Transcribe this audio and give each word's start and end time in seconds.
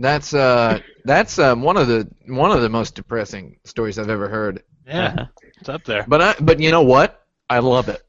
That's 0.00 0.32
uh, 0.32 0.80
that's 1.04 1.38
um, 1.38 1.60
one 1.60 1.76
of 1.76 1.86
the 1.86 2.08
one 2.26 2.52
of 2.52 2.62
the 2.62 2.70
most 2.70 2.94
depressing 2.94 3.58
stories 3.64 3.98
I've 3.98 4.08
ever 4.08 4.28
heard. 4.28 4.62
Yeah, 4.86 5.26
it's 5.60 5.68
up 5.68 5.84
there. 5.84 6.04
But 6.08 6.22
I, 6.22 6.34
but 6.40 6.58
you 6.58 6.70
know 6.70 6.82
what? 6.82 7.22
I 7.50 7.58
love 7.58 7.88
it. 7.90 8.00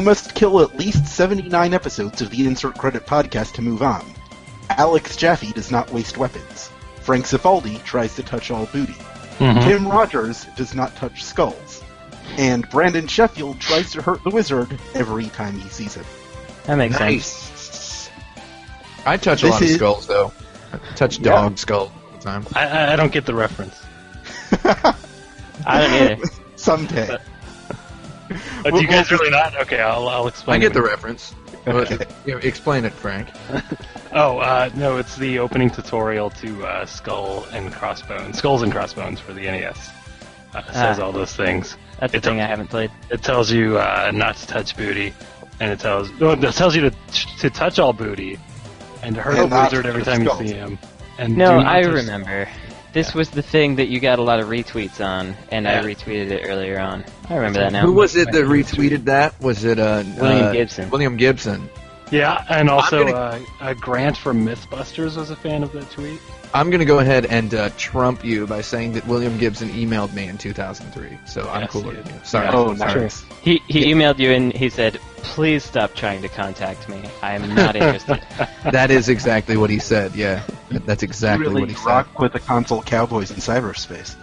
You 0.00 0.06
must 0.06 0.34
kill 0.34 0.62
at 0.62 0.78
least 0.78 1.06
79 1.06 1.74
episodes 1.74 2.22
of 2.22 2.30
the 2.30 2.46
Insert 2.46 2.78
Credit 2.78 3.04
podcast 3.04 3.52
to 3.52 3.62
move 3.62 3.82
on. 3.82 4.02
Alex 4.70 5.14
Jaffe 5.14 5.52
does 5.52 5.70
not 5.70 5.92
waste 5.92 6.16
weapons. 6.16 6.70
Frank 7.02 7.26
Cifaldi 7.26 7.84
tries 7.84 8.14
to 8.14 8.22
touch 8.22 8.50
all 8.50 8.64
booty. 8.72 8.96
Mhm. 9.40 9.62
Tim 9.62 9.86
Rogers 9.86 10.46
does 10.56 10.74
not 10.74 10.96
touch 10.96 11.22
skulls. 11.22 11.82
And 12.38 12.66
Brandon 12.70 13.06
Sheffield 13.08 13.60
tries 13.60 13.92
to 13.92 14.00
hurt 14.00 14.24
the 14.24 14.30
wizard 14.30 14.80
every 14.94 15.26
time 15.26 15.60
he 15.60 15.68
sees 15.68 15.92
him. 15.96 16.06
That 16.64 16.76
makes 16.76 16.96
sense. 16.96 18.08
I 19.04 19.18
touch 19.18 19.42
a 19.42 19.46
This 19.48 19.52
lot 19.52 19.62
of 19.62 19.68
skulls 19.68 20.06
though. 20.06 20.32
I 20.72 20.78
touch 20.94 21.18
Yeah. 21.18 21.24
dog 21.32 21.58
skull 21.58 21.92
all 22.12 22.16
the 22.16 22.24
time. 22.24 22.46
I, 22.54 22.66
I, 22.66 22.92
I 22.94 22.96
don't 22.96 23.12
get 23.12 23.26
the 23.26 23.34
reference. 23.34 23.78
I 24.64 25.80
don't 25.80 25.92
either. 25.92 26.24
Someday. 26.56 27.06
But 27.06 27.22
do 28.64 28.80
you 28.80 28.86
guys 28.86 29.10
really 29.10 29.30
not? 29.30 29.58
Okay, 29.62 29.80
I'll, 29.80 30.08
I'll 30.08 30.26
explain. 30.28 30.56
I 30.56 30.58
get 30.60 30.70
it. 30.70 30.74
the 30.74 30.82
reference. 30.82 31.34
Okay. 31.66 31.98
Yeah, 32.26 32.36
explain 32.42 32.84
it, 32.84 32.92
Frank. 32.92 33.28
Oh, 34.12 34.38
uh, 34.38 34.70
no, 34.74 34.96
it's 34.98 35.16
the 35.16 35.38
opening 35.38 35.70
tutorial 35.70 36.30
to 36.30 36.64
uh, 36.66 36.86
Skull 36.86 37.44
and 37.52 37.72
Crossbones. 37.72 38.38
Skulls 38.38 38.62
and 38.62 38.70
Crossbones 38.72 39.20
for 39.20 39.32
the 39.32 39.42
NES. 39.42 39.90
Uh, 40.54 40.58
it 40.68 40.72
says 40.72 40.98
Ah. 40.98 41.02
all 41.04 41.12
those 41.12 41.34
things. 41.34 41.76
That's 41.98 42.12
the 42.12 42.18
It's 42.18 42.26
thing 42.26 42.40
a- 42.40 42.44
I 42.44 42.46
haven't 42.46 42.68
played. 42.68 42.90
It 43.10 43.22
tells 43.22 43.50
you 43.52 43.78
uh, 43.78 44.10
not 44.14 44.36
to 44.36 44.46
touch 44.46 44.76
booty, 44.76 45.14
and 45.60 45.70
it 45.72 45.80
tells 45.80 46.10
well, 46.18 46.32
it 46.42 46.52
tells 46.54 46.74
you 46.76 46.82
to 46.90 46.94
to 47.38 47.50
touch 47.50 47.78
all 47.78 47.92
booty, 47.92 48.38
and 49.02 49.14
to 49.14 49.22
hurt 49.22 49.38
And 49.38 49.52
a 49.52 49.62
wizard 49.62 49.86
every 49.86 50.02
touch 50.02 50.16
time 50.16 50.24
you 50.42 50.48
see 50.48 50.54
him. 50.54 50.78
And 51.18 51.36
No, 51.36 51.58
do 51.58 51.64
not 51.64 51.66
I 51.66 51.82
touch- 51.82 51.92
remember. 51.94 52.48
This 52.92 53.14
was 53.14 53.30
the 53.30 53.42
thing 53.42 53.76
that 53.76 53.86
you 53.86 54.00
got 54.00 54.18
a 54.18 54.22
lot 54.22 54.40
of 54.40 54.48
retweets 54.48 55.04
on, 55.04 55.36
and 55.50 55.68
I 55.68 55.80
retweeted 55.82 56.30
it 56.30 56.42
earlier 56.44 56.80
on. 56.80 57.04
I 57.28 57.36
remember 57.36 57.60
that 57.60 57.72
now. 57.72 57.86
Who 57.86 57.92
was 57.92 58.16
it 58.16 58.32
that 58.32 58.44
retweeted 58.44 59.04
that? 59.04 59.40
Was 59.40 59.64
it 59.64 59.78
uh, 59.78 60.02
William 60.18 60.46
uh, 60.46 60.52
Gibson. 60.52 60.90
William 60.90 61.16
Gibson. 61.16 61.70
Yeah, 62.10 62.44
and 62.48 62.68
also 62.68 63.04
gonna- 63.04 63.16
uh, 63.16 63.40
uh, 63.60 63.74
Grant 63.74 64.16
from 64.16 64.44
MythBusters 64.44 65.16
was 65.16 65.30
a 65.30 65.36
fan 65.36 65.62
of 65.62 65.70
that 65.72 65.88
tweet. 65.90 66.20
I'm 66.52 66.70
gonna 66.70 66.84
go 66.84 66.98
ahead 66.98 67.26
and 67.26 67.54
uh, 67.54 67.70
trump 67.76 68.24
you 68.24 68.46
by 68.46 68.60
saying 68.60 68.92
that 68.94 69.06
William 69.06 69.38
Gibson 69.38 69.68
emailed 69.70 70.12
me 70.14 70.26
in 70.26 70.36
2003. 70.36 71.16
So 71.26 71.48
I'm 71.48 71.68
cooler 71.68 71.82
cool 71.84 71.90
he 71.92 71.96
with 71.98 72.06
did. 72.06 72.14
you. 72.14 72.20
Sorry. 72.24 72.46
Yeah. 72.46 72.52
Oh, 72.54 72.74
Sorry. 72.74 73.00
nice. 73.02 73.22
He 73.42 73.62
he 73.68 73.84
emailed 73.92 74.18
you 74.18 74.32
and 74.32 74.52
he 74.52 74.68
said, 74.68 74.98
"Please 75.18 75.62
stop 75.64 75.94
trying 75.94 76.22
to 76.22 76.28
contact 76.28 76.88
me. 76.88 77.02
I 77.22 77.34
am 77.34 77.54
not 77.54 77.76
interested." 77.76 78.20
That 78.72 78.90
is 78.90 79.08
exactly 79.08 79.56
what 79.56 79.70
he 79.70 79.78
said. 79.78 80.16
Yeah, 80.16 80.42
that's 80.70 81.04
exactly 81.04 81.46
really 81.46 81.60
what 81.62 81.70
he 81.70 81.76
said. 81.76 81.86
rock 81.86 82.18
with 82.18 82.32
the 82.32 82.40
console 82.40 82.82
cowboys 82.82 83.30
in 83.30 83.36
cyberspace. 83.36 84.16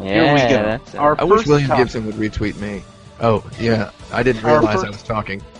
yeah, 0.00 0.32
we 0.34 0.40
go. 0.54 0.62
that's 0.62 0.94
it. 0.94 0.98
Our 0.98 1.20
I 1.20 1.24
wish 1.24 1.46
William 1.46 1.68
topic- 1.68 1.84
Gibson 1.84 2.06
would 2.06 2.14
retweet 2.14 2.58
me. 2.58 2.82
Oh 3.20 3.44
yeah, 3.60 3.90
I 4.12 4.22
didn't 4.22 4.44
Our 4.44 4.58
realize 4.60 4.82
I 4.82 4.88
was 4.88 5.02
talking. 5.02 5.42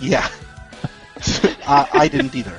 Yeah. 0.00 0.28
I, 1.66 1.88
I 1.92 2.08
didn't 2.08 2.34
either. 2.34 2.58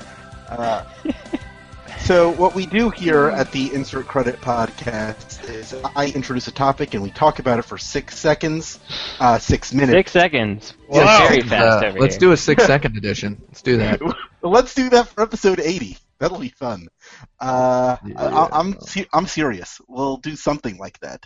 Uh, 0.50 0.84
so 2.00 2.32
what 2.32 2.54
we 2.56 2.66
do 2.66 2.90
here 2.90 3.30
at 3.30 3.52
the 3.52 3.74
Insert 3.74 4.08
Credit 4.08 4.40
Podcast 4.42 5.50
is 5.50 5.74
I 5.96 6.08
introduce 6.08 6.48
a 6.48 6.52
topic 6.52 6.94
and 6.94 7.02
we 7.04 7.10
talk 7.12 7.40
about 7.40 7.60
it 7.60 7.64
for 7.64 7.78
six 7.78 8.18
seconds, 8.18 8.80
uh, 9.20 9.40
six 9.40 9.74
minutes. 9.74 9.94
Six 9.98 10.12
seconds. 10.12 10.74
Wow. 10.88 11.22
We're 11.24 11.28
very 11.30 11.42
Uh, 11.42 11.46
fast 11.48 11.86
over 11.86 12.00
let's 12.00 12.16
here. 12.16 12.20
do 12.20 12.32
a 12.32 12.38
six 12.38 12.66
second 12.68 12.98
edition. 12.98 13.42
Let's 13.48 13.62
do 13.62 13.78
that. 13.78 14.02
Let's 14.42 14.76
do 14.76 14.90
that 14.90 15.08
for 15.08 15.24
episode 15.24 15.60
80. 15.60 15.98
That'll 16.20 16.40
be 16.40 16.50
fun. 16.50 16.88
Uh, 17.40 17.98
I, 18.16 18.48
I'm 18.52 18.78
I'm 19.12 19.26
serious. 19.26 19.82
We'll 19.88 20.18
do 20.18 20.36
something 20.36 20.78
like 20.78 21.00
that. 21.00 21.26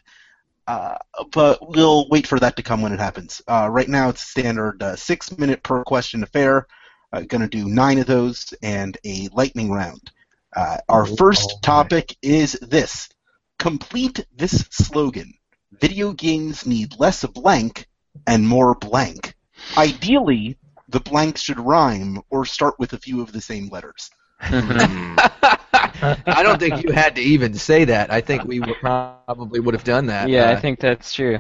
Uh, 0.68 0.96
but 1.32 1.60
we'll 1.68 2.08
wait 2.10 2.26
for 2.28 2.40
that 2.40 2.56
to 2.56 2.64
come 2.64 2.82
when 2.82 2.94
it 2.94 3.00
happens. 3.00 3.42
Uh, 3.48 3.68
right 3.70 3.90
now, 3.90 4.10
it's 4.10 4.22
standard 4.22 4.82
uh, 4.82 4.96
six 4.96 5.38
minute 5.38 5.62
per 5.64 5.84
question 5.84 6.24
affair. 6.24 6.66
Uh, 7.12 7.22
going 7.22 7.42
to 7.42 7.48
do 7.48 7.68
nine 7.68 7.98
of 7.98 8.06
those 8.06 8.54
and 8.62 8.98
a 9.06 9.28
lightning 9.34 9.72
round. 9.72 10.12
Uh, 10.56 10.78
our 10.88 11.06
first 11.06 11.62
topic 11.64 12.16
is 12.22 12.54
this: 12.62 13.10
complete 13.58 14.26
this 14.36 14.66
slogan. 14.72 15.34
Video 15.80 16.14
games 16.14 16.66
need 16.66 17.00
less 17.00 17.24
blank 17.26 17.88
and 18.28 18.48
more 18.48 18.76
blank. 18.76 19.36
Ideally, 19.78 20.58
the 20.88 21.00
blanks 21.00 21.42
should 21.42 21.60
rhyme 21.60 22.20
or 22.30 22.46
start 22.46 22.76
with 22.80 22.94
a 22.94 22.98
few 22.98 23.22
of 23.22 23.32
the 23.32 23.42
same 23.42 23.70
letters. 23.70 24.10
I 24.42 26.42
don't 26.44 26.60
think 26.60 26.84
you 26.84 26.94
had 26.94 27.16
to 27.16 27.22
even 27.22 27.54
say 27.54 27.86
that. 27.86 28.12
I 28.12 28.22
think 28.22 28.46
we 28.46 28.62
probably 28.62 29.60
would 29.60 29.74
have 29.74 29.84
done 29.84 30.08
that. 30.08 30.30
yeah, 30.30 30.50
Uh, 30.50 30.54
I 30.54 30.56
think 30.56 30.80
that's 30.80 31.14
true. 31.14 31.40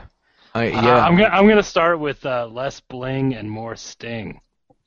I, 0.54 0.68
Uh, 0.68 0.82
yeah. 0.82 1.06
I'm 1.06 1.16
gonna 1.16 1.30
I'm 1.30 1.48
gonna 1.48 1.64
start 1.64 2.00
with 2.00 2.26
uh, 2.26 2.48
less 2.48 2.80
bling 2.80 3.36
and 3.36 3.50
more 3.50 3.76
sting. 3.76 4.42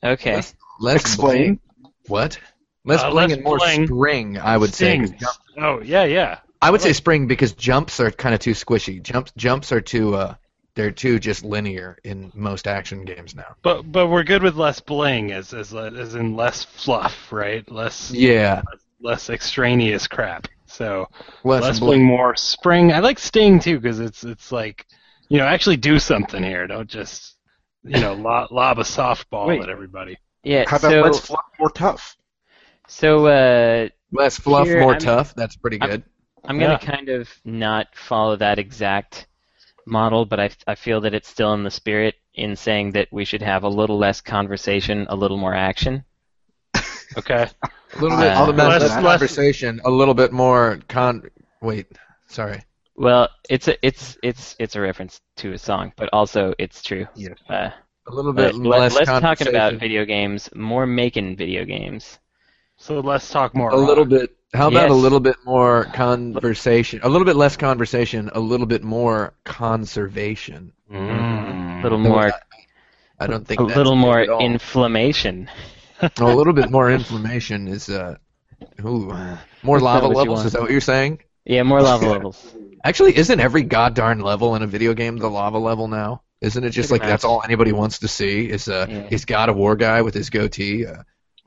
Okay. 0.05 0.35
Less, 0.37 0.55
less 0.83 1.01
Explain. 1.03 1.37
bling. 1.81 1.93
What? 2.09 2.39
Less 2.85 3.03
Uh, 3.03 3.11
bling 3.11 3.29
less 3.29 3.37
and 3.37 3.45
more 3.45 3.59
bling. 3.59 3.87
spring. 3.87 4.39
I 4.39 4.57
would 4.57 4.75
say. 4.75 4.99
'cause 4.99 5.09
Sting. 5.09 5.19
jump- 5.21 5.37
Oh 5.59 5.81
yeah, 5.83 6.05
yeah. 6.05 6.39
I 6.61 6.71
would 6.71 6.81
say 6.81 6.93
spring 6.93 7.27
because 7.27 7.53
jumps 7.53 7.99
are 8.01 8.11
kind 8.11 8.35
of 8.35 8.41
too 8.41 8.53
squishy. 8.53 9.03
Jumps 9.03 9.33
jumps 9.37 9.73
are 9.73 9.81
too 9.81 10.15
uh 10.15 10.35
they're 10.75 10.91
too 10.91 11.19
just 11.19 11.45
linear 11.45 11.99
in 12.05 12.33
most 12.35 12.67
action 12.67 13.05
games 13.05 13.35
now. 13.35 13.55
But 13.63 13.91
but 13.93 14.07
we're 14.09 14.23
good 14.25 14.43
with 14.43 14.57
less 14.57 14.81
bling 14.81 15.33
as 15.33 15.53
as 15.53 15.75
as 15.75 16.15
in 16.15 16.35
less 16.35 16.65
fluff, 16.65 17.31
right? 17.33 17.69
Less 17.71 18.11
Yeah. 18.11 18.63
less 19.01 19.29
extraneous 19.31 20.07
crap. 20.07 20.49
So 20.67 21.07
Less, 21.45 21.63
less 21.63 21.79
bling. 21.81 21.99
bling, 22.01 22.05
more 22.05 22.35
spring. 22.37 22.93
I 22.93 23.01
like 23.01 23.19
sting 23.19 23.59
too 23.61 23.79
because 23.79 24.01
it's 24.01 24.25
it's 24.25 24.51
like 24.51 24.87
you 25.29 25.39
know 25.39 25.45
actually 25.47 25.77
do 25.77 25.99
something 25.99 26.43
here. 26.43 26.67
Don't 26.67 26.89
just 26.89 27.37
you 27.85 28.01
know 28.01 28.15
lob, 28.29 28.51
lob 28.51 28.79
a 28.79 28.83
softball 28.83 29.49
Wait. 29.49 29.61
at 29.63 29.69
everybody. 29.69 30.17
Yeah. 30.43 30.65
How 30.69 30.77
about 30.79 30.91
so 30.91 31.01
let's 31.03 31.21
fluff 31.21 31.45
more 31.59 31.71
tough? 31.71 32.17
so 32.89 33.27
uh, 33.27 33.89
Less 34.13 34.39
fluff, 34.39 34.67
Here, 34.67 34.81
more 34.81 34.93
I'm- 34.93 35.01
tough. 35.01 35.35
That's 35.35 35.57
pretty 35.57 35.81
I'm- 35.81 35.91
good. 35.91 36.03
I'm 36.45 36.59
gonna 36.59 36.73
Yeah. 36.83 36.93
kind 36.97 37.09
of 37.09 37.31
not 37.45 37.87
follow 37.95 38.35
that 38.37 38.59
exact 38.59 39.27
model, 39.87 40.25
but 40.27 40.41
I 40.41 40.51
I 40.67 40.75
feel 40.75 41.01
that 41.03 41.15
it's 41.15 41.29
still 41.29 41.55
in 41.55 41.63
the 41.63 41.71
spirit 41.71 42.17
in 42.35 42.57
saying 42.57 42.93
that 42.93 43.09
we 43.13 43.25
should 43.25 43.43
have 43.43 43.63
a 43.63 43.69
little 43.69 43.97
less 43.99 44.21
conversation, 44.21 45.07
a 45.09 45.15
little 45.17 45.37
more 45.37 45.55
action. 45.55 46.05
Okay. 47.19 47.47
A 47.95 48.01
little 48.01 48.17
bit, 48.17 48.29
Uh, 48.33 48.39
a 48.39 48.41
little 48.41 48.55
bit 48.55 48.63
less- 48.65 48.81
less 48.83 48.91
less- 49.03 49.03
conversation, 49.03 49.81
a 49.85 49.91
little 49.91 50.15
bit 50.15 50.33
more 50.33 50.79
con. 50.89 51.29
Wait, 51.61 51.87
sorry. 52.27 52.63
Well, 52.97 53.29
it's 53.51 53.69
a 53.69 53.77
it's 53.87 54.17
it's 54.23 54.57
it's 54.59 54.77
a 54.77 54.81
reference 54.81 55.21
to 55.37 55.53
a 55.53 55.59
song, 55.59 55.93
but 55.97 56.09
also 56.13 56.55
it's 56.59 56.83
true. 56.83 57.07
Yeah. 57.15 57.35
Uh, 57.49 57.71
A 58.07 58.13
little 58.13 58.33
bit 58.33 58.53
but 58.53 58.55
le- 58.61 58.69
less 58.69 58.95
less 58.95 59.07
talking 59.07 59.21
conversation. 59.23 59.55
about 59.55 59.75
video 59.75 60.05
games, 60.05 60.49
more 60.55 60.87
making 60.87 61.37
video 61.37 61.65
games. 61.65 62.19
So 62.77 63.01
let's 63.01 63.31
talk 63.31 63.55
more. 63.55 63.71
a 63.71 63.77
little 63.77 64.05
bit. 64.05 64.37
How 64.55 64.69
about 64.69 64.91
a 64.91 64.95
little 64.95 65.21
bit 65.21 65.37
more 65.45 65.85
conversation? 65.95 67.01
A 67.05 67.09
little 67.09 67.25
bit 67.25 67.37
less 67.37 67.57
conversation. 67.57 68.29
A 68.35 68.41
little 68.41 68.67
bit 68.67 68.83
more 68.83 69.35
conservation. 69.45 70.73
Mm. 70.93 71.81
A 71.81 71.83
little 71.83 71.99
more, 71.99 72.27
I, 72.27 72.33
I 73.21 73.27
don't 73.29 73.47
think 73.47 73.61
a 73.61 73.65
that's 73.65 73.77
little 73.77 73.97
more 73.97 74.19
at 74.19 74.29
all. 74.29 74.45
inflammation. 74.45 75.49
a 76.01 76.11
little 76.25 76.53
bit 76.53 76.71
more 76.77 76.91
inflammation 76.91 77.69
is 77.69 77.89
uh, 77.89 78.17
ooh, 78.85 79.15
more 79.63 79.81
lava 79.81 80.09
levels. 80.09 80.45
Is 80.45 80.53
that 80.53 80.61
what 80.61 80.71
you're 80.71 80.81
saying? 80.81 81.21
Yeah, 81.45 81.63
more 81.63 81.81
lava 81.81 82.07
levels. 82.11 82.55
Actually, 82.85 83.17
isn't 83.17 83.39
every 83.41 83.63
god 83.63 83.95
darn 83.95 84.19
level 84.19 84.57
in 84.57 84.63
a 84.63 84.67
video 84.67 84.93
game 84.93 85.17
the 85.17 85.31
lava 85.31 85.59
level 85.59 85.87
now? 85.89 86.23
Isn't 86.43 86.65
it 86.65 86.71
just 86.71 86.89
Pretty 86.91 87.03
like 87.05 87.09
that's 87.11 87.25
all 87.25 87.43
anybody 87.45 87.73
wants 87.73 88.01
to 88.01 88.09
see? 88.09 88.51
Is 88.51 88.69
uh, 88.69 88.87
Yeah. 88.89 89.03
he's 89.09 89.25
God 89.25 89.49
of 89.49 89.57
War 89.57 89.77
guy 89.77 90.03
with 90.03 90.13
his 90.15 90.29
goatee, 90.29 90.85
uh, 90.87 91.03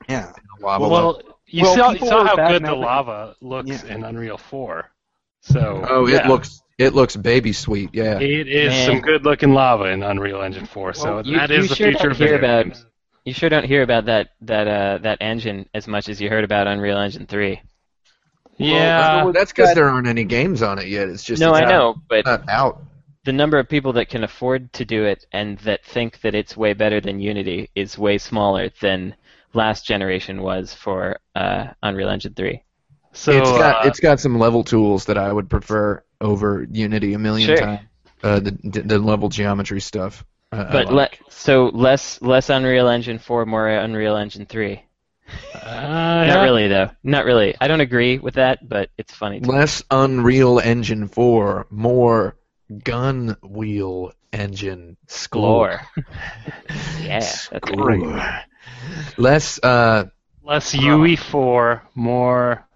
Yeah. 0.10 0.30
in 0.30 0.64
a 0.64 0.66
lava 0.66 0.84
level. 0.86 0.90
Well, 0.90 1.22
you 1.48 1.64
Well, 1.64 1.76
saw, 1.76 1.92
you 1.92 2.00
saw 2.00 2.24
how 2.26 2.36
good 2.36 2.64
the 2.64 2.68
mouthing- 2.68 2.82
lava 2.82 3.36
looks 3.42 3.70
Yeah. 3.84 3.94
in 3.96 4.04
Unreal 4.04 4.38
4. 4.38 4.90
So 5.42 5.86
Oh, 5.88 6.08
yeah. 6.08 6.18
it 6.20 6.28
looks 6.28 6.62
it 6.78 6.94
looks 6.94 7.16
baby 7.16 7.54
sweet. 7.54 7.92
Yeah. 7.94 8.20
It 8.20 8.48
is 8.50 8.70
Man. 8.70 8.86
some 8.88 9.00
good 9.02 9.24
looking 9.24 9.54
lava 9.54 9.86
in 9.86 10.02
Unreal 10.04 10.42
Engine 10.42 10.66
4. 10.66 10.94
So 10.94 11.22
You- 11.24 11.38
that 11.38 11.50
you 11.50 11.58
is 11.58 11.70
the 11.70 11.76
sure 11.76 11.88
future 11.88 12.04
don't 12.04 12.12
of 12.12 12.18
hear 12.18 12.28
video 12.30 12.38
about 12.40 12.64
games. 12.66 12.86
you 13.26 13.34
sure 13.34 13.50
don't 13.50 13.64
hear 13.66 13.82
about 13.84 14.06
that 14.06 14.30
that 14.42 14.68
uh 14.68 14.98
that 15.04 15.18
engine 15.22 15.68
as 15.74 15.88
much 15.88 16.10
as 16.10 16.20
you 16.22 16.30
heard 16.30 16.44
about 16.44 16.68
Unreal 16.68 16.98
Engine 16.98 17.26
three. 17.28 17.62
Yeah. 18.58 19.24
Well, 19.26 19.34
that's 19.34 19.52
because 19.52 19.74
there 19.76 19.90
aren't 19.90 20.08
any 20.08 20.24
games 20.24 20.62
on 20.62 20.80
it 20.80 20.88
yet. 20.88 21.10
It's 21.10 21.24
just 21.24 21.42
no, 21.42 21.52
it's 21.54 21.60
I 21.60 21.62
not- 21.66 21.70
know, 21.72 21.96
but 22.10 22.26
not 22.26 22.50
out. 22.50 22.82
The 23.26 23.34
number 23.34 23.58
of 23.60 23.68
people 23.68 23.94
that 23.94 24.08
can 24.10 24.24
afford 24.24 24.72
to 24.74 24.86
do 24.86 25.04
it 25.04 25.26
and 25.32 25.58
that 25.60 25.84
think 25.84 26.22
that 26.22 26.36
it's 26.36 26.56
way 26.56 26.74
better 26.74 27.02
than 27.02 27.20
Unity 27.20 27.70
is 27.76 27.98
way 27.98 28.18
smaller 28.18 28.70
than 28.82 29.16
last 29.54 29.86
generation 29.86 30.42
was 30.42 30.74
for 30.74 31.18
uh, 31.36 31.68
Unreal 31.84 32.10
Engine 32.10 32.34
3. 32.34 32.62
So 33.14 33.32
it's 33.32 33.50
got 33.50 33.86
uh, 33.86 33.88
it's 33.90 34.00
got 34.00 34.20
some 34.20 34.38
level 34.40 34.64
tools 34.64 35.06
that 35.06 35.18
I 35.18 35.32
would 35.32 35.50
prefer 35.50 36.04
over 36.22 36.68
Unity 36.70 37.14
a 37.14 37.20
million 37.20 37.48
Sure. 37.48 37.58
times. 37.58 37.80
Uh, 38.24 38.40
the 38.40 38.82
the 38.86 39.00
level 39.00 39.30
geometry 39.30 39.80
stuff. 39.82 40.26
I- 40.52 40.62
I 40.62 40.72
But 40.72 40.94
like. 40.94 41.20
le- 41.22 41.32
so 41.32 41.66
less 41.74 42.22
less 42.22 42.50
Unreal 42.50 42.88
Engine 42.90 43.20
4, 43.20 43.46
more 43.46 43.68
Unreal 43.70 44.16
Engine 44.18 44.46
3. 44.46 44.84
uh, 45.54 45.58
Not 45.64 46.28
yeah. 46.28 46.44
really 46.44 46.68
though. 46.68 46.90
Not 47.04 47.26
really. 47.26 47.56
I 47.60 47.68
don't 47.68 47.82
agree 47.82 48.20
with 48.20 48.36
that, 48.36 48.68
but 48.68 48.90
it's 48.98 49.14
funny. 49.14 49.40
To 49.40 49.48
me. 49.48 49.54
less 49.58 49.82
Unreal 49.90 50.60
Engine 50.60 51.08
4, 51.08 51.68
more 51.72 52.36
Gun 52.84 53.36
Wheel 53.44 54.12
Engine 54.34 54.98
Score. 55.08 55.82
Yeah, 57.02 57.20
that's 57.20 57.42
Score. 57.44 57.60
great. 57.98 58.44
Less 59.18 59.60
uh 59.64 60.06
Less 60.44 60.74
UE4, 60.74 61.82
more. 61.94 62.68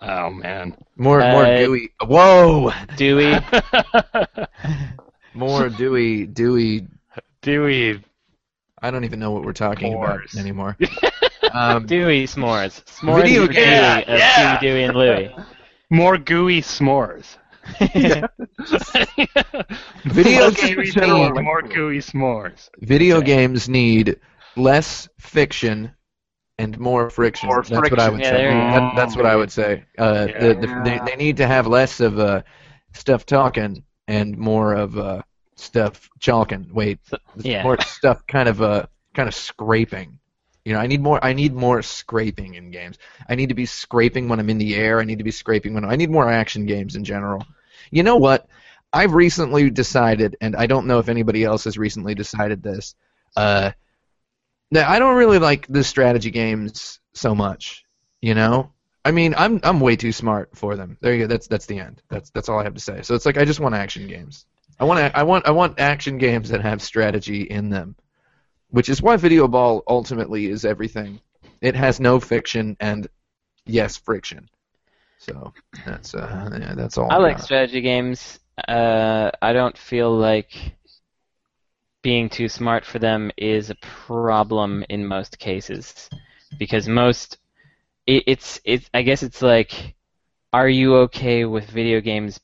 Oh 0.00 0.30
man. 0.30 0.76
more 0.96 1.20
more 1.20 1.44
Uh, 1.46 1.56
Dewey. 1.58 1.90
Whoa, 2.04 2.72
Dewey. 2.96 3.36
more 5.34 5.68
Dewey 5.68 6.26
Dewey. 6.26 6.86
Dewey. 7.42 8.02
I 8.82 8.90
don't 8.90 9.04
even 9.04 9.18
know 9.20 9.30
what 9.30 9.44
we're 9.44 9.52
talking 9.52 9.92
S'mores. 9.94 10.32
about 10.32 10.40
anymore. 10.40 10.76
um, 11.52 11.86
Dewey 11.86 12.26
S'mores. 12.26 12.82
S'mores 12.84 13.22
Video 13.22 13.46
for 13.46 13.52
game. 13.52 13.64
Dewey 14.04 14.12
of 14.14 14.18
Yeah. 14.18 14.58
Huey, 14.58 14.70
Dewey, 14.72 14.84
and 14.84 14.96
Louie. 14.96 15.36
More 15.90 16.18
gooey 16.18 16.60
s'mores. 16.62 17.36
Video 20.04 20.50
games 20.50 20.94
UE4, 20.94 21.34
need- 21.34 21.42
more 21.42 21.62
gooey 21.62 21.98
s'mores. 21.98 22.68
video 22.80 23.20
games 23.20 23.68
need 23.68 24.18
less 24.56 25.08
fiction 25.18 25.92
and 26.58 26.78
more 26.78 27.10
friction. 27.10 27.48
More 27.48 27.62
that's 27.62 27.90
what 27.90 27.98
I 28.00 28.08
would 28.08 28.20
Yeah, 28.20 28.30
say. 28.30 28.36
there 28.36 28.48
you 28.50 28.54
go. 28.54 28.86
That, 28.86 28.92
that's 28.96 29.16
what 29.16 29.26
I 29.26 29.36
would 29.36 29.52
say. 29.52 29.84
Uh, 29.98 30.26
Yeah. 30.30 30.38
the, 30.40 30.54
the, 30.54 30.80
they, 30.84 31.00
they 31.10 31.16
need 31.16 31.36
to 31.38 31.46
have 31.46 31.66
less 31.66 32.00
of 32.00 32.18
uh, 32.18 32.42
stuff 32.94 33.26
talking 33.26 33.84
and 34.08 34.36
more 34.38 34.72
of 34.74 34.96
uh, 34.96 35.22
stuff 35.56 36.08
chalking. 36.18 36.68
Wait, 36.72 36.98
yeah. 37.36 37.62
more 37.62 37.78
stuff 37.82 38.26
kind 38.26 38.48
of 38.48 38.62
uh, 38.62 38.86
kind 39.14 39.28
of 39.28 39.34
scraping. 39.34 40.18
You 40.66 40.72
know, 40.72 40.80
I 40.80 40.88
need 40.88 41.00
more. 41.00 41.24
I 41.24 41.32
need 41.32 41.54
more 41.54 41.80
scraping 41.80 42.54
in 42.54 42.72
games. 42.72 42.98
I 43.28 43.36
need 43.36 43.50
to 43.50 43.54
be 43.54 43.66
scraping 43.66 44.28
when 44.28 44.40
I'm 44.40 44.50
in 44.50 44.58
the 44.58 44.74
air. 44.74 45.00
I 45.00 45.04
need 45.04 45.18
to 45.18 45.24
be 45.24 45.30
scraping 45.30 45.74
when 45.74 45.84
I 45.84 45.94
need 45.94 46.10
more 46.10 46.28
action 46.28 46.66
games 46.66 46.96
in 46.96 47.04
general. 47.04 47.46
You 47.92 48.02
know 48.02 48.16
what? 48.16 48.48
I've 48.92 49.14
recently 49.14 49.70
decided, 49.70 50.36
and 50.40 50.56
I 50.56 50.66
don't 50.66 50.88
know 50.88 50.98
if 50.98 51.08
anybody 51.08 51.44
else 51.44 51.62
has 51.64 51.78
recently 51.78 52.16
decided 52.16 52.64
this. 52.64 52.96
Uh, 53.36 53.70
that 54.72 54.88
I 54.88 54.98
don't 54.98 55.14
really 55.14 55.38
like 55.38 55.68
the 55.68 55.84
strategy 55.84 56.32
games 56.32 56.98
so 57.12 57.32
much. 57.32 57.84
You 58.20 58.34
know, 58.34 58.72
I 59.04 59.12
mean, 59.12 59.36
I'm 59.38 59.60
I'm 59.62 59.78
way 59.78 59.94
too 59.94 60.10
smart 60.10 60.56
for 60.56 60.74
them. 60.74 60.98
There 61.00 61.14
you 61.14 61.20
go. 61.20 61.26
That's 61.28 61.46
that's 61.46 61.66
the 61.66 61.78
end. 61.78 62.02
That's 62.08 62.30
that's 62.30 62.48
all 62.48 62.58
I 62.58 62.64
have 62.64 62.74
to 62.74 62.80
say. 62.80 63.02
So 63.02 63.14
it's 63.14 63.24
like 63.24 63.38
I 63.38 63.44
just 63.44 63.60
want 63.60 63.76
action 63.76 64.08
games. 64.08 64.46
I 64.80 64.84
want 64.84 65.14
I 65.14 65.22
want 65.22 65.46
I 65.46 65.52
want 65.52 65.78
action 65.78 66.18
games 66.18 66.48
that 66.48 66.62
have 66.62 66.82
strategy 66.82 67.42
in 67.42 67.70
them, 67.70 67.94
which 68.70 68.88
is 68.88 69.02
why 69.02 69.16
Video 69.16 69.48
Ball 69.48 69.82
ultimately 69.88 70.46
is 70.46 70.64
everything. 70.64 71.20
It 71.60 71.74
has 71.74 72.00
no 72.00 72.20
fiction 72.20 72.76
and 72.80 73.06
yes 73.66 73.96
friction. 73.96 74.48
So 75.18 75.52
that's 75.84 76.14
uh 76.14 76.50
yeah, 76.60 76.74
that's 76.74 76.98
all. 76.98 77.10
I 77.10 77.16
like 77.18 77.38
strategy 77.38 77.80
games. 77.80 78.38
Uh, 78.68 79.30
I 79.42 79.52
don't 79.52 79.76
feel 79.76 80.14
like 80.14 80.76
being 82.02 82.28
too 82.28 82.48
smart 82.48 82.84
for 82.84 82.98
them 82.98 83.30
is 83.36 83.70
a 83.70 83.74
problem 83.76 84.84
in 84.88 85.06
most 85.06 85.38
cases, 85.38 86.08
because 86.58 86.88
most 86.88 87.38
it, 88.06 88.24
it's 88.26 88.60
it's 88.64 88.88
I 88.94 89.02
guess 89.02 89.22
it's 89.22 89.42
like, 89.42 89.94
are 90.52 90.68
you 90.68 90.96
okay 90.96 91.44
with 91.44 91.70
video 91.70 92.00
games 92.00 92.40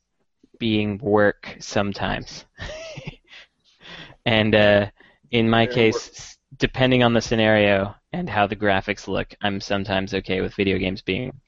being 0.58 0.98
work 0.98 1.56
sometimes? 1.60 2.44
and 4.26 4.54
uh, 4.54 4.86
in 5.32 5.50
my 5.50 5.66
Very 5.66 5.76
case, 5.76 6.38
depending 6.58 7.02
on 7.04 7.14
the 7.14 7.22
scenario 7.22 7.96
and 8.12 8.30
how 8.30 8.46
the 8.46 8.56
graphics 8.56 9.08
look, 9.08 9.34
I'm 9.42 9.60
sometimes 9.60 10.14
okay 10.14 10.40
with 10.42 10.54
video 10.54 10.78
games 10.78 11.02
being. 11.02 11.40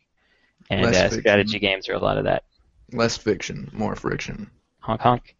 And 0.70 0.82
Less 0.82 0.96
uh, 0.96 1.10
strategy 1.10 1.58
games 1.60 1.88
are 1.88 1.94
a 1.94 2.00
lot 2.00 2.18
of 2.18 2.24
that. 2.24 2.44
less 2.92 3.18
fiction, 3.18 3.68
more 3.74 3.94
friction. 3.94 4.50
Honk 4.80 5.00
honk. 5.00 5.36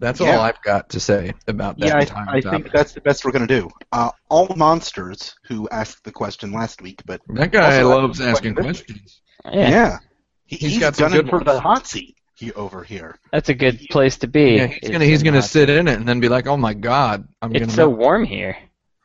That's 0.00 0.20
Yeah. 0.20 0.30
all 0.32 0.40
I've 0.40 0.60
got 0.62 0.90
to 0.90 1.00
say 1.00 1.32
about 1.46 1.78
that 1.80 1.88
Yeah, 1.88 1.98
entire 1.98 2.26
I, 2.26 2.38
I 2.38 2.40
think 2.40 2.70
that's 2.72 2.92
the 2.92 3.00
best 3.00 3.24
we're 3.24 3.32
going 3.32 3.46
to 3.46 3.60
do. 3.60 3.70
Uh, 3.92 4.10
all 4.28 4.48
monsters 4.56 5.34
who 5.46 5.68
asked 5.70 6.04
the 6.04 6.12
question 6.12 6.52
last 6.52 6.82
week, 6.82 7.02
but 7.06 7.20
that 7.28 7.52
guy 7.52 7.82
loves 7.82 8.20
asking 8.20 8.54
questions. 8.56 9.22
Yeah, 9.44 9.68
yeah, 9.68 9.98
he, 10.46 10.56
He's 10.56 10.74
he's, 10.74 10.78
got 10.78 10.96
some 10.96 11.08
gunning 11.08 11.22
good 11.22 11.28
for 11.28 11.42
the 11.44 11.52
ones. 11.52 11.60
hot 11.60 11.86
seat 11.86 12.16
he, 12.42 12.52
over 12.52 12.82
here. 12.84 13.18
that's 13.32 13.48
a 13.48 13.54
good 13.54 13.80
place 13.90 14.18
to 14.18 14.26
be. 14.28 14.56
Yeah, 14.56 14.66
he's 14.66 14.90
gonna 14.90 15.04
he's 15.04 15.22
gonna 15.22 15.38
the- 15.38 15.42
sit 15.42 15.70
in 15.70 15.88
it 15.88 15.94
and 15.98 16.06
then 16.08 16.20
be 16.20 16.28
like, 16.28 16.46
"Oh 16.46 16.56
my 16.56 16.74
God, 16.74 17.26
I'm 17.40 17.54
It's 17.54 17.60
gonna." 17.66 17.72
so 17.72 17.86
melt." 17.88 17.98
warm 17.98 18.24
here 18.24 18.56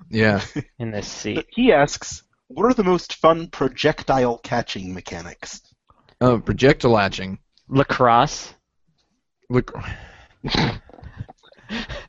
Yeah. 0.10 0.42
in 0.80 0.92
this 0.92 1.08
seat. 1.08 1.46
He 1.50 1.72
asks, 1.72 2.24
"What 2.48 2.66
are 2.66 2.74
the 2.74 2.84
most 2.84 3.16
fun 3.16 3.48
projectile 3.48 4.38
catching 4.40 4.94
mechanics?" 4.94 5.62
Oh, 6.20 6.40
projectile 6.40 6.92
latching. 6.92 7.40
Lacrosse. 7.70 8.54
Look. 9.50 9.74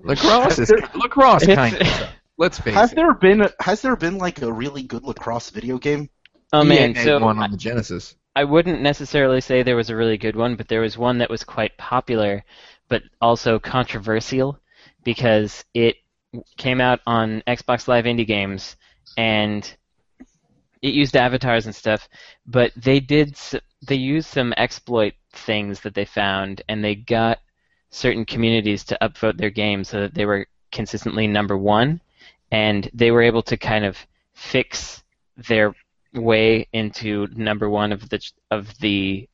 lacrosse 0.01 0.59
is 0.59 0.73
lacrosse 0.95 1.45
kind 1.47 1.77
of. 1.81 1.87
stuff. 1.87 2.13
Let's 2.37 2.59
face 2.61 2.75
Has 2.75 2.93
it. 2.93 2.97
there 2.97 3.13
been 3.15 3.49
has 3.61 3.83
there 3.83 3.97
been 3.97 4.19
like 4.19 4.43
a 4.43 4.53
really 4.53 4.83
good 4.85 5.03
lacrosse 5.03 5.51
video 5.51 5.79
game? 5.79 6.09
Oh 6.53 6.63
man, 6.65 6.93
EA 6.97 7.03
so 7.05 7.19
one 7.19 7.39
on 7.39 7.51
the 7.51 7.57
Genesis. 7.57 8.15
I 8.37 8.45
wouldn't 8.45 8.81
necessarily 8.81 9.41
say 9.41 9.63
there 9.63 9.77
was 9.77 9.91
a 9.91 9.97
really 9.97 10.19
good 10.19 10.37
one, 10.37 10.57
but 10.57 10.69
there 10.69 10.81
was 10.81 10.97
one 10.97 11.19
that 11.19 11.31
was 11.31 11.45
quite 11.45 11.77
popular, 11.77 12.45
but 12.89 13.03
also 13.21 13.59
controversial 13.59 14.59
because 15.05 15.65
it 15.75 15.97
came 16.57 16.81
out 16.81 17.01
on 17.07 17.43
Xbox 17.47 17.89
Live 17.89 18.05
Indie 18.05 18.27
Games 18.27 18.77
and 19.17 19.77
it 20.83 20.95
used 20.95 21.17
avatars 21.17 21.67
and 21.67 21.75
stuff, 21.75 22.09
but 22.47 22.73
they 22.77 23.01
did 23.01 23.37
they 23.87 23.95
used 23.95 24.29
some 24.29 24.53
exploit 24.57 25.15
things 25.33 25.81
that 25.81 25.95
they 25.95 26.05
found 26.05 26.63
and 26.69 26.83
they 26.83 26.95
got 26.95 27.39
certain 27.91 28.25
communities 28.25 28.85
to 28.85 28.99
upvote 29.01 29.37
their 29.39 29.51
game 29.51 29.85
so 29.85 30.01
that 30.01 30.15
they 30.15 30.27
were 30.27 30.47
consistently 30.73 31.27
number 31.27 31.57
one 31.57 32.01
and 32.51 32.91
they 32.93 33.11
were 33.11 33.23
able 33.23 33.43
to 33.43 33.57
kind 33.57 33.85
of 33.85 33.97
fix 34.35 35.03
their 35.49 35.75
way 36.19 36.69
into 36.73 37.29
number 37.35 37.69
one 37.71 37.93
of 37.93 38.09
the 38.09 38.21
of 38.51 38.77
the 38.79 39.29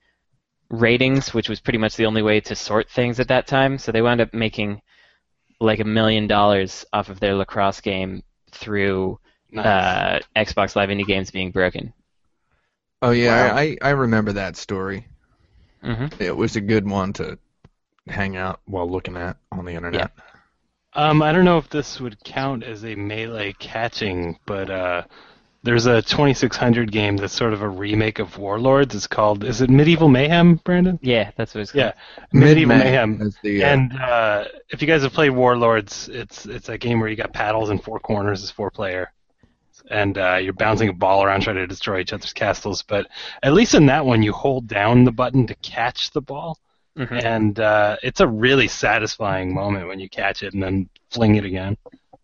ratings, 0.70 1.34
which 1.34 1.48
was 1.48 1.60
pretty 1.60 1.78
much 1.78 1.96
the 1.96 2.06
only 2.06 2.22
way 2.22 2.40
to 2.40 2.54
sort 2.56 2.90
things 2.90 3.20
at 3.20 3.28
that 3.28 3.46
time. 3.46 3.78
So 3.78 3.92
they 3.92 4.02
wound 4.02 4.20
up 4.20 4.34
making 4.34 4.82
like 5.60 5.80
a 5.80 5.84
million 5.84 6.26
dollars 6.26 6.84
off 6.92 7.08
of 7.08 7.20
their 7.20 7.34
lacrosse 7.34 7.80
game 7.80 8.22
through 8.52 9.18
uh, 9.56 10.20
Xbox 10.36 10.76
Live 10.76 10.90
Indie 10.90 11.06
Games 11.06 11.30
being 11.30 11.52
broken. 11.52 11.92
Oh 13.02 13.12
yeah, 13.12 13.52
Wow. 13.52 13.54
I 13.54 13.76
I 13.80 13.90
remember 13.90 14.32
that 14.32 14.56
story. 14.56 15.06
hmm 15.82 16.08
It 16.18 16.36
was 16.36 16.56
a 16.56 16.60
good 16.60 16.88
one 16.90 17.12
to 17.14 17.38
hang 18.08 18.36
out 18.36 18.60
while 18.66 18.90
looking 18.90 19.16
at 19.16 19.38
on 19.52 19.64
the 19.64 19.74
internet. 19.74 20.12
Um, 20.94 21.22
I 21.22 21.32
don't 21.32 21.44
know 21.44 21.58
if 21.58 21.68
this 21.68 22.00
would 22.00 22.22
count 22.24 22.62
as 22.62 22.84
a 22.84 22.94
melee 22.94 23.52
catching, 23.52 24.38
but 24.46 24.70
uh, 24.70 25.02
there's 25.64 25.86
a 25.86 26.02
2600 26.02 26.92
game 26.92 27.16
that's 27.16 27.32
sort 27.32 27.52
of 27.54 27.62
a 27.62 27.68
remake 27.68 28.18
of 28.18 28.36
Warlords. 28.38 28.94
It's 28.94 29.06
called, 29.06 29.44
is 29.44 29.60
it 29.62 29.70
Medieval 29.70 30.08
Mayhem, 30.08 30.56
Brandon? 30.56 30.98
Yeah, 31.02 31.30
that's 31.36 31.54
what 31.54 31.62
it's 31.62 31.72
called. 31.72 31.84
Yeah, 31.84 31.92
Medieval 32.32 32.76
Mayhem. 32.76 33.30
the, 33.42 33.64
uh, 33.64 33.66
And 33.68 33.92
uh, 33.98 34.44
if 34.68 34.82
you 34.82 34.86
guys 34.88 35.02
have 35.02 35.12
played 35.12 35.30
Warlords, 35.30 36.08
it's 36.12 36.46
it's 36.46 36.68
a 36.68 36.78
game 36.78 37.00
where 37.00 37.08
you 37.08 37.16
got 37.16 37.32
paddles 37.32 37.70
in 37.70 37.78
four 37.78 37.98
corners 37.98 38.42
as 38.42 38.50
four 38.50 38.70
player, 38.70 39.10
and 39.90 40.16
uh, 40.18 40.36
you're 40.36 40.52
bouncing 40.52 40.88
a 40.90 40.92
ball 40.92 41.24
around 41.24 41.40
trying 41.40 41.56
to 41.56 41.66
destroy 41.66 42.00
each 42.00 42.12
other's 42.12 42.32
castles. 42.32 42.82
But 42.82 43.06
at 43.42 43.54
least 43.54 43.74
in 43.74 43.86
that 43.86 44.04
one, 44.06 44.22
you 44.22 44.32
hold 44.32 44.66
down 44.68 45.04
the 45.04 45.12
button 45.12 45.46
to 45.46 45.54
catch 45.56 46.10
the 46.12 46.20
ball, 46.20 46.58
Mhm. 46.98 47.24
and 47.24 47.58
uh, 47.58 47.96
it's 48.02 48.20
a 48.20 48.28
really 48.28 48.68
satisfying 48.68 49.54
moment 49.54 49.88
when 49.88 49.98
you 49.98 50.08
catch 50.10 50.42
it 50.42 50.52
and 50.54 50.62
then 50.62 50.88
fling 51.10 51.36
it 51.36 51.44
again. 51.44 51.76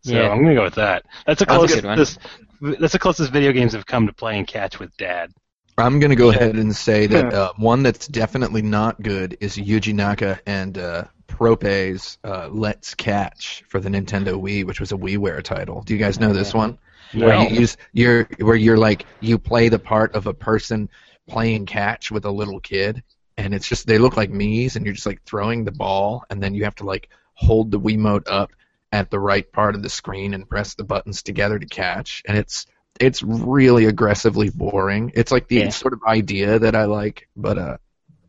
So 0.03 0.13
Yeah. 0.15 0.29
I'm 0.31 0.43
gonna 0.43 0.55
go 0.55 0.63
with 0.65 0.75
that. 0.77 1.05
That's 1.27 1.41
the 1.41 1.45
That's 1.47 1.55
a 1.55 1.59
closest. 1.59 1.75
good 1.83 1.89
one. 1.89 1.99
this, 1.99 2.19
that's 2.61 2.93
the 2.93 2.99
closest 2.99 3.33
video 3.33 3.53
games 3.53 3.73
have 3.73 3.87
come 3.87 4.07
to 4.07 4.13
playing 4.13 4.47
catch 4.47 4.79
with 4.79 4.97
dad. 4.97 5.33
I'm 5.79 5.99
gonna 5.99 6.17
go 6.17 6.31
ahead 6.31 6.57
and 6.57 6.75
say 6.75 7.07
that 7.07 7.33
uh, 7.33 7.53
one 7.57 7.83
that's 7.83 8.07
definitely 8.07 8.63
not 8.63 9.01
good 9.01 9.39
is 9.41 9.57
Yuji 9.57 9.95
Naka 9.95 10.39
and 10.47 10.77
uh, 10.77 11.05
Prope's 11.27 12.19
uh, 12.23 12.49
Let's 12.51 12.95
Catch 12.95 13.65
for 13.69 13.81
the 13.81 13.89
Nintendo 13.89 14.35
Wii, 14.35 14.65
which 14.65 14.81
was 14.81 14.93
a 14.93 14.97
WiiWare 14.97 15.43
title. 15.43 15.83
Do 15.83 15.95
you 15.95 15.99
guys 15.99 16.21
know 16.21 16.33
this 16.33 16.53
one? 16.53 16.79
Where 17.15 17.43
you 17.43 17.61
use 17.61 17.77
you're 17.93 18.29
where 18.39 18.57
you're 18.57 18.77
like 18.77 19.07
you 19.21 19.39
play 19.39 19.69
the 19.69 19.79
part 19.79 20.15
of 20.15 20.27
a 20.27 20.35
person 20.35 20.91
playing 21.29 21.67
catch 21.67 22.11
with 22.11 22.25
a 22.25 22.31
little 22.31 22.61
kid, 22.61 23.03
and 23.37 23.55
it's 23.55 23.67
just 23.67 23.87
they 23.87 23.99
look 23.99 24.17
like 24.17 24.31
Miis, 24.31 24.77
and 24.77 24.85
you're 24.85 24.95
just 24.95 25.07
like 25.07 25.23
throwing 25.25 25.65
the 25.65 25.73
ball, 25.73 26.25
and 26.31 26.43
then 26.43 26.55
you 26.55 26.65
have 26.65 26.75
to 26.77 26.85
like 26.85 27.09
hold 27.35 27.71
the 27.71 27.81
Wiimote 27.81 28.31
up 28.31 28.53
at 28.93 29.11
the 29.11 29.19
right 29.21 29.51
part 29.53 29.75
of 29.75 29.83
the 29.83 29.89
screen 29.89 30.35
and 30.35 30.49
press 30.49 30.75
the 30.75 30.85
buttons 30.85 31.23
together 31.23 31.59
to 31.59 31.67
catch, 31.67 32.23
and 32.27 32.37
it's 32.37 32.67
it's 33.01 33.23
really 33.23 33.87
aggressively 33.87 34.51
boring. 34.51 35.13
It's 35.15 35.33
like 35.33 35.49
the 35.49 35.57
Yeah. 35.57 35.71
sort 35.71 35.95
of 35.95 36.01
idea 36.07 36.59
that 36.59 36.75
I 36.75 36.85
like, 36.85 37.29
but 37.37 37.59
uh, 37.59 37.77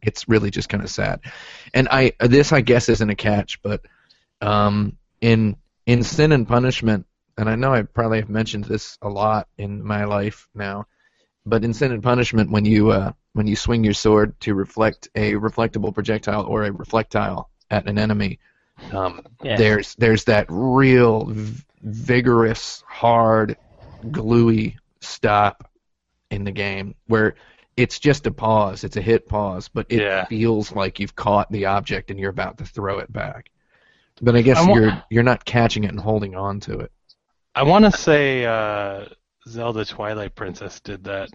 it's 0.02 0.28
really 0.30 0.52
just 0.52 0.70
kind 0.70 0.84
of 0.84 0.90
sad. 0.90 1.22
And 1.74 1.88
I 1.90 2.14
this 2.20 2.52
I 2.52 2.62
guess 2.62 2.90
isn't 2.90 3.10
a 3.10 3.16
catch, 3.16 3.62
but 3.62 3.82
um, 4.42 4.98
in 5.22 5.58
in 5.86 6.04
Sin 6.04 6.32
and 6.32 6.48
Punishment, 6.48 7.06
and 7.38 7.50
I 7.50 7.56
know 7.56 7.74
I 7.74 7.84
probably 7.84 8.20
have 8.20 8.30
mentioned 8.30 8.66
this 8.66 8.98
a 9.02 9.10
lot 9.10 9.48
in 9.58 9.84
my 9.84 10.06
life 10.06 10.48
now, 10.54 10.86
but 11.46 11.64
in 11.64 11.74
Sin 11.74 11.92
and 11.92 12.04
Punishment, 12.04 12.52
when 12.52 12.66
you 12.66 12.92
uh, 12.92 13.12
when 13.34 13.48
you 13.48 13.56
swing 13.56 13.84
your 13.84 13.94
sword 13.94 14.40
to 14.42 14.54
reflect 14.54 15.10
a 15.16 15.34
reflectable 15.34 15.94
projectile 15.94 16.46
or 16.46 16.64
a 16.64 16.72
reflectile 16.72 17.46
at 17.70 17.88
an 17.88 17.98
enemy, 17.98 18.40
um, 18.92 19.22
Yeah. 19.44 19.58
there's 19.58 19.96
there's 19.96 20.24
that 20.26 20.46
real 20.50 21.26
v- 21.26 21.64
vigorous, 21.82 22.84
hard, 22.88 23.58
gluey 24.12 24.78
stop 25.02 25.70
in 26.30 26.44
the 26.44 26.52
game 26.52 26.96
where 27.08 27.36
it's 27.78 28.00
just 28.00 28.28
a 28.28 28.32
pause, 28.32 28.84
it's 28.84 28.98
a 28.98 29.02
hit 29.02 29.28
pause, 29.28 29.68
but 29.68 29.86
it 29.90 30.02
Yeah. 30.02 30.26
feels 30.26 30.72
like 30.72 31.00
you've 31.00 31.16
caught 31.16 31.52
the 31.52 31.66
object 31.66 32.12
and 32.12 32.20
you're 32.20 32.30
about 32.30 32.58
to 32.60 32.66
throw 32.66 33.00
it 33.00 33.12
back. 33.12 33.50
But 34.22 34.36
I 34.36 34.42
guess 34.42 34.58
I 34.58 34.68
wa- 34.68 34.76
you're 34.76 35.04
you're 35.10 35.24
not 35.24 35.46
catching 35.46 35.84
it 35.84 35.92
and 35.92 36.00
holding 36.00 36.36
on 36.36 36.60
to 36.62 36.80
it. 36.80 36.92
I 37.56 37.64
want 37.64 37.86
to 37.86 37.92
say 37.92 38.46
uh, 38.46 39.06
Zelda 39.48 39.84
Twilight 39.86 40.36
Princess 40.36 40.80
did 40.80 41.04
that 41.06 41.30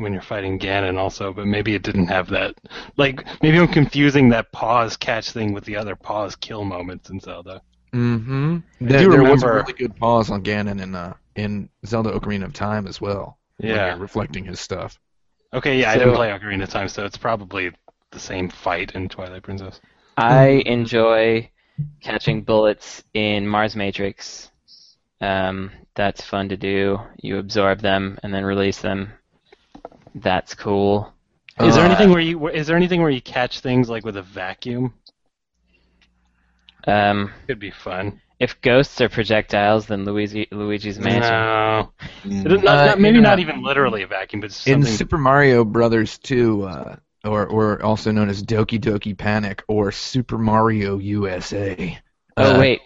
when 0.00 0.12
you're 0.12 0.22
fighting 0.22 0.58
Ganon 0.58 0.98
also, 0.98 1.32
but 1.32 1.46
maybe 1.46 1.74
it 1.74 1.82
didn't 1.82 2.08
have 2.08 2.28
that. 2.30 2.54
Like 2.96 3.24
maybe 3.42 3.58
I'm 3.58 3.68
confusing 3.68 4.28
that 4.30 4.50
pause 4.52 4.96
catch 4.96 5.30
thing 5.32 5.52
with 5.52 5.64
the 5.64 5.76
other 5.76 5.96
pause 5.96 6.36
kill 6.36 6.64
moments 6.64 7.10
in 7.10 7.20
Zelda. 7.20 7.62
Mm-hmm. 7.94 8.58
I 8.82 8.84
There, 8.84 8.98
do 9.00 9.10
there 9.10 9.22
was 9.24 9.42
a 9.42 9.52
really 9.52 9.72
good 9.72 9.96
pause 9.96 10.30
on 10.30 10.42
Ganon 10.42 10.80
in 10.80 10.94
uh, 10.94 11.14
in 11.36 11.68
Zelda 11.86 12.12
Ocarina 12.12 12.44
of 12.44 12.52
Time 12.52 12.86
as 12.86 13.00
well. 13.00 13.38
when 13.58 13.70
Yeah. 13.70 13.86
you're 13.88 13.96
reflecting 13.98 14.44
his 14.44 14.60
stuff. 14.60 14.98
Okay, 15.52 15.80
yeah, 15.80 15.90
I 15.90 15.98
didn't 15.98 16.14
play 16.14 16.28
Ocarina 16.28 16.62
of 16.62 16.70
Time, 16.70 16.88
so 16.88 17.04
it's 17.04 17.16
probably 17.18 17.72
the 18.12 18.20
same 18.20 18.48
fight 18.48 18.92
in 18.92 19.08
Twilight 19.08 19.42
Princess. 19.42 19.80
I 20.16 20.62
enjoy 20.66 21.50
catching 22.00 22.42
bullets 22.42 23.02
in 23.14 23.46
Mars 23.46 23.74
Matrix. 23.74 24.50
Um, 25.20 25.70
that's 25.94 26.22
fun 26.22 26.48
to 26.50 26.56
do. 26.56 26.98
You 27.20 27.38
absorb 27.38 27.80
them 27.80 28.18
and 28.22 28.32
then 28.32 28.44
release 28.44 28.80
them. 28.80 29.12
That's 30.14 30.54
cool. 30.54 31.12
Is 31.60 31.74
there 31.74 31.84
Uh, 31.84 31.88
anything 31.88 32.10
where 32.10 32.20
you 32.20 32.48
is 32.48 32.66
there 32.66 32.76
anything 32.76 33.00
where 33.02 33.10
you 33.10 33.20
catch 33.20 33.60
things 33.60 33.88
like 33.88 34.04
with 34.04 34.16
a 34.16 34.22
vacuum? 34.22 34.94
Um, 36.86 37.30
Could 37.46 37.58
be 37.58 37.70
fun. 37.70 38.20
if 38.38 38.58
ghosts 38.62 39.00
are 39.02 39.08
projectiles, 39.10 39.86
then 39.86 40.04
Luigi, 40.04 40.48
Luigi's 40.50 40.98
Mansion. 40.98 41.30
No. 41.30 41.92
Not- 42.24 42.64
not- 42.64 42.88
Uh, 42.88 42.96
maybe 42.98 43.18
in, 43.18 43.22
not 43.22 43.38
uh, 43.38 43.42
even 43.42 43.62
literally 43.62 44.02
a 44.02 44.06
vacuum, 44.06 44.40
but 44.40 44.66
In. 44.66 44.82
Super 44.84 45.18
Mario 45.18 45.64
Brothers 45.64 46.16
2, 46.18 46.62
uh, 46.64 46.96
or 47.24 47.46
or 47.46 47.82
also 47.82 48.10
known 48.12 48.30
as 48.30 48.42
Doki 48.42 48.80
Doki 48.80 49.16
Panic 49.16 49.62
or 49.68 49.92
Super 49.92 50.38
Mario 50.38 50.96
USA. 50.98 51.98
Oh 52.38 52.54
uh, 52.54 52.58
wait. 52.58 52.80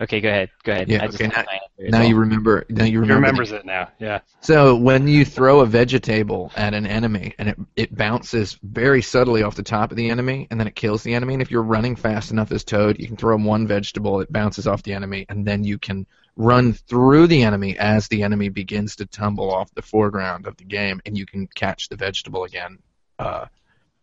Okay, 0.00 0.20
go 0.20 0.28
ahead. 0.28 0.50
Go 0.64 0.72
ahead. 0.72 0.88
Yeah, 0.88 1.02
I 1.02 1.06
okay, 1.06 1.24
have 1.24 1.46
my 1.46 1.60
Now 1.78 1.98
well. 1.98 2.08
you 2.08 2.16
remember. 2.16 2.64
Now 2.68 2.84
you 2.84 2.98
remember. 3.00 3.14
he 3.14 3.14
remember. 3.14 3.14
remembers 3.14 3.52
it 3.52 3.66
now. 3.66 3.88
Yeah. 3.98 4.20
So 4.40 4.74
when 4.74 5.06
you 5.06 5.24
throw 5.24 5.60
a 5.60 5.66
vegetable 5.66 6.50
at 6.56 6.74
an 6.74 6.86
enemy 6.86 7.34
and 7.38 7.50
it 7.50 7.58
it 7.76 7.96
bounces 7.96 8.58
very 8.62 9.02
subtly 9.02 9.42
off 9.42 9.54
the 9.54 9.62
top 9.62 9.90
of 9.90 9.96
the 9.96 10.08
enemy 10.10 10.48
and 10.50 10.58
then 10.58 10.66
it 10.66 10.74
kills 10.74 11.02
the 11.02 11.14
enemy, 11.14 11.34
and 11.34 11.42
if 11.42 11.50
you're 11.50 11.62
running 11.62 11.94
fast 11.94 12.30
enough 12.30 12.50
as 12.52 12.64
Toad, 12.64 12.98
you 12.98 13.06
can 13.06 13.16
throw 13.16 13.34
him 13.34 13.44
one 13.44 13.66
vegetable, 13.66 14.20
it 14.20 14.32
bounces 14.32 14.66
off 14.66 14.82
the 14.82 14.94
enemy, 14.94 15.26
and 15.28 15.46
then 15.46 15.62
you 15.62 15.78
can 15.78 16.06
run 16.36 16.72
through 16.72 17.26
the 17.26 17.42
enemy 17.42 17.76
as 17.78 18.08
the 18.08 18.22
enemy 18.22 18.48
begins 18.48 18.96
to 18.96 19.06
tumble 19.06 19.52
off 19.52 19.72
the 19.74 19.82
foreground 19.82 20.46
of 20.46 20.56
the 20.56 20.64
game, 20.64 21.00
and 21.04 21.16
you 21.18 21.26
can 21.26 21.46
catch 21.54 21.88
the 21.88 21.96
vegetable 21.96 22.44
again. 22.44 22.78
Uh, 23.18 23.46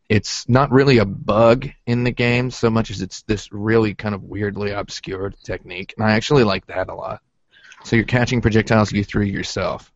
it's 0.10 0.50
not 0.50 0.72
really 0.72 0.98
a 0.98 1.06
bug 1.06 1.70
in 1.86 2.04
the 2.04 2.12
game 2.12 2.50
so 2.50 2.70
much 2.70 2.90
as 2.90 3.02
it's 3.02 3.22
this 3.22 3.52
really 3.52 3.94
kind 3.94 4.16
of 4.16 4.24
weirdly 4.24 4.72
obscured 4.72 5.36
technique, 5.44 5.94
and 5.98 6.06
I 6.06 6.14
actually 6.14 6.44
like 6.44 6.66
that 6.68 6.90
a 6.90 6.96
lot. 6.96 7.22
So 7.84 7.96
you're 7.96 8.06
catching 8.06 8.42
projectiles 8.42 8.92
you 8.92 9.04
threw 9.04 9.24
yourself. 9.24 9.92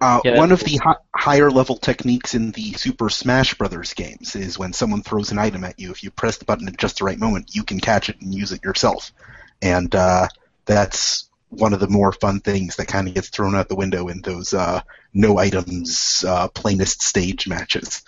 Uh, 0.00 0.20
Yeah, 0.24 0.36
one 0.38 0.52
of 0.52 0.60
that's 0.60 0.72
the 0.72 0.78
hi- 0.78 0.96
higher 1.14 1.50
level 1.50 1.76
techniques 1.76 2.34
in 2.34 2.52
the 2.52 2.72
Super 2.74 3.08
Smash 3.08 3.54
Brothers 3.54 3.94
games 3.94 4.36
is 4.36 4.58
when 4.58 4.72
someone 4.72 5.02
throws 5.02 5.32
an 5.32 5.38
item 5.38 5.64
at 5.64 5.80
you, 5.80 5.90
if 5.90 6.02
you 6.02 6.10
press 6.10 6.36
the 6.36 6.44
button 6.44 6.68
at 6.68 6.76
just 6.76 6.98
the 6.98 7.04
right 7.04 7.18
moment, 7.18 7.54
you 7.54 7.64
can 7.64 7.80
catch 7.80 8.08
it 8.08 8.20
and 8.20 8.34
use 8.34 8.52
it 8.52 8.62
yourself. 8.62 9.12
And 9.60 9.94
uh, 9.94 10.28
that's 10.66 11.28
one 11.48 11.72
of 11.72 11.80
the 11.80 11.88
more 11.88 12.12
fun 12.12 12.40
things 12.40 12.76
that 12.76 12.88
kind 12.88 13.08
of 13.08 13.14
gets 13.14 13.28
thrown 13.28 13.54
out 13.54 13.68
the 13.68 13.76
window 13.76 14.08
in 14.08 14.20
those 14.20 14.52
uh, 14.52 14.82
no 15.14 15.38
items 15.38 16.24
uh, 16.26 16.48
plainest 16.48 17.02
stage 17.02 17.48
matches. 17.48 18.02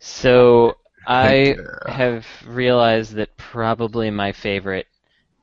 So 0.00 0.76
I 1.06 1.56
have 1.86 2.26
realized 2.46 3.14
that 3.14 3.36
probably 3.36 4.10
my 4.10 4.32
favorite 4.32 4.86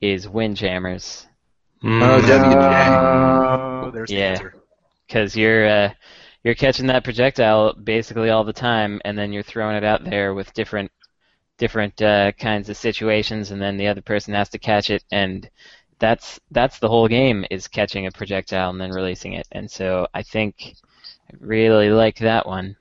is 0.01 0.27
Windjammers. 0.27 1.27
Oh, 1.99 2.21
Mm. 2.21 2.21
WJ. 2.21 2.99
Oh, 3.81 3.91
there's 3.91 4.11
the 4.13 4.21
Yeah. 4.21 4.23
answer. 4.23 4.55
because 5.07 5.35
you're 5.35 5.67
uh, 5.67 5.93
you're 6.43 6.55
catching 6.55 6.87
that 6.87 7.03
projectile 7.03 7.73
basically 7.73 8.29
all 8.29 8.43
the 8.43 8.53
time, 8.53 9.01
and 9.05 9.17
then 9.17 9.33
you're 9.33 9.43
throwing 9.43 9.75
it 9.77 9.83
out 9.83 10.03
there 10.05 10.33
with 10.33 10.53
different 10.53 10.91
different 11.57 12.01
uh, 12.01 12.31
kinds 12.33 12.69
of 12.69 12.77
situations, 12.77 13.51
and 13.51 13.61
then 13.61 13.77
the 13.77 13.87
other 13.87 14.01
person 14.01 14.33
has 14.33 14.49
to 14.49 14.59
catch 14.59 14.89
it, 14.89 15.03
and 15.11 15.49
that's 15.99 16.39
that's 16.51 16.79
the 16.79 16.89
whole 16.89 17.07
game 17.07 17.45
is 17.51 17.67
catching 17.67 18.07
a 18.07 18.11
projectile 18.11 18.69
and 18.71 18.81
then 18.81 18.91
releasing 18.91 19.33
it, 19.33 19.47
and 19.51 19.69
so 19.69 20.07
I 20.13 20.23
think 20.23 20.75
I 21.31 21.35
really 21.39 21.89
like 21.91 22.19
that 22.19 22.45
one. 22.47 22.77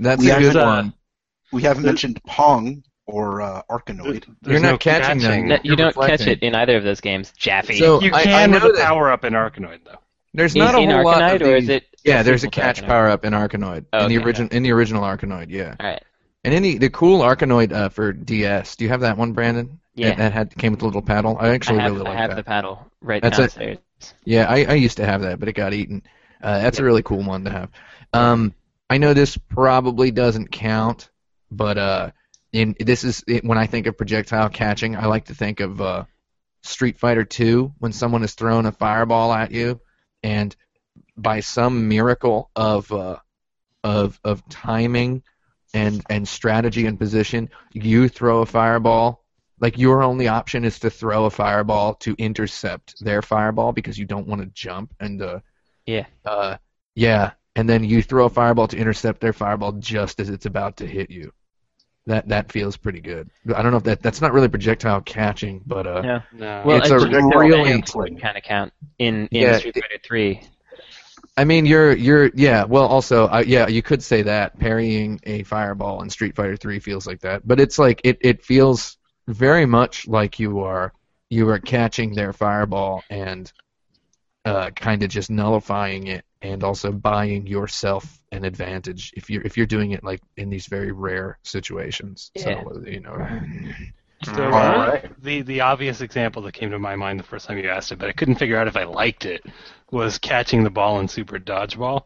That's 0.00 0.18
We 0.18 0.26
a 0.26 0.34
good 0.34 0.56
have, 0.56 0.56
one. 0.56 0.94
We 1.52 1.62
haven't 1.62 1.82
There- 1.84 1.92
mentioned 1.92 2.22
Pong 2.24 2.82
or 3.06 3.40
uh, 3.40 3.62
Arkanoid. 3.70 4.24
There's 4.42 4.52
You're 4.52 4.60
not 4.60 4.70
no 4.72 4.78
catching 4.78 5.18
them. 5.18 5.30
catching. 5.30 5.48
No, 5.48 5.54
you 5.56 5.60
You're 5.64 5.76
don't 5.76 5.94
catch 5.96 6.26
it 6.26 6.42
in 6.42 6.54
either 6.54 6.76
of 6.76 6.84
those 6.84 7.00
games, 7.00 7.32
Jaffe. 7.36 7.78
So- 7.78 8.00
You 8.02 8.10
I- 8.12 8.18
I 8.20 8.22
can 8.24 8.50
know 8.50 8.58
with 8.58 8.62
the 8.74 8.78
that- 8.78 8.86
power 8.86 9.10
up 9.10 9.24
in 9.24 9.32
Arkanoid 9.34 9.80
though. 9.84 9.98
There's 10.34 10.54
in, 10.54 10.58
not 10.60 10.74
a 10.74 10.78
in 10.80 10.90
whole 10.90 11.04
lot 11.04 11.22
Arkanoid, 11.22 11.34
of 11.40 11.42
or 11.48 11.56
is 11.56 11.68
it? 11.68 11.84
Yeah, 12.04 12.22
there's 12.22 12.44
a 12.44 12.50
catch 12.50 12.82
Arkanoid? 12.82 12.86
power 12.86 13.08
up 13.08 13.24
in 13.24 13.32
Arkanoid. 13.32 13.78
in 13.78 13.84
the 13.92 13.98
Okay. 13.98 14.16
original 14.18 14.48
in 14.52 14.62
the 14.62 14.72
original 14.72 15.02
Arkanoid, 15.02 15.46
yeah. 15.50 15.74
All 15.80 15.86
right. 15.86 16.02
And 16.44 16.52
in 16.54 16.62
the, 16.62 16.78
the 16.78 16.90
cool 16.90 17.20
Arkanoid 17.22 17.72
uh, 17.72 17.88
for 17.88 18.12
DS. 18.12 18.76
Do 18.76 18.84
you 18.84 18.90
have 18.90 19.00
that 19.00 19.16
one, 19.16 19.32
Brandon? 19.32 19.80
Yeah. 19.94 20.10
That, 20.10 20.18
that 20.18 20.32
had 20.32 20.56
came 20.56 20.72
with 20.72 20.82
a 20.82 20.86
little 20.86 21.00
paddle. 21.02 21.36
I 21.40 21.48
actually 21.48 21.78
I 21.80 21.82
have, 21.84 21.92
really 21.92 22.06
I 22.06 22.10
like 22.10 22.18
have 22.18 22.30
that. 22.30 22.36
the 22.36 22.44
paddle 22.44 22.86
right 23.00 23.22
That's 23.22 23.38
it. 23.38 23.40
downstairs. 23.42 23.78
Yeah, 24.24 24.44
I, 24.48 24.64
I 24.64 24.74
used 24.74 24.98
to 24.98 25.06
have 25.06 25.22
that, 25.22 25.40
but 25.40 25.48
it 25.48 25.54
got 25.54 25.72
eaten. 25.72 26.02
Uh, 26.42 26.60
that's 26.60 26.78
a 26.80 26.84
really 26.84 27.02
cool 27.02 27.22
one 27.22 27.44
to 27.44 27.50
have. 27.50 27.70
Um, 28.12 28.52
I 28.90 28.98
know 28.98 29.14
this 29.14 29.36
probably 29.38 30.10
doesn't 30.10 30.52
count, 30.52 31.08
but 31.50 31.78
uh, 31.78 32.10
in 32.52 32.74
this 32.78 33.04
is 33.04 33.24
it, 33.26 33.44
when 33.44 33.58
I 33.58 33.66
think 33.66 33.86
of 33.86 33.96
projectile 33.96 34.48
catching, 34.48 34.96
I 34.96 35.06
like 35.06 35.26
to 35.26 35.34
think 35.34 35.60
of 35.60 35.80
uh, 35.80 36.04
Street 36.62 36.98
Fighter 36.98 37.24
2 37.24 37.74
when 37.78 37.92
someone 37.92 38.22
is 38.22 38.34
thrown 38.34 38.66
a 38.66 38.72
fireball 38.72 39.32
at 39.32 39.50
you, 39.52 39.80
and 40.22 40.54
by 41.16 41.40
some 41.40 41.88
miracle 41.88 42.50
of 42.56 42.90
uh, 42.92 43.16
of 43.84 44.18
of 44.24 44.48
timing 44.48 45.22
and 45.74 46.02
and 46.08 46.26
strategy 46.28 46.86
and 46.86 46.98
position, 46.98 47.50
you 47.72 48.08
throw 48.08 48.42
a 48.42 48.46
fireball. 48.46 49.22
Like 49.58 49.78
your 49.78 50.02
only 50.02 50.28
option 50.28 50.64
is 50.64 50.80
to 50.80 50.90
throw 50.90 51.24
a 51.24 51.30
fireball 51.30 51.94
to 51.96 52.14
intercept 52.18 53.02
their 53.02 53.22
fireball 53.22 53.72
because 53.72 53.98
you 53.98 54.04
don't 54.04 54.26
want 54.26 54.42
to 54.42 54.48
jump 54.48 54.94
and 55.00 55.22
uh 55.22 55.40
Yeah. 55.86 56.06
uh 56.26 56.58
yeah, 56.94 57.32
and 57.56 57.68
then 57.68 57.82
you 57.82 58.02
throw 58.02 58.26
a 58.26 58.30
fireball 58.30 58.68
to 58.68 58.76
intercept 58.76 59.20
their 59.20 59.32
fireball 59.32 59.72
just 59.72 60.20
as 60.20 60.28
it's 60.28 60.46
about 60.46 60.76
to 60.76 60.86
hit 60.86 61.10
you. 61.10 61.32
That 62.06 62.28
that 62.28 62.52
feels 62.52 62.76
pretty 62.76 63.00
good. 63.00 63.28
I 63.52 63.62
don't 63.62 63.72
know 63.72 63.78
if 63.78 63.82
that 63.84 64.00
that's 64.02 64.20
not 64.20 64.32
really 64.32 64.48
projectile 64.48 65.00
catching, 65.00 65.60
but 65.66 65.86
uh 65.88 66.02
Yeah. 66.04 66.20
No. 66.32 66.62
Well, 66.64 66.76
It's 66.78 66.90
a 66.90 66.96
a 66.96 67.00
projectile 67.00 67.40
really- 67.40 68.16
kind 68.20 68.36
of 68.36 68.44
count 68.44 68.72
in 69.00 69.26
in 69.32 69.42
Yeah, 69.42 69.58
Street 69.58 69.74
Fighter 69.74 69.98
Three. 70.04 70.42
I 71.36 71.44
mean, 71.44 71.66
you're 71.66 71.96
you're 71.96 72.30
yeah. 72.34 72.64
Well, 72.64 72.86
also, 72.86 73.26
uh, 73.26 73.42
yeah, 73.46 73.66
you 73.66 73.82
could 73.82 74.02
say 74.02 74.22
that 74.22 74.58
parrying 74.58 75.20
a 75.24 75.42
fireball 75.42 76.02
in 76.02 76.08
Street 76.10 76.36
Fighter 76.36 76.56
Three 76.56 76.78
feels 76.78 77.06
like 77.06 77.20
that, 77.22 77.46
but 77.46 77.58
it's 77.58 77.78
like 77.78 78.00
it 78.04 78.18
it 78.20 78.44
feels 78.44 78.96
very 79.26 79.66
much 79.66 80.06
like 80.06 80.38
you 80.38 80.60
are 80.60 80.92
you 81.28 81.48
are 81.48 81.58
catching 81.58 82.14
their 82.14 82.32
fireball 82.32 83.02
and 83.10 83.52
uh, 84.44 84.70
kind 84.70 85.02
of 85.02 85.08
just 85.10 85.28
nullifying 85.28 86.06
it, 86.06 86.24
and 86.42 86.62
also 86.64 86.92
buying 86.92 87.46
yourself 87.46 88.22
an 88.32 88.44
advantage 88.44 89.12
if 89.16 89.30
you're 89.30 89.42
if 89.42 89.56
you're 89.56 89.66
doing 89.66 89.92
it 89.92 90.04
like 90.04 90.20
in 90.36 90.50
these 90.50 90.66
very 90.66 90.92
rare 90.92 91.38
situations. 91.44 92.30
Yeah. 92.34 92.62
So 92.64 92.82
you 92.86 93.00
know, 93.00 93.16
So, 94.22 94.44
All 94.52 94.52
uh, 94.54 94.88
right. 94.88 95.22
the 95.22 95.42
the 95.42 95.60
obvious 95.60 96.00
example 96.00 96.42
that 96.42 96.52
came 96.52 96.70
to 96.70 96.78
my 96.78 96.96
mind 96.96 97.18
the 97.20 97.24
first 97.24 97.46
time 97.46 97.58
you 97.58 97.68
asked 97.68 97.92
it, 97.92 97.98
but 97.98 98.08
I 98.08 98.12
couldn't 98.12 98.36
figure 98.36 98.56
out 98.58 98.66
if 98.68 98.76
I 98.76 98.84
liked 98.84 99.24
it, 99.26 99.44
was 99.90 100.18
catching 100.18 100.64
the 100.64 100.70
ball 100.70 101.00
in 101.00 101.08
Super 101.08 101.38
Dodgeball. 101.38 102.04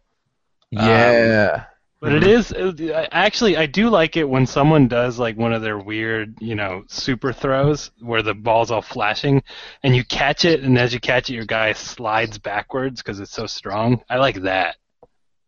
yeah. 0.71 1.67
But 2.00 2.14
it 2.14 2.26
is 2.26 2.50
it- 2.50 3.09
actually 3.12 3.57
I 3.57 3.66
do 3.66 3.90
like 3.90 4.16
it 4.16 4.25
when 4.28 4.47
someone 4.47 4.88
does 4.88 5.19
like 5.19 5.37
one 5.37 5.52
of 5.52 5.61
their 5.61 5.78
weird, 5.78 6.37
you 6.40 6.54
know, 6.54 6.85
super 6.88 7.33
throws 7.33 7.90
where 8.00 8.23
the 8.23 8.35
ball's 8.35 8.71
all 8.71 8.80
flashing 8.83 9.42
and 9.83 9.95
you 9.95 10.04
catch 10.04 10.45
it 10.45 10.62
and 10.62 10.78
as 10.78 10.95
you 10.95 11.00
catch 11.00 11.28
it 11.28 11.35
your 11.35 11.45
guy 11.45 11.73
slides 11.75 12.38
backwards 12.38 13.02
because 13.02 13.21
it's 13.21 13.33
so 13.33 13.47
strong. 13.47 14.02
I 14.09 14.16
like 14.16 14.37
that. 14.42 14.76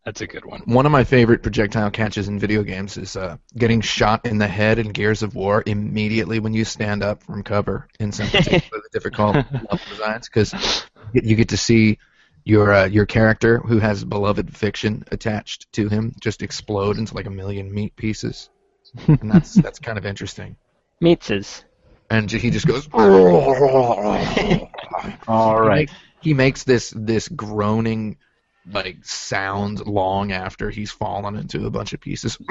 That's 0.04 0.20
a 0.20 0.26
good 0.26 0.44
one. 0.44 0.62
One 0.64 0.84
of 0.84 0.90
my 0.90 1.04
favorite 1.04 1.42
projectile 1.42 1.90
catches 1.90 2.26
in 2.26 2.38
video 2.40 2.64
games 2.64 2.98
is 2.98 3.16
uh, 3.16 3.36
getting 3.56 3.80
shot 3.80 4.26
in 4.26 4.36
the 4.36 4.48
head 4.48 4.80
in 4.80 4.88
Gears 4.88 5.22
of 5.22 5.36
War 5.36 5.62
immediately 5.64 6.40
when 6.40 6.52
you 6.52 6.64
stand 6.64 7.04
up 7.04 7.22
from 7.22 7.44
cover 7.44 7.86
in 8.00 8.10
some 8.10 8.28
particularly 8.28 8.88
difficult 8.92 9.36
level 9.36 9.78
designs 9.88 10.28
because 10.28 10.84
you 11.12 11.36
get 11.36 11.50
to 11.50 11.56
see 11.56 11.98
your 12.44 12.72
uh, 12.72 12.86
your 12.86 13.06
character 13.06 13.58
who 13.58 13.78
has 13.78 14.04
beloved 14.04 14.56
fiction 14.56 15.04
attached 15.10 15.72
to 15.72 15.88
him 15.88 16.14
just 16.20 16.42
explode 16.42 16.98
into 16.98 17.14
like 17.14 17.26
a 17.26 17.30
million 17.30 17.72
meat 17.72 17.94
pieces, 17.96 18.50
and 19.06 19.30
that's 19.30 19.54
that's 19.54 19.78
kind 19.78 19.98
of 19.98 20.06
interesting. 20.06 20.56
Meatses. 21.02 21.64
And 22.10 22.30
he 22.30 22.50
just 22.50 22.66
goes. 22.66 22.88
All 25.26 25.60
right. 25.60 25.90
he 26.20 26.34
makes 26.34 26.64
this 26.64 26.92
this 26.96 27.28
groaning 27.28 28.18
like 28.70 28.98
sound 29.04 29.84
long 29.86 30.30
after 30.32 30.70
he's 30.70 30.90
fallen 30.90 31.36
into 31.36 31.66
a 31.66 31.70
bunch 31.70 31.92
of 31.92 32.00
pieces. 32.00 32.38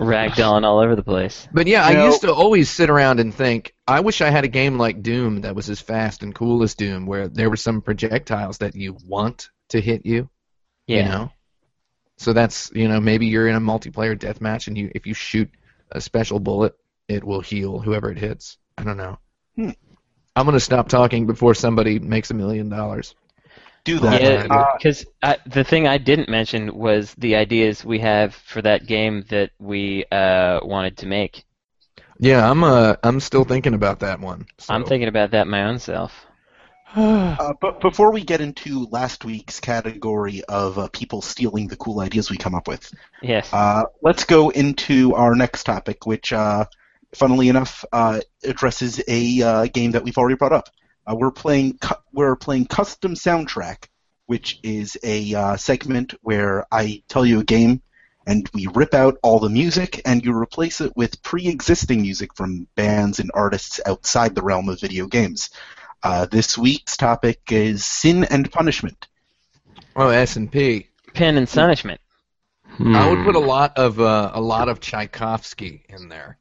Ragdolling 0.00 0.64
all 0.64 0.78
over 0.80 0.96
the 0.96 1.02
place. 1.02 1.46
But 1.52 1.66
yeah, 1.66 1.88
You 1.88 1.96
I 1.96 1.98
know- 2.00 2.06
used 2.06 2.22
to 2.22 2.32
always 2.32 2.70
sit 2.70 2.88
around 2.90 3.20
and 3.20 3.34
think, 3.34 3.74
I 3.86 4.00
wish 4.00 4.20
I 4.20 4.30
had 4.30 4.44
a 4.44 4.48
game 4.48 4.78
like 4.78 5.02
Doom 5.02 5.42
that 5.42 5.54
was 5.54 5.68
as 5.70 5.80
fast 5.80 6.22
and 6.22 6.34
cool 6.34 6.62
as 6.62 6.74
Doom, 6.74 7.06
where 7.06 7.28
there 7.28 7.50
were 7.50 7.56
some 7.56 7.82
projectiles 7.82 8.58
that 8.58 8.74
you 8.74 8.96
want 9.06 9.50
to 9.68 9.80
hit 9.80 10.06
you. 10.06 10.28
Yeah. 10.86 10.96
You 10.96 11.04
know. 11.08 11.32
So 12.16 12.32
that's 12.32 12.70
you 12.74 12.86
know 12.88 13.00
maybe 13.00 13.26
you're 13.26 13.48
in 13.48 13.56
a 13.56 13.60
multiplayer 13.60 14.18
deathmatch 14.18 14.66
and 14.68 14.76
you 14.76 14.90
if 14.94 15.06
you 15.06 15.14
shoot 15.14 15.50
a 15.90 16.00
special 16.00 16.38
bullet, 16.40 16.74
it 17.08 17.24
will 17.24 17.40
heal 17.40 17.78
whoever 17.78 18.10
it 18.10 18.18
hits. 18.18 18.58
I 18.76 18.84
don't 18.84 18.96
know. 18.98 19.18
Hmm. 19.56 19.70
I'm 20.36 20.44
gonna 20.46 20.60
stop 20.60 20.88
talking 20.88 21.26
before 21.26 21.54
somebody 21.54 21.98
makes 21.98 22.30
a 22.30 22.34
million 22.34 22.68
dollars. 22.68 23.14
Do 23.84 23.98
that. 24.00 24.20
Yeah, 24.20 24.46
Uh, 24.50 24.72
because 24.76 25.06
the 25.46 25.64
thing 25.64 25.86
I 25.88 25.98
didn't 25.98 26.28
mention 26.28 26.74
was 26.74 27.14
the 27.14 27.36
ideas 27.36 27.84
we 27.84 27.98
have 28.00 28.34
for 28.34 28.62
that 28.62 28.86
game 28.86 29.24
that 29.30 29.50
we 29.58 30.04
uh, 30.12 30.60
wanted 30.62 30.98
to 30.98 31.06
make. 31.06 31.44
Yeah, 32.18 32.48
I'm 32.50 32.62
uh 32.62 32.96
I'm 33.02 33.18
still 33.20 33.44
thinking 33.44 33.72
about 33.74 34.00
that 34.00 34.20
one. 34.20 34.46
I'm 34.68 34.84
thinking 34.84 35.08
about 35.08 35.30
that 35.30 35.46
my 35.46 35.64
own 35.64 35.78
self. 35.78 36.26
Uh, 36.96 37.52
but 37.60 37.80
before 37.80 38.12
we 38.12 38.22
get 38.24 38.40
into 38.40 38.86
last 38.90 39.24
week's 39.24 39.60
category 39.60 40.42
of 40.48 40.76
uh, 40.76 40.88
people 40.92 41.22
stealing 41.22 41.68
the 41.68 41.76
cool 41.76 42.00
ideas 42.00 42.28
we 42.30 42.36
come 42.36 42.54
up 42.54 42.66
with, 42.66 42.92
Yes. 43.22 43.48
uh, 43.52 43.84
let's 44.02 44.24
go 44.24 44.50
into 44.50 45.14
our 45.14 45.36
next 45.36 45.62
topic, 45.64 46.04
which, 46.04 46.32
uh, 46.32 46.64
funnily 47.14 47.48
enough, 47.48 47.84
uh, 47.92 48.20
addresses 48.44 49.00
a 49.06 49.40
uh, 49.40 49.66
game 49.72 49.92
that 49.92 50.02
we've 50.02 50.18
already 50.18 50.34
brought 50.34 50.52
up. 50.52 50.68
Uh, 51.10 51.14
we're 51.16 51.30
playing 51.30 51.78
cu- 51.78 51.94
we're 52.12 52.36
playing 52.36 52.66
custom 52.66 53.14
soundtrack, 53.14 53.88
which 54.26 54.60
is 54.62 54.96
a 55.02 55.34
uh, 55.34 55.56
segment 55.56 56.14
where 56.22 56.66
I 56.70 57.02
tell 57.08 57.24
you 57.26 57.40
a 57.40 57.44
game, 57.44 57.82
and 58.26 58.48
we 58.54 58.66
rip 58.74 58.94
out 58.94 59.16
all 59.22 59.38
the 59.40 59.48
music, 59.48 60.02
and 60.04 60.24
you 60.24 60.36
replace 60.36 60.80
it 60.80 60.92
with 60.96 61.22
pre-existing 61.22 62.02
music 62.02 62.34
from 62.36 62.68
bands 62.76 63.18
and 63.18 63.30
artists 63.34 63.80
outside 63.86 64.34
the 64.34 64.42
realm 64.42 64.68
of 64.68 64.80
video 64.80 65.06
games. 65.06 65.50
Uh, 66.02 66.26
this 66.26 66.56
week's 66.56 66.96
topic 66.96 67.40
is 67.50 67.84
sin 67.84 68.24
and 68.24 68.50
punishment. 68.52 69.06
oh 69.96 70.08
S 70.08 70.36
and 70.36 70.50
P. 70.50 70.88
Pen 71.14 71.36
and 71.36 71.48
punishment. 71.48 72.00
I 72.78 73.08
would 73.08 73.18
Hmm. 73.18 73.24
put 73.24 73.36
a 73.36 73.40
lot 73.40 73.76
of 73.76 74.00
uh, 74.00 74.30
a 74.32 74.40
lot 74.40 74.68
of 74.68 74.80
Tchaikovsky 74.80 75.84
in 75.88 76.08
there 76.08 76.38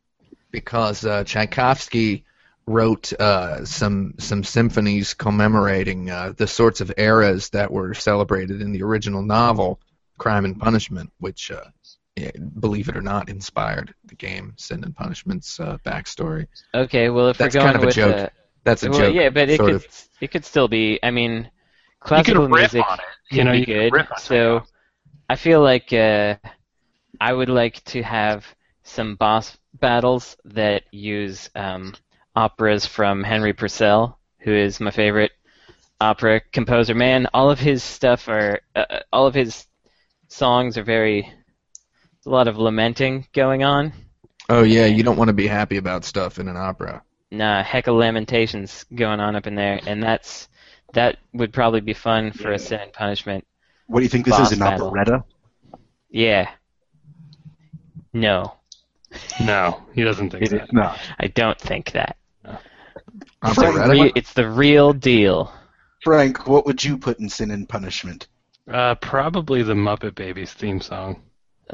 because 0.51 1.03
uh, 1.05 1.23
Tchaikovsky 1.23 2.23
wrote 2.69 3.11
uh, 3.13 3.65
some 3.65 4.13
some 4.19 4.43
symphonies 4.43 5.13
commemorating 5.15 6.09
uh, 6.09 6.33
the 6.37 6.47
sorts 6.47 6.81
of 6.81 6.91
eras 6.97 7.49
that 7.49 7.71
were 7.71 7.93
celebrated 7.93 8.61
in 8.61 8.71
the 8.71 8.83
original 8.83 9.21
novel 9.23 9.79
Crime 10.17 10.45
and 10.45 10.59
Punishment, 10.59 11.11
which, 11.19 11.49
uh, 11.51 11.63
eh, 12.17 12.31
believe 12.59 12.89
it 12.89 12.95
or 12.97 13.01
not, 13.01 13.29
inspired 13.29 13.93
the 14.05 14.15
game 14.15 14.53
Sin 14.57 14.83
and 14.83 14.95
Punishment's 14.95 15.59
uh, 15.59 15.77
backstory. 15.85 16.47
Okay, 16.73 17.09
well 17.09 17.29
if 17.29 17.37
That's 17.37 17.55
we're 17.55 17.61
going 17.61 17.73
kind 17.73 17.83
of 17.83 17.89
a 17.89 17.91
joke. 17.91 18.31
That's 18.63 18.83
a 18.83 18.89
well, 18.89 18.99
joke. 18.99 19.15
yeah, 19.15 19.29
but 19.29 19.49
it 19.49 19.59
could 19.59 19.75
of. 19.75 19.87
it 20.21 20.31
could 20.31 20.45
still 20.45 20.67
be. 20.67 20.99
I 21.01 21.11
mean, 21.11 21.49
You 22.11 22.23
could 22.23 22.37
classical 22.37 22.47
music 22.49 22.83
on 22.87 22.99
it. 22.99 23.05
could 23.31 23.37
You 23.37 23.43
know, 23.45 23.51
be 23.53 23.59
you 23.59 23.65
good. 23.65 23.93
riff 23.93 24.11
on 24.11 24.19
So 24.19 24.59
Tchaikovsky. 24.59 24.73
I 25.29 25.35
feel 25.35 25.61
like 25.61 25.93
uh, 25.93 26.35
I 27.19 27.33
would 27.33 27.49
like 27.49 27.83
to 27.85 28.03
have 28.03 28.45
some 28.83 29.15
boss 29.15 29.57
battles 29.73 30.37
that 30.45 30.83
use 30.91 31.49
um, 31.55 31.93
operas 32.39 32.85
from 32.85 33.21
Henry 33.23 33.51
Purcell, 33.53 34.17
who 34.39 34.53
is 34.53 34.79
my 34.79 34.91
favorite 34.91 35.31
opera 35.99 36.39
composer. 36.53 36.95
Man, 36.95 37.27
all 37.33 37.51
of 37.51 37.59
his 37.59 37.83
stuff 37.83 38.29
are 38.29 38.61
uh, 38.75 38.99
all 39.11 39.27
of 39.27 39.33
his 39.33 39.67
songs 40.29 40.77
are 40.77 40.83
very 40.83 41.31
a 42.25 42.29
lot 42.29 42.47
of 42.47 42.57
lamenting 42.57 43.27
going 43.33 43.63
on. 43.63 43.91
Oh 44.47 44.63
yeah, 44.63 44.85
you 44.85 45.03
don't 45.03 45.17
want 45.17 45.27
to 45.27 45.33
be 45.33 45.47
happy 45.47 45.77
about 45.77 46.05
stuff 46.05 46.39
in 46.39 46.47
an 46.47 46.55
opera. 46.57 47.03
Nah, 47.31 47.61
heck 47.61 47.87
of 47.87 47.95
lamentations 47.95 48.85
going 48.95 49.19
on 49.19 49.35
up 49.35 49.45
in 49.45 49.55
there, 49.55 49.79
and 49.85 50.01
that's 50.01 50.47
that 50.93 51.17
would 51.33 51.51
probably 51.53 51.81
be 51.81 51.93
fun 51.93 52.31
for 52.31 52.51
a 52.51 52.57
sin 52.59 52.79
and 52.79 52.93
punishment. 52.93 53.45
What 53.87 53.99
do 53.99 54.03
you 54.03 54.09
think 54.09 54.25
this 54.25 54.39
is, 54.39 54.51
an 54.53 54.59
battle. 54.59 54.87
operetta? 54.87 55.23
Yeah. 56.09 56.49
No, 58.13 58.53
No, 59.41 59.83
he 59.93 60.03
doesn't 60.03 60.29
think 60.31 60.43
It 60.45 60.49
that. 60.51 60.63
is 60.63 60.73
not. 60.73 60.99
I 61.19 61.27
don't 61.27 61.59
think 61.59 61.91
that. 61.91 62.17
It's, 63.43 63.57
Operetta? 63.57 63.87
the 63.93 64.01
re- 64.03 64.11
it's 64.15 64.33
the 64.33 64.49
real 64.49 64.93
deal. 64.93 65.53
Frank, 66.03 66.47
what 66.47 66.65
would 66.65 66.83
you 66.83 66.97
put 66.97 67.19
in 67.19 67.29
sin 67.29 67.51
and 67.51 67.67
punishment? 67.67 68.27
Uh, 68.71 68.95
probably 68.95 69.63
the 69.63 69.73
Muppet 69.73 70.15
Babies 70.15 70.53
theme 70.53 70.81
song. 70.81 71.21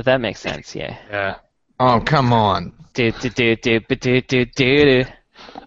That 0.04 0.22
makes 0.22 0.40
sense. 0.40 0.76
Yeah. 0.76 0.98
Yeah. 1.10 1.36
Oh 1.80 2.02
come 2.06 2.32
on. 2.34 2.74
Do 2.94 3.12
do 3.12 3.30
do 3.30 3.56
do 3.56 3.80
do 3.80 3.96
do 4.22 4.22
do 4.22 4.46
do. 4.46 5.04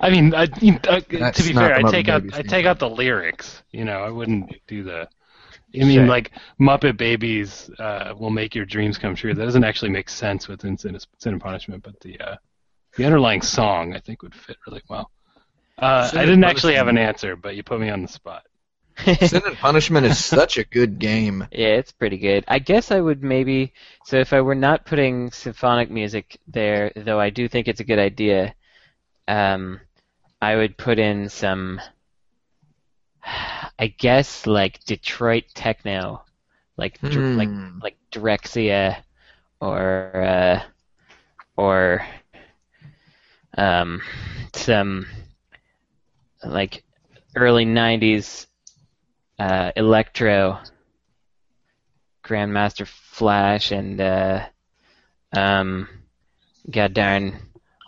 I 0.01 0.11
mean, 0.11 0.35
I, 0.35 0.49
you- 0.61 0.79
uh, 0.89 1.01
to 1.01 1.43
be 1.43 1.53
fair, 1.53 1.75
I 1.75 1.83
Muppet 1.83 1.91
take 1.91 2.09
out 2.09 2.23
I 2.35 2.43
take 2.43 2.67
out 2.67 2.79
the 2.79 2.89
lyrics. 2.89 3.63
You 3.73 3.85
know, 3.85 4.01
I 4.03 4.11
wouldn't 4.11 4.55
do 4.67 4.83
the. 4.85 5.09
I 5.75 5.85
mean, 5.85 5.93
Sure. 5.99 6.07
like 6.07 6.33
Muppet 6.59 6.97
Babies 6.97 7.71
uh, 7.79 8.15
will 8.19 8.31
make 8.31 8.55
your 8.55 8.65
dreams 8.65 8.97
come 8.97 9.15
true. 9.15 9.35
That 9.35 9.45
doesn't 9.45 9.65
actually 9.65 9.91
make 9.91 10.09
sense 10.09 10.49
within 10.49 10.79
Sin, 10.79 10.99
Sin 11.19 11.33
and 11.35 11.43
Punishment, 11.43 11.83
but 11.83 12.01
the 12.01 12.19
uh, 12.21 12.37
the 12.97 13.05
underlying 13.05 13.43
song 13.43 13.95
I 13.95 14.01
think 14.01 14.23
would 14.23 14.35
fit 14.35 14.57
really 14.67 14.83
well. 14.89 15.11
Uh, 15.79 16.11
I 16.15 16.25
didn't 16.25 16.45
actually 16.45 16.75
have 16.75 16.89
an 16.89 16.99
answer, 16.99 17.37
but 17.37 17.57
you 17.57 17.63
put 17.63 17.81
me 17.81 17.91
on 17.91 18.03
the 18.03 18.09
spot. 18.09 18.45
Sin 19.21 19.43
and 19.47 19.57
Punishment 19.59 20.07
is 20.07 20.19
such 20.19 20.59
a 20.59 20.65
good 20.65 20.99
game. 20.99 21.47
Yeah, 21.51 21.69
it's 21.77 21.93
pretty 21.93 22.19
good. 22.19 22.45
I 22.49 22.59
guess 22.59 22.91
I 22.91 23.01
would 23.01 23.23
maybe. 23.23 23.73
So 24.05 24.19
if 24.19 24.33
I 24.33 24.41
were 24.43 24.55
not 24.55 24.85
putting 24.87 25.31
symphonic 25.31 25.91
music 25.91 26.39
there, 26.47 26.93
though 26.97 27.21
I 27.21 27.31
do 27.31 27.49
think 27.49 27.69
it's 27.69 27.81
a 27.81 27.85
good 27.85 27.99
idea, 27.99 28.55
um, 29.29 29.81
I 30.41 30.57
would 30.57 30.77
put 30.79 30.99
in 30.99 31.29
some. 31.29 31.81
I 33.79 33.87
guess 33.89 34.47
like 34.47 34.85
Detroit 34.85 35.45
techno, 35.55 36.25
like 36.77 37.01
dr- 37.09 37.27
like 37.35 37.53
Hmm. 37.53 37.79
like 37.81 37.97
Drexciya, 38.13 39.03
or 39.61 40.17
uh, 40.17 40.63
or 41.57 42.07
um, 43.57 44.01
some 44.55 45.07
like 46.49 46.83
early 47.37 47.65
'90s 47.65 48.47
uh, 49.39 49.73
electro, 49.77 50.59
Grandmaster 52.25 52.87
Flash, 52.87 53.71
and 53.73 54.01
uh, 54.01 54.47
um, 55.37 55.89
god 56.71 56.93
darn 56.95 57.39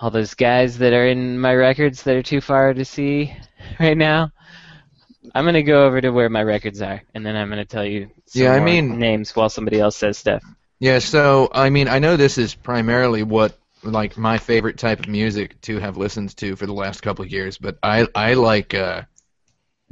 all 0.01 0.11
those 0.11 0.33
guys 0.35 0.79
that 0.79 0.95
are 0.95 1.07
in 1.07 1.39
my 1.39 1.55
records 1.55 2.03
that 2.05 2.17
are 2.17 2.23
too 2.23 2.41
far 2.41 2.73
to 2.73 2.85
see 2.85 3.35
right 3.81 3.97
now. 3.97 4.33
I'm 5.35 5.45
gonna 5.45 5.63
go 5.63 5.85
over 5.85 6.01
to 6.01 6.11
where 6.11 6.31
my 6.31 6.43
records 6.43 6.81
are, 6.81 7.03
and 7.15 7.25
then 7.25 7.37
I'm 7.37 7.49
gonna 7.51 7.65
tell 7.65 7.85
you 7.85 8.11
some 8.27 8.43
Yeah, 8.43 8.53
I 8.53 8.61
mean- 8.61 8.99
names 8.99 9.37
while 9.37 9.49
somebody 9.49 9.79
else 9.79 9.97
says 9.97 10.19
stuff. 10.19 10.43
Yeah, 10.79 10.99
so 10.99 11.51
I 11.53 11.69
mean, 11.69 11.89
I 11.89 11.99
know 11.99 12.17
this 12.17 12.39
is 12.39 12.55
primarily 12.55 13.23
what 13.23 13.55
like 13.83 14.17
my 14.17 14.39
favorite 14.39 14.79
type 14.79 15.01
of 15.01 15.09
music 15.09 15.61
to 15.63 15.79
have 15.79 15.97
listened 15.97 16.37
to 16.39 16.57
for 16.57 16.67
the 16.67 16.73
last 16.73 17.03
couple 17.03 17.25
of 17.25 17.31
years, 17.31 17.59
but 17.59 17.79
I 17.83 18.07
I 18.15 18.35
like 18.35 18.75
uh, 18.75 19.03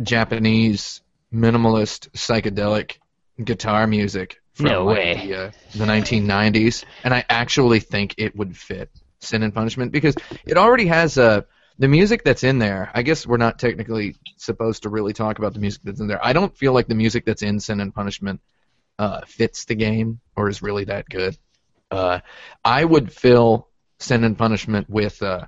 Japanese 0.02 1.00
minimalist 1.32 2.10
psychedelic 2.10 2.98
guitar 3.42 3.86
music 3.86 4.40
from 4.54 4.66
No 4.66 4.84
like, 4.84 4.96
way. 4.96 5.26
the, 5.26 5.34
uh, 5.34 5.50
the 5.74 5.84
1990s, 5.84 6.84
and 7.04 7.14
I 7.14 7.24
actually 7.28 7.80
think 7.80 8.14
it 8.18 8.34
would 8.36 8.56
fit 8.56 8.90
Sin 9.20 9.42
and 9.42 9.54
Punishment 9.54 9.92
because 9.92 10.16
it 10.46 10.56
already 10.56 10.86
has 10.86 11.18
a 11.18 11.46
the 11.78 11.88
music 11.88 12.24
that's 12.24 12.42
in 12.42 12.58
there. 12.58 12.90
I 12.92 13.02
guess 13.02 13.26
we're 13.26 13.36
not 13.36 13.58
technically 13.58 14.16
supposed 14.36 14.82
to 14.82 14.88
really 14.88 15.12
talk 15.12 15.38
about 15.38 15.54
the 15.54 15.60
music 15.60 15.82
that's 15.84 16.00
in 16.00 16.08
there. 16.08 16.24
I 16.24 16.32
don't 16.32 16.56
feel 16.56 16.72
like 16.72 16.88
the 16.88 16.94
music 16.96 17.24
that's 17.24 17.42
in 17.42 17.60
Sin 17.60 17.80
and 17.80 17.94
Punishment 17.94 18.40
uh, 18.98 19.20
fits 19.26 19.64
the 19.64 19.76
game 19.76 20.20
or 20.34 20.48
is 20.48 20.60
really 20.60 20.84
that 20.84 21.08
good. 21.08 21.38
Uh, 21.90 22.18
I 22.64 22.84
would 22.84 23.12
fill 23.12 23.67
Sin 23.98 24.24
and 24.24 24.38
Punishment 24.38 24.88
with, 24.88 25.22
uh, 25.22 25.46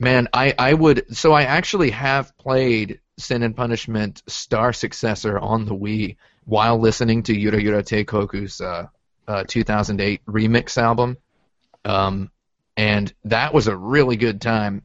man, 0.00 0.28
I, 0.32 0.54
I 0.58 0.74
would. 0.74 1.16
So 1.16 1.32
I 1.32 1.42
actually 1.44 1.90
have 1.90 2.36
played 2.38 3.00
Sin 3.18 3.42
and 3.42 3.56
Punishment 3.56 4.22
Star 4.26 4.72
Successor 4.72 5.38
on 5.38 5.64
the 5.64 5.74
Wii 5.74 6.16
while 6.44 6.78
listening 6.78 7.22
to 7.24 7.38
Yura 7.38 7.60
Yura 7.60 7.82
Teikoku's 7.82 8.60
uh, 8.60 8.86
uh, 9.28 9.44
2008 9.46 10.24
remix 10.26 10.76
album. 10.76 11.16
Um, 11.84 12.30
and 12.76 13.12
that 13.24 13.52
was 13.54 13.68
a 13.68 13.76
really 13.76 14.16
good 14.16 14.40
time. 14.40 14.82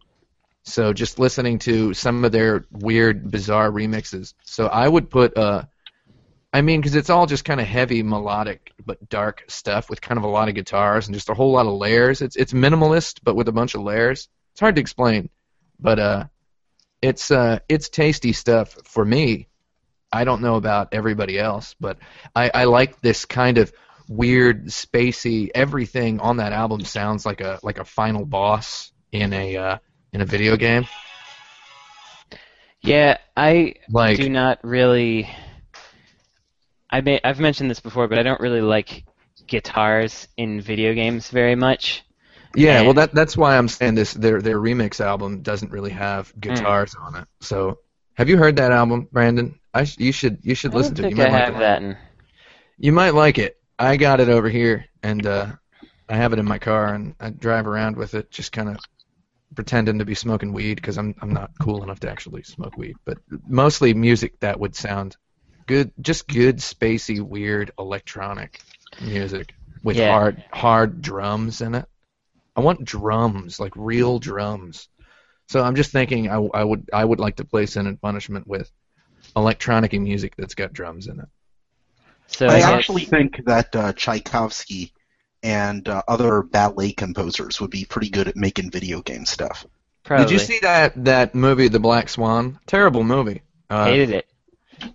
So 0.64 0.92
just 0.92 1.20
listening 1.20 1.60
to 1.60 1.94
some 1.94 2.26
of 2.26 2.32
their 2.32 2.66
weird, 2.72 3.32
bizarre 3.32 3.72
remixes. 3.72 4.34
So 4.44 4.68
I 4.68 4.88
would 4.88 5.10
put, 5.10 5.38
uh, 5.38 5.64
I 6.58 6.62
mean, 6.62 6.82
because 6.82 6.96
it's 6.96 7.12
all 7.12 7.28
just 7.28 7.46
kind 7.46 7.62
of 7.62 7.68
heavy, 7.68 8.02
melodic, 8.02 8.72
but 8.84 9.10
dark 9.10 9.44
stuff 9.48 9.92
with 9.92 10.02
kind 10.02 10.18
of 10.18 10.24
a 10.24 10.28
lot 10.28 10.50
of 10.50 10.56
guitars 10.56 11.06
and 11.06 11.14
just 11.14 11.30
a 11.30 11.36
whole 11.36 11.52
lot 11.52 11.68
of 11.68 11.74
layers. 11.74 12.24
It's 12.24 12.36
it's 12.36 12.52
minimalist, 12.52 13.20
but 13.22 13.36
with 13.36 13.48
a 13.48 13.52
bunch 13.52 13.76
of 13.76 13.84
layers. 13.84 14.28
It's 14.54 14.60
hard 14.60 14.74
to 14.78 14.82
explain, 14.82 15.30
but 15.80 16.00
uh, 16.00 16.24
it's 17.00 17.30
uh, 17.30 17.60
it's 17.70 17.90
tasty 17.90 18.34
stuff 18.34 18.76
for 18.86 19.06
me. 19.06 19.50
I 20.12 20.24
don't 20.24 20.42
know 20.42 20.56
about 20.56 20.96
everybody 20.96 21.38
else, 21.38 21.76
but 21.80 22.00
I, 22.36 22.50
I 22.52 22.64
like 22.64 23.02
this 23.02 23.26
kind 23.26 23.60
of 23.60 23.72
weird, 24.10 24.66
spacey. 24.66 25.52
Everything 25.54 26.20
on 26.22 26.38
that 26.38 26.54
album 26.54 26.82
sounds 26.82 27.24
like 27.24 27.40
a 27.40 27.60
like 27.62 27.78
a 27.78 27.86
final 27.86 28.26
boss 28.26 28.92
in 29.12 29.32
a 29.32 29.58
uh, 29.58 29.78
in 30.12 30.22
a 30.22 30.26
video 30.26 30.58
game. 30.58 30.88
Yeah, 32.82 33.18
I 33.36 33.76
Like 33.92 34.18
do 34.18 34.28
not 34.28 34.58
really. 34.64 35.30
I 36.90 37.02
may 37.02 37.20
I've 37.24 37.40
mentioned 37.40 37.70
this 37.70 37.80
before, 37.80 38.08
but 38.08 38.18
I 38.20 38.24
don't 38.24 38.40
really 38.40 38.62
like 38.62 39.06
guitars 39.46 40.28
in 40.38 40.62
video 40.62 40.94
games 40.94 41.30
very 41.30 41.56
much. 41.56 42.04
Yeah, 42.56 42.82
well, 42.82 42.90
And- 42.92 42.98
that 43.00 43.14
that's 43.14 43.36
why 43.38 43.58
I'm 43.58 43.68
saying 43.68 43.96
this. 43.96 44.14
Their 44.14 44.42
their 44.42 44.58
remix 44.58 45.00
album 45.00 45.42
doesn't 45.42 45.72
really 45.72 45.92
have 45.92 46.34
guitars 46.40 46.96
on 46.96 47.16
it. 47.16 47.28
So, 47.42 47.80
have 48.16 48.30
you 48.30 48.38
heard 48.38 48.56
that 48.56 48.72
album, 48.72 49.08
Brandon? 49.12 49.60
I 49.74 49.84
sh- 49.84 50.00
you 50.00 50.12
should 50.12 50.40
you 50.44 50.56
should 50.56 50.74
I 50.74 50.78
listen 50.78 50.96
to 50.96 51.06
it. 51.06 51.10
You 51.12 51.16
think 51.18 51.30
I 51.30 51.38
have 51.38 51.54
like 51.54 51.60
that. 51.60 51.82
In, 51.82 51.98
You 52.78 52.92
might 52.94 53.14
like 53.14 53.38
it. 53.38 53.58
I 53.78 53.98
got 53.98 54.20
it 54.20 54.30
over 54.30 54.50
here, 54.50 54.86
and 55.04 55.26
uh, 55.26 55.48
I 56.10 56.16
have 56.16 56.34
it 56.34 56.40
in 56.40 56.46
my 56.46 56.58
car, 56.58 56.94
and 56.94 57.14
I 57.20 57.30
drive 57.30 57.68
around 57.68 57.96
with 57.96 58.16
it, 58.16 58.32
just 58.32 58.52
kind 58.52 58.70
of 58.70 58.78
pretending 59.56 60.00
to 60.00 60.06
be 60.06 60.16
smoking 60.16 60.52
weed 60.54 60.76
because 60.76 60.98
I'm 60.98 61.14
I'm 61.22 61.34
not 61.34 61.52
cool 61.60 61.84
enough 61.84 62.00
to 62.00 62.10
actually 62.10 62.44
smoke 62.44 62.78
weed. 62.78 62.96
But 63.06 63.20
mostly 63.48 63.94
music 63.94 64.40
that 64.40 64.60
would 64.60 64.76
sound 64.76 65.16
good, 65.68 65.92
just 66.02 66.28
good, 66.28 66.58
spacey, 66.58 67.22
weird 67.22 67.72
electronic 67.78 68.60
music 69.02 69.54
with 69.84 69.98
Yeah. 69.98 70.12
hard 70.12 70.44
hard 70.52 71.02
drums 71.02 71.62
in 71.62 71.76
it. 71.76 71.86
I 72.56 72.62
want 72.62 72.84
drums, 72.86 73.60
like 73.60 73.74
real 73.76 74.18
drums. 74.18 74.88
So 75.50 75.62
I'm 75.64 75.76
just 75.76 75.92
thinking 75.92 76.30
I, 76.30 76.36
I 76.38 76.64
would 76.64 76.90
I 76.92 77.06
would 77.06 77.20
like 77.20 77.36
to 77.38 77.46
play 77.46 77.66
Sin 77.68 77.86
and 77.88 78.02
Punishment 78.02 78.48
with 78.48 78.72
electronic 79.36 79.94
music 79.94 80.34
that's 80.38 80.56
got 80.56 80.74
drums 80.74 81.08
in 81.08 81.20
it. 81.20 81.28
so 82.28 82.48
I 82.48 82.56
I 82.58 82.72
actually 82.72 83.06
think 83.06 83.46
that 83.46 83.76
uh, 83.76 83.94
Tchaikovsky 83.94 84.94
and 85.44 85.88
uh, 85.88 86.02
other 86.08 86.42
ballet 86.42 86.92
composers 86.92 87.62
would 87.62 87.70
be 87.70 87.86
pretty 87.86 88.10
good 88.10 88.28
at 88.28 88.36
making 88.36 88.72
video 88.72 89.02
game 89.02 89.26
stuff. 89.26 89.66
probably 90.04 90.26
Did 90.26 90.32
you 90.34 90.40
see 90.40 90.60
that 90.64 91.06
that 91.06 91.36
movie, 91.36 91.68
The 91.68 91.80
Black 91.80 92.10
Swan? 92.10 92.60
Terrible 92.66 93.04
movie. 93.04 93.44
Uh, 93.70 93.86
hated 93.86 94.10
it. 94.10 94.28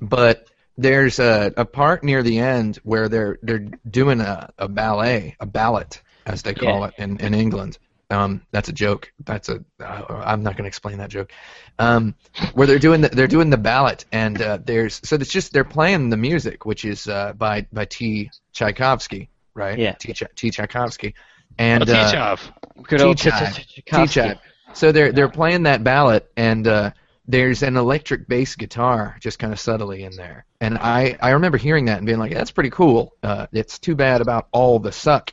but 0.01 0.49
there's 0.77 1.19
a, 1.19 1.53
a 1.57 1.65
part 1.65 2.03
near 2.05 2.23
the 2.23 2.39
end 2.39 2.77
where 2.83 3.09
they're 3.09 3.39
they're 3.43 3.67
doing 3.89 4.21
a, 4.21 4.51
a 4.59 4.69
ballet, 4.69 5.37
a 5.41 5.47
ballet, 5.47 5.85
as 6.27 6.43
they 6.43 6.55
call 6.55 6.81
Yeah. 6.81 6.87
it 6.89 6.95
in, 6.99 7.17
in 7.21 7.35
England. 7.35 7.79
Um, 8.11 8.43
that's 8.51 8.69
a 8.69 8.73
joke. 8.73 9.11
That's 9.25 9.49
a. 9.49 9.65
Uh, 9.81 10.23
I'm 10.25 10.43
not 10.43 10.53
going 10.57 10.65
to 10.65 10.69
explain 10.69 10.99
that 10.99 11.09
joke. 11.09 11.33
Um, 11.79 12.15
where 12.53 12.67
they're 12.67 12.79
doing 12.79 13.01
the, 13.01 13.09
they're 13.09 13.27
doing 13.27 13.49
the 13.49 13.57
ballad, 13.57 14.05
and 14.13 14.41
uh, 14.41 14.59
there's 14.63 15.01
so 15.03 15.17
it's 15.17 15.31
just 15.31 15.53
they're 15.55 15.65
playing 15.65 16.11
the 16.11 16.19
music, 16.19 16.67
which 16.67 16.85
is 16.85 17.07
uh, 17.09 17.33
by 17.33 17.67
by 17.73 17.87
T. 17.87 18.31
Tchaikovsky, 18.53 19.31
right? 19.55 19.79
Yeah. 19.79 19.93
T. 19.93 20.13
Ch- 20.13 20.25
T. 20.37 20.51
Tchaikovsky, 20.51 21.15
and 21.59 21.89
oh, 21.89 21.93
uh, 21.93 22.11
T-Chov. 22.11 22.53
Good 22.83 23.01
old 23.01 23.17
T-Chad. 23.17 23.55
Tchaikovsky. 23.55 23.83
T-Chad. 24.07 24.41
So 24.75 24.93
they're 24.93 25.13
they're 25.13 25.31
playing 25.31 25.63
that 25.63 25.83
ballad, 25.83 26.25
and 26.37 26.67
uh, 26.67 26.91
there's 27.27 27.63
an 27.63 27.77
electric 27.77 28.27
bass 28.29 28.57
guitar 28.57 29.17
just 29.21 29.39
kind 29.39 29.53
of 29.53 29.61
subtly 29.61 30.03
in 30.05 30.17
there. 30.17 30.45
And 30.61 30.77
I 30.79 31.17
I 31.21 31.31
remember 31.31 31.59
hearing 31.59 31.85
that 31.87 31.99
and 31.99 32.07
being 32.07 32.19
like, 32.19 32.33
that's 32.35 32.51
pretty 32.51 32.71
cool. 32.71 33.13
Uh, 33.23 33.47
it's 33.53 33.79
too 33.79 33.95
bad 33.95 34.21
about 34.21 34.49
all 34.53 34.79
the 34.79 34.93
suck 34.93 35.33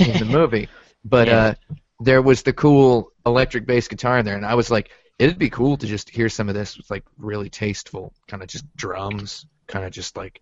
in 0.00 0.18
the 0.18 0.24
movie, 0.30 0.68
but 1.04 1.28
Yeah. 1.28 1.36
uh, 1.38 1.54
there 2.00 2.22
was 2.22 2.42
the 2.42 2.52
cool 2.52 3.12
electric 3.26 3.66
bass 3.66 3.86
guitar 3.88 4.18
in 4.18 4.24
there, 4.24 4.36
and 4.36 4.44
I 4.46 4.54
was 4.54 4.70
like, 4.70 4.90
it'd 5.18 5.38
be 5.38 5.50
cool 5.50 5.76
to 5.76 5.86
just 5.86 6.10
hear 6.10 6.28
some 6.28 6.48
of 6.48 6.54
this 6.54 6.76
with 6.76 6.90
like 6.90 7.04
really 7.18 7.48
tasteful 7.50 8.12
kind 8.26 8.42
of 8.42 8.48
just 8.48 8.64
drums, 8.76 9.46
kind 9.68 9.84
of 9.84 9.90
just 9.92 10.16
like 10.16 10.40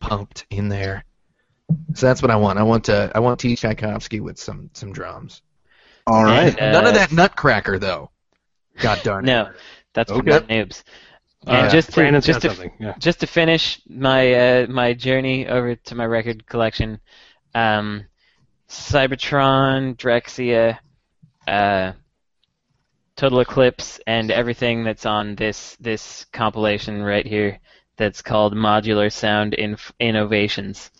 pumped 0.00 0.46
in 0.50 0.68
there. 0.68 1.04
So 1.94 2.06
that's 2.06 2.22
what 2.22 2.30
I 2.30 2.36
want. 2.36 2.58
I 2.58 2.62
want 2.62 2.84
to 2.84 3.10
I 3.14 3.18
want 3.18 3.40
T. 3.40 3.54
Tchaikovsky 3.56 4.20
with 4.20 4.38
some 4.38 4.70
some 4.72 4.92
drums. 4.92 5.42
All 6.06 6.24
right. 6.24 6.56
And, 6.58 6.72
None 6.72 6.86
of 6.86 6.94
uh, 6.94 6.98
that 6.98 7.12
nutcracker 7.12 7.78
though. 7.78 8.10
God 8.80 9.00
darn 9.02 9.24
it. 9.24 9.32
No, 9.32 9.50
that's 9.98 10.12
for 10.12 10.18
Okay. 10.18 10.30
nut 10.30 10.48
noobs. 10.48 10.82
And 11.46 11.66
Uh, 11.66 11.70
just 11.70 11.88
to 11.90 11.94
Brandon's 11.94 12.26
just 12.26 12.40
got 12.42 12.56
to. 12.56 12.70
Yeah. 12.80 12.94
just 12.98 13.20
to 13.20 13.26
finish 13.26 13.80
my 13.88 14.32
uh, 14.34 14.66
my 14.68 14.92
journey 14.94 15.46
over 15.48 15.74
to 15.74 15.94
my 15.94 16.04
record 16.06 16.46
collection, 16.46 17.00
um, 17.54 18.04
Cybotron, 18.68 19.96
Drexciya, 19.96 20.78
uh, 21.46 21.92
Total 23.16 23.40
Eclipse, 23.40 24.00
and 24.06 24.30
everything 24.30 24.84
that's 24.84 25.06
on 25.06 25.34
this 25.36 25.76
this 25.80 26.24
compilation 26.32 27.02
right 27.02 27.26
here. 27.26 27.58
That's 27.96 28.22
called 28.22 28.54
Modular 28.54 29.12
Sound 29.12 29.54
Inf- 29.54 29.92
Innovations. 29.98 30.90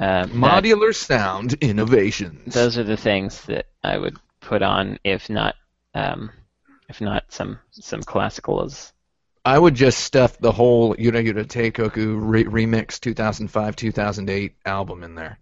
Um, 0.00 0.06
that- 0.40 0.64
Modular 0.64 0.94
sound 0.94 1.54
innovations. 1.60 2.54
those 2.54 2.78
are 2.78 2.84
the 2.84 2.96
things 2.96 3.42
that 3.46 3.66
I 3.82 3.98
would 3.98 4.16
put 4.40 4.62
on, 4.62 4.98
if 5.04 5.28
not, 5.28 5.56
um, 5.94 6.30
if 6.88 7.00
not 7.00 7.24
some 7.28 7.58
some 7.70 8.00
classicals. 8.00 8.92
I 9.44 9.58
would 9.58 9.74
just 9.74 10.00
stuff 10.00 10.38
the 10.38 10.52
whole 10.52 10.94
Yura 10.98 11.22
Yura 11.22 11.44
Teikoku 11.44 12.18
re- 12.20 12.44
remix 12.44 13.00
2005 13.00 13.76
2008 13.76 14.56
album 14.66 15.02
in 15.02 15.14
there. 15.14 15.38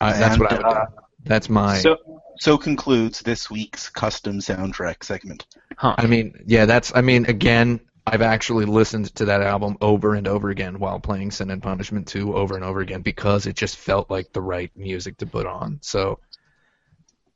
Uh, 0.00 0.12
that's 0.18 0.34
And, 0.34 0.40
what 0.40 0.52
I 0.52 0.56
would 0.56 0.66
uh, 0.66 0.86
do. 0.86 0.92
That's 1.24 1.48
my. 1.48 1.78
So, 1.78 1.98
so 2.38 2.56
concludes 2.58 3.20
this 3.20 3.50
week's 3.50 3.88
custom 3.88 4.40
soundtrack 4.40 5.04
segment. 5.04 5.46
Huh. 5.76 5.94
I 5.98 6.06
mean, 6.06 6.42
yeah, 6.46 6.66
that's. 6.66 6.92
I 6.94 7.02
mean, 7.02 7.26
again, 7.26 7.80
I've 8.06 8.22
actually 8.22 8.64
listened 8.64 9.14
to 9.16 9.26
that 9.26 9.42
album 9.42 9.76
over 9.80 10.14
and 10.14 10.26
over 10.26 10.50
again 10.50 10.78
while 10.78 10.98
playing 10.98 11.30
Sin 11.30 11.50
and 11.50 11.62
Punishment 11.62 12.08
2 12.08 12.34
over 12.34 12.54
and 12.56 12.64
over 12.64 12.80
again 12.80 13.02
because 13.02 13.46
it 13.46 13.56
just 13.56 13.76
felt 13.76 14.10
like 14.10 14.32
the 14.32 14.40
right 14.40 14.70
music 14.74 15.18
to 15.18 15.26
put 15.26 15.46
on. 15.46 15.78
So 15.82 16.18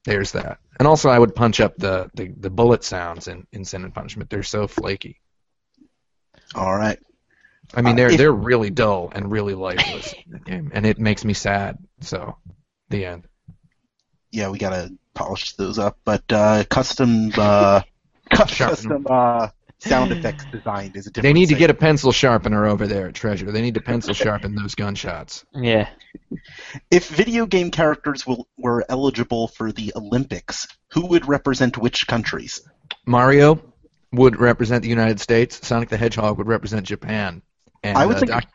there's 0.05 0.33
that. 0.33 0.59
And 0.79 0.89
also, 0.89 1.09
I 1.09 1.19
would 1.19 1.35
punch 1.35 1.61
up 1.61 1.77
the, 1.77 2.11
the, 2.15 2.33
the 2.37 2.51
bullet 2.51 2.83
sounds 2.85 3.29
in, 3.29 3.47
in 3.53 3.65
Sin 3.65 3.85
and 3.85 3.95
Punishment. 3.95 4.29
They're 4.31 4.43
so 4.43 4.67
flaky. 4.67 5.21
All 6.55 6.77
right. 6.77 6.99
I 7.75 7.83
mean, 7.83 7.95
Uh, 7.95 7.97
they're 7.97 8.11
if- 8.11 8.19
they're 8.19 8.33
really 8.33 8.71
dull 8.71 9.11
and 9.15 9.31
really 9.31 9.55
lifeless 9.55 10.15
game, 10.45 10.71
and 10.75 10.85
it 10.85 10.99
makes 10.99 11.25
me 11.25 11.33
sad. 11.33 11.79
So, 12.01 12.37
the 12.91 13.05
end. 13.07 13.27
Yeah, 14.31 14.49
we 14.51 14.59
gotta 14.59 14.93
polish 15.15 15.53
those 15.55 15.79
up. 15.79 15.99
But 16.05 16.25
uh, 16.31 16.65
custom 16.69 17.31
uh, 17.37 17.83
custom 18.31 19.07
uh, 19.09 19.49
sound 19.85 20.13
effects 20.13 20.45
designed 20.53 20.97
is 20.97 21.07
a 21.07 21.11
different. 21.11 21.23
They 21.23 21.33
need 21.39 21.49
to 21.51 21.55
get 21.55 21.71
a 21.71 21.75
pencil 21.75 22.13
sharpener 22.13 22.67
over 22.67 22.87
there 22.87 23.09
at 23.09 23.15
Treasure. 23.15 23.51
They 23.53 23.63
need 23.63 23.75
to 23.75 23.81
pencil 23.81 24.15
sharpen 24.15 24.55
those 24.55 24.75
gunshots. 24.75 25.45
Yeah. 25.55 25.89
If 26.91 27.09
video 27.09 27.47
game 27.47 27.71
characters 27.71 28.27
will, 28.27 28.49
were 28.59 28.85
eligible 28.89 29.49
for 29.49 29.73
the 29.73 29.93
Olympics, 29.97 30.67
who 30.93 31.07
would 31.07 31.27
represent 31.29 31.77
which 31.79 32.07
countries? 32.07 32.61
Mario 33.07 33.61
would 34.13 34.39
represent 34.41 34.83
the 34.83 34.89
United 34.89 35.21
States. 35.21 35.67
Sonic 35.67 35.89
the 35.89 35.97
Hedgehog 35.97 36.39
would 36.39 36.47
represent 36.47 36.87
Japan. 36.87 37.43
And 37.83 37.97
I 37.99 38.07
would 38.07 38.17
uh, 38.17 38.21
think 38.21 38.31
Doc- 38.31 38.49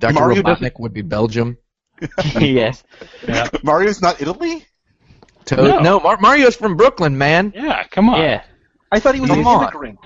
Dr. 0.00 0.14
Mario 0.14 0.42
Robotnik 0.42 0.44
doesn't- 0.60 0.80
would 0.80 0.92
be 0.92 1.02
Belgium. 1.02 1.58
yes. 2.40 2.82
Yeah. 3.26 3.48
Mario's 3.62 4.00
not 4.02 4.20
Italy. 4.20 4.66
Toad, 5.44 5.58
No. 5.68 5.78
no, 5.80 6.00
Mar- 6.00 6.18
Mario's 6.20 6.56
from 6.56 6.76
Brooklyn, 6.76 7.18
man. 7.18 7.52
Yeah, 7.54 7.84
come 7.90 8.08
on. 8.08 8.20
Yeah. 8.20 8.44
I 8.94 9.00
thought 9.00 9.14
he 9.14 9.20
was 9.20 9.30
Come 9.30 9.40
an 9.40 9.46
on. 9.46 9.62
immigrant. 9.62 9.98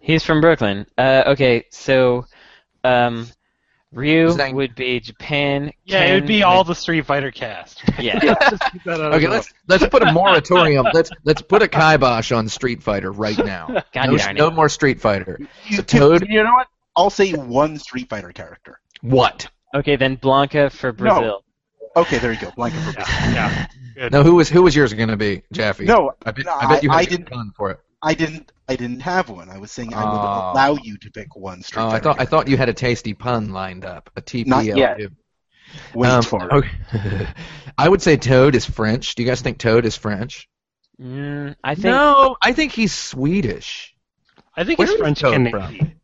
He's 0.00 0.24
from 0.24 0.40
Brooklyn. 0.40 0.86
Uh, 0.96 1.24
okay, 1.28 1.66
so 1.70 2.24
um, 2.84 3.26
Ryu 3.92 4.28
Zang- 4.28 4.54
would 4.54 4.74
be 4.74 4.98
Japan. 5.00 5.72
Yeah, 5.84 6.04
it 6.04 6.14
would 6.14 6.26
be 6.26 6.42
all 6.42 6.64
the 6.64 6.74
Street 6.74 7.04
Fighter 7.06 7.30
cast. 7.30 7.82
Yeah. 7.98 8.18
Just 8.50 8.62
keep 8.72 8.82
that 8.84 8.94
out 9.00 9.12
of 9.12 9.14
Okay, 9.14 9.28
let's 9.28 9.52
let's 9.68 9.86
put 9.88 10.02
a 10.02 10.12
moratorium. 10.12 10.86
let's 10.94 11.10
let's 11.24 11.42
put 11.42 11.60
a 11.62 11.68
kibosh 11.68 12.32
on 12.32 12.48
Street 12.48 12.82
Fighter 12.82 13.12
right 13.12 13.36
now. 13.38 13.66
God 13.92 14.06
no, 14.10 14.16
darn 14.16 14.38
it. 14.38 14.50
more 14.54 14.68
Street 14.70 15.00
Fighter. 15.00 15.38
You, 15.66 15.76
So 15.78 15.82
Toad- 15.82 16.26
you 16.28 16.42
know 16.42 16.54
what? 16.54 16.68
I'll 16.96 17.10
say 17.10 17.32
one 17.32 17.78
Street 17.78 18.08
Fighter 18.08 18.32
character. 18.32 18.80
What? 19.02 19.48
Okay, 19.74 19.96
then 19.96 20.16
Blanka 20.16 20.72
for 20.72 20.92
Brazil. 20.92 21.20
No. 21.96 22.00
Okay, 22.02 22.18
there 22.18 22.32
you 22.32 22.40
go. 22.40 22.50
Blanka 22.52 22.82
for 22.84 22.92
Brazil. 22.94 23.34
yeah, 23.34 23.66
yeah. 23.96 24.08
No, 24.10 24.22
who 24.22 24.36
was 24.36 24.48
who 24.48 24.62
was 24.62 24.74
yours 24.74 24.94
going 24.94 25.08
to 25.10 25.16
be, 25.16 25.42
Jaffe? 25.52 25.84
No, 25.84 26.12
I 26.24 26.30
bet, 26.32 26.46
no, 26.46 26.54
I 26.54 26.66
bet 26.68 26.82
you 26.82 26.90
had 26.90 26.96
I 26.98 27.02
a 27.02 27.04
good 27.04 27.10
didn't- 27.18 27.30
pun 27.30 27.52
for 27.56 27.70
it. 27.72 27.80
I 28.02 28.14
didn't. 28.14 28.50
I 28.68 28.76
didn't 28.76 29.00
have 29.00 29.28
one. 29.28 29.50
I 29.50 29.58
was 29.58 29.70
saying 29.72 29.92
I 29.94 30.04
would 30.04 30.10
Oh. 30.20 30.52
allow 30.52 30.76
you 30.82 30.96
to 30.98 31.10
pick 31.10 31.34
one 31.36 31.62
Street 31.62 31.82
Oh, 31.82 31.88
I 31.88 31.90
Fighter. 31.92 32.02
thought 32.04 32.20
I 32.20 32.24
thought 32.24 32.48
you 32.48 32.56
had 32.56 32.68
a 32.68 32.74
tasty 32.74 33.14
pun 33.14 33.50
lined 33.52 33.84
up. 33.84 34.10
A 34.16 34.22
TPL. 34.22 34.46
Not 34.46 34.64
yet. 34.64 34.98
Wait 35.94 36.08
Um, 36.08 36.22
for 36.22 36.44
it. 36.46 36.52
okay. 36.52 37.26
I 37.78 37.88
would 37.88 38.00
say 38.02 38.16
Toad 38.16 38.54
is 38.54 38.64
French. 38.64 39.14
Do 39.14 39.22
you 39.22 39.28
guys 39.28 39.40
think 39.40 39.58
Toad 39.58 39.84
is 39.84 39.96
French? 39.96 40.48
Mm, 41.00 41.54
I 41.64 41.74
think 41.74 41.84
No, 41.86 42.36
I 42.42 42.52
think 42.52 42.72
he's 42.72 42.92
Swedish. 42.92 43.94
I 44.56 44.64
think 44.64 44.78
Where 44.78 44.88
he's 44.88 44.98
French 44.98 45.20
Toad 45.20 45.32
Canadian. 45.34 46.00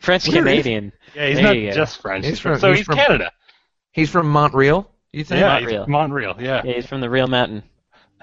French 0.00 0.28
Where 0.28 0.36
is- 0.38 0.42
Canadian. 0.44 0.92
Yeah, 1.14 1.26
he's 1.28 1.36
There 1.36 1.54
not 1.66 1.74
just 1.74 2.00
French. 2.02 2.26
He's 2.26 2.40
from- 2.40 2.58
so 2.58 2.68
he's 2.70 2.78
he's, 2.78 2.86
from- 2.86 2.96
Canada. 2.96 3.32
He's 3.92 4.10
from 4.10 4.28
Montreal. 4.28 4.90
You 5.12 5.24
think? 5.24 5.40
Yeah, 5.40 5.48
Montreal. 5.54 5.84
he's 5.84 5.88
Montreal. 5.88 6.36
Yeah. 6.42 6.62
Yeah, 6.64 6.72
he's 6.74 6.86
from 6.86 7.00
the 7.00 7.08
real 7.10 7.26
mountain. 7.28 7.62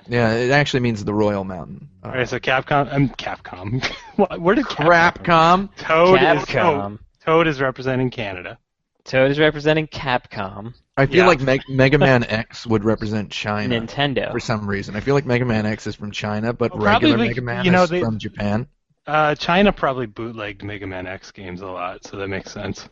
Yeah, 0.08 0.34
it 0.34 0.52
actually 0.52 0.82
means 0.82 1.04
the 1.04 1.14
Royal 1.14 1.44
Mountain. 1.44 1.90
Uh, 2.04 2.08
All 2.08 2.14
right, 2.14 2.30
so 2.30 2.40
Capcom. 2.40 2.92
Um, 2.94 3.10
Capcom. 3.10 3.84
Where 4.40 4.56
did 4.56 4.66
Capcom? 4.66 5.70
Crapcom. 5.74 5.76
Toad 5.78 6.22
is 6.38 6.46
Toad. 6.46 7.00
Toad 7.26 7.48
is 7.48 7.60
representing 7.62 8.10
Canada. 8.12 8.58
Toad 9.04 9.32
is 9.32 9.40
representing 9.40 9.88
Capcom. 9.88 10.74
I 10.98 11.06
feel 11.08 11.18
Yeah. 11.18 11.28
like 11.28 11.42
Meg- 11.42 11.68
Mega 11.70 11.98
Man 11.98 12.24
X 12.30 12.66
would 12.66 12.84
represent 12.84 13.32
China 13.32 13.80
Nintendo. 13.82 14.32
for 14.32 14.40
some 14.40 14.68
reason. 14.68 14.96
I 14.96 15.00
feel 15.00 15.14
like 15.16 15.26
Mega 15.26 15.46
Man 15.46 15.66
X 15.66 15.88
is 15.88 15.96
from 15.96 16.12
China, 16.12 16.54
but 16.54 16.74
Well, 16.76 16.86
regular 16.86 17.18
like- 17.18 17.30
Mega 17.30 17.42
Man 17.42 17.66
you 17.66 17.72
know, 17.72 17.84
is 17.84 17.90
they- 17.90 18.02
from 18.02 18.18
Japan. 18.20 18.68
Uh, 19.08 19.36
China 19.36 19.72
probably 19.72 20.08
bootlegged 20.08 20.64
Mega 20.64 20.88
Man 20.88 21.06
X 21.06 21.30
games 21.32 21.62
a 21.62 21.68
lot, 21.68 22.04
so 22.04 22.18
that 22.18 22.28
makes 22.28 22.52
sense. 22.52 22.90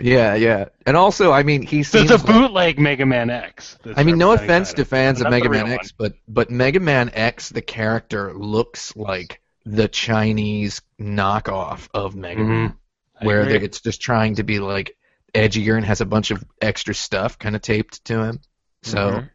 Yeah, 0.00 0.34
yeah. 0.34 0.66
And 0.86 0.96
also, 0.96 1.32
I 1.32 1.42
mean, 1.42 1.62
he 1.62 1.82
So 1.82 1.98
seems 1.98 2.10
it's 2.10 2.22
a 2.22 2.26
like- 2.26 2.34
bootleg 2.34 2.78
Mega 2.78 3.06
Man 3.06 3.30
X. 3.30 3.78
I 3.96 4.02
mean, 4.04 4.18
no 4.18 4.32
offense 4.32 4.72
to 4.74 4.84
fans 4.84 5.20
of 5.20 5.30
Mega 5.30 5.48
Man 5.48 5.66
real 5.66 5.74
X, 5.74 5.92
but 5.92 6.14
but 6.28 6.50
Mega 6.50 6.80
Man 6.80 7.10
X, 7.12 7.48
the 7.50 7.62
character 7.62 8.32
looks 8.34 8.94
like 8.96 9.40
the 9.66 9.88
Chinese 9.88 10.82
knockoff 11.00 11.88
of 11.94 12.14
Mega 12.14 12.42
one. 12.42 12.48
Man. 12.50 12.74
I 13.20 13.26
where 13.26 13.44
they- 13.46 13.60
it's 13.60 13.80
just 13.80 14.00
trying 14.00 14.36
to 14.36 14.42
be 14.42 14.58
like 14.58 14.96
edgier 15.34 15.76
and 15.76 15.86
has 15.86 16.00
a 16.00 16.06
bunch 16.06 16.30
of 16.30 16.42
extra 16.60 16.94
stuff 16.94 17.38
kind 17.38 17.56
of 17.56 17.62
taped 17.62 18.04
to 18.06 18.22
him. 18.22 18.40
So 18.82 18.98
Mhm. 18.98 19.30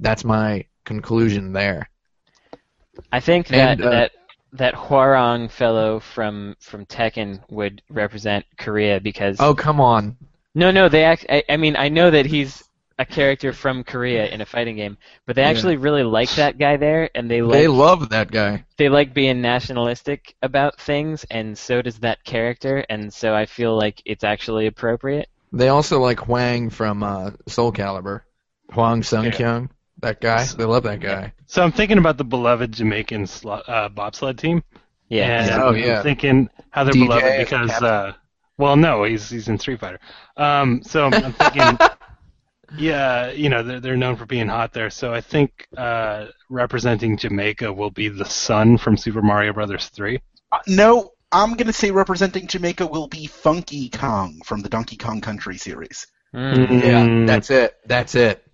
that's 0.00 0.24
my 0.24 0.66
conclusion 0.84 1.52
there. 1.52 1.88
I 3.10 3.20
think 3.20 3.48
that 3.48 3.70
And, 3.78 3.82
uh, 3.82 3.90
that 3.90 4.12
that 4.52 4.74
Hwarang 4.74 5.50
fellow 5.50 6.00
from 6.00 6.56
from 6.60 6.86
Tekken 6.86 7.40
would 7.50 7.82
represent 7.88 8.44
Korea 8.58 9.00
because 9.00 9.38
Oh 9.40 9.54
come 9.54 9.80
on! 9.80 10.16
no, 10.54 10.70
no, 10.70 10.88
they 10.88 11.04
act. 11.04 11.26
I, 11.28 11.42
I 11.48 11.56
mean, 11.56 11.76
I 11.76 11.88
know 11.88 12.10
that 12.10 12.26
he's 12.26 12.62
a 12.98 13.06
character 13.06 13.52
from 13.54 13.82
Korea 13.84 14.26
in 14.28 14.42
a 14.42 14.46
fighting 14.46 14.76
game, 14.76 14.98
but 15.26 15.34
they 15.34 15.42
Yeah. 15.42 15.48
actually 15.48 15.76
really 15.76 16.02
like 16.02 16.30
that 16.32 16.58
guy 16.58 16.76
there, 16.76 17.08
and 17.14 17.30
they 17.30 17.40
like 17.40 17.52
They 17.52 17.68
love 17.68 18.10
that 18.10 18.30
guy. 18.30 18.64
they 18.76 18.88
like 18.90 19.14
being 19.14 19.40
nationalistic 19.40 20.34
about 20.42 20.78
things, 20.78 21.24
and 21.30 21.56
so 21.56 21.80
does 21.82 21.98
that 22.00 22.22
character, 22.24 22.84
and 22.90 23.12
so 23.12 23.34
I 23.34 23.46
feel 23.46 23.76
like 23.76 24.02
it's 24.04 24.24
actually 24.24 24.66
appropriate. 24.66 25.28
They 25.52 25.68
also 25.68 26.00
like 26.00 26.18
Hwang 26.20 26.68
from 26.70 27.02
uh, 27.02 27.30
Soul 27.48 27.72
Calibur, 27.72 28.20
Hwang 28.72 29.02
Sung 29.02 29.30
Kyung. 29.30 29.70
That 30.02 30.20
guy. 30.20 30.44
They 30.44 30.64
love 30.64 30.82
that 30.82 31.00
guy. 31.00 31.32
So 31.46 31.62
I'm 31.62 31.70
thinking 31.72 31.96
about 31.98 32.18
the 32.18 32.24
beloved 32.24 32.72
Jamaican 32.72 33.26
sl- 33.28 33.52
uh, 33.66 33.88
bobsled 33.88 34.36
team. 34.36 34.62
Yeah. 35.08 35.44
And 35.54 35.62
Oh, 35.62 35.70
yeah. 35.72 35.98
I'm 35.98 36.02
thinking 36.02 36.50
how 36.70 36.84
they're 36.84 36.92
DJ 36.92 37.06
beloved 37.06 37.38
because, 37.38 37.70
uh, 37.82 38.12
well, 38.58 38.76
no, 38.76 39.04
he's 39.04 39.30
he's 39.30 39.48
in 39.48 39.58
Street 39.58 39.78
Fighter. 39.78 40.00
Um, 40.36 40.82
so 40.82 41.06
I'm, 41.06 41.14
I'm 41.14 41.32
thinking, 41.32 41.78
yeah, 42.76 43.30
you 43.30 43.48
know, 43.48 43.62
they're 43.62 43.78
they're 43.80 43.96
known 43.96 44.16
for 44.16 44.26
being 44.26 44.48
hot 44.48 44.72
there. 44.72 44.90
So 44.90 45.14
I 45.14 45.20
think 45.20 45.68
uh, 45.76 46.26
representing 46.48 47.16
Jamaica 47.16 47.72
will 47.72 47.90
be 47.90 48.08
the 48.08 48.24
sun 48.24 48.78
from 48.78 48.96
Super 48.96 49.22
Mario 49.22 49.52
Brothers 49.52 49.86
3. 49.90 50.18
Uh, 50.50 50.58
no, 50.66 51.12
I'm 51.30 51.54
gonna 51.54 51.72
say 51.72 51.92
representing 51.92 52.48
Jamaica 52.48 52.86
will 52.88 53.06
be 53.06 53.26
Funky 53.26 53.88
Kong 53.88 54.40
from 54.44 54.62
the 54.62 54.68
Donkey 54.68 54.96
Kong 54.96 55.20
Country 55.20 55.58
series. 55.58 56.06
Mm. 56.34 56.82
Yeah, 56.82 57.26
that's 57.26 57.50
it. 57.50 57.76
That's 57.86 58.16
it. 58.16 58.44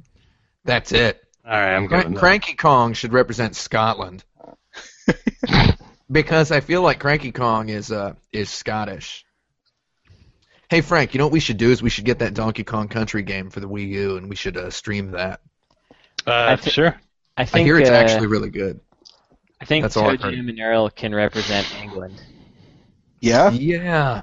That's 0.64 0.92
it. 0.92 1.22
All 1.48 1.54
right, 1.54 1.74
I'm 1.74 1.86
going. 1.86 2.10
with. 2.10 2.18
Cranky 2.18 2.54
Kong 2.54 2.92
should 2.92 3.14
represent 3.14 3.56
Scotland. 3.56 4.22
because 6.10 6.52
I 6.52 6.60
feel 6.60 6.82
like 6.82 7.00
Cranky 7.00 7.32
Kong 7.32 7.70
is 7.70 7.90
uh 7.90 8.14
is 8.32 8.50
Scottish. 8.50 9.24
Hey 10.68 10.82
Frank, 10.82 11.14
you 11.14 11.18
know 11.18 11.24
what 11.24 11.32
we 11.32 11.40
should 11.40 11.56
do 11.56 11.70
is 11.70 11.82
we 11.82 11.88
should 11.88 12.04
get 12.04 12.18
that 12.18 12.34
Donkey 12.34 12.64
Kong 12.64 12.88
Country 12.88 13.22
game 13.22 13.48
for 13.48 13.60
the 13.60 13.68
Wii 13.68 13.88
U 13.88 14.16
and 14.18 14.28
we 14.28 14.36
should 14.36 14.58
uh, 14.58 14.68
stream 14.68 15.12
that. 15.12 15.40
Uh, 16.26 16.48
I 16.50 16.56
thi- 16.56 16.70
sure. 16.70 17.00
I 17.38 17.48
I 17.50 17.62
hear 17.62 17.78
it's 17.78 17.88
uh, 17.88 17.94
actually 17.94 18.26
really 18.26 18.50
good. 18.50 18.80
I 19.58 19.64
think 19.64 19.82
that's 19.82 19.96
all 19.96 20.10
I've 20.10 20.20
Toe 20.20 20.26
heard. 20.26 20.34
Jam 20.34 20.48
and 20.50 20.60
Earl 20.60 20.90
can 20.90 21.14
represent 21.14 21.66
England. 21.82 22.20
Yeah. 23.20 23.50
Yeah. 23.50 24.22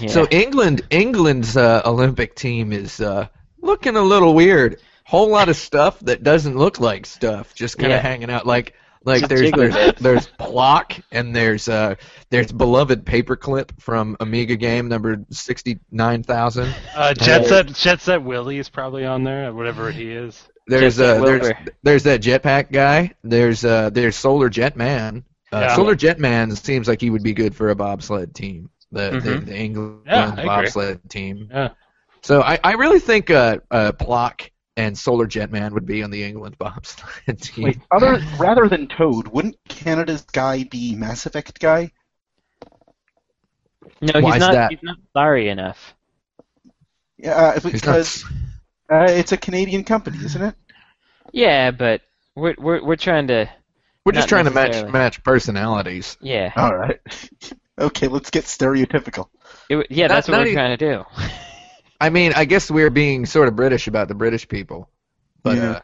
Yeah. 0.00 0.08
So 0.08 0.26
England 0.30 0.82
England's 0.88 1.54
uh, 1.54 1.82
Olympic 1.84 2.34
team 2.34 2.72
is 2.72 2.98
uh, 3.00 3.28
looking 3.60 3.96
a 3.96 4.02
little 4.02 4.32
weird. 4.32 4.80
Whole 5.04 5.28
lot 5.28 5.48
of 5.48 5.56
stuff 5.56 5.98
that 6.00 6.22
doesn't 6.22 6.56
look 6.56 6.78
like 6.80 7.06
stuff, 7.06 7.54
just 7.54 7.76
kind 7.78 7.92
of 7.92 7.96
Yeah. 7.98 8.02
hanging 8.02 8.30
out. 8.30 8.46
Like 8.46 8.74
like 9.04 9.26
there's 9.28 9.50
there's, 9.50 9.94
there's 9.98 10.26
Block 10.38 10.94
and 11.10 11.34
there's 11.34 11.68
uh 11.68 11.96
there's 12.30 12.52
beloved 12.52 13.04
paperclip 13.04 13.70
from 13.80 14.16
Amiga 14.20 14.54
game 14.56 14.88
number 14.88 15.24
sixty 15.30 15.80
nine 15.90 16.22
thousand. 16.22 16.72
Uh, 16.94 17.12
Jet 17.14 17.46
Set 17.46 17.66
Jet 17.68 18.00
Set 18.00 18.22
Willie 18.22 18.58
is 18.58 18.68
probably 18.68 19.04
on 19.04 19.24
there, 19.24 19.52
whatever 19.52 19.90
he 19.90 20.12
is. 20.12 20.40
There's 20.68 20.98
Jet 20.98 21.16
uh 21.18 21.24
there's 21.24 21.52
there's 21.82 22.02
that 22.04 22.22
jetpack 22.22 22.70
guy. 22.70 23.12
There's 23.24 23.64
uh 23.64 23.90
there's 23.90 24.14
Solar 24.14 24.48
Jetman. 24.48 25.24
Uh, 25.52 25.58
Yeah. 25.60 25.74
Solar 25.74 25.96
Jetman 25.96 26.56
seems 26.56 26.86
like 26.86 27.00
he 27.00 27.10
would 27.10 27.24
be 27.24 27.32
good 27.34 27.56
for 27.56 27.70
a 27.70 27.74
bobsled 27.74 28.34
team. 28.36 28.70
The 28.92 29.10
the, 29.10 29.18
Mhm. 29.18 29.46
the 29.46 29.56
England 29.56 30.02
Yeah, 30.06 30.26
I 30.28 30.32
agree. 30.32 30.44
bobsled 30.46 31.00
team. 31.10 31.48
Yeah. 31.50 31.70
So 32.22 32.40
I, 32.40 32.60
I 32.62 32.74
really 32.74 33.00
think 33.00 33.30
uh, 33.30 33.58
uh, 33.68 33.90
Plok 33.92 34.51
and 34.76 34.96
Solar 34.96 35.26
Jetman 35.26 35.72
would 35.72 35.86
be 35.86 36.02
on 36.02 36.10
the 36.10 36.22
England 36.24 36.56
bobsled 36.58 37.40
team. 37.40 37.64
Wait, 37.64 37.78
other 37.90 38.22
rather 38.38 38.68
than 38.68 38.88
Toad, 38.88 39.28
wouldn't 39.28 39.56
Canada's 39.68 40.22
guy 40.32 40.64
be 40.64 40.94
Mass 40.94 41.26
Effect 41.26 41.58
guy? 41.60 41.90
no, 44.00 44.20
Why 44.20 44.22
he's 44.22 44.34
is 44.34 44.40
not. 44.40 44.52
that? 44.52 44.70
He's 44.70 44.82
not 44.82 44.96
sorry 45.12 45.48
enough. 45.48 45.94
Yeah, 47.18 47.54
if- 47.56 47.62
because 47.64 48.24
not- 48.90 49.08
uh, 49.08 49.12
it's 49.12 49.32
a 49.32 49.36
Canadian 49.36 49.84
company, 49.84 50.18
isn't 50.24 50.42
it? 50.42 50.54
Yeah, 51.32 51.70
but 51.70 52.02
we're 52.34 52.54
we're 52.58 52.84
we're 52.84 52.96
trying 52.96 53.28
to. 53.28 53.48
we're 54.04 54.12
just 54.12 54.28
trying 54.28 54.44
to 54.46 54.50
match 54.50 54.84
match 54.90 55.22
personalities. 55.22 56.16
Yeah. 56.20 56.52
All 56.56 56.74
right. 56.76 56.98
okay, 57.78 58.08
let's 58.08 58.30
get 58.30 58.44
stereotypical. 58.44 59.28
It, 59.68 59.74
w- 59.74 59.86
yeah, 59.90 60.08
Not- 60.08 60.14
that's 60.14 60.28
what 60.28 60.38
not 60.38 60.44
we're 60.44 60.50
e- 60.50 60.54
trying 60.54 60.76
to 60.76 60.84
do. 60.94 61.04
I 62.02 62.10
mean, 62.10 62.32
I 62.34 62.44
guess 62.44 62.70
we're 62.70 62.90
being 62.90 63.26
sort 63.26 63.48
of 63.48 63.56
British 63.56 63.86
about 63.86 64.08
the 64.08 64.14
British 64.14 64.48
people. 64.48 64.88
But 65.42 65.56
Yeah. 65.56 65.70
uh, 65.70 65.80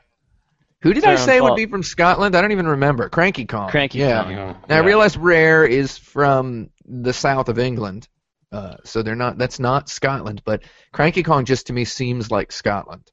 who 0.82 0.92
did 0.92 0.98
It's 0.98 1.06
I 1.06 1.10
our 1.14 1.18
own 1.18 1.24
say 1.26 1.40
would 1.40 1.56
be 1.56 1.66
from 1.66 1.82
Scotland? 1.82 2.34
I 2.36 2.40
don't 2.42 2.52
even 2.52 2.66
remember. 2.68 3.08
Cranky 3.08 3.44
Kong. 3.44 3.70
Cranky 3.70 3.98
yeah. 3.98 4.22
Kong. 4.22 4.32
Yeah. 4.32 4.54
Now 4.68 4.76
I 4.76 4.80
realize 4.80 5.16
Rare 5.16 5.64
is 5.64 5.96
from 5.98 6.70
the 6.84 7.12
south 7.12 7.48
of 7.48 7.58
England, 7.58 8.08
uh, 8.52 8.76
so 8.84 9.02
they're 9.02 9.16
not. 9.16 9.38
That's 9.38 9.58
not 9.60 9.88
Scotland. 9.88 10.42
But 10.44 10.62
Cranky 10.92 11.22
Kong 11.22 11.44
just 11.44 11.66
to 11.68 11.72
me 11.72 11.84
seems 11.84 12.30
like 12.30 12.50
Scotland. 12.52 13.10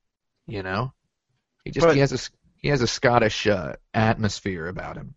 You 0.48 0.64
know, 0.64 0.94
he 1.64 1.72
just 1.72 1.86
But- 1.86 1.94
he 1.96 2.00
has 2.02 2.12
a 2.12 2.16
s- 2.16 2.30
he 2.58 2.70
has 2.70 2.82
a 2.82 2.88
Scottish 2.88 3.46
uh, 3.48 3.74
atmosphere 3.94 4.68
about 4.68 4.96
him. 4.98 5.16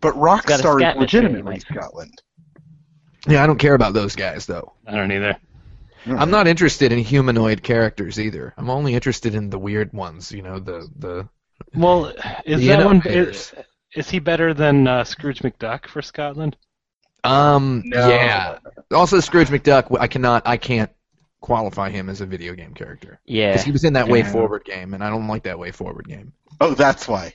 But 0.00 0.14
Rockstar 0.14 0.80
is 0.92 0.96
legitimately 0.98 1.60
Scotland. 1.60 2.20
Yeah, 3.26 3.42
I 3.42 3.46
don't 3.46 3.58
care 3.58 3.74
about 3.74 3.94
those 3.94 4.16
guys 4.16 4.46
though. 4.46 4.72
I 4.86 4.96
don't 4.96 5.12
either. 5.12 5.36
I'm 6.06 6.30
not 6.30 6.46
interested 6.48 6.92
in 6.92 6.98
humanoid 6.98 7.62
characters 7.62 8.18
either. 8.18 8.54
I'm 8.56 8.70
only 8.70 8.94
interested 8.94 9.34
in 9.34 9.50
the 9.50 9.58
weird 9.58 9.92
ones. 9.92 10.32
You 10.32 10.42
know, 10.42 10.58
the 10.58 10.88
the. 10.98 11.28
Well, 11.74 12.06
is 12.44 12.60
The 12.60 12.68
that 12.68 12.84
one? 12.84 13.02
Is, 13.06 13.54
is 13.94 14.10
he 14.10 14.18
better 14.18 14.52
than 14.54 14.88
uh, 14.88 15.04
Scrooge 15.04 15.40
McDuck 15.40 15.86
for 15.86 16.02
Scotland? 16.02 16.56
Um. 17.24 17.82
No. 17.86 18.08
Yeah. 18.08 18.58
Also, 18.92 19.20
Scrooge 19.20 19.48
McDuck. 19.48 19.96
I 20.00 20.08
cannot. 20.08 20.42
I 20.46 20.56
can't 20.56 20.90
qualify 21.40 21.90
him 21.90 22.08
as 22.08 22.20
a 22.20 22.26
video 22.26 22.54
game 22.54 22.72
character 22.74 23.20
Yeah. 23.26 23.50
because 23.50 23.64
he 23.64 23.72
was 23.72 23.84
in 23.84 23.92
that 23.94 24.08
Way 24.08 24.22
Forward 24.22 24.64
game, 24.64 24.94
and 24.94 25.02
I 25.02 25.10
don't 25.10 25.26
like 25.28 25.42
that 25.44 25.58
Way 25.58 25.70
Forward 25.72 26.06
game. 26.08 26.32
Oh, 26.60 26.74
that's 26.74 27.06
why. 27.08 27.32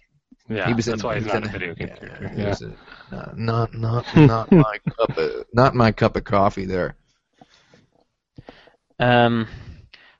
Yeah, 0.50 0.66
he 0.68 0.74
was 0.74 0.86
that's 0.86 1.02
in, 1.04 1.08
why 1.08 1.16
he's 1.16 1.26
was 1.26 1.34
not 1.34 1.44
in 1.44 1.50
a 1.50 1.52
video 1.52 1.74
game 1.76 1.88
yeah, 1.90 1.96
character. 1.96 2.30
he 2.30 2.42
Yeah. 2.42 2.50
was 2.50 2.62
a- 2.62 2.74
uh, 3.12 3.34
not 3.36 3.74
not 3.74 4.06
not 4.16 4.52
my 4.52 4.78
cup 4.98 5.18
of 5.18 5.46
not 5.54 5.76
my 5.76 5.92
cup 5.92 6.16
of 6.16 6.24
coffee 6.24 6.66
there. 6.66 6.96
Um, 9.00 9.48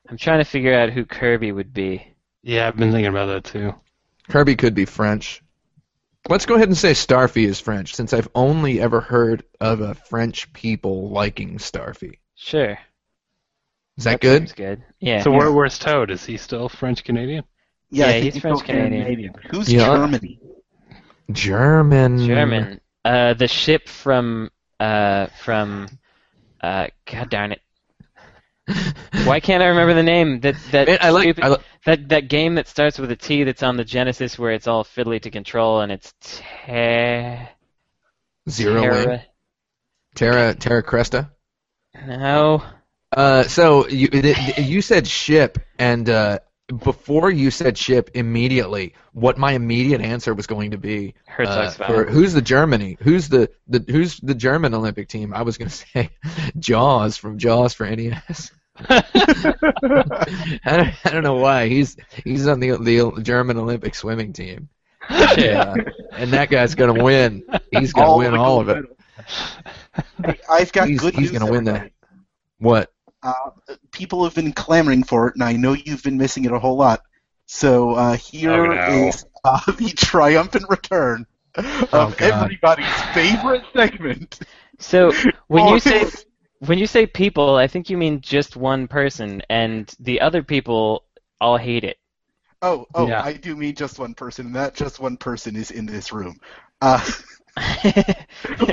I'm 0.08 0.16
trying 0.16 0.38
to 0.38 0.44
figure 0.44 0.74
out 0.74 0.90
who 0.90 1.04
Kirby 1.04 1.52
would 1.52 1.72
be. 1.72 2.06
Yeah, 2.42 2.68
I've 2.68 2.76
been 2.76 2.92
thinking 2.92 3.06
about 3.10 3.26
that 3.26 3.44
too. 3.44 3.74
Kirby 4.28 4.56
could 4.56 4.74
be 4.74 4.84
French. 4.84 5.42
Let's 6.28 6.46
go 6.46 6.54
ahead 6.56 6.68
and 6.68 6.76
say 6.76 6.92
Starfy 6.92 7.46
is 7.46 7.60
French, 7.60 7.94
since 7.94 8.12
I've 8.12 8.28
only 8.34 8.80
ever 8.80 9.00
heard 9.00 9.44
of 9.60 9.80
a 9.80 9.94
French 9.94 10.52
people 10.52 11.10
liking 11.10 11.58
Starfy. 11.58 12.18
Sure. 12.34 12.78
Is 13.96 14.04
that 14.04 14.20
good? 14.20 14.42
Seems 14.42 14.52
good. 14.52 14.82
Yeah. 15.00 15.22
So 15.22 15.30
where, 15.30 15.50
where's 15.50 15.78
Toad? 15.78 16.10
Is 16.10 16.24
he 16.24 16.36
still 16.36 16.68
French 16.68 17.02
Canadian? 17.02 17.44
Yeah, 17.90 18.06
Yeah, 18.08 18.12
he's 18.20 18.34
he's 18.34 18.42
French 18.42 18.58
still 18.58 18.74
Canadian. 18.74 19.34
Who's 19.50 19.72
Yeah. 19.72 19.86
Germany? 19.86 20.38
German. 21.32 22.26
German. 22.26 22.80
Uh, 23.04 23.34
the 23.34 23.48
ship 23.48 23.88
from 23.88 24.50
uh 24.78 25.26
from 25.42 25.88
uh 26.60 26.88
God 27.10 27.30
darn 27.30 27.52
it. 27.52 27.60
Why 29.24 29.40
can't 29.40 29.62
I 29.62 29.66
remember 29.66 29.94
the 29.94 30.02
name? 30.02 30.40
That 30.40 30.56
that 30.72 30.88
Man, 30.88 30.98
I 31.00 31.10
like. 31.10 31.22
stupid, 31.24 31.44
I 31.44 31.48
li- 31.48 31.56
that 31.84 32.08
that 32.08 32.28
game 32.28 32.56
that 32.56 32.68
starts 32.68 32.98
with 32.98 33.10
a 33.10 33.16
T 33.16 33.44
that's 33.44 33.62
on 33.62 33.76
the 33.76 33.84
Genesis 33.84 34.38
where 34.38 34.52
it's 34.52 34.66
all 34.66 34.84
fiddly 34.84 35.20
to 35.22 35.30
control 35.30 35.80
and 35.80 35.92
it's 35.92 36.12
te- 36.20 37.48
Zero 38.48 38.80
Terra- 38.82 39.06
Wing. 39.06 39.20
Terra 40.14 40.54
Terra 40.54 40.82
Cresta. 40.82 41.30
No. 42.06 42.62
Uh, 43.10 43.42
so 43.44 43.88
you 43.88 44.08
it, 44.12 44.58
you 44.58 44.82
said 44.82 45.06
ship, 45.06 45.58
and 45.78 46.08
uh, 46.10 46.38
before 46.84 47.30
you 47.30 47.50
said 47.50 47.78
ship, 47.78 48.10
immediately, 48.14 48.94
what 49.12 49.38
my 49.38 49.52
immediate 49.52 50.02
answer 50.02 50.34
was 50.34 50.46
going 50.46 50.72
to 50.72 50.78
be 50.78 51.14
uh, 51.38 51.70
for 51.70 52.04
who's 52.04 52.34
the 52.34 52.42
Germany? 52.42 52.98
Who's 53.00 53.28
the, 53.30 53.50
the 53.66 53.82
who's 53.88 54.18
the 54.20 54.34
German 54.34 54.74
Olympic 54.74 55.08
team? 55.08 55.32
I 55.32 55.42
was 55.42 55.56
going 55.56 55.70
to 55.70 55.74
say 55.74 56.10
Jaws 56.58 57.16
from 57.16 57.38
Jaws 57.38 57.72
for 57.72 57.88
NES. 57.88 58.52
I 58.88 60.58
don't, 60.64 60.94
I 61.04 61.10
don't 61.10 61.22
know 61.22 61.36
why 61.36 61.68
he's 61.68 61.96
he's 62.24 62.46
on 62.46 62.60
the 62.60 62.76
the 62.78 63.20
German 63.22 63.56
Olympic 63.58 63.94
swimming 63.94 64.32
team. 64.32 64.68
And, 65.08 65.38
uh, 65.56 65.74
and 66.12 66.30
that 66.32 66.50
guy's 66.50 66.74
gonna 66.74 67.02
win. 67.02 67.44
He's 67.70 67.92
gonna 67.92 68.16
win 68.16 68.34
all 68.34 68.60
of 68.60 68.68
it. 68.68 68.84
medals. 70.20 70.36
I've 70.50 70.72
got 70.72 70.88
He's- 70.88 71.00
good 71.00 71.14
he's 71.14 71.20
news. 71.22 71.30
He's 71.30 71.38
gonna 71.38 71.50
win 71.50 71.64
that. 71.64 71.90
What? 72.58 72.92
Uh, 73.22 73.32
people 73.90 74.22
have 74.24 74.34
been 74.34 74.52
clamoring 74.52 75.02
for 75.02 75.28
it, 75.28 75.34
and 75.34 75.42
I 75.42 75.54
know 75.54 75.72
you've 75.72 76.02
been 76.02 76.18
missing 76.18 76.44
it 76.44 76.52
a 76.52 76.58
whole 76.58 76.76
lot. 76.76 77.00
So 77.46 77.92
uh, 77.94 78.16
here 78.16 78.52
Oh, 78.52 78.74
no. 78.74 79.08
is 79.08 79.24
uh, 79.44 79.60
the 79.72 79.90
triumphant 79.96 80.66
return 80.68 81.26
of 81.54 81.88
Oh, 81.92 82.14
everybody's 82.18 82.86
favorite 83.14 83.64
segment. 83.74 84.38
So 84.78 85.12
when 85.48 85.64
Oh, 85.64 85.74
you 85.74 85.80
say 85.80 86.04
when 86.60 86.78
you 86.78 86.86
say 86.86 87.06
people, 87.06 87.56
I 87.56 87.66
think 87.66 87.90
you 87.90 87.96
mean 87.96 88.20
just 88.20 88.56
one 88.56 88.88
person, 88.88 89.42
and 89.48 89.92
the 90.00 90.20
other 90.20 90.42
people 90.42 91.04
all 91.40 91.56
hate 91.56 91.84
it. 91.84 91.98
Oh, 92.60 92.86
oh, 92.94 93.06
Yeah. 93.06 93.22
I 93.22 93.34
do 93.34 93.54
mean 93.54 93.74
just 93.74 93.98
one 93.98 94.14
person, 94.14 94.46
and 94.46 94.56
that 94.56 94.74
just 94.74 94.98
one 94.98 95.16
person 95.16 95.54
is 95.56 95.70
in 95.70 95.86
this 95.86 96.12
room. 96.12 96.40
Uh, 96.80 97.04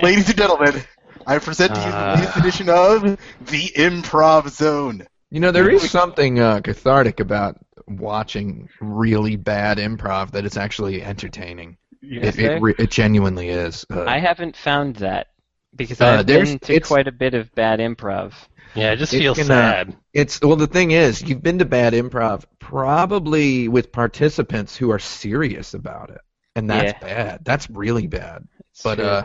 ladies 0.01 0.29
and 0.29 0.37
gentlemen, 0.37 0.81
I 1.27 1.37
present 1.39 1.75
to 1.75 1.81
you 1.81 1.87
the 1.91 1.97
Uh. 1.97 2.15
latest 2.15 2.37
edition 2.37 2.69
of 2.69 3.01
the 3.47 3.71
Improv 3.75 4.49
Zone. 4.49 5.05
You 5.31 5.39
know, 5.39 5.51
there 5.51 5.69
is 5.69 5.89
something 5.89 6.39
uh, 6.39 6.61
cathartic 6.61 7.19
about 7.19 7.57
watching 7.87 8.69
really 8.79 9.35
bad 9.35 9.77
improv 9.77 10.31
that 10.31 10.45
it's 10.45 10.57
actually 10.57 11.03
entertaining. 11.03 11.77
It, 12.01 12.37
it, 12.37 12.61
re- 12.61 12.75
it 12.77 12.91
genuinely 12.91 13.49
is. 13.49 13.85
Uh, 13.89 14.05
I 14.05 14.19
haven't 14.19 14.55
found 14.55 14.97
that 14.97 15.27
because 15.75 16.01
Uh, 16.01 16.17
I've 16.19 16.25
there's- 16.25 16.49
been 16.49 16.59
to 16.59 16.79
quite 16.81 17.07
a 17.07 17.11
bit 17.11 17.33
of 17.33 17.53
bad 17.55 17.79
improv. 17.79 18.33
Yeah, 18.73 18.91
it 18.91 18.97
just 18.97 19.13
It 19.13 19.19
feel 19.19 19.35
can, 19.35 19.43
uh, 19.45 19.47
sad. 19.47 19.95
it's 20.13 20.41
well, 20.41 20.57
the 20.57 20.67
thing 20.67 20.91
is, 20.91 21.21
you've 21.21 21.41
been 21.41 21.59
to 21.59 21.65
bad 21.65 21.93
improv 21.93 22.43
probably 22.59 23.67
with 23.67 23.91
participants 23.91 24.75
who 24.75 24.91
are 24.91 24.99
serious 24.99 25.73
about 25.73 26.09
it, 26.09 26.19
and 26.55 26.69
that's 26.69 26.93
Yeah. 26.93 26.99
bad. 26.99 27.39
That's 27.45 27.69
really 27.69 28.07
bad. 28.07 28.45
It's 28.71 28.83
But 28.83 28.95
true. 28.95 29.05
uh, 29.05 29.23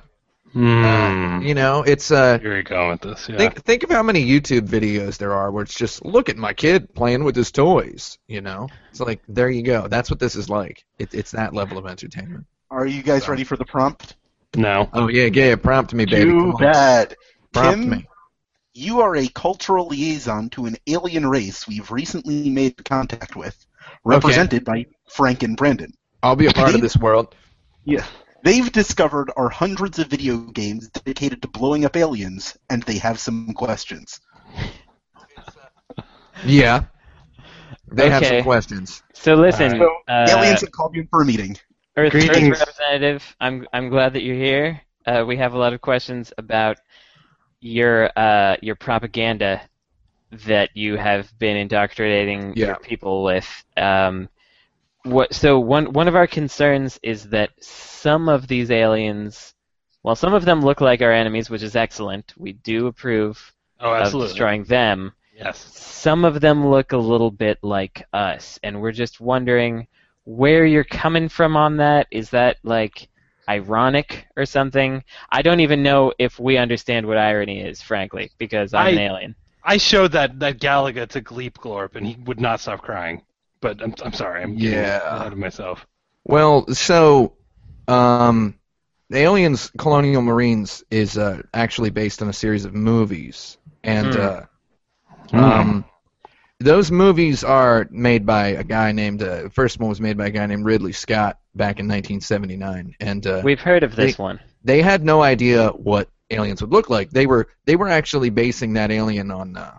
Hmm. 0.52 0.84
uh, 0.84 1.40
you 1.40 1.54
know, 1.54 1.82
it's 1.82 2.10
uh, 2.10 2.38
Here 2.40 2.56
we 2.56 2.62
go 2.62 2.90
with 2.90 3.00
this. 3.02 3.28
Yeah. 3.28 3.38
think 3.38 3.62
think 3.64 3.82
of 3.84 3.90
how 3.90 4.02
many 4.02 4.24
YouTube 4.24 4.68
videos 4.68 5.16
there 5.18 5.32
are 5.32 5.50
where 5.50 5.62
it's 5.64 5.74
just 5.76 6.04
look 6.04 6.28
at 6.28 6.36
my 6.36 6.52
kid 6.52 6.92
playing 6.94 7.24
with 7.24 7.34
his 7.36 7.50
toys. 7.52 8.18
You 8.28 8.40
know, 8.40 8.68
it's 8.90 9.00
like 9.00 9.20
there 9.28 9.50
you 9.50 9.62
go. 9.62 9.86
That's 9.88 10.10
what 10.10 10.18
this 10.20 10.36
is 10.36 10.48
like. 10.48 10.84
It, 10.98 11.12
it's 11.14 11.30
that 11.32 11.54
level 11.54 11.78
of 11.78 11.86
entertainment. 11.86 12.46
Are 12.70 12.86
you 12.86 13.02
guys 13.02 13.28
ready 13.28 13.42
for 13.44 13.56
the 13.56 13.64
prompt? 13.64 14.14
No. 14.56 14.88
Oh 14.92 15.08
yeah, 15.08 15.26
yeah. 15.32 15.56
Prompt 15.56 15.94
me, 15.94 16.04
baby. 16.04 16.30
Too 16.30 16.54
bad. 16.58 17.16
Prompt 17.52 17.80
Tim, 17.80 17.90
me. 17.90 18.08
You 18.72 19.00
are 19.00 19.16
a 19.16 19.26
cultural 19.28 19.88
liaison 19.88 20.48
to 20.50 20.66
an 20.66 20.76
alien 20.86 21.26
race 21.28 21.66
we've 21.66 21.90
recently 21.90 22.50
made 22.50 22.84
contact 22.84 23.34
with, 23.34 23.66
represented 24.04 24.64
by 24.64 24.86
Frank 25.10 25.42
and 25.42 25.56
Brandon. 25.56 25.92
I'll 26.22 26.36
be 26.36 26.46
a 26.46 26.52
part 26.52 26.74
of 26.74 26.80
this 26.80 26.96
world. 26.96 27.34
Yeah. 27.84 28.04
They've 28.44 28.70
discovered 28.70 29.30
our 29.36 29.48
hundreds 29.48 29.98
of 29.98 30.06
video 30.06 30.38
games 30.38 30.88
dedicated 30.88 31.42
to 31.42 31.48
blowing 31.48 31.84
up 31.84 31.96
aliens, 31.96 32.56
and 32.70 32.82
they 32.84 32.98
have 32.98 33.18
some 33.18 33.52
questions. 33.54 34.20
Yeah. 36.44 36.84
They 37.92 38.08
have 38.08 38.24
some 38.24 38.42
questions. 38.42 39.02
so 39.12 39.34
listen, 39.34 39.70
So, 39.70 39.90
uh, 40.08 40.26
aliens 40.30 40.60
have 40.60 40.70
called 40.70 40.94
you 40.94 41.06
for 41.10 41.22
a 41.22 41.24
meeting. 41.24 41.56
Earth, 42.00 42.14
Earth 42.14 42.28
Greetings. 42.28 42.58
representative, 42.60 43.36
I'm 43.40 43.66
I'm 43.72 43.88
glad 43.88 44.14
that 44.14 44.22
you're 44.22 44.36
here. 44.36 44.80
Uh, 45.06 45.24
we 45.26 45.36
have 45.36 45.54
a 45.54 45.58
lot 45.58 45.72
of 45.72 45.80
questions 45.80 46.32
about 46.38 46.78
your 47.60 48.10
uh, 48.16 48.56
your 48.62 48.74
propaganda 48.76 49.60
that 50.46 50.70
you 50.74 50.96
have 50.96 51.36
been 51.38 51.56
indoctrinating 51.56 52.54
Yeah. 52.56 52.66
your 52.68 52.76
people 52.76 53.22
with. 53.24 53.48
Um, 53.76 54.28
what? 55.04 55.34
So 55.34 55.58
one 55.58 55.92
one 55.92 56.08
of 56.08 56.16
our 56.16 56.26
concerns 56.26 56.98
is 57.02 57.28
that 57.30 57.50
some 57.60 58.28
of 58.28 58.46
these 58.46 58.70
aliens, 58.70 59.54
well, 60.02 60.14
some 60.16 60.34
of 60.34 60.44
them 60.44 60.60
look 60.62 60.80
like 60.80 61.02
our 61.02 61.12
enemies, 61.12 61.50
which 61.50 61.62
is 61.62 61.76
excellent, 61.76 62.32
we 62.36 62.52
do 62.52 62.86
approve 62.86 63.52
Oh, 63.80 63.92
of 63.94 64.02
absolutely. 64.02 64.28
destroying 64.28 64.64
them. 64.64 65.12
Yes. 65.34 65.58
Some 65.58 66.26
of 66.26 66.40
them 66.42 66.68
look 66.68 66.92
a 66.92 66.98
little 66.98 67.30
bit 67.30 67.58
like 67.62 68.04
us, 68.12 68.58
and 68.62 68.80
we're 68.82 68.92
just 68.92 69.20
wondering 69.22 69.86
where 70.24 70.64
you're 70.66 70.84
coming 70.84 71.28
from 71.28 71.56
on 71.56 71.76
that. 71.78 72.06
Is 72.10 72.30
that 72.30 72.58
like 72.62 73.08
ironic 73.48 74.26
or 74.36 74.46
something? 74.46 75.02
I 75.30 75.42
don't 75.42 75.60
even 75.60 75.82
know 75.82 76.12
if 76.18 76.38
we 76.38 76.56
understand 76.58 77.06
what 77.06 77.18
irony 77.18 77.60
is, 77.60 77.82
frankly, 77.82 78.30
because 78.38 78.74
I'm 78.74 78.92
an 78.92 78.98
alien. 78.98 79.34
I 79.64 79.76
showed 79.78 80.12
that 80.12 80.38
that 80.40 80.58
Galaga 80.60 81.06
to 81.08 81.20
Gleep 81.22 81.54
Glorp, 81.54 81.96
and 81.96 82.06
he 82.06 82.16
would 82.24 82.40
not 82.40 82.60
stop 82.60 82.82
crying. 82.82 83.22
But 83.60 83.82
I'm 83.82 83.94
I'm 84.02 84.12
sorry. 84.12 84.42
I'm 84.42 84.56
getting 84.66 84.84
Yeah. 84.84 85.00
ahead 85.10 85.32
of 85.32 85.38
myself. 85.38 85.86
Well, 86.24 86.66
so 86.74 87.36
um, 87.88 88.58
Aliens 89.12 89.70
Colonial 89.78 90.22
Marines 90.22 90.84
is 90.90 91.16
uh, 91.18 91.42
actually 91.52 91.90
based 91.90 92.22
on 92.22 92.28
a 92.28 92.32
series 92.32 92.64
of 92.64 92.74
movies, 92.74 93.58
and 93.82 94.12
Hmm. 94.12 94.16
uh, 94.16 94.42
um, 95.34 95.84
those 96.60 96.90
movies 96.90 97.42
are 97.42 97.88
made 97.90 98.24
by 98.26 98.48
a 98.48 98.62
guy 98.64 98.92
named. 98.92 99.22
Uh, 99.22 99.48
first 99.48 99.80
one 99.80 99.88
was 99.88 100.00
made 100.00 100.16
by 100.16 100.26
a 100.26 100.30
guy 100.30 100.46
named 100.46 100.64
Ridley 100.64 100.92
Scott 100.92 101.38
back 101.54 101.80
in 101.80 101.86
1979, 101.88 102.94
and 103.00 103.26
uh, 103.26 103.40
We've 103.44 103.60
heard 103.60 103.82
of 103.82 103.96
this 103.96 104.16
they- 104.16 104.22
one. 104.22 104.38
they 104.62 104.82
had 104.82 105.02
no 105.02 105.22
idea 105.22 105.68
what 105.70 106.08
aliens 106.30 106.60
would 106.60 106.70
look 106.70 106.88
like. 106.90 107.10
They 107.10 107.26
were 107.26 107.48
they 107.64 107.76
were 107.76 107.88
actually 107.88 108.30
basing 108.30 108.74
that 108.74 108.90
alien 108.90 109.30
on. 109.30 109.56
Uh, 109.56 109.78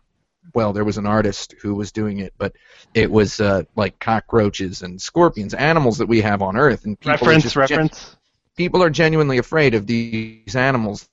well, 0.53 0.73
there 0.73 0.83
was 0.83 0.97
an 0.97 1.05
artist 1.05 1.55
who 1.61 1.75
was 1.75 1.93
doing 1.93 2.19
it, 2.19 2.33
but 2.37 2.53
it 2.93 3.09
was 3.09 3.39
uh, 3.39 3.63
like 3.77 3.97
cockroaches 3.99 4.81
and 4.81 5.01
scorpions, 5.01 5.53
animals 5.53 5.97
that 5.99 6.07
we 6.07 6.19
have 6.21 6.41
on 6.41 6.57
Earth, 6.57 6.83
and 6.83 6.99
people 6.99 7.11
are 7.11 7.31
reference, 7.31 7.53
gen- 7.53 7.59
reference. 7.61 8.15
people 8.57 8.83
are 8.83 8.89
genuinely 8.89 9.37
afraid 9.37 9.75
of 9.75 9.87
these 9.87 10.55
animals 10.57 11.07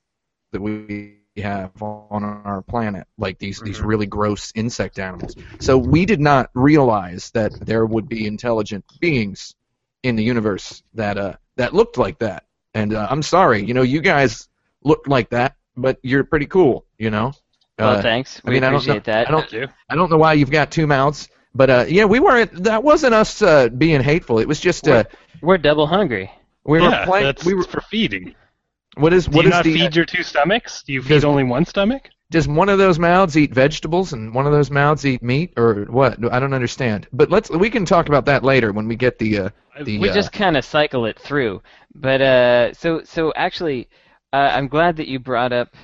that 0.50 0.61
we 0.61 1.17
have 1.42 1.70
on 1.83 2.22
our 2.22 2.62
planet, 2.62 3.07
like 3.18 3.38
these 3.38 3.61
these 3.61 3.79
Mhm. 3.81 3.87
really 3.87 4.07
gross 4.07 4.53
insect 4.55 4.98
animals. 4.98 5.35
So 5.61 5.77
we 5.79 6.05
did 6.07 6.20
not 6.20 6.51
realize 6.55 7.31
that 7.33 7.53
there 7.61 7.85
would 7.87 8.09
be 8.09 8.27
intelligent 8.27 8.85
beings 9.01 9.55
in 10.03 10.16
the 10.16 10.22
universe 10.24 10.83
that 10.94 11.18
uh 11.18 11.35
that 11.57 11.74
looked 11.74 11.98
like 11.98 12.18
that. 12.20 12.44
And 12.74 12.94
uh, 12.94 13.07
I'm 13.11 13.22
sorry, 13.22 13.64
you 13.64 13.74
know, 13.74 13.83
you 13.83 14.01
guys 14.01 14.48
looked 14.85 15.09
like 15.09 15.31
that, 15.31 15.57
but 15.77 15.98
you're 16.03 16.22
pretty 16.24 16.46
cool, 16.46 16.85
you 16.98 17.11
know. 17.11 17.33
Well, 17.79 17.96
Uh, 17.96 18.03
thanks. 18.03 18.40
I 18.44 18.48
We 18.48 18.55
mean, 18.55 18.64
I 18.64 18.70
don't 18.70 18.77
appreciate 18.77 19.07
know- 19.07 19.12
that. 19.12 19.29
I 19.29 19.31
don't- 19.31 19.40
Thank 19.40 19.53
you. 19.53 19.68
I 19.88 19.94
don't 19.96 20.11
know 20.11 20.18
why 20.18 20.35
you've 20.35 20.51
got 20.51 20.70
two 20.70 20.87
mouths, 20.87 21.29
but 21.55 21.70
uh, 21.70 21.85
yeah, 21.88 22.05
we 22.05 22.20
weren't. 22.20 22.64
That 22.64 22.83
wasn't 22.85 23.14
us 23.14 23.40
uh, 23.42 23.68
being 23.70 24.01
hateful. 24.03 24.38
It 24.38 24.46
was 24.46 24.60
just 24.60 24.87
uh, 24.87 25.04
We're 25.42 25.58
double 25.58 25.87
hungry. 25.87 26.31
we 26.65 26.81
were 26.81 26.90
yeah, 26.90 27.04
playing. 27.06 27.35
We 27.44 27.54
were. 27.54 27.65
for 27.65 27.81
feeding. 27.81 28.35
What 28.99 29.13
is 29.13 29.27
Do 29.27 29.37
what 29.37 29.44
you 29.44 29.49
is 29.51 29.55
not 29.55 29.65
the? 29.65 29.75
feed 29.75 29.96
your 29.96 30.05
two 30.05 30.23
stomachs? 30.23 30.83
Do 30.83 30.92
you 30.92 31.03
feed 31.03 31.09
Does- 31.15 31.25
only 31.25 31.44
one 31.44 31.65
stomach? 31.65 32.11
does 32.31 32.46
one 32.46 32.69
of 32.69 32.77
those 32.79 32.99
mouths 32.99 33.38
eat 33.38 33.55
vegetables 33.55 34.13
and 34.13 34.35
one 34.35 34.44
of 34.46 34.53
those 34.53 34.71
mouths 34.71 35.07
eat 35.07 35.23
meat 35.23 35.53
or 35.57 35.87
what? 35.88 36.19
I 36.31 36.38
don't 36.38 36.53
understand. 36.53 37.09
But 37.13 37.31
let's 37.31 37.49
we 37.51 37.71
can 37.71 37.85
talk 37.87 38.09
about 38.09 38.27
that 38.27 38.44
later 38.44 38.73
when 38.73 38.87
we 38.87 38.96
get 38.96 39.19
the 39.19 39.38
uh, 39.38 39.49
the. 39.83 39.99
we 39.99 40.11
uh, 40.11 40.15
just 40.15 40.33
kind 40.33 40.57
of 40.57 40.65
cycle 40.65 41.07
it 41.07 41.19
through. 41.19 41.63
But 41.94 42.21
uh, 42.21 42.75
so 42.75 43.03
so 43.05 43.33
actually, 43.35 43.88
uh, 44.33 44.51
I'm 44.53 44.69
glad 44.69 44.96
that 44.96 45.09
you 45.09 45.19
brought 45.19 45.53
up 45.53 45.75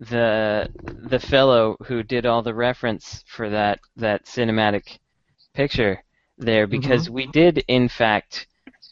the 0.00 0.68
the 1.08 1.18
fellow 1.18 1.76
who 1.86 2.02
did 2.02 2.26
all 2.26 2.42
the 2.42 2.54
reference 2.54 3.24
for 3.26 3.48
that 3.48 3.80
that 3.96 4.26
cinematic 4.26 4.98
picture 5.54 6.02
there 6.36 6.66
because 6.66 7.08
we 7.08 7.26
did 7.28 7.64
in 7.68 7.88
fact 7.88 8.46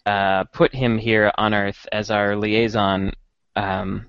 uh, 0.07 0.45
put 0.45 0.72
him 0.75 0.97
here 0.97 1.31
on 1.37 1.53
Earth 1.53 1.87
as 1.93 2.11
our 2.11 2.35
liaison. 2.37 3.12
Um, 3.57 4.07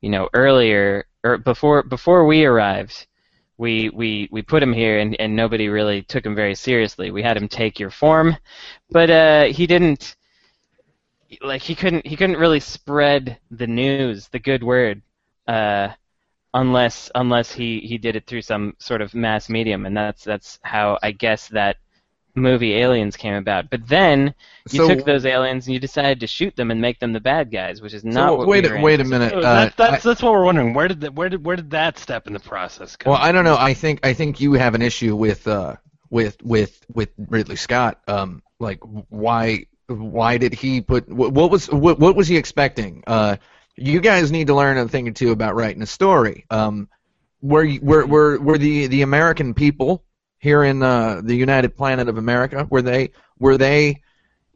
you 0.00 0.10
know, 0.10 0.28
earlier 0.34 1.06
or 1.22 1.38
before 1.38 1.82
before 1.82 2.26
we 2.26 2.44
arrived, 2.44 3.06
we 3.56 3.88
we 3.90 4.28
we 4.30 4.42
put 4.42 4.62
him 4.62 4.72
here 4.72 4.98
and, 4.98 5.18
and 5.20 5.34
nobody 5.34 5.68
really 5.68 6.02
took 6.02 6.26
him 6.26 6.34
very 6.34 6.54
seriously. 6.54 7.10
We 7.10 7.22
had 7.22 7.36
him 7.36 7.48
take 7.48 7.78
your 7.78 7.90
form, 7.90 8.36
but 8.90 9.10
uh, 9.10 9.44
he 9.44 9.66
didn't 9.66 10.16
like 11.42 11.62
he 11.62 11.74
couldn't 11.74 12.06
he 12.06 12.16
couldn't 12.16 12.36
really 12.36 12.60
spread 12.60 13.38
the 13.50 13.66
news, 13.66 14.28
the 14.28 14.38
good 14.38 14.62
word, 14.62 15.02
uh, 15.48 15.88
unless 16.52 17.10
unless 17.14 17.52
he, 17.52 17.80
he 17.80 17.98
did 17.98 18.16
it 18.16 18.26
through 18.26 18.42
some 18.42 18.74
sort 18.78 19.02
of 19.02 19.14
mass 19.14 19.48
medium, 19.48 19.86
and 19.86 19.96
that's 19.96 20.24
that's 20.24 20.58
how 20.62 20.98
I 21.02 21.12
guess 21.12 21.48
that 21.48 21.76
movie 22.34 22.74
Aliens 22.74 23.16
came 23.16 23.34
about. 23.34 23.70
But 23.70 23.86
then 23.88 24.34
you 24.70 24.78
So- 24.84 24.88
took 24.88 25.04
those 25.04 25.24
aliens 25.24 25.66
and 25.66 25.74
you 25.74 25.80
decided 25.80 26.20
to 26.20 26.26
shoot 26.26 26.56
them 26.56 26.70
and 26.70 26.80
make 26.80 26.98
them 26.98 27.12
the 27.12 27.20
bad 27.20 27.50
guys, 27.50 27.80
which 27.80 27.94
is 27.94 28.04
not 28.04 28.28
So, 28.30 28.34
what 28.36 28.48
wait, 28.48 28.64
we 28.64 28.70
a- 28.70 28.72
were 28.74 28.80
wait 28.80 29.00
a 29.00 29.04
minute. 29.04 29.30
So 29.32 29.38
Uh, 29.38 29.42
that's, 29.42 29.76
that's, 29.76 30.02
that's 30.04 30.22
what 30.22 30.32
we're 30.32 30.44
wondering. 30.44 30.74
Where 30.74 30.88
did 30.88 31.00
that, 31.02 31.14
where 31.14 31.28
did 31.28 31.44
where 31.44 31.56
did 31.56 31.70
that 31.70 31.98
step 31.98 32.26
in 32.26 32.32
the 32.32 32.40
process 32.40 32.96
come? 32.96 33.12
Well, 33.12 33.20
I 33.22 33.32
don't 33.32 33.44
know. 33.44 33.56
I 33.58 33.74
think 33.74 34.04
I 34.06 34.12
think 34.14 34.40
you 34.40 34.54
have 34.54 34.74
an 34.74 34.82
issue 34.82 35.14
with 35.16 35.46
uh 35.46 35.76
with 36.10 36.36
with 36.42 36.84
with 36.92 37.10
Ridley 37.18 37.56
Scott. 37.56 38.00
Um, 38.08 38.42
like 38.58 38.80
why 39.08 39.66
why 39.86 40.38
did 40.38 40.54
he 40.54 40.80
put 40.80 41.08
what, 41.08 41.32
what 41.32 41.50
was 41.50 41.70
what, 41.70 41.98
what 41.98 42.16
was 42.16 42.26
he 42.28 42.36
expecting? 42.36 43.04
Uh, 43.06 43.36
you 43.76 44.00
guys 44.00 44.32
need 44.32 44.46
to 44.46 44.54
learn 44.54 44.78
a 44.78 44.88
thing 44.88 45.08
or 45.08 45.12
two 45.12 45.30
about 45.32 45.54
writing 45.56 45.82
a 45.82 45.86
story. 45.86 46.46
Um, 46.50 46.88
were 47.42 47.64
you- 47.64 47.80
were 47.82 48.06
were 48.06 48.38
were 48.40 48.58
the 48.58 48.86
the 48.86 49.02
American 49.02 49.52
people 49.54 50.02
here 50.44 50.62
in 50.62 50.82
uh, 50.82 51.22
the 51.24 51.34
United 51.34 51.74
Planet 51.74 52.06
of 52.06 52.18
America 52.18 52.66
were 52.68 52.82
they 52.82 53.12
were 53.38 53.56
they 53.56 54.02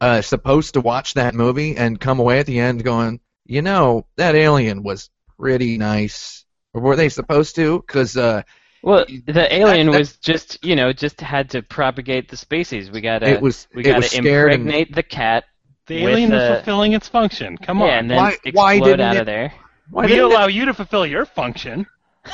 uh, 0.03 0.21
supposed 0.21 0.75
to 0.75 0.83
watch 0.83 1.15
that 1.15 1.35
movie 1.35 1.79
and 1.79 1.99
come 1.99 2.21
away 2.21 2.41
at 2.41 2.45
the 2.47 2.61
end 2.61 2.85
going, 2.85 3.21
you 3.47 3.63
know, 3.63 4.07
that 4.17 4.35
alien 4.35 4.83
was 4.83 5.09
pretty 5.39 5.79
nice? 5.79 6.45
Or 6.75 6.83
were 6.83 6.95
they 6.95 7.09
supposed 7.09 7.57
to? 7.57 7.79
Because 7.81 8.19
uh, 8.19 8.43
Well, 8.83 9.07
the 9.27 9.49
alien 9.53 9.91
that- 9.91 9.99
was 9.99 10.17
just, 10.19 10.63
you 10.63 10.77
know, 10.77 10.93
just 10.93 11.23
had 11.23 11.49
to 11.51 11.63
propagate 11.63 12.29
the 12.29 12.37
species. 12.37 12.91
We 12.91 13.01
gotta, 13.01 13.27
it 13.27 13.41
was 13.41 13.67
we 13.75 13.83
gotta 13.83 14.01
was 14.01 14.11
scared 14.11 14.53
and 14.53 14.65
impregnate 14.67 14.95
the 14.95 15.03
cat. 15.03 15.45
the 15.87 16.05
alien 16.05 16.31
was 16.33 16.43
uh, 16.43 16.55
fulfilling 16.57 16.93
its 16.93 17.09
function. 17.09 17.57
Come 17.57 17.81
on. 17.81 17.89
yeah, 17.89 17.99
and 17.99 18.11
then 18.11 18.17
Why- 18.19 18.33
explode 18.45 18.55
why 18.55 18.79
didn't 18.79 19.01
out 19.01 19.17
it- 19.17 19.21
of 19.21 19.27
there. 19.27 19.55
why 19.91 20.03
we 20.03 20.09
didn't, 20.09 20.25
allow 20.33 20.49
it, 20.49 20.53
you 20.53 20.67
to 20.67 20.75
fulfill 20.75 21.07
your 21.07 21.25
function. 21.25 21.87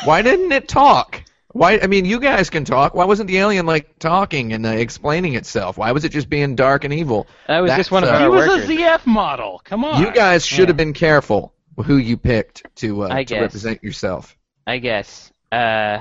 why 0.04 0.22
didn't 0.22 0.50
it 0.50 0.66
talk? 0.66 1.22
Why? 1.54 1.78
I 1.80 1.86
mean, 1.86 2.04
you 2.04 2.18
guys 2.20 2.50
can 2.50 2.64
talk. 2.64 2.94
Why 2.94 3.04
wasn't 3.04 3.28
the 3.28 3.38
alien 3.38 3.64
like 3.64 3.98
talking 4.00 4.52
and 4.52 4.66
uh, 4.66 4.70
explaining 4.70 5.34
itself? 5.34 5.78
Why 5.78 5.92
was 5.92 6.04
it 6.04 6.10
just 6.10 6.28
being 6.28 6.56
dark 6.56 6.82
and 6.84 6.92
evil? 6.92 7.26
That 7.46 7.60
was 7.60 7.70
That's, 7.70 7.78
just 7.78 7.90
one 7.92 8.02
of 8.02 8.10
uh, 8.10 8.18
He 8.20 8.28
was 8.28 8.46
workers. 8.48 8.68
a 8.68 8.72
ZF 8.72 9.06
model. 9.06 9.60
Come 9.64 9.84
on. 9.84 10.02
You 10.02 10.10
guys 10.12 10.44
should 10.44 10.62
Yeah. 10.64 10.66
have 10.66 10.76
been 10.76 10.92
careful 10.92 11.54
who 11.84 11.96
you 11.96 12.16
picked 12.16 12.64
to 12.76 13.04
uh, 13.04 13.08
I 13.08 13.22
to 13.24 13.40
represent 13.40 13.82
yourself. 13.84 14.36
I 14.66 14.78
guess. 14.78 15.32
Uh, 15.52 16.00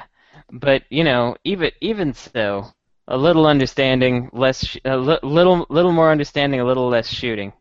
but 0.52 0.84
you 0.90 1.04
know, 1.04 1.36
even 1.44 1.70
even 1.82 2.14
so, 2.16 2.66
a 3.08 3.16
little 3.18 3.46
understanding, 3.46 4.30
less, 4.34 4.66
sh- 4.66 4.78
a 4.86 4.98
li- 4.98 5.20
little 5.22 5.68
little 5.70 5.92
more 5.92 6.12
understanding, 6.12 6.62
a 6.62 6.66
little 6.66 6.90
less 6.90 7.08
shooting. 7.08 7.54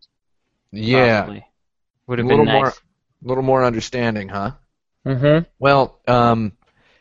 Yeah, 0.73 1.21
Possibly. 1.21 1.47
would 2.07 2.21
a 2.21 2.23
have 2.23 2.27
little 2.31 2.45
been 2.47 2.55
more, 2.55 2.65
nice. 2.65 2.81
little 3.23 3.43
more 3.45 3.65
understanding, 3.65 4.29
huh? 4.31 4.53
Mm-hmm. 5.07 5.45
Well, 5.59 5.99
um, 6.09 6.53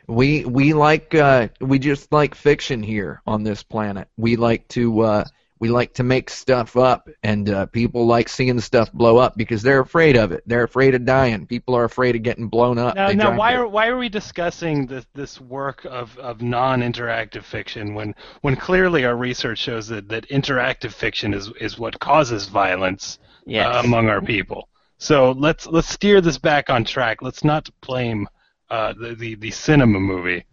we 0.07 0.45
we 0.45 0.73
like 0.73 1.15
uh, 1.15 1.49
we 1.59 1.79
just 1.79 2.11
like 2.11 2.35
fiction 2.35 2.83
here 2.83 3.21
on 3.25 3.43
this 3.43 3.63
planet. 3.63 4.07
We 4.17 4.35
like 4.35 4.67
to 4.69 5.01
uh, 5.01 5.25
we 5.61 5.69
like 5.69 5.93
to 5.93 6.03
make 6.03 6.31
stuff 6.31 6.75
up, 6.75 7.07
and 7.21 7.47
uh, 7.47 7.67
people 7.67 8.07
like 8.07 8.29
seeing 8.29 8.59
stuff 8.61 8.91
blow 8.91 9.17
up 9.17 9.37
because 9.37 9.61
they're 9.61 9.79
afraid 9.79 10.17
of 10.17 10.31
it. 10.31 10.41
They're 10.47 10.63
afraid 10.63 10.95
of 10.95 11.05
dying. 11.05 11.45
People 11.45 11.75
are 11.75 11.83
afraid 11.83 12.15
of 12.15 12.23
getting 12.23 12.47
blown 12.47 12.79
up. 12.79 12.95
Now, 12.95 13.11
now 13.11 13.37
why 13.37 13.53
are 13.53 13.67
why 13.67 13.87
are 13.87 13.97
we 13.97 14.09
discussing 14.09 14.87
this 14.87 15.05
this 15.13 15.39
work 15.39 15.85
of, 15.85 16.17
of 16.17 16.41
non-interactive 16.41 17.43
fiction 17.43 17.93
when 17.93 18.15
when 18.41 18.55
clearly 18.55 19.05
our 19.05 19.15
research 19.15 19.59
shows 19.59 19.87
that, 19.89 20.09
that 20.09 20.27
interactive 20.29 20.93
fiction 20.93 21.31
is 21.31 21.51
is 21.61 21.77
what 21.77 21.99
causes 21.99 22.47
violence 22.47 23.19
Yes. 23.45 23.75
uh, 23.75 23.81
among 23.85 24.09
our 24.09 24.21
people? 24.21 24.67
So 24.97 25.31
let's 25.31 25.67
let's 25.67 25.89
steer 25.89 26.21
this 26.21 26.39
back 26.39 26.71
on 26.71 26.85
track. 26.85 27.21
Let's 27.21 27.43
not 27.43 27.69
blame 27.81 28.27
uh, 28.71 28.93
the, 28.93 29.15
the 29.15 29.35
the 29.35 29.51
cinema 29.51 29.99
movie. 29.99 30.45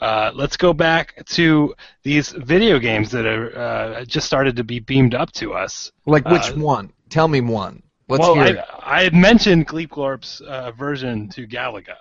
Uh, 0.00 0.30
let's 0.34 0.56
go 0.56 0.72
back 0.72 1.24
to 1.26 1.74
these 2.02 2.30
video 2.30 2.78
games 2.78 3.10
that 3.10 3.24
are 3.24 3.56
uh, 3.56 4.04
just 4.04 4.26
started 4.26 4.54
to 4.56 4.64
be 4.64 4.78
beamed 4.78 5.14
up 5.14 5.32
to 5.32 5.54
us. 5.54 5.90
like 6.06 6.28
which 6.28 6.50
uh, 6.50 6.54
one? 6.54 6.92
Tell 7.08 7.28
me 7.28 7.40
one. 7.40 7.82
Let's 8.08 8.20
well, 8.20 8.34
hear 8.34 8.44
I, 8.44 8.48
it. 8.48 8.64
I 8.80 9.02
had 9.04 9.14
mentioned 9.14 9.68
Gleepglorp's 9.68 10.40
uh, 10.42 10.72
version 10.72 11.28
to 11.30 11.46
Galaga. 11.46 11.96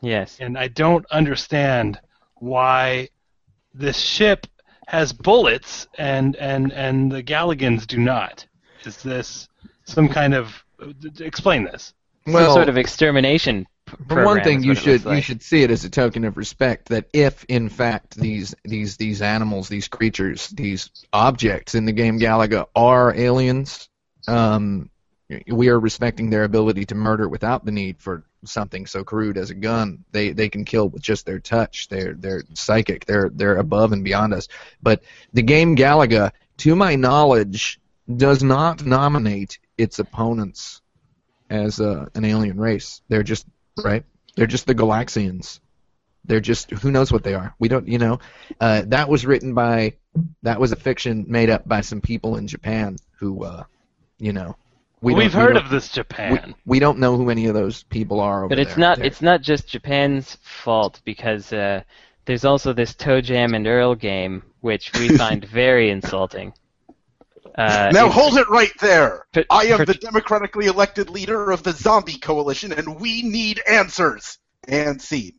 yes. 0.00 0.38
and 0.40 0.56
I 0.56 0.68
don't 0.68 1.04
understand 1.10 2.00
why 2.36 3.08
this 3.74 3.98
ship 3.98 4.46
has 4.86 5.12
bullets 5.12 5.88
and 5.98 6.36
and 6.36 6.72
and 6.72 7.12
the 7.12 7.22
Galligans 7.22 7.86
do 7.86 7.98
not. 7.98 8.46
Is 8.84 9.02
this 9.02 9.48
some 9.84 10.08
kind 10.08 10.32
of 10.32 10.64
d- 11.00 11.10
d- 11.10 11.24
explain 11.24 11.64
this? 11.64 11.92
Well, 12.26 12.46
Some 12.46 12.54
sort 12.54 12.68
of 12.68 12.76
extermination 12.78 13.64
p- 13.64 13.70
For 14.08 14.24
one 14.24 14.42
thing, 14.42 14.64
you 14.64 14.74
should 14.74 15.04
looks 15.04 15.16
you 15.16 15.22
should 15.22 15.42
see 15.42 15.62
it 15.62 15.70
as 15.70 15.84
a 15.84 15.90
token 15.90 16.24
of 16.24 16.36
respect 16.36 16.88
that 16.88 17.08
if 17.12 17.44
in 17.44 17.68
fact 17.68 18.16
these 18.16 18.54
these 18.64 18.96
these 18.96 19.22
animals, 19.22 19.68
these 19.68 19.86
creatures, 19.86 20.48
these 20.48 20.90
objects 21.12 21.74
in 21.76 21.84
the 21.84 21.92
game 21.92 22.18
Galaga 22.18 22.66
are 22.74 23.14
aliens, 23.14 23.88
um, 24.26 24.90
we 25.46 25.68
are 25.68 25.78
respecting 25.78 26.30
their 26.30 26.42
ability 26.42 26.86
to 26.86 26.96
murder 26.96 27.28
without 27.28 27.64
the 27.64 27.70
need 27.70 28.00
for 28.00 28.24
something 28.44 28.86
so 28.86 29.04
crude 29.04 29.38
as 29.38 29.50
a 29.50 29.54
gun. 29.54 30.04
They 30.10 30.32
they 30.32 30.48
can 30.48 30.64
kill 30.64 30.88
with 30.88 31.02
just 31.02 31.24
their 31.24 31.38
touch. 31.38 31.88
They're 31.88 32.14
they're 32.14 32.42
psychic. 32.54 33.06
They're 33.06 33.30
they're 33.32 33.56
above 33.56 33.92
and 33.92 34.02
beyond 34.02 34.34
us. 34.34 34.48
But 34.82 35.04
the 35.32 35.42
game 35.42 35.76
Galaga, 35.76 36.32
to 36.58 36.74
my 36.74 36.96
knowledge, 36.96 37.80
does 38.14 38.42
not 38.42 38.84
nominate 38.84 39.60
its 39.78 40.00
opponents 40.00 40.82
as 41.48 41.80
uh, 41.80 42.06
an 42.14 42.24
alien 42.24 42.58
race. 42.58 43.00
They're 43.08 43.22
just 43.22 43.46
right. 43.84 44.04
They're 44.36 44.46
just 44.46 44.66
the 44.66 44.74
Galaxians. 44.74 45.60
They're 46.24 46.40
just 46.40 46.70
who 46.70 46.90
knows 46.90 47.12
what 47.12 47.22
they 47.22 47.34
are. 47.34 47.54
We 47.58 47.68
don't, 47.68 47.86
you 47.88 47.98
know. 47.98 48.18
Uh, 48.60 48.82
that 48.86 49.08
was 49.08 49.24
written 49.24 49.54
by 49.54 49.94
that 50.42 50.58
was 50.60 50.72
a 50.72 50.76
fiction 50.76 51.24
made 51.28 51.50
up 51.50 51.66
by 51.68 51.82
some 51.82 52.00
people 52.00 52.36
in 52.36 52.48
Japan 52.48 52.96
who, 53.18 53.44
uh, 53.44 53.64
you 54.18 54.32
know, 54.32 54.56
we 55.00 55.14
We've 55.14 55.30
don't- 55.32 55.40
we 55.42 55.46
heard 55.46 55.56
of 55.56 55.70
this 55.70 55.90
We, 55.92 55.94
Japan. 55.94 56.54
we 56.64 56.78
don't 56.80 56.98
know 56.98 57.16
who 57.16 57.30
any 57.30 57.46
of 57.46 57.54
those 57.54 57.84
people 57.84 58.20
are. 58.20 58.40
Over 58.40 58.48
But 58.48 58.58
it's 58.58 58.70
there. 58.74 58.78
not 58.80 58.96
They're- 58.98 59.06
it's 59.06 59.22
not 59.22 59.40
just 59.42 59.68
Japan's 59.68 60.36
fault 60.42 61.00
because 61.04 61.52
uh, 61.52 61.82
there's 62.24 62.44
also 62.44 62.72
this 62.72 62.92
ToeJam 62.94 63.54
and 63.54 63.66
Earl 63.66 63.94
game 63.94 64.42
which 64.62 64.90
we 64.98 65.08
find 65.16 65.44
very 65.44 65.90
insulting. 65.90 66.52
Uh, 67.56 67.90
now 67.92 68.08
hold 68.10 68.36
it 68.36 68.48
right 68.50 68.72
there. 68.80 69.26
But- 69.32 69.46
I 69.50 69.66
am 69.66 69.78
but- 69.78 69.86
the 69.86 69.94
democratically 69.94 70.66
elected 70.66 71.08
leader 71.10 71.50
of 71.50 71.62
the 71.62 71.72
zombie 71.72 72.18
coalition, 72.18 72.72
and 72.72 73.00
we 73.00 73.22
need 73.22 73.60
answers. 73.66 74.38
And 74.68 75.00
scene. 75.00 75.34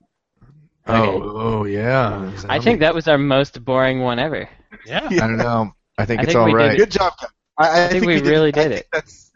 Oh, 0.87 1.21
oh 1.59 1.65
yeah. 1.65 2.31
I 2.47 2.59
think 2.59 2.79
that 2.79 2.95
was 2.95 3.09
our 3.09 3.17
most 3.17 3.63
boring 3.65 3.99
one 3.99 4.19
ever. 4.19 4.49
Yeah. 4.85 5.05
I 5.05 5.09
don't 5.17 5.35
know. 5.37 5.73
I 5.97 6.05
think 6.05 6.21
I 6.21 6.23
it's 6.23 6.31
think 6.31 6.39
all 6.39 6.45
we 6.45 6.51
did 6.53 6.57
right. 6.57 6.73
it. 6.75 6.77
Good 6.77 6.91
job, 6.91 7.13
Kevin. 7.19 7.33
I, 7.57 7.85
I, 7.85 7.87
think 7.89 8.05
we 8.05 8.15
did- 8.15 8.25
really 8.25 8.47
I 8.49 8.51
did 8.51 8.69
think 8.69 8.79
it. 8.81 8.87
That's, 8.93 9.31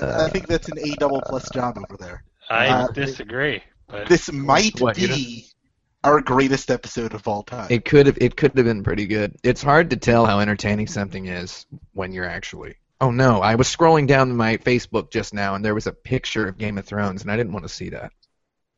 I 0.00 0.28
think 0.28 0.46
that's 0.46 0.68
an 0.68 0.78
A 0.78 0.90
double 0.96 1.20
plus 1.22 1.48
job 1.50 1.78
over 1.78 1.96
there. 1.98 2.22
I 2.48 2.68
Uh, 2.68 2.86
disagree. 2.88 3.62
But 3.88 4.08
This 4.08 4.30
might 4.32 4.80
What, 4.80 4.98
you 4.98 5.08
be 5.08 5.46
our 6.04 6.20
greatest 6.20 6.70
episode 6.70 7.14
of 7.14 7.26
all 7.26 7.42
time. 7.42 7.66
It 7.70 7.84
could 7.84 8.06
have 8.06 8.18
it 8.20 8.36
could 8.36 8.56
have 8.56 8.66
been 8.66 8.82
pretty 8.84 9.06
good. 9.06 9.34
It's 9.42 9.62
hard 9.62 9.90
to 9.90 9.96
tell 9.96 10.24
how 10.26 10.38
entertaining 10.40 10.86
something 10.86 11.26
is 11.26 11.66
when 11.94 12.12
you're 12.12 12.24
actually. 12.28 12.76
Oh 13.00 13.10
no, 13.10 13.40
I 13.40 13.56
was 13.56 13.66
scrolling 13.74 14.06
down 14.06 14.36
my 14.36 14.56
Facebook 14.58 15.10
just 15.10 15.34
now 15.34 15.56
and 15.56 15.64
there 15.64 15.74
was 15.74 15.86
a 15.88 15.92
picture 15.92 16.46
of 16.46 16.56
Game 16.58 16.78
of 16.78 16.84
Thrones 16.84 17.22
and 17.22 17.30
I 17.30 17.36
didn't 17.36 17.52
want 17.52 17.64
to 17.64 17.68
see 17.74 17.88
that. 17.90 18.12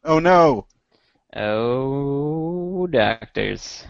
oh 0.04 0.18
no. 0.18 0.66
Oh, 1.34 2.86
doctors. 2.86 3.84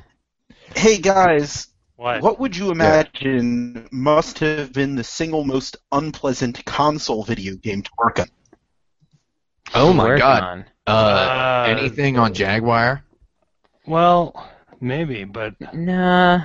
Hey 0.75 0.99
guys, 0.99 1.69
what? 1.95 2.21
what 2.23 2.41
would 2.41 2.57
you 2.57 2.71
imagine 2.73 3.87
must 3.93 4.39
have 4.41 4.73
been 4.73 4.97
the 4.97 5.05
single 5.05 5.45
most 5.45 5.77
unpleasant 5.93 6.65
console 6.65 7.23
video 7.23 7.55
game 7.55 7.83
to 7.83 7.91
work 7.99 8.19
on? 8.19 8.27
Oh 9.75 9.93
my 9.93 10.05
Work 10.05 10.19
god. 10.19 10.43
on. 10.43 10.65
Uh, 10.87 10.91
Uh, 10.91 11.67
anything 11.69 12.19
on 12.19 12.33
Jaguar? 12.35 13.03
Well, 13.87 14.49
maybe, 14.81 15.25
but 15.25 15.55
Nah. 15.75 16.45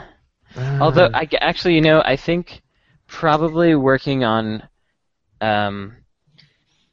Although 0.56 1.10
I 1.14 1.28
actually, 1.40 1.76
you 1.76 1.82
know, 1.82 2.02
I 2.04 2.16
think 2.16 2.62
probably 3.08 3.76
working 3.76 4.24
on 4.24 4.68
um, 5.40 5.96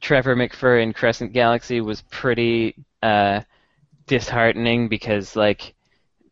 Trevor 0.01 0.35
McFur 0.35 0.81
in 0.81 0.93
Crescent 0.93 1.33
Galaxy 1.33 1.81
was 1.81 2.01
pretty 2.03 2.75
uh, 3.03 3.41
disheartening 4.07 4.87
because 4.87 5.35
like 5.35 5.73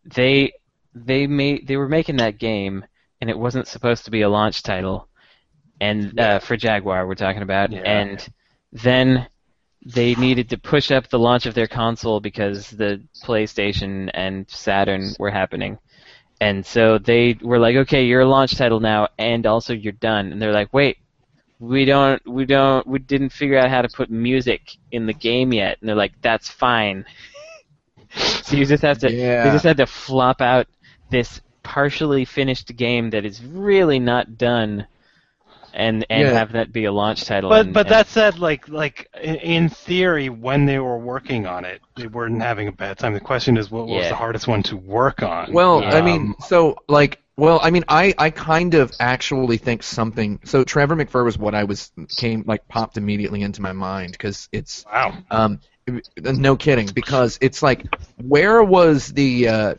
they 0.05 0.51
they 0.95 1.28
made 1.28 1.68
they 1.68 1.78
were 1.78 1.89
making 1.89 2.18
that 2.18 2.39
game 2.39 2.84
and 3.22 3.30
it 3.30 3.38
wasn't 3.38 3.68
supposed 3.68 4.05
to 4.05 4.11
be 4.11 4.22
a 4.22 4.30
launch 4.30 4.63
title 4.63 5.07
and 5.80 6.20
uh, 6.20 6.39
for 6.39 6.57
Jaguar 6.57 7.05
we're 7.05 7.13
talking 7.13 7.43
about 7.43 7.72
Yeah. 7.72 7.82
and 7.82 8.28
then 8.72 9.28
they 9.86 10.15
needed 10.15 10.49
to 10.49 10.57
push 10.57 10.91
up 10.91 11.07
the 11.07 11.19
launch 11.19 11.45
of 11.45 11.53
their 11.53 11.67
console 11.67 12.19
because 12.19 12.69
the 12.69 13.01
PlayStation 13.23 14.09
and 14.13 14.49
Saturn 14.49 15.13
were 15.19 15.32
happening. 15.32 15.78
And 16.39 16.65
so 16.65 16.97
they 16.97 17.38
were 17.41 17.59
like, 17.59 17.75
"Okay, 17.75 18.05
you're 18.05 18.21
a 18.21 18.28
launch 18.28 18.55
title 18.55 18.80
now 18.80 19.07
and 19.17 19.45
also 19.45 19.73
you're 19.73 19.93
done." 19.93 20.32
And 20.32 20.41
they're 20.41 20.53
like, 20.53 20.73
"Wait, 20.73 20.97
we 21.59 21.86
don't 21.86 22.25
we 22.28 22.45
don't 22.45 22.86
we 22.86 22.99
didn't 22.99 23.30
figure 23.30 23.57
out 23.57 23.69
how 23.69 23.82
to 23.82 23.89
put 23.89 24.09
music 24.11 24.78
in 24.91 25.05
the 25.07 25.13
game 25.13 25.51
yet." 25.53 25.78
And 25.80 25.89
they're 25.89 25.95
like, 25.95 26.21
"That's 26.21 26.49
fine." 26.49 27.05
so 28.15 28.55
you 28.55 28.65
just 28.65 28.84
have 28.84 28.99
to 28.99 29.09
they 29.09 29.49
just 29.51 29.65
had 29.65 29.78
to 29.78 29.88
flop 29.88 30.41
out 30.41 30.67
this 31.09 31.41
partially 31.63 32.25
finished 32.25 32.75
game 32.75 33.09
that 33.09 33.25
is 33.25 33.43
really 33.43 33.99
not 33.99 34.38
done 34.38 34.86
and 35.78 36.05
and 36.09 36.21
Yeah. 36.23 36.34
have 36.34 36.51
that 36.53 36.73
be 36.73 36.86
a 36.86 36.91
launch 36.91 37.23
title. 37.25 37.49
But 37.49 37.65
and, 37.67 37.73
but 37.73 37.86
and- 37.86 37.93
that 37.93 38.07
said, 38.07 38.39
like 38.39 38.67
like 38.67 39.09
in, 39.21 39.36
in 39.36 39.69
theory, 39.69 40.28
when 40.30 40.65
they 40.65 40.80
were 40.80 40.97
working 40.97 41.45
on 41.45 41.63
it, 41.63 41.82
they 41.95 42.07
weren't 42.07 42.41
having 42.41 42.67
a 42.67 42.71
bad 42.71 42.97
time. 42.97 43.13
The 43.13 43.19
question 43.21 43.55
is, 43.57 43.71
what 43.71 43.88
was 43.88 44.03
Yeah. 44.03 44.09
the 44.09 44.15
hardest 44.15 44.47
one 44.47 44.63
to 44.63 44.75
work 44.75 45.23
on? 45.23 45.53
Well, 45.53 45.84
I 45.84 45.99
Um, 45.99 46.05
mean, 46.05 46.36
so 46.39 46.78
like, 46.89 47.21
well, 47.38 47.59
I 47.61 47.69
mean, 47.69 47.86
I 47.88 48.13
I 48.17 48.32
kind 48.32 48.73
of 48.73 48.91
actually 48.99 49.57
think 49.57 49.84
something. 49.84 50.39
So 50.43 50.63
Trevor 50.63 50.95
McFur 50.95 51.23
was 51.23 51.38
what 51.38 51.53
I 51.53 51.63
was 51.65 51.91
came 52.17 52.43
like 52.47 52.67
popped 52.67 52.97
immediately 52.97 53.41
into 53.43 53.61
my 53.61 53.71
mind 53.73 54.13
because 54.13 54.49
it's 54.51 54.84
wow. 54.91 55.13
um 55.30 55.59
no 56.17 56.55
kidding 56.57 56.88
because 56.93 57.38
it's 57.39 57.61
like 57.63 57.86
where 58.17 58.61
was 58.63 59.13
the 59.13 59.47
uh 59.47 59.75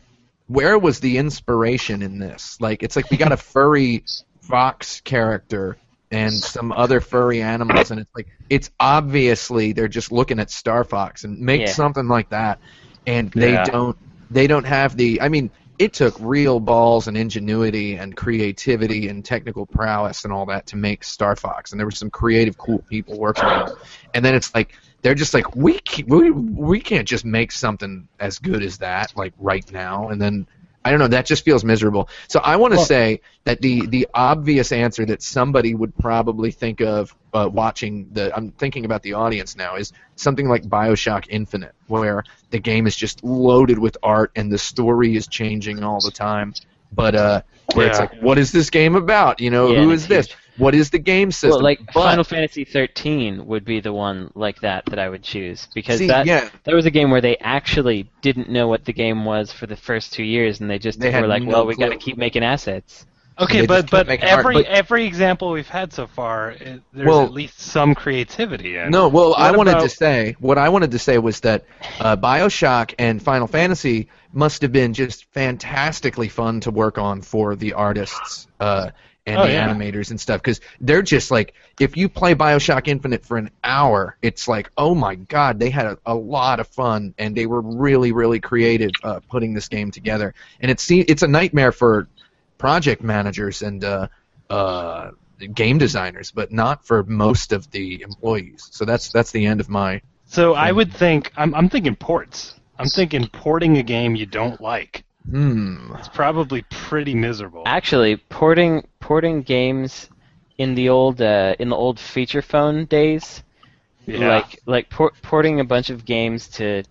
where 0.47 0.79
was 0.79 0.99
the 1.01 1.17
inspiration 1.17 2.01
in 2.01 2.17
this? 2.17 2.57
Like 2.61 2.81
it's 2.83 2.95
like 2.95 3.11
we 3.11 3.17
got 3.17 3.31
a 3.31 3.37
furry 3.37 4.03
fox 4.41 5.01
character 5.01 5.77
and 6.11 6.43
some 6.43 6.71
other 6.71 6.99
furry 6.99 7.41
animals 7.41 7.91
and 7.91 7.99
it's 7.99 8.11
like 8.15 8.27
it's 8.49 8.71
obviously 8.79 9.73
they're 9.73 9.87
just 9.87 10.11
looking 10.11 10.39
at 10.39 10.49
Star 10.49 10.83
Fox 10.83 11.23
and 11.23 11.39
make 11.39 11.61
Yeah. 11.61 11.67
something 11.67 12.07
like 12.07 12.29
that 12.29 12.59
and 13.05 13.31
they 13.31 13.53
Yeah. 13.53 13.63
don't 13.63 13.97
they 14.29 14.47
don't 14.47 14.65
have 14.65 14.95
the 14.97 15.21
I 15.21 15.29
mean 15.29 15.51
it 15.77 15.93
took 15.93 16.17
real 16.19 16.59
balls 16.59 17.07
and 17.07 17.15
ingenuity 17.15 17.95
and 17.95 18.15
creativity 18.15 19.07
and 19.07 19.23
technical 19.23 19.65
prowess 19.65 20.25
and 20.25 20.33
all 20.33 20.45
that 20.47 20.65
to 20.67 20.75
make 20.75 21.03
Star 21.03 21.35
Fox 21.35 21.71
and 21.71 21.79
there 21.79 21.87
were 21.87 21.91
some 21.91 22.09
creative 22.09 22.57
cool 22.57 22.83
people 22.89 23.17
working 23.17 23.47
on 23.47 23.61
it 23.61 23.71
and 24.13 24.25
then 24.25 24.33
it's 24.35 24.53
like 24.55 24.73
they're 25.03 25.15
just 25.15 25.33
like 25.33 25.55
we 25.55 25.79
we 26.07 26.31
we 26.31 26.79
can't 26.79 27.07
just 27.07 27.23
make 27.23 27.51
something 27.51 28.07
as 28.19 28.39
good 28.39 28.63
as 28.63 28.79
that 28.79 29.11
like 29.15 29.33
right 29.37 29.71
now 29.71 30.09
and 30.09 30.21
then 30.21 30.47
I 30.83 30.91
don't 30.91 30.99
know 30.99 31.07
that 31.09 31.25
just 31.25 31.43
feels 31.43 31.63
miserable. 31.65 32.09
So 32.29 32.39
I 32.39 32.55
want 32.55 32.71
to 32.73 32.77
Well- 32.77 32.85
say 32.85 33.21
that 33.43 33.61
the 33.61 33.85
the 33.87 34.07
obvious 34.13 34.71
answer 34.71 35.05
that 35.05 35.21
somebody 35.21 35.75
would 35.75 35.95
probably 35.97 36.51
think 36.51 36.79
of 36.81 37.15
uh, 37.33 37.49
watching 37.51 38.07
the 38.11 38.35
I'm 38.35 38.51
thinking 38.51 38.85
about 38.85 39.03
the 39.03 39.13
audience 39.13 39.55
now 39.55 39.75
is 39.75 39.91
something 40.15 40.47
like 40.47 40.63
BioShock 40.63 41.25
Infinite 41.29 41.73
where 41.87 42.23
the 42.49 42.59
game 42.59 42.87
is 42.87 42.95
just 42.95 43.23
loaded 43.23 43.77
with 43.77 43.97
art 44.01 44.31
and 44.35 44.51
the 44.51 44.57
story 44.57 45.15
is 45.15 45.27
changing 45.27 45.83
all 45.83 45.99
the 45.99 46.11
time. 46.11 46.53
But 46.91 47.13
uh 47.15 47.41
where 47.75 47.87
it's 47.87 47.99
like 47.99 48.19
what 48.21 48.37
is 48.39 48.51
this 48.51 48.69
game 48.69 48.95
about? 48.95 49.39
You 49.41 49.51
know, 49.51 49.71
Yeah, 49.71 49.81
who 49.83 49.91
it's 49.91 50.03
is 50.03 50.07
this? 50.07 50.29
Huge. 50.59 50.63
What 50.65 50.75
is 50.75 50.89
the 50.89 50.99
game 50.99 51.31
system? 51.31 51.49
well, 51.51 51.61
like 51.61 51.79
But- 51.87 51.93
Final 51.93 52.23
Fantasy 52.23 52.63
13 52.65 53.45
would 53.47 53.65
be 53.65 53.79
the 53.79 53.93
one 53.93 54.31
like 54.35 54.59
that 54.61 54.85
that 54.87 54.99
I 54.99 55.09
would 55.09 55.23
choose 55.23 55.67
because 55.73 55.99
See, 55.99 56.07
that 56.07 56.25
yeah. 56.25 56.49
that 56.65 56.75
was 56.75 56.85
a 56.85 56.91
game 56.91 57.09
where 57.11 57.21
they 57.21 57.37
actually 57.37 58.09
didn't 58.21 58.49
know 58.49 58.67
what 58.67 58.85
the 58.85 58.93
game 58.93 59.25
was 59.25 59.51
for 59.51 59.65
the 59.67 59.75
first 59.75 60.13
two 60.13 60.23
years, 60.23 60.59
and 60.61 60.69
they 60.69 60.79
just 60.79 60.99
They 60.99 61.11
were 61.19 61.27
like, 61.27 61.43
no 61.43 61.49
"Well, 61.49 61.65
we 61.65 61.75
got 61.75 61.89
to 61.89 61.97
keep 61.97 62.17
making 62.17 62.43
assets." 62.43 63.05
Okay, 63.41 63.65
but 63.65 63.89
but 63.89 64.05
making 64.05 64.27
art, 64.27 64.39
every 64.39 64.53
but- 64.55 64.65
every 64.65 65.05
example 65.05 65.51
we've 65.51 65.65
had 65.65 65.93
so 65.93 66.07
far, 66.07 66.51
it, 66.51 66.81
there's 66.91 67.07
Well- 67.07 67.23
at 67.23 67.31
least 67.31 67.61
some 67.61 67.95
creativity 67.95 68.75
in. 68.75 68.89
No, 68.91 69.07
well, 69.07 69.33
I 69.33 69.51
What 69.51 69.59
wanted 69.59 69.79
to 69.79 69.87
say 69.87 70.35
what 70.41 70.57
I 70.57 70.67
wanted 70.67 70.91
to 70.91 70.99
say 70.99 71.17
was 71.19 71.39
that 71.39 71.63
uh, 72.01 72.17
Bioshock 72.17 72.93
and 72.99 73.21
Final 73.21 73.47
Fantasy 73.47 74.09
must 74.33 74.61
have 74.61 74.73
been 74.73 74.93
just 74.93 75.23
fantastically 75.33 76.27
fun 76.27 76.59
to 76.61 76.71
work 76.71 76.97
on 76.97 77.21
for 77.21 77.55
the 77.55 77.71
artists 77.73 78.47
uh, 78.59 78.89
and 79.29 79.39
Oh, 79.39 79.45
the 79.45 79.53
yeah. 79.53 79.67
animators 79.73 80.09
and 80.09 80.19
stuff 80.19 80.41
because 80.41 80.59
they're 80.81 81.01
just 81.01 81.31
like 81.31 81.53
if 81.79 81.95
you 81.95 82.09
play 82.09 82.35
Bioshock 82.35 82.87
Infinite 82.87 83.23
for 83.25 83.37
an 83.37 83.49
hour, 83.63 84.17
it's 84.21 84.47
like 84.47 84.69
oh 84.77 84.95
my 84.95 85.15
god, 85.15 85.59
they 85.59 85.69
had 85.69 85.85
a, 85.85 85.97
a 86.05 86.15
lot 86.15 86.59
of 86.59 86.67
fun 86.67 87.13
and 87.17 87.35
they 87.35 87.45
were 87.45 87.61
really 87.61 88.11
really 88.11 88.39
creative 88.39 88.91
uh, 89.03 89.19
putting 89.29 89.53
this 89.53 89.67
game 89.67 89.91
together, 89.91 90.33
and 90.59 90.71
it's 90.71 90.89
it's 90.91 91.23
a 91.23 91.27
nightmare 91.27 91.71
for 91.71 92.07
project 92.57 93.01
managers 93.01 93.61
and 93.61 93.83
uh, 93.83 94.07
uh, 94.49 95.11
game 95.53 95.77
designers, 95.77 96.31
but 96.31 96.51
not 96.51 96.85
for 96.85 97.03
most 97.03 97.53
of 97.53 97.69
the 97.71 98.01
employees. 98.01 98.67
So 98.71 98.83
that's 98.85 99.11
that's 99.11 99.31
the 99.31 99.45
end 99.45 99.59
of 99.61 99.69
my. 99.69 100.01
So 100.25 100.53
I 100.53 100.71
would 100.71 100.93
think 100.93 101.31
I'm 101.37 101.55
I'm 101.55 101.69
thinking 101.69 101.95
ports. 101.95 102.55
I'm 102.77 102.87
thinking 102.87 103.27
porting 103.27 103.77
a 103.77 103.83
game 103.83 104.15
you 104.15 104.25
don't 104.25 104.59
like. 104.61 105.03
Hmm. 105.27 105.93
It's 105.97 106.07
probably 106.09 106.63
pretty 106.69 107.13
miserable. 107.13 107.63
Actually, 107.65 108.17
porting 108.17 108.87
porting 108.99 109.41
games 109.41 110.09
in 110.57 110.75
the 110.75 110.89
old 110.89 111.21
uh, 111.21 111.55
in 111.59 111.69
the 111.69 111.75
old 111.75 111.99
feature 111.99 112.41
phone 112.41 112.85
days, 112.85 113.43
Yeah. 114.05 114.27
like 114.27 114.59
like 114.65 114.89
por- 114.89 115.13
porting 115.21 115.59
a 115.59 115.63
bunch 115.65 115.89
of 115.89 116.05
games 116.05 116.47
to 116.49 116.83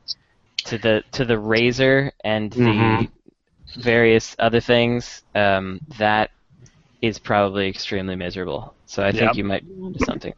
to 0.67 0.79
the 0.79 1.03
to 1.13 1.25
the 1.25 1.39
Razor 1.39 2.13
and 2.25 2.53
the 2.53 2.61
Mhm. 2.61 3.11
various 3.81 4.37
other 4.39 4.61
things, 4.61 5.23
um, 5.35 5.81
that 5.99 6.31
is 7.03 7.19
probably 7.19 7.69
extremely 7.69 8.17
miserable. 8.17 8.75
So 8.87 9.03
I 9.05 9.11
think 9.13 9.23
Yep. 9.23 9.37
you 9.37 9.45
might 9.45 9.67
be 9.67 9.83
onto 9.83 10.05
something. 10.05 10.33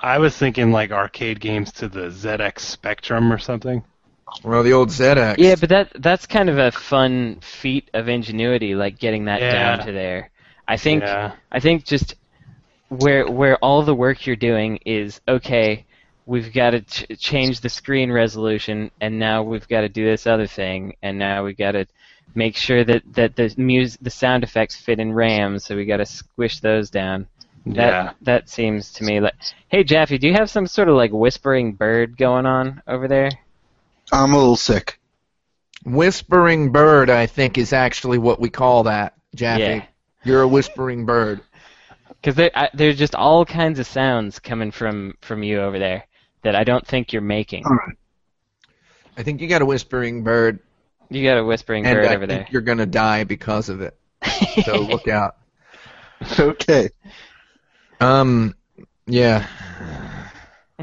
I 0.00 0.18
was 0.18 0.36
thinking 0.36 0.70
like 0.70 0.90
arcade 0.92 1.40
games 1.40 1.72
to 1.72 1.88
the 1.88 2.10
ZX 2.10 2.60
Spectrum 2.64 3.32
or 3.32 3.38
something. 3.38 3.82
Well, 4.42 4.62
the 4.62 4.72
old 4.72 4.88
ZX. 4.90 5.36
Yeah, 5.38 5.54
but 5.58 5.68
that 5.70 5.92
that's 5.96 6.26
kind 6.26 6.48
of 6.50 6.58
a 6.58 6.70
fun 6.72 7.38
feat 7.40 7.88
of 7.94 8.08
ingenuity, 8.08 8.74
like 8.74 8.98
getting 8.98 9.26
that 9.26 9.40
Yeah. 9.40 9.52
down 9.76 9.86
to 9.86 9.92
there. 9.92 10.30
I 10.66 10.76
think 10.76 11.02
Yeah. 11.02 11.32
I 11.52 11.60
think 11.60 11.84
just 11.84 12.14
where 12.88 13.26
where 13.26 13.56
all 13.58 13.82
the 13.82 13.94
work 13.94 14.26
you're 14.26 14.36
doing 14.36 14.78
is 14.84 15.20
okay. 15.28 15.84
We've 16.26 16.52
got 16.52 16.70
to 16.70 16.80
ch- 16.80 17.06
change 17.18 17.60
the 17.60 17.68
screen 17.68 18.10
resolution, 18.10 18.90
and 19.00 19.18
now 19.18 19.42
we've 19.42 19.68
got 19.68 19.82
to 19.82 19.88
do 19.90 20.04
this 20.06 20.26
other 20.26 20.46
thing, 20.46 20.94
and 21.02 21.18
now 21.18 21.44
we've 21.44 21.56
got 21.56 21.72
to 21.72 21.86
make 22.34 22.56
sure 22.56 22.82
that, 22.82 23.02
that 23.12 23.36
the 23.36 23.52
mus- 23.58 23.98
the 23.98 24.10
sound 24.10 24.42
effects 24.42 24.74
fit 24.74 24.98
in 24.98 25.12
RAM, 25.12 25.58
so 25.58 25.76
we 25.76 25.84
got 25.84 25.98
to 25.98 26.06
squish 26.06 26.60
those 26.60 26.88
down. 26.90 27.26
That 27.66 27.74
Yeah. 27.88 28.10
that 28.22 28.48
seems 28.48 28.92
to 28.94 29.04
me 29.04 29.20
like. 29.20 29.34
Hey 29.68 29.84
Jaffe, 29.84 30.18
do 30.18 30.26
you 30.26 30.34
have 30.34 30.50
some 30.50 30.66
sort 30.66 30.88
of 30.88 30.96
like 30.96 31.12
whispering 31.12 31.72
bird 31.72 32.16
going 32.16 32.46
on 32.46 32.82
over 32.86 33.06
there? 33.08 33.30
I'm 34.14 34.32
a 34.32 34.38
little 34.38 34.56
sick. 34.56 34.98
Whispering 35.84 36.70
bird, 36.72 37.10
I 37.10 37.26
think, 37.26 37.58
is 37.58 37.72
actually 37.72 38.18
what 38.18 38.40
we 38.40 38.48
call 38.48 38.84
that, 38.84 39.14
Jaffe. 39.34 39.62
Yeah. 39.62 39.84
You're 40.24 40.42
a 40.42 40.48
whispering 40.48 41.04
bird. 41.04 41.40
Because 42.08 42.36
there, 42.36 42.50
I, 42.54 42.70
there's 42.72 42.96
just 42.96 43.14
all 43.14 43.44
kinds 43.44 43.78
of 43.78 43.86
sounds 43.86 44.38
coming 44.38 44.70
from 44.70 45.14
from 45.20 45.42
you 45.42 45.60
over 45.60 45.78
there 45.78 46.06
that 46.42 46.54
I 46.54 46.64
don't 46.64 46.86
think 46.86 47.12
you're 47.12 47.20
making. 47.22 47.66
All 47.66 47.74
right. 47.76 47.96
I 49.18 49.22
think 49.22 49.40
you 49.42 49.48
got 49.48 49.60
a 49.62 49.66
whispering 49.66 50.22
bird, 50.24 50.60
You 51.10 51.22
got 51.22 51.36
a 51.38 51.44
whispering 51.44 51.84
bird 51.84 52.06
I 52.06 52.14
over 52.14 52.26
think 52.26 52.44
there. 52.44 52.48
you're 52.50 52.62
gonna 52.62 52.86
die 52.86 53.24
because 53.24 53.68
of 53.68 53.80
it. 53.82 53.96
So 54.64 54.76
look 54.80 55.06
out. 55.08 55.36
Okay. 56.38 56.88
Um, 58.00 58.54
yeah. 59.06 59.46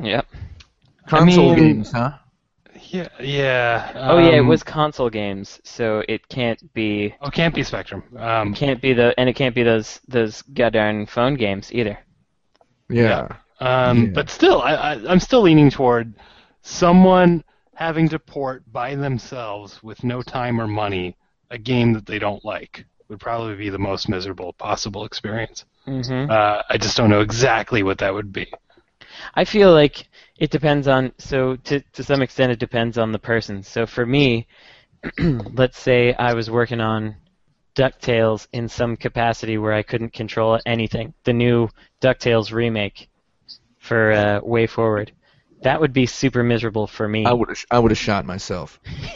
Yep. 0.01 0.27
Console 1.07 1.55
mean- 1.55 1.59
games, 1.75 1.91
huh? 1.91 2.11
Yeah. 2.91 3.07
Yeah. 3.19 3.91
Oh 3.95 4.17
yeah, 4.17 4.35
it 4.35 4.39
um, 4.39 4.47
was 4.47 4.63
console 4.63 5.09
games, 5.09 5.59
so 5.63 6.03
it 6.09 6.27
can't 6.27 6.73
be 6.73 7.15
Oh, 7.21 7.29
can't 7.29 7.55
be 7.55 7.63
Spectrum. 7.63 8.03
Um, 8.17 8.53
can't 8.53 8.81
be 8.81 8.93
the 8.93 9.17
and 9.17 9.29
it 9.29 9.33
can't 9.33 9.55
be 9.55 9.63
those 9.63 9.99
those 10.07 10.41
goddamn 10.41 11.05
phone 11.05 11.35
games 11.35 11.71
either. 11.73 11.97
Yeah. 12.89 13.27
Um, 13.59 14.05
Yeah. 14.05 14.11
But 14.13 14.29
still, 14.29 14.61
I, 14.61 14.73
I, 14.73 14.91
I'm 15.07 15.19
still 15.19 15.41
leaning 15.41 15.69
toward 15.69 16.13
someone 16.63 17.43
having 17.75 18.09
to 18.09 18.19
port 18.19 18.63
by 18.71 18.95
themselves 18.95 19.81
with 19.81 20.03
no 20.03 20.21
time 20.21 20.59
or 20.59 20.67
money 20.67 21.15
a 21.49 21.57
game 21.57 21.93
that 21.93 22.05
they 22.05 22.19
don't 22.19 22.43
like 22.43 22.85
would 23.07 23.19
probably 23.19 23.55
be 23.55 23.69
the 23.69 23.79
most 23.79 24.09
miserable 24.09 24.53
possible 24.53 25.05
experience. 25.05 25.65
hmm 25.85 26.25
Uh, 26.29 26.61
I 26.69 26.77
just 26.77 26.97
don't 26.97 27.09
know 27.09 27.21
exactly 27.21 27.83
what 27.83 27.99
that 27.99 28.13
would 28.13 28.31
be. 28.33 28.51
I 29.35 29.45
feel 29.45 29.73
like 29.73 30.07
it 30.41 30.49
depends 30.49 30.87
on 30.87 31.13
so 31.19 31.55
to 31.55 31.81
to 31.93 32.03
some 32.03 32.23
extent 32.23 32.51
it 32.51 32.57
depends 32.57 32.97
on 32.97 33.11
the 33.11 33.19
person. 33.19 33.61
So 33.61 33.85
for 33.85 34.03
me, 34.03 34.47
let's 35.19 35.79
say 35.79 36.13
I 36.13 36.33
was 36.33 36.49
working 36.49 36.81
on 36.81 37.15
DuckTales 37.75 38.47
in 38.51 38.67
some 38.67 38.97
capacity 38.97 39.59
where 39.59 39.71
I 39.71 39.83
couldn't 39.83 40.13
control 40.13 40.59
anything. 40.65 41.13
The 41.25 41.33
new 41.33 41.69
DuckTales 42.01 42.51
remake 42.51 43.07
for 43.77 44.11
uh, 44.11 44.41
WayForward. 44.41 45.11
That 45.61 45.79
would 45.79 45.93
be 45.93 46.07
super 46.07 46.41
miserable 46.41 46.87
for 46.87 47.07
me. 47.07 47.23
I 47.23 47.33
would 47.33 47.49
have 47.49 47.63
I 47.69 47.77
would 47.77 47.91
have 47.91 47.99
shot 47.99 48.25
myself 48.25 48.79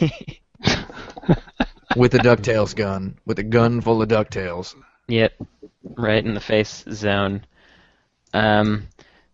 with 1.96 2.14
a 2.14 2.18
Ducktales 2.18 2.76
gun, 2.76 3.18
with 3.26 3.40
a 3.40 3.42
gun 3.42 3.80
full 3.80 4.00
of 4.00 4.08
Ducktales. 4.08 4.76
Yep, 5.08 5.32
right 5.96 6.24
in 6.24 6.34
the 6.34 6.40
face 6.40 6.84
zone. 6.88 7.44
Um, 8.32 8.86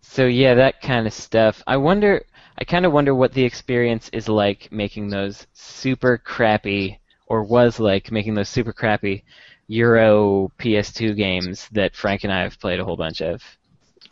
so 0.03 0.27
yeah, 0.27 0.55
that 0.55 0.81
kind 0.83 1.07
of 1.07 1.13
stuff. 1.13 1.63
I 1.67 1.77
wonder. 1.77 2.23
I 2.59 2.65
kind 2.65 2.85
of 2.85 2.93
wonder 2.93 3.15
what 3.15 3.33
the 3.33 3.43
experience 3.45 4.11
is 4.13 4.29
like 4.29 4.71
making 4.71 5.09
those 5.09 5.47
super 5.55 6.19
crappy, 6.19 6.99
or 7.27 7.43
was 7.43 7.81
like 7.81 8.13
making 8.13 8.35
those 8.35 8.49
super 8.49 8.73
crappy 8.73 9.25
Euro 9.69 10.53
PS2 10.59 11.17
games 11.17 11.69
that 11.73 11.97
Frank 11.97 12.25
and 12.25 12.33
I 12.33 12.43
have 12.43 12.61
played 12.61 12.79
a 12.79 12.85
whole 12.85 12.97
bunch 12.97 13.23
of. 13.23 13.43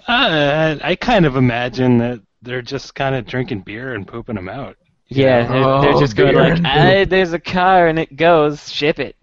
Uh, 0.09 0.77
I 0.83 0.97
kind 0.97 1.27
of 1.27 1.37
imagine 1.37 1.99
that 1.99 2.21
they're 2.41 2.63
just 2.63 2.95
kind 2.95 3.15
of 3.15 3.27
drinking 3.27 3.61
beer 3.61 3.95
and 3.95 4.07
pooping 4.09 4.37
them 4.37 4.49
out. 4.49 4.77
Yeah, 5.09 5.43
they're, 5.47 5.61
they're 5.83 5.95
Oh, 5.95 6.01
just 6.01 6.17
going 6.17 6.33
beer 6.33 6.43
like, 6.43 6.57
and 6.59 6.67
"Ah, 6.67 7.05
"There's 7.09 7.33
a 7.35 7.39
car 7.39 7.89
and 7.89 7.99
it 7.99 8.17
goes, 8.17 8.73
ship 8.73 8.99
it," 8.99 9.17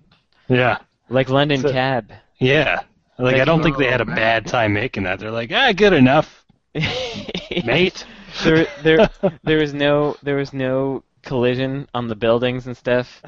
Yeah, 0.48 0.78
like 1.10 1.30
London 1.30 1.62
So- 1.62 1.72
Cab. 1.72 2.12
yeah. 2.40 2.82
Like, 3.20 3.38
I 3.38 3.46
don't 3.46 3.64
think 3.64 3.78
they 3.78 3.90
had 3.90 4.00
a 4.02 4.04
oh, 4.04 4.08
man. 4.08 4.16
bad 4.16 4.46
time 4.46 4.74
making 4.74 5.04
that. 5.06 5.18
They're 5.20 5.32
like, 5.32 5.52
ah, 5.52 5.74
good 5.76 5.94
enough, 5.94 6.46
mate. 7.66 8.06
there, 8.44 8.68
there, 8.84 9.10
there 9.44 9.58
was 9.60 9.74
no, 9.74 10.16
there 10.24 10.36
was 10.36 10.54
no 10.54 11.04
collision 11.24 11.88
on 11.94 12.08
the 12.08 12.16
buildings 12.16 12.68
and 12.68 12.76
stuff. 12.78 13.22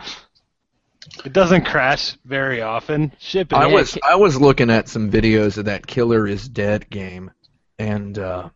It 1.26 1.34
doesn't 1.34 1.66
crash 1.66 2.18
very 2.26 2.62
often. 2.62 3.12
Ship. 3.20 3.52
I 3.54 3.66
was 3.68 3.98
I 4.08 4.16
was 4.16 4.40
looking 4.40 4.70
at 4.70 4.88
some 4.88 5.10
videos 5.10 5.58
of 5.58 5.66
that 5.66 5.88
Killer 5.88 6.28
is 6.28 6.48
Dead 6.48 6.90
game, 6.90 7.32
and 7.80 8.18
uh, 8.20 8.50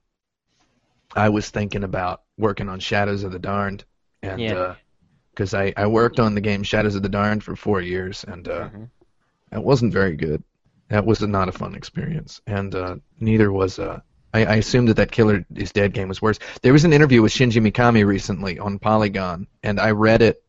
I 1.16 1.30
was 1.30 1.50
thinking 1.50 1.84
about 1.84 2.22
working 2.38 2.70
on 2.70 2.80
Shadows 2.80 3.24
of 3.24 3.32
the 3.32 3.40
Damned, 3.40 3.86
and 4.22 4.40
Yeah. 4.40 4.76
because 5.32 5.54
I 5.54 5.74
I 5.78 5.88
worked 5.88 6.20
on 6.20 6.36
the 6.36 6.42
game 6.42 6.64
Shadows 6.64 6.96
of 6.96 7.02
the 7.02 7.10
Damned 7.10 7.44
for 7.44 7.56
four 7.56 7.82
years, 7.82 8.24
and 8.28 8.48
uh, 8.48 8.70
Mhm. 8.70 8.90
it 9.54 9.64
wasn't 9.64 9.94
very 9.94 10.16
good. 10.16 10.44
That 10.90 11.06
was 11.06 11.22
not 11.22 11.50
a 11.50 11.54
fun 11.54 11.74
experience, 11.76 12.42
and 12.46 12.76
uh, 12.76 12.96
neither 13.20 13.52
was 13.52 13.80
uh. 13.80 14.02
I, 14.34 14.46
I 14.46 14.56
assumed 14.56 14.90
that 14.90 14.98
that 14.98 15.12
Killer 15.12 15.46
is 15.56 15.72
Dead 15.72 15.94
game 15.94 16.08
was 16.08 16.22
worse. 16.22 16.40
There 16.62 16.74
was 16.74 16.86
an 16.86 16.94
interview 16.94 17.22
with 17.22 17.32
Shinji 17.32 17.62
Mikami 17.62 18.06
recently 18.06 18.60
on 18.60 18.80
Polygon, 18.80 19.48
and 19.62 19.80
I 19.80 19.92
read 19.92 20.22
it, 20.22 20.44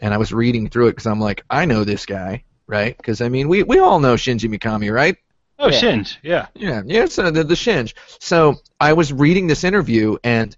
and 0.00 0.12
I 0.12 0.16
was 0.16 0.32
reading 0.32 0.68
through 0.68 0.88
it 0.88 0.92
because 0.92 1.06
I'm 1.06 1.20
like, 1.20 1.44
I 1.48 1.64
know 1.64 1.84
this 1.84 2.06
guy, 2.06 2.44
right? 2.66 2.96
Because 2.96 3.20
I 3.20 3.28
mean, 3.28 3.48
we 3.48 3.62
we 3.62 3.78
all 3.78 4.00
know 4.00 4.14
Shinji 4.14 4.52
Mikami, 4.52 4.92
right? 4.92 5.16
oh, 5.60 5.68
Yeah. 5.68 5.80
Shinj. 5.80 6.16
Yeah. 6.22 6.46
Yeah, 6.54 6.82
yeah, 6.84 7.04
it's 7.04 7.18
uh, 7.18 7.30
the 7.30 7.44
the 7.44 7.54
Shinj. 7.54 7.94
So 8.18 8.56
I 8.80 8.94
was 8.94 9.12
reading 9.12 9.46
this 9.46 9.62
interview, 9.64 10.16
and 10.24 10.56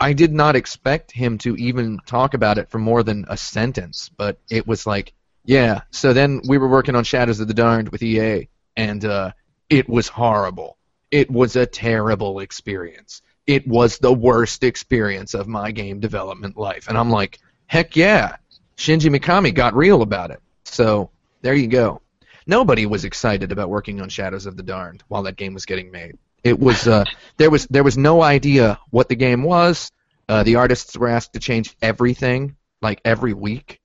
I 0.00 0.12
did 0.12 0.32
not 0.32 0.56
expect 0.56 1.12
him 1.12 1.38
to 1.38 1.54
even 1.56 2.00
talk 2.06 2.34
about 2.34 2.58
it 2.58 2.70
for 2.70 2.78
more 2.78 3.02
than 3.02 3.26
a 3.28 3.36
sentence. 3.36 4.10
But 4.16 4.38
it 4.50 4.66
was 4.66 4.86
like, 4.86 5.12
yeah. 5.44 5.82
So 5.90 6.12
then 6.12 6.40
we 6.48 6.58
were 6.58 6.68
working 6.68 6.96
on 6.96 7.04
Shadows 7.04 7.40
of 7.40 7.48
the 7.48 7.54
Damned 7.54 7.90
with 7.90 8.02
EA, 8.02 8.48
and 8.76 9.04
uh, 9.04 9.32
it 9.68 9.88
was 9.88 10.08
horrible. 10.08 10.78
It 11.12 11.30
was 11.30 11.54
a 11.54 11.66
terrible 11.66 12.40
experience. 12.40 13.22
It 13.46 13.68
was 13.68 13.98
the 13.98 14.12
worst 14.12 14.64
experience 14.64 15.34
of 15.34 15.46
my 15.46 15.70
game 15.70 16.00
development 16.00 16.56
life. 16.56 16.88
And 16.88 16.98
I'm 16.98 17.10
like, 17.10 17.38
heck 17.66 17.94
yeah, 17.94 18.36
Shinji 18.76 19.14
Mikami 19.14 19.54
got 19.54 19.74
real 19.74 20.02
about 20.02 20.32
it. 20.32 20.40
So 20.64 21.10
there 21.42 21.54
you 21.54 21.68
go. 21.68 22.02
Nobody 22.46 22.86
was 22.86 23.04
excited 23.04 23.52
about 23.52 23.68
working 23.68 24.00
on 24.00 24.08
Shadows 24.08 24.46
of 24.46 24.56
the 24.56 24.64
Damned 24.64 25.04
while 25.06 25.22
that 25.24 25.36
game 25.36 25.54
was 25.54 25.66
getting 25.66 25.92
made. 25.92 26.18
It 26.42 26.58
was 26.58 26.88
uh, 26.88 27.04
there 27.36 27.50
was 27.50 27.66
there 27.66 27.84
was 27.84 27.96
no 27.96 28.22
idea 28.22 28.80
what 28.90 29.08
the 29.08 29.14
game 29.14 29.44
was. 29.44 29.92
Uh, 30.28 30.42
the 30.42 30.56
artists 30.56 30.96
were 30.96 31.08
asked 31.08 31.34
to 31.34 31.40
change 31.40 31.76
everything 31.82 32.56
like 32.80 33.00
every 33.04 33.34
week. 33.34 33.80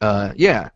Uh, 0.00 0.32
yeah, 0.36 0.70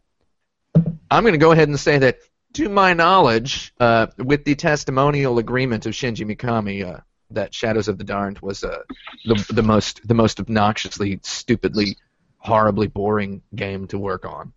I'm 1.10 1.22
going 1.22 1.32
to 1.32 1.38
go 1.38 1.52
ahead 1.52 1.68
and 1.68 1.78
say 1.78 1.98
that, 1.98 2.18
to 2.56 2.68
my 2.68 2.92
knowledge, 2.94 3.72
uh, 3.80 4.06
with 4.18 4.44
the 4.44 4.54
testimonial 4.54 5.38
agreement 5.38 5.86
of 5.86 5.92
Shinji 5.92 6.24
Mikami, 6.26 6.84
uh, 6.84 7.00
that 7.30 7.54
Shadows 7.54 7.88
of 7.88 7.98
the 7.98 8.04
Damned 8.04 8.38
was 8.40 8.62
uh, 8.64 8.82
the 9.24 9.34
the 9.52 9.62
most 9.62 10.06
the 10.06 10.14
most 10.14 10.38
obnoxiously, 10.40 11.18
stupidly, 11.22 11.96
horribly 12.38 12.86
boring 12.86 13.42
game 13.54 13.86
to 13.88 13.98
work 13.98 14.24
on, 14.24 14.52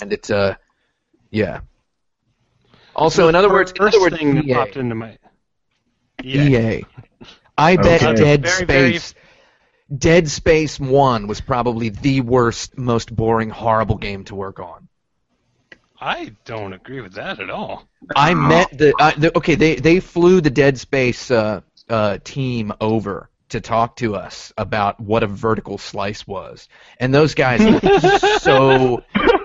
and 0.00 0.12
it's 0.12 0.30
uh, 0.30 0.54
yeah. 1.30 1.60
Also, 2.94 3.24
The 3.24 3.28
in 3.30 3.34
other 3.34 3.50
words, 3.50 3.72
in 3.72 3.76
first 3.76 3.96
other 3.96 4.02
words, 4.04 4.16
thing 4.16 4.34
that 4.34 4.48
popped 4.54 4.76
into 4.76 4.94
my 4.94 5.18
yeah. 6.22 6.42
EA. 6.78 6.84
I 7.58 7.76
bet 7.76 8.02
Okay. 8.02 8.14
Dead 8.14 8.42
Very, 8.42 8.64
very- 8.64 8.98
Space. 8.98 9.14
Dead 9.98 10.28
Space 10.28 10.80
One 10.80 11.26
was 11.28 11.40
probably 11.40 11.90
the 11.90 12.20
worst, 12.20 12.76
most 12.76 13.14
boring, 13.14 13.50
horrible 13.50 13.96
game 13.98 14.24
to 14.24 14.34
work 14.34 14.58
on. 14.58 14.88
I 16.00 16.32
don't 16.44 16.72
agree 16.72 17.00
with 17.00 17.14
that 17.14 17.40
at 17.40 17.50
all. 17.50 17.88
I 18.14 18.34
met 18.34 18.76
the, 18.76 18.94
uh, 18.98 19.12
the 19.16 19.36
okay. 19.38 19.54
They 19.54 19.76
they 19.76 20.00
flew 20.00 20.40
the 20.40 20.50
Dead 20.50 20.78
Space 20.78 21.30
uh, 21.30 21.62
uh, 21.88 22.18
team 22.22 22.72
over 22.80 23.30
to 23.48 23.60
talk 23.60 23.96
to 23.96 24.16
us 24.16 24.52
about 24.58 25.00
what 25.00 25.22
a 25.22 25.26
vertical 25.26 25.78
slice 25.78 26.26
was, 26.26 26.68
and 26.98 27.14
those 27.14 27.34
guys 27.34 27.60
so 28.42 29.02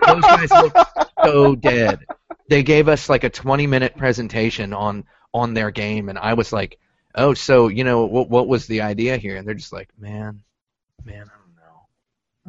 those 0.07 0.21
guys 0.21 0.51
looked 0.51 0.77
so 1.23 1.55
dead. 1.55 2.05
They 2.49 2.63
gave 2.63 2.87
us 2.87 3.07
like 3.07 3.23
a 3.23 3.29
20 3.29 3.67
minute 3.67 3.95
presentation 3.95 4.73
on 4.73 5.05
on 5.33 5.53
their 5.53 5.71
game, 5.71 6.09
and 6.09 6.19
I 6.19 6.33
was 6.33 6.51
like, 6.51 6.79
"Oh, 7.15 7.33
so 7.33 7.69
you 7.69 7.83
know 7.83 8.05
what 8.05 8.29
what 8.29 8.47
was 8.47 8.67
the 8.67 8.81
idea 8.81 9.17
here?" 9.17 9.37
And 9.37 9.47
they're 9.47 9.53
just 9.53 9.73
like, 9.73 9.89
"Man, 9.97 10.43
man, 11.05 11.29
I 11.29 11.37
don't 11.37 11.55
know, 11.55 11.85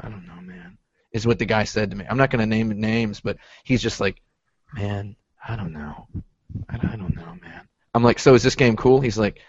I 0.01 0.09
don't 0.09 0.27
know, 0.27 0.41
man." 0.43 0.79
Is 1.13 1.27
what 1.27 1.39
the 1.39 1.45
guy 1.45 1.65
said 1.65 1.91
to 1.91 1.97
me. 1.97 2.07
I'm 2.09 2.17
not 2.17 2.31
going 2.31 2.41
to 2.41 2.47
name 2.47 2.69
names, 2.69 3.21
but 3.21 3.37
he's 3.65 3.83
just 3.83 4.01
like, 4.01 4.21
"Man, 4.73 5.17
I 5.47 5.57
don't 5.57 5.73
know, 5.73 6.09
I, 6.69 6.77
I 6.77 6.97
don't 6.97 7.15
know, 7.15 7.37
man." 7.43 7.69
I'm 7.95 8.03
like, 8.03 8.19
"So 8.19 8.35
is 8.35 8.43
this 8.43 8.55
game 8.55 8.77
cool?" 8.77 9.01
He's 9.01 9.19
like, 9.19 9.41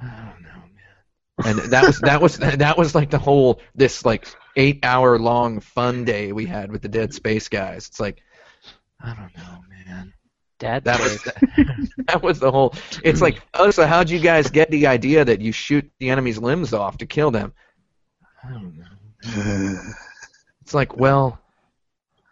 "I 0.00 0.06
don't 0.06 0.42
know, 0.42 0.62
man." 1.44 1.60
And 1.60 1.70
that 1.72 1.84
was 1.84 2.00
that 2.00 2.20
was 2.22 2.38
that 2.38 2.78
was 2.78 2.94
like 2.94 3.10
the 3.10 3.18
whole 3.18 3.60
this 3.74 4.04
like 4.04 4.26
eight 4.56 4.80
hour 4.82 5.18
long 5.18 5.60
fun 5.60 6.04
day 6.04 6.32
we 6.32 6.46
had 6.46 6.72
with 6.72 6.82
the 6.82 6.88
Dead 6.88 7.12
Space 7.12 7.48
guys. 7.48 7.88
It's 7.88 8.00
like, 8.00 8.22
I 9.00 9.14
don't 9.14 9.36
know, 9.36 9.64
man. 9.68 10.14
Dad 10.58 10.84
That 10.84 11.00
was 11.00 11.22
that 12.06 12.22
was 12.22 12.38
the 12.38 12.50
whole. 12.50 12.74
It's 13.02 13.20
like, 13.20 13.42
oh, 13.54 13.70
so 13.70 13.86
how'd 13.86 14.10
you 14.10 14.20
guys 14.20 14.50
get 14.50 14.70
the 14.70 14.86
idea 14.86 15.24
that 15.24 15.40
you 15.40 15.52
shoot 15.52 15.90
the 15.98 16.10
enemy's 16.10 16.38
limbs 16.38 16.72
off 16.72 16.98
to 16.98 17.06
kill 17.06 17.30
them? 17.30 17.52
I 18.44 18.50
don't 18.50 18.76
know. 18.76 19.82
It's 20.70 20.74
like, 20.76 20.96
well, 20.96 21.36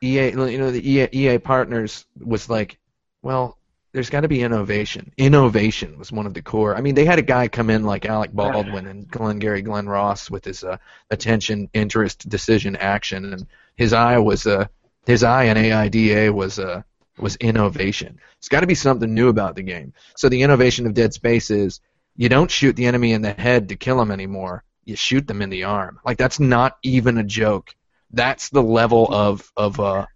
EA, 0.01 0.26
you 0.26 0.36
know, 0.36 0.70
the 0.70 0.89
EA, 0.89 1.09
EA 1.12 1.39
partners 1.39 2.07
was 2.20 2.49
like, 2.49 2.78
well, 3.20 3.59
there's 3.93 4.11
got 4.11 4.20
to 4.20 4.28
be 4.28 4.43
innovation. 4.43 5.11
Innovation 5.16 5.99
was 5.99 6.12
one 6.12 6.24
of 6.24 6.34
the 6.34 6.43
core. 6.43 6.76
I 6.76 6.80
mean, 6.80 6.95
they 6.95 7.05
had 7.05 7.18
a 7.18 7.22
guy 7.22 7.49
come 7.49 7.68
in 7.68 7.82
like 7.82 8.07
Alec 8.07 8.32
Baldwin 8.32 8.86
and 8.86 9.09
Glenn 9.11 9.41
Glengarry 9.41 9.62
Glen 9.62 9.89
Ross 9.89 10.30
with 10.30 10.45
his 10.45 10.62
uh, 10.62 10.76
attention, 11.11 11.68
interest, 11.74 12.28
decision, 12.28 12.76
action, 12.76 13.32
and 13.32 13.45
his 13.74 13.93
eye 13.93 14.18
was 14.18 14.47
uh, 14.47 14.66
his 15.05 15.24
eye 15.24 15.47
in 15.47 15.57
AIDA 15.57 16.32
was 16.32 16.61
uh, 16.61 16.82
was 17.18 17.34
innovation. 17.39 18.20
It's 18.36 18.49
got 18.49 18.61
to 18.61 18.68
be 18.68 18.76
something 18.76 19.12
new 19.12 19.30
about 19.30 19.57
the 19.57 19.62
game. 19.62 19.95
So 20.16 20.28
the 20.28 20.43
innovation 20.43 20.86
of 20.86 20.95
Dead 20.95 21.12
Space 21.12 21.51
is 21.51 21.80
you 22.14 22.28
don't 22.28 22.53
shoot 22.53 22.76
the 22.76 22.86
enemy 22.86 23.14
in 23.14 23.22
the 23.22 23.32
head 23.32 23.70
to 23.70 23.74
kill 23.74 23.99
them 23.99 24.12
anymore. 24.12 24.62
You 24.84 24.95
shoot 24.95 25.26
them 25.26 25.43
in 25.43 25.51
the 25.51 25.64
arm. 25.64 25.99
Like 26.05 26.18
that's 26.18 26.39
not 26.39 26.78
even 26.84 27.18
a 27.18 27.24
joke. 27.24 27.74
That's 28.11 28.48
the 28.50 28.62
level 28.62 29.06
of 29.12 29.50
of 29.56 29.78
uh 29.80 30.06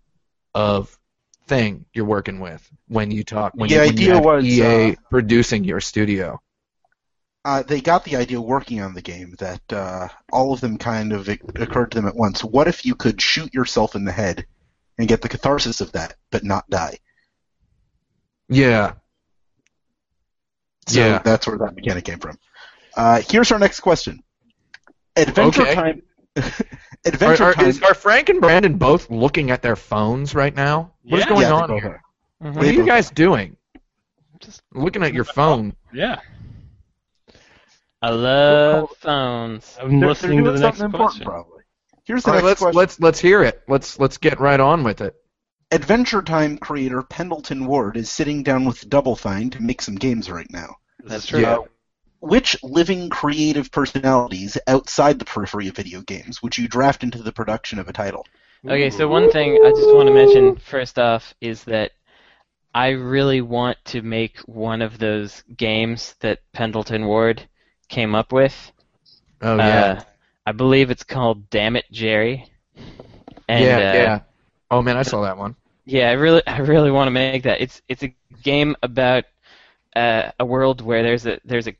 of 0.55 0.97
thing 1.47 1.85
you're 1.95 2.05
working 2.05 2.41
with 2.41 2.67
when 2.89 3.11
you 3.11 3.25
talk 3.25 3.53
when 3.55 3.69
The 3.69 3.75
you, 3.75 3.81
when 3.81 3.97
you 3.99 4.19
was, 4.19 4.45
EA 4.45 4.63
uh, 4.63 4.95
producing 5.11 5.65
your 5.65 5.81
studio. 5.81 6.41
uh, 7.45 7.63
they 7.63 7.81
got 7.81 8.05
the 8.05 8.17
idea 8.17 8.41
working 8.41 8.81
on 8.81 8.95
the 8.95 9.03
game 9.03 9.35
that 9.39 9.61
uh, 9.73 10.09
all 10.33 10.53
of 10.53 10.61
them 10.61 10.79
kind 10.79 11.13
of 11.13 11.29
occurred 11.29 11.91
to 11.91 11.97
them 11.99 12.07
at 12.07 12.15
once. 12.17 12.45
What 12.45 12.69
if 12.69 12.87
you 12.87 12.95
could 12.95 13.21
shoot 13.21 13.53
yourself 13.53 13.95
in 13.97 14.05
the 14.05 14.13
head 14.13 14.47
and 14.99 15.09
get 15.09 15.23
the 15.23 15.29
catharsis 15.29 15.81
of 15.81 15.93
that, 15.93 16.15
but 16.31 16.45
not 16.45 16.69
die? 16.71 16.99
Yeah. 18.49 18.95
So 20.89 21.01
Yeah. 21.01 21.19
that's 21.25 21.47
where 21.47 21.59
that 21.59 21.75
mechanic 21.75 22.05
came 22.05 22.19
from. 22.21 22.39
Uh, 22.97 23.23
here's 23.29 23.51
our 23.51 23.59
next 23.59 23.81
question. 23.81 24.23
Adventure 25.17 25.63
Okay. 25.63 25.75
time. 25.75 26.03
Are, 27.05 27.09
Adventure 27.09 27.45
are, 27.45 27.55
time. 27.55 27.67
is, 27.67 27.83
are 27.83 27.95
Frank 27.95 28.29
and 28.29 28.41
Brandon 28.41 28.77
both 28.79 29.11
looking 29.11 29.51
at 29.51 29.61
their 29.63 29.75
phones 29.77 30.35
right 30.35 30.55
now? 30.55 30.93
What 31.03 31.19
is 31.19 31.25
Yeah. 31.25 31.29
going 31.29 31.41
Yeah, 31.43 31.53
on 31.53 31.71
here? 31.71 32.03
are. 32.41 32.49
Mhm. 32.51 32.55
What 32.57 32.65
are 32.65 32.73
you 32.73 32.87
guys 32.87 33.11
doing? 33.11 33.57
Just 34.41 34.63
Looking 34.73 35.03
at 35.03 35.13
your 35.13 35.25
phone. 35.25 35.75
yeah. 35.93 36.21
I 38.01 38.11
love 38.11 38.91
phones. 38.99 39.77
I'm 39.81 40.01
They're- 40.01 40.09
listening 40.09 40.43
they're 40.43 40.45
to 40.45 40.51
doing 40.51 40.61
the 40.61 40.67
next 40.67 40.79
something 40.79 40.85
important, 40.87 41.25
question. 41.25 41.25
probably. 41.27 41.63
Here's 42.05 42.25
the 42.25 42.31
All 42.31 42.35
right, 42.35 42.39
next 42.45 42.47
let's 42.49 42.61
question. 42.61 42.77
let's 42.79 43.01
let's 43.01 43.21
hear 43.21 43.43
it. 43.45 43.63
Let's 43.69 44.01
let's 44.01 44.19
get 44.19 44.41
right 44.41 44.59
on 44.59 44.83
with 44.83 45.01
it. 45.01 45.15
Adventure 45.71 46.21
Time 46.23 46.59
creator 46.59 47.03
Pendleton 47.03 47.65
Ward 47.67 47.97
is 47.97 48.11
sitting 48.11 48.43
down 48.43 48.65
with 48.65 48.89
Double 48.89 49.15
Fine 49.15 49.51
to 49.51 49.63
make 49.63 49.81
some 49.81 49.95
games 49.95 50.29
right 50.31 50.51
now. 50.51 50.77
That's 51.05 51.27
true. 51.27 51.41
Yeah. 51.41 51.59
Which 52.23 52.57
living 52.63 53.11
creative 53.11 53.73
personalities 53.73 54.57
outside 54.69 55.19
the 55.19 55.25
periphery 55.25 55.67
of 55.67 55.75
video 55.75 56.01
games 56.03 56.41
would 56.41 56.57
you 56.57 56.69
draft 56.69 57.03
into 57.03 57.21
the 57.21 57.33
production 57.33 57.81
of 57.81 57.89
a 57.89 57.93
title? 57.93 58.25
Okay, 58.65 58.91
so 58.91 59.09
one 59.09 59.29
thing 59.33 59.61
I 59.65 59.71
just 59.71 59.93
want 59.93 60.07
to 60.07 60.15
mention 60.15 60.55
first 60.55 61.01
off 61.01 61.35
is 61.41 61.65
that 61.65 61.91
I 62.73 62.91
really 62.91 63.41
want 63.41 63.77
to 63.87 64.03
make 64.03 64.39
one 64.41 64.83
of 64.83 64.99
those 64.99 65.43
games 65.57 66.15
that 66.21 66.39
Pendleton 66.53 67.07
Ward 67.07 67.43
came 67.89 68.15
up 68.15 68.33
with. 68.33 68.55
Oh 69.41 69.57
yeah. 69.57 69.85
Uh, 69.99 70.03
I 70.47 70.53
believe 70.53 70.93
it's 70.93 71.03
called 71.03 71.51
Damn 71.51 71.75
It 71.75 71.87
Jerry. 71.91 72.49
And, 73.49 73.65
yeah, 73.65 73.77
uh, 73.77 73.95
yeah. 73.95 74.21
Oh 74.71 74.81
man, 74.81 74.97
I 74.97 75.03
saw 75.03 75.23
that 75.23 75.39
one. 75.39 75.57
Yeah, 75.85 76.09
I 76.09 76.13
really, 76.13 76.47
I 76.47 76.59
really 76.59 76.93
want 76.93 77.09
to 77.09 77.13
make 77.13 77.43
that. 77.43 77.61
It's, 77.61 77.83
it's 77.89 78.05
a 78.05 78.15
game 78.45 78.77
about 78.81 79.25
uh, 79.97 80.31
a 80.39 80.47
world 80.47 80.81
where 80.83 81.03
there's 81.03 81.27
a, 81.27 81.41
there's 81.45 81.67
a, 81.67 81.75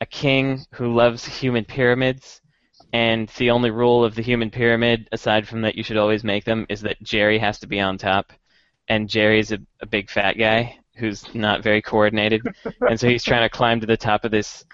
a 0.00 0.06
king 0.06 0.64
who 0.72 0.94
loves 0.94 1.24
human 1.24 1.64
pyramids, 1.64 2.40
and 2.92 3.28
the 3.36 3.50
only 3.50 3.70
rule 3.70 4.04
of 4.04 4.14
the 4.14 4.22
human 4.22 4.50
pyramid, 4.50 5.08
aside 5.12 5.46
from 5.46 5.62
that 5.62 5.74
you 5.74 5.82
should 5.82 5.96
always 5.96 6.24
make 6.24 6.44
them, 6.44 6.66
is 6.68 6.80
that 6.82 7.02
Jerry 7.02 7.38
has 7.38 7.58
to 7.60 7.66
be 7.66 7.80
on 7.80 7.98
top, 7.98 8.32
and 8.88 9.08
Jerry's 9.08 9.52
a, 9.52 9.58
a 9.80 9.86
big 9.86 10.10
fat 10.10 10.38
guy 10.38 10.78
who's 10.96 11.34
not 11.34 11.62
very 11.62 11.82
coordinated, 11.82 12.42
and 12.88 12.98
so 12.98 13.08
he's 13.08 13.24
trying 13.24 13.42
to 13.48 13.56
climb 13.56 13.80
to 13.80 13.86
the 13.86 13.96
top 13.96 14.24
of 14.24 14.30
this 14.30 14.64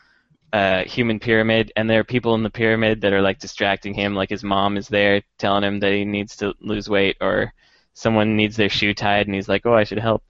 uh, 0.53 0.85
human 0.85 1.19
pyramid, 1.19 1.73
and 1.75 1.91
there 1.91 2.01
are 2.01 2.05
people 2.05 2.35
in 2.35 2.45
the 2.45 2.51
pyramid 2.51 3.01
that 3.01 3.13
are 3.13 3.23
like 3.23 3.41
distracting 3.41 3.95
him, 3.95 4.15
like 4.15 4.31
his 4.31 4.45
mom 4.45 4.77
is 4.77 4.89
there 4.89 5.23
telling 5.39 5.65
him 5.65 5.81
that 5.81 5.93
he 5.93 6.05
needs 6.05 6.37
to 6.37 6.55
lose 6.61 6.89
weight, 6.89 7.17
or 7.21 7.53
someone 7.95 8.37
needs 8.37 8.57
their 8.57 8.69
shoe 8.69 8.95
tied, 8.95 9.27
and 9.27 9.35
he's 9.35 9.49
like, 9.49 9.67
"Oh, 9.67 9.75
I 9.75 9.85
should 9.85 9.99
help." 9.99 10.23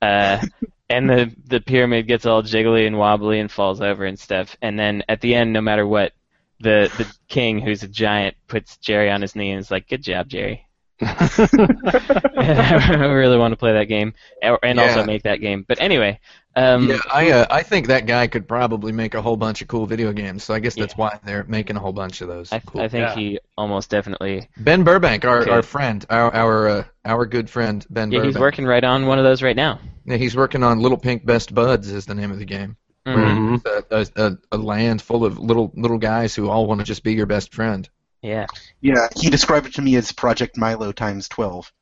Uh, 0.00 0.44
and 0.92 1.08
the 1.08 1.34
the 1.46 1.60
pyramid 1.60 2.06
gets 2.06 2.26
all 2.26 2.42
jiggly 2.42 2.86
and 2.86 2.98
wobbly 2.98 3.40
and 3.40 3.50
falls 3.50 3.80
over 3.80 4.04
and 4.04 4.18
stuff. 4.18 4.56
And 4.62 4.78
then 4.78 5.02
at 5.08 5.20
the 5.20 5.34
end, 5.34 5.52
no 5.52 5.60
matter 5.60 5.86
what, 5.86 6.12
the 6.60 6.92
the 6.98 7.12
king, 7.28 7.60
who's 7.60 7.82
a 7.82 7.88
giant, 7.88 8.36
puts 8.46 8.76
Jerry 8.78 9.10
on 9.10 9.22
his 9.22 9.34
knee 9.34 9.50
and 9.50 9.60
is 9.60 9.70
like, 9.70 9.88
"Good 9.88 10.02
job, 10.02 10.28
Jerry." 10.28 10.66
and 11.00 11.10
I 12.38 13.06
really 13.06 13.38
want 13.38 13.52
to 13.52 13.56
play 13.56 13.72
that 13.72 13.88
game, 13.88 14.14
and 14.42 14.78
also 14.78 15.04
make 15.04 15.24
that 15.24 15.40
game. 15.40 15.64
But 15.66 15.80
anyway, 15.80 16.20
um, 16.54 16.88
yeah, 16.88 16.98
I 17.12 17.30
uh, 17.30 17.46
I 17.50 17.62
think 17.62 17.86
that 17.88 18.06
guy 18.06 18.26
could 18.26 18.46
probably 18.46 18.92
make 18.92 19.14
a 19.14 19.22
whole 19.22 19.36
bunch 19.36 19.62
of 19.62 19.68
cool 19.68 19.86
video 19.86 20.12
games. 20.12 20.44
So 20.44 20.52
I 20.54 20.58
guess 20.60 20.74
that's 20.74 20.92
Yeah. 20.94 20.96
why 21.00 21.18
they're 21.24 21.44
making 21.44 21.76
a 21.76 21.80
whole 21.80 21.92
bunch 21.92 22.20
of 22.20 22.28
those. 22.28 22.52
I, 22.52 22.58
cool. 22.60 22.80
I 22.82 22.88
think 22.88 23.08
Yeah. 23.08 23.14
he 23.14 23.38
almost 23.56 23.90
definitely. 23.90 24.48
Ben 24.58 24.82
Burbank, 24.84 25.24
our, 25.24 25.40
Okay. 25.42 25.50
our 25.50 25.62
friend, 25.62 26.04
our 26.10 26.34
our 26.34 26.68
uh, 26.68 26.84
our 27.04 27.26
good 27.26 27.48
friend 27.50 27.84
Ben 27.90 28.10
Yeah, 28.12 28.18
Burbank. 28.18 28.34
he's 28.34 28.40
working 28.40 28.66
right 28.66 28.84
on 28.84 29.06
one 29.06 29.18
of 29.18 29.24
those 29.24 29.42
right 29.42 29.56
now. 29.56 29.80
Yeah, 30.04 30.16
he's 30.16 30.36
working 30.36 30.62
on 30.62 30.80
Little 30.80 30.98
Pink 30.98 31.24
Best 31.24 31.54
Buds 31.54 31.90
is 31.90 32.06
the 32.06 32.14
name 32.14 32.30
of 32.32 32.38
the 32.38 32.44
game. 32.44 32.76
Mhm. 33.06 33.60
Mhm. 33.60 33.84
A, 33.90 34.22
a, 34.26 34.38
a 34.52 34.58
land 34.58 35.02
full 35.02 35.24
of 35.24 35.38
little 35.38 35.72
little 35.74 35.98
guys 35.98 36.34
who 36.34 36.48
all 36.48 36.66
want 36.66 36.80
to 36.80 36.84
just 36.84 37.02
be 37.02 37.14
your 37.14 37.26
best 37.26 37.52
friend. 37.54 37.88
Yeah. 38.20 38.46
Yeah, 38.80 39.08
he 39.16 39.30
described 39.30 39.66
it 39.66 39.74
to 39.74 39.82
me 39.82 39.96
as 39.96 40.12
Project 40.12 40.56
Milo 40.56 40.92
times 40.92 41.28
twelve. 41.28 41.72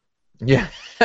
Yeah, 0.42 0.68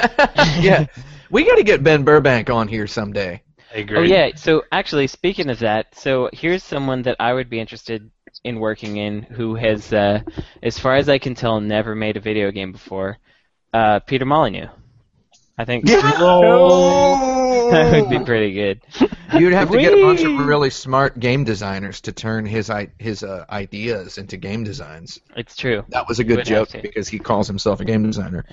yeah. 0.60 0.86
We 1.30 1.44
got 1.46 1.56
to 1.56 1.64
get 1.64 1.84
Ben 1.84 2.04
Burbank 2.04 2.50
on 2.50 2.70
here 2.70 2.88
someday. 2.88 3.42
I 3.76 3.80
agree. 3.80 3.98
Oh 3.98 4.04
yeah. 4.04 4.32
So 4.36 4.64
actually, 4.72 5.08
speaking 5.08 5.50
of 5.50 5.60
that, 5.60 5.96
so 5.96 6.30
here's 6.32 6.64
someone 6.64 7.02
that 7.04 7.18
I 7.20 7.34
would 7.34 7.50
be 7.50 7.60
interested 7.60 8.10
in 8.44 8.60
working 8.60 8.98
in 8.98 9.22
who 9.24 9.56
has, 9.56 9.92
uh, 9.92 10.22
as 10.64 10.80
far 10.80 10.96
as 10.96 11.10
I 11.10 11.18
can 11.18 11.36
tell, 11.36 11.60
never 11.60 11.94
made 11.94 12.16
a 12.16 12.22
video 12.22 12.52
game 12.52 12.72
before. 12.72 13.18
Uh, 13.74 14.00
Peter 14.00 14.26
Molyneux. 14.26 14.70
I 15.58 15.66
think 15.66 15.88
Yeah. 15.88 16.02
that 17.72 18.02
would 18.02 18.10
be 18.10 18.24
pretty 18.24 18.54
good. 18.54 18.82
You'd 19.34 19.54
have 19.54 19.72
to 19.72 19.78
get 19.78 19.94
a 19.94 20.02
bunch 20.02 20.22
of 20.22 20.46
really 20.46 20.70
smart 20.70 21.20
game 21.20 21.44
designers 21.44 22.02
to 22.02 22.12
turn 22.12 22.46
his 22.46 22.72
his 23.00 23.24
uh, 23.24 23.46
ideas 23.50 24.18
into 24.18 24.38
game 24.38 24.64
designs. 24.64 25.20
It's 25.36 25.56
true. 25.56 25.84
That 25.90 26.08
was 26.08 26.20
a 26.20 26.24
good 26.24 26.46
joke 26.46 26.70
because 26.82 27.08
he 27.08 27.20
calls 27.20 27.48
himself 27.48 27.80
a 27.80 27.86
game 27.86 28.04
designer. 28.04 28.46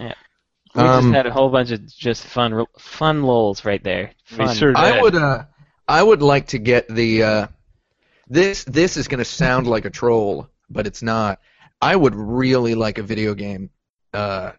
We 0.74 0.82
Um, 0.82 1.02
just 1.04 1.14
had 1.14 1.26
a 1.26 1.32
whole 1.32 1.50
bunch 1.50 1.70
of 1.70 1.86
just 1.86 2.24
fun, 2.24 2.64
fun 2.78 3.22
lols 3.24 3.64
right 3.64 3.82
there. 3.82 4.12
Fun. 4.24 4.54
sure 4.54 4.72
I 4.76 5.00
would 5.00 5.14
uh 5.14 5.44
I 5.86 6.02
would 6.02 6.22
like 6.22 6.48
to 6.48 6.58
get 6.58 6.88
the 6.88 7.22
uh 7.22 7.46
this 8.28 8.64
this 8.64 8.96
is 8.96 9.08
going 9.08 9.18
to 9.18 9.24
sound 9.24 9.66
like 9.66 9.84
a 9.84 9.90
troll, 9.90 10.48
but 10.70 10.86
it's 10.86 11.02
not. 11.02 11.40
I 11.80 11.94
would 11.94 12.14
really 12.14 12.74
like 12.74 12.98
a 12.98 13.02
video 13.02 13.34
game 13.34 13.70
uh 14.14 14.52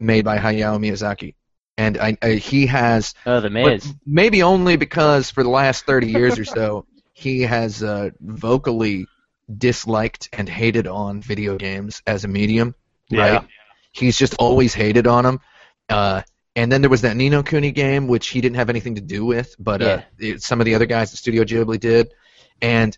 made 0.00 0.24
by 0.24 0.38
Hayao 0.38 0.78
Miyazaki. 0.78 1.34
And 1.76 1.98
I, 1.98 2.16
I 2.22 2.30
he 2.34 2.66
has 2.66 3.14
Oh, 3.26 3.40
the 3.40 3.50
but 3.50 3.52
Miz. 3.84 3.94
maybe 4.06 4.42
only 4.42 4.76
because 4.76 5.30
for 5.30 5.42
the 5.42 5.50
last 5.50 5.84
30 5.86 6.08
years 6.08 6.38
or 6.38 6.44
so 6.44 6.86
he 7.12 7.42
has 7.42 7.82
uh 7.82 8.10
vocally 8.20 9.06
disliked 9.54 10.28
and 10.32 10.48
hated 10.48 10.86
on 10.86 11.20
video 11.22 11.56
games 11.56 12.02
as 12.06 12.24
a 12.24 12.28
medium 12.28 12.74
yeah. 13.10 13.20
right? 13.34 13.44
He's 13.92 14.16
just 14.18 14.34
always 14.38 14.74
hated 14.74 15.06
on 15.06 15.24
him. 15.26 15.40
Uh, 15.88 16.22
and 16.56 16.72
then 16.72 16.80
there 16.80 16.90
was 16.90 17.02
that 17.02 17.16
Ni 17.16 17.28
no 17.28 17.42
Kuni 17.42 17.70
game, 17.70 18.08
which 18.08 18.28
he 18.28 18.40
didn't 18.40 18.56
have 18.56 18.68
anything 18.68 18.96
to 18.96 19.00
do 19.00 19.24
with, 19.24 19.54
but 19.58 19.80
uh, 19.80 20.00
it, 20.18 20.42
some 20.42 20.60
of 20.60 20.64
the 20.64 20.74
other 20.74 20.86
guys 20.86 21.12
at 21.12 21.18
Studio 21.18 21.44
Ghibli 21.44 21.78
did. 21.78 22.12
And 22.60 22.96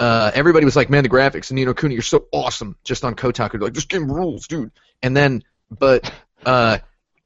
uh, 0.00 0.32
everybody 0.34 0.64
was 0.64 0.74
like, 0.74 0.90
"Man, 0.90 1.04
the 1.04 1.08
graphics 1.08 1.50
and 1.50 1.56
Ni 1.56 1.64
no 1.64 1.72
Kuni 1.72 1.96
are 1.98 2.02
so 2.02 2.26
awesome!" 2.32 2.76
Just 2.84 3.04
on 3.04 3.14
Kotaku, 3.14 3.52
They're 3.52 3.60
like 3.60 3.74
this 3.74 3.84
game 3.84 4.10
rules, 4.10 4.48
dude. 4.48 4.72
And 5.02 5.16
then, 5.16 5.44
but 5.70 6.12
uh, 6.44 6.78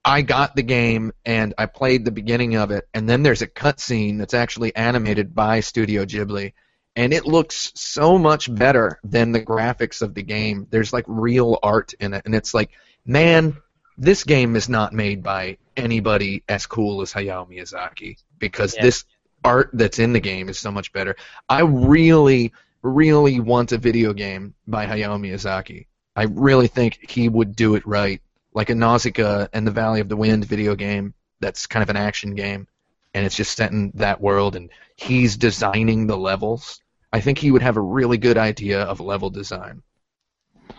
I 0.05 0.23
got 0.23 0.55
the 0.55 0.63
game 0.63 1.13
and 1.25 1.55
I 1.59 1.67
played 1.67 2.05
the 2.05 2.11
beginning 2.11 2.57
of 2.57 2.71
it, 2.71 2.89
and 2.95 3.09
then 3.09 3.23
there's 3.23 3.43
a 3.43 3.49
cutscene 3.49 4.19
that's 4.19 4.35
actually 4.35 4.77
animated 4.77 5.35
by 5.35 5.61
Studio 5.61 6.05
Ghibli, 6.05 6.53
and 6.95 7.13
it 7.13 7.27
looks 7.27 7.73
so 7.75 8.19
much 8.19 8.55
better 8.55 9.01
than 9.03 9.33
the 9.33 9.41
graphics 9.41 10.03
of 10.03 10.15
the 10.15 10.23
game. 10.23 10.67
There's 10.71 10.93
like 10.93 11.05
real 11.09 11.59
art 11.63 11.95
in 11.95 12.15
it, 12.15 12.23
and 12.27 12.35
it's 12.35 12.55
like, 12.55 12.71
man, 13.05 13.57
this 14.01 14.25
game 14.25 14.57
is 14.57 14.69
not 14.69 14.95
made 14.95 15.23
by 15.23 15.59
anybody 15.77 16.43
as 16.49 16.65
cool 16.67 17.03
as 17.03 17.13
Hayao 17.13 17.47
Miyazaki 17.47 18.17
because 18.39 18.75
Yeah. 18.75 18.83
this 18.83 19.05
art 19.45 19.69
that's 19.75 19.99
in 19.99 20.15
the 20.15 20.21
game 20.21 20.49
is 20.49 20.59
so 20.59 20.73
much 20.73 20.91
better. 20.93 21.17
I 21.51 21.61
really, 21.61 22.53
really 22.83 23.41
want 23.41 23.73
a 23.73 23.79
video 23.79 24.15
game 24.15 24.55
by 24.67 24.87
Hayao 24.87 25.21
Miyazaki. 25.21 25.87
I 26.17 26.25
really 26.25 26.67
think 26.67 27.11
he 27.11 27.29
would 27.29 27.55
do 27.55 27.75
it 27.75 27.87
right, 27.87 28.23
like 28.55 28.71
a 28.71 28.75
Nausicaa 28.75 29.49
and 29.53 29.67
the 29.67 29.71
Valley 29.71 30.01
of 30.01 30.09
the 30.09 30.17
Wind 30.17 30.47
video 30.47 30.75
game. 30.75 31.13
That's 31.41 31.67
kind 31.67 31.83
of 31.83 31.91
an 31.91 31.97
action 31.97 32.35
game, 32.35 32.69
and 33.13 33.27
it's 33.27 33.37
just 33.37 33.55
set 33.55 33.71
in 33.71 33.93
that 33.97 34.21
world, 34.21 34.57
and 34.57 34.71
he's 34.97 35.37
designing 35.37 36.07
the 36.07 36.17
levels. 36.17 36.81
I 37.13 37.21
think 37.21 37.37
he 37.37 37.51
would 37.51 37.63
have 37.63 37.77
a 37.77 37.83
really 37.83 38.19
good 38.19 38.39
idea 38.39 38.83
of 38.83 39.01
level 39.01 39.29
design. 39.29 39.83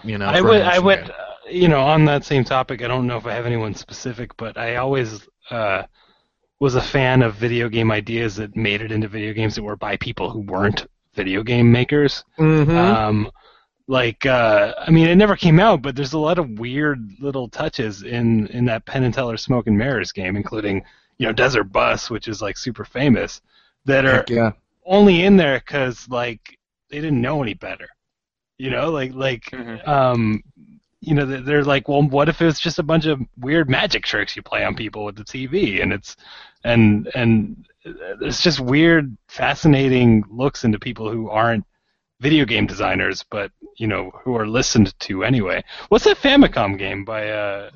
You 0.03 0.17
know, 0.17 0.25
I 0.25 0.41
would, 0.41 0.61
I 0.61 0.79
would, 0.79 1.05
game. 1.05 1.11
You 1.51 1.67
know, 1.67 1.81
on 1.81 2.05
that 2.05 2.25
same 2.25 2.43
topic. 2.43 2.81
I 2.81 2.87
don't 2.87 3.07
know 3.07 3.17
if 3.17 3.25
I 3.25 3.33
have 3.33 3.45
anyone 3.45 3.73
specific, 3.75 4.35
but 4.37 4.57
I 4.57 4.77
always 4.77 5.27
uh, 5.49 5.83
was 6.59 6.75
a 6.75 6.81
fan 6.81 7.21
of 7.21 7.35
video 7.35 7.69
game 7.69 7.91
ideas 7.91 8.35
that 8.37 8.55
made 8.55 8.81
it 8.81 8.91
into 8.91 9.07
video 9.07 9.33
games 9.33 9.55
that 9.55 9.63
were 9.63 9.75
by 9.75 9.97
people 9.97 10.29
who 10.29 10.41
weren't 10.41 10.85
video 11.15 11.43
game 11.43 11.71
makers. 11.71 12.23
Mhm. 12.39 12.77
Um, 12.77 13.31
like, 13.87 14.25
uh, 14.25 14.73
I 14.79 14.91
mean, 14.91 15.07
it 15.07 15.15
never 15.15 15.35
came 15.35 15.59
out, 15.59 15.81
but 15.81 15.95
there's 15.95 16.13
a 16.13 16.19
lot 16.19 16.39
of 16.39 16.59
weird 16.59 16.99
little 17.19 17.49
touches 17.49 18.03
in 18.03 18.47
in 18.47 18.65
that 18.65 18.85
Penn 18.85 19.03
and 19.03 19.13
Teller 19.13 19.37
Smoke 19.37 19.67
and 19.67 19.77
Mirrors 19.77 20.11
game, 20.11 20.35
including 20.37 20.83
you 21.17 21.27
know 21.27 21.33
Desert 21.33 21.65
Bus, 21.65 22.09
which 22.09 22.27
is 22.27 22.41
like 22.41 22.57
super 22.57 22.85
famous, 22.85 23.41
that 23.85 24.05
are 24.05 24.23
yeah. 24.29 24.51
only 24.85 25.23
in 25.23 25.37
there 25.37 25.59
because 25.59 26.07
like 26.09 26.57
they 26.89 27.01
didn't 27.01 27.21
know 27.21 27.41
any 27.41 27.53
better. 27.53 27.87
You 28.57 28.69
know, 28.69 28.91
like 28.91 29.13
like 29.13 29.43
Mhm. 29.51 29.87
um, 29.87 30.41
you 31.01 31.13
know, 31.15 31.25
they're- 31.25 31.63
like, 31.63 31.87
well, 31.87 32.01
what 32.03 32.29
if 32.29 32.41
it's 32.41 32.59
just 32.59 32.79
a 32.79 32.83
bunch 32.83 33.05
of 33.05 33.19
weird 33.37 33.69
magic 33.69 34.03
tricks 34.05 34.35
you 34.35 34.41
play 34.41 34.63
on 34.63 34.75
people 34.75 35.03
with 35.03 35.15
the 35.15 35.23
TV, 35.23 35.81
and 35.81 35.91
it's 35.91 36.15
and 36.63 37.09
and 37.15 37.65
it's 37.83 38.41
just 38.41 38.59
weird, 38.59 39.17
fascinating 39.27 40.23
looks 40.29 40.63
into 40.63 40.77
people 40.79 41.09
who 41.11 41.29
aren't 41.29 41.65
video 42.19 42.45
game 42.45 42.67
designers, 42.67 43.25
but 43.31 43.51
you 43.77 43.87
know, 43.87 44.11
who 44.23 44.35
are 44.37 44.47
listened 44.47 44.97
to 44.99 45.23
anyway. 45.23 45.63
What's 45.89 46.03
that 46.05 46.17
Famicom 46.17 46.77
game 46.77 47.03
by 47.03 47.29
uh? 47.29 47.71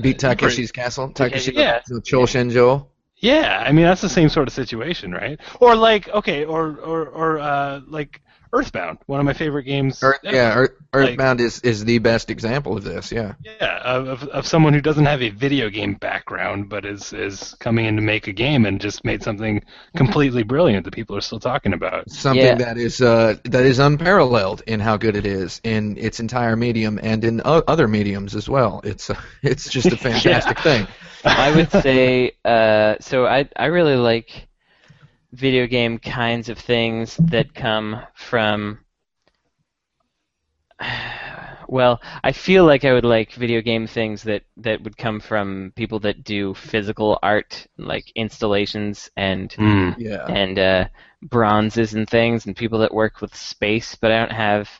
Beat 0.00 0.18
Takeshi's 0.18 0.70
Castle. 0.70 1.08
Takeshi 1.10 1.52
Yeah. 1.54 1.80
Chol 1.90 2.26
Shenjo. 2.26 2.86
Yeah, 3.16 3.64
I 3.66 3.72
mean 3.72 3.86
that's 3.86 4.02
the 4.02 4.10
same 4.10 4.28
sort 4.28 4.46
of 4.46 4.52
situation, 4.52 5.10
right? 5.12 5.40
Or 5.58 5.74
like, 5.74 6.08
okay, 6.10 6.44
or 6.44 6.76
or 6.76 7.06
or 7.08 7.38
uh, 7.38 7.80
like 7.88 8.20
Earthbound, 8.52 8.98
one 9.06 9.20
of 9.20 9.26
my 9.26 9.32
favorite 9.32 9.64
games. 9.64 10.02
Earth, 10.02 10.20
ever. 10.24 10.36
yeah, 10.36 10.54
Earth, 10.54 10.70
Like- 10.94 11.10
Earthbound 11.10 11.40
is, 11.40 11.60
is 11.60 11.84
the 11.84 11.98
best 11.98 12.30
example 12.30 12.76
of 12.76 12.84
this. 12.84 13.12
Yeah. 13.12 13.34
Yeah, 13.44 13.78
of, 13.84 14.08
of 14.08 14.22
of 14.28 14.46
someone 14.46 14.72
who 14.72 14.80
doesn't 14.80 15.04
have 15.06 15.22
a 15.22 15.30
video 15.30 15.68
game 15.70 15.94
background, 15.94 16.68
but 16.68 16.84
is 16.86 17.12
is 17.12 17.54
coming 17.60 17.84
in 17.86 17.96
to 17.96 18.02
make 18.02 18.26
a 18.28 18.32
game 18.32 18.64
and 18.66 18.80
just 18.80 19.04
made 19.04 19.22
something 19.22 19.62
completely 19.96 20.42
brilliant 20.42 20.84
that 20.84 20.94
people 20.94 21.16
are 21.16 21.20
still 21.20 21.40
talking 21.40 21.72
about. 21.72 22.10
Something 22.10 22.44
Yeah. 22.44 22.54
that 22.56 22.78
is 22.78 23.00
uh, 23.00 23.36
that 23.44 23.64
is 23.66 23.78
unparalleled 23.78 24.62
in 24.66 24.80
how 24.80 24.96
good 24.96 25.16
it 25.16 25.26
is 25.26 25.60
in 25.64 25.96
its 25.98 26.20
entire 26.20 26.56
medium 26.56 26.98
and 27.02 27.24
in 27.24 27.42
o- 27.44 27.62
other 27.68 27.88
mediums 27.88 28.34
as 28.34 28.48
well. 28.48 28.80
It's 28.84 29.10
uh, 29.10 29.20
it's 29.42 29.68
just 29.68 29.88
a 29.92 29.96
fantastic 30.08 30.58
thing. 30.60 30.86
I 31.24 31.54
would 31.54 31.70
say 31.72 32.32
uh, 32.44 32.96
so. 33.00 33.26
I 33.26 33.48
I 33.56 33.66
really 33.66 33.96
like 33.96 34.46
video 35.36 35.66
game 35.66 35.98
kinds 35.98 36.48
of 36.48 36.58
things 36.58 37.16
that 37.16 37.54
come 37.54 38.00
from. 38.14 38.78
Well, 41.68 42.00
I 42.22 42.30
feel 42.30 42.64
like 42.64 42.84
I 42.84 42.92
would 42.92 43.04
like 43.04 43.32
video 43.32 43.60
game 43.60 43.88
things 43.88 44.22
that, 44.22 44.44
that 44.58 44.82
would 44.84 44.96
come 44.96 45.18
from 45.18 45.72
people 45.74 45.98
that 45.98 46.22
do 46.22 46.54
physical 46.54 47.18
art, 47.24 47.66
like 47.76 48.12
installations 48.14 49.10
and 49.16 49.52
Hmm. 49.52 49.90
Yeah. 49.98 50.26
and 50.26 50.58
uh, 50.60 50.84
bronzes 51.22 51.94
and 51.94 52.08
things, 52.08 52.46
and 52.46 52.54
people 52.54 52.78
that 52.78 52.94
work 52.94 53.20
with 53.20 53.34
space. 53.34 53.96
But 53.96 54.12
I 54.12 54.18
don't 54.20 54.30
have 54.32 54.70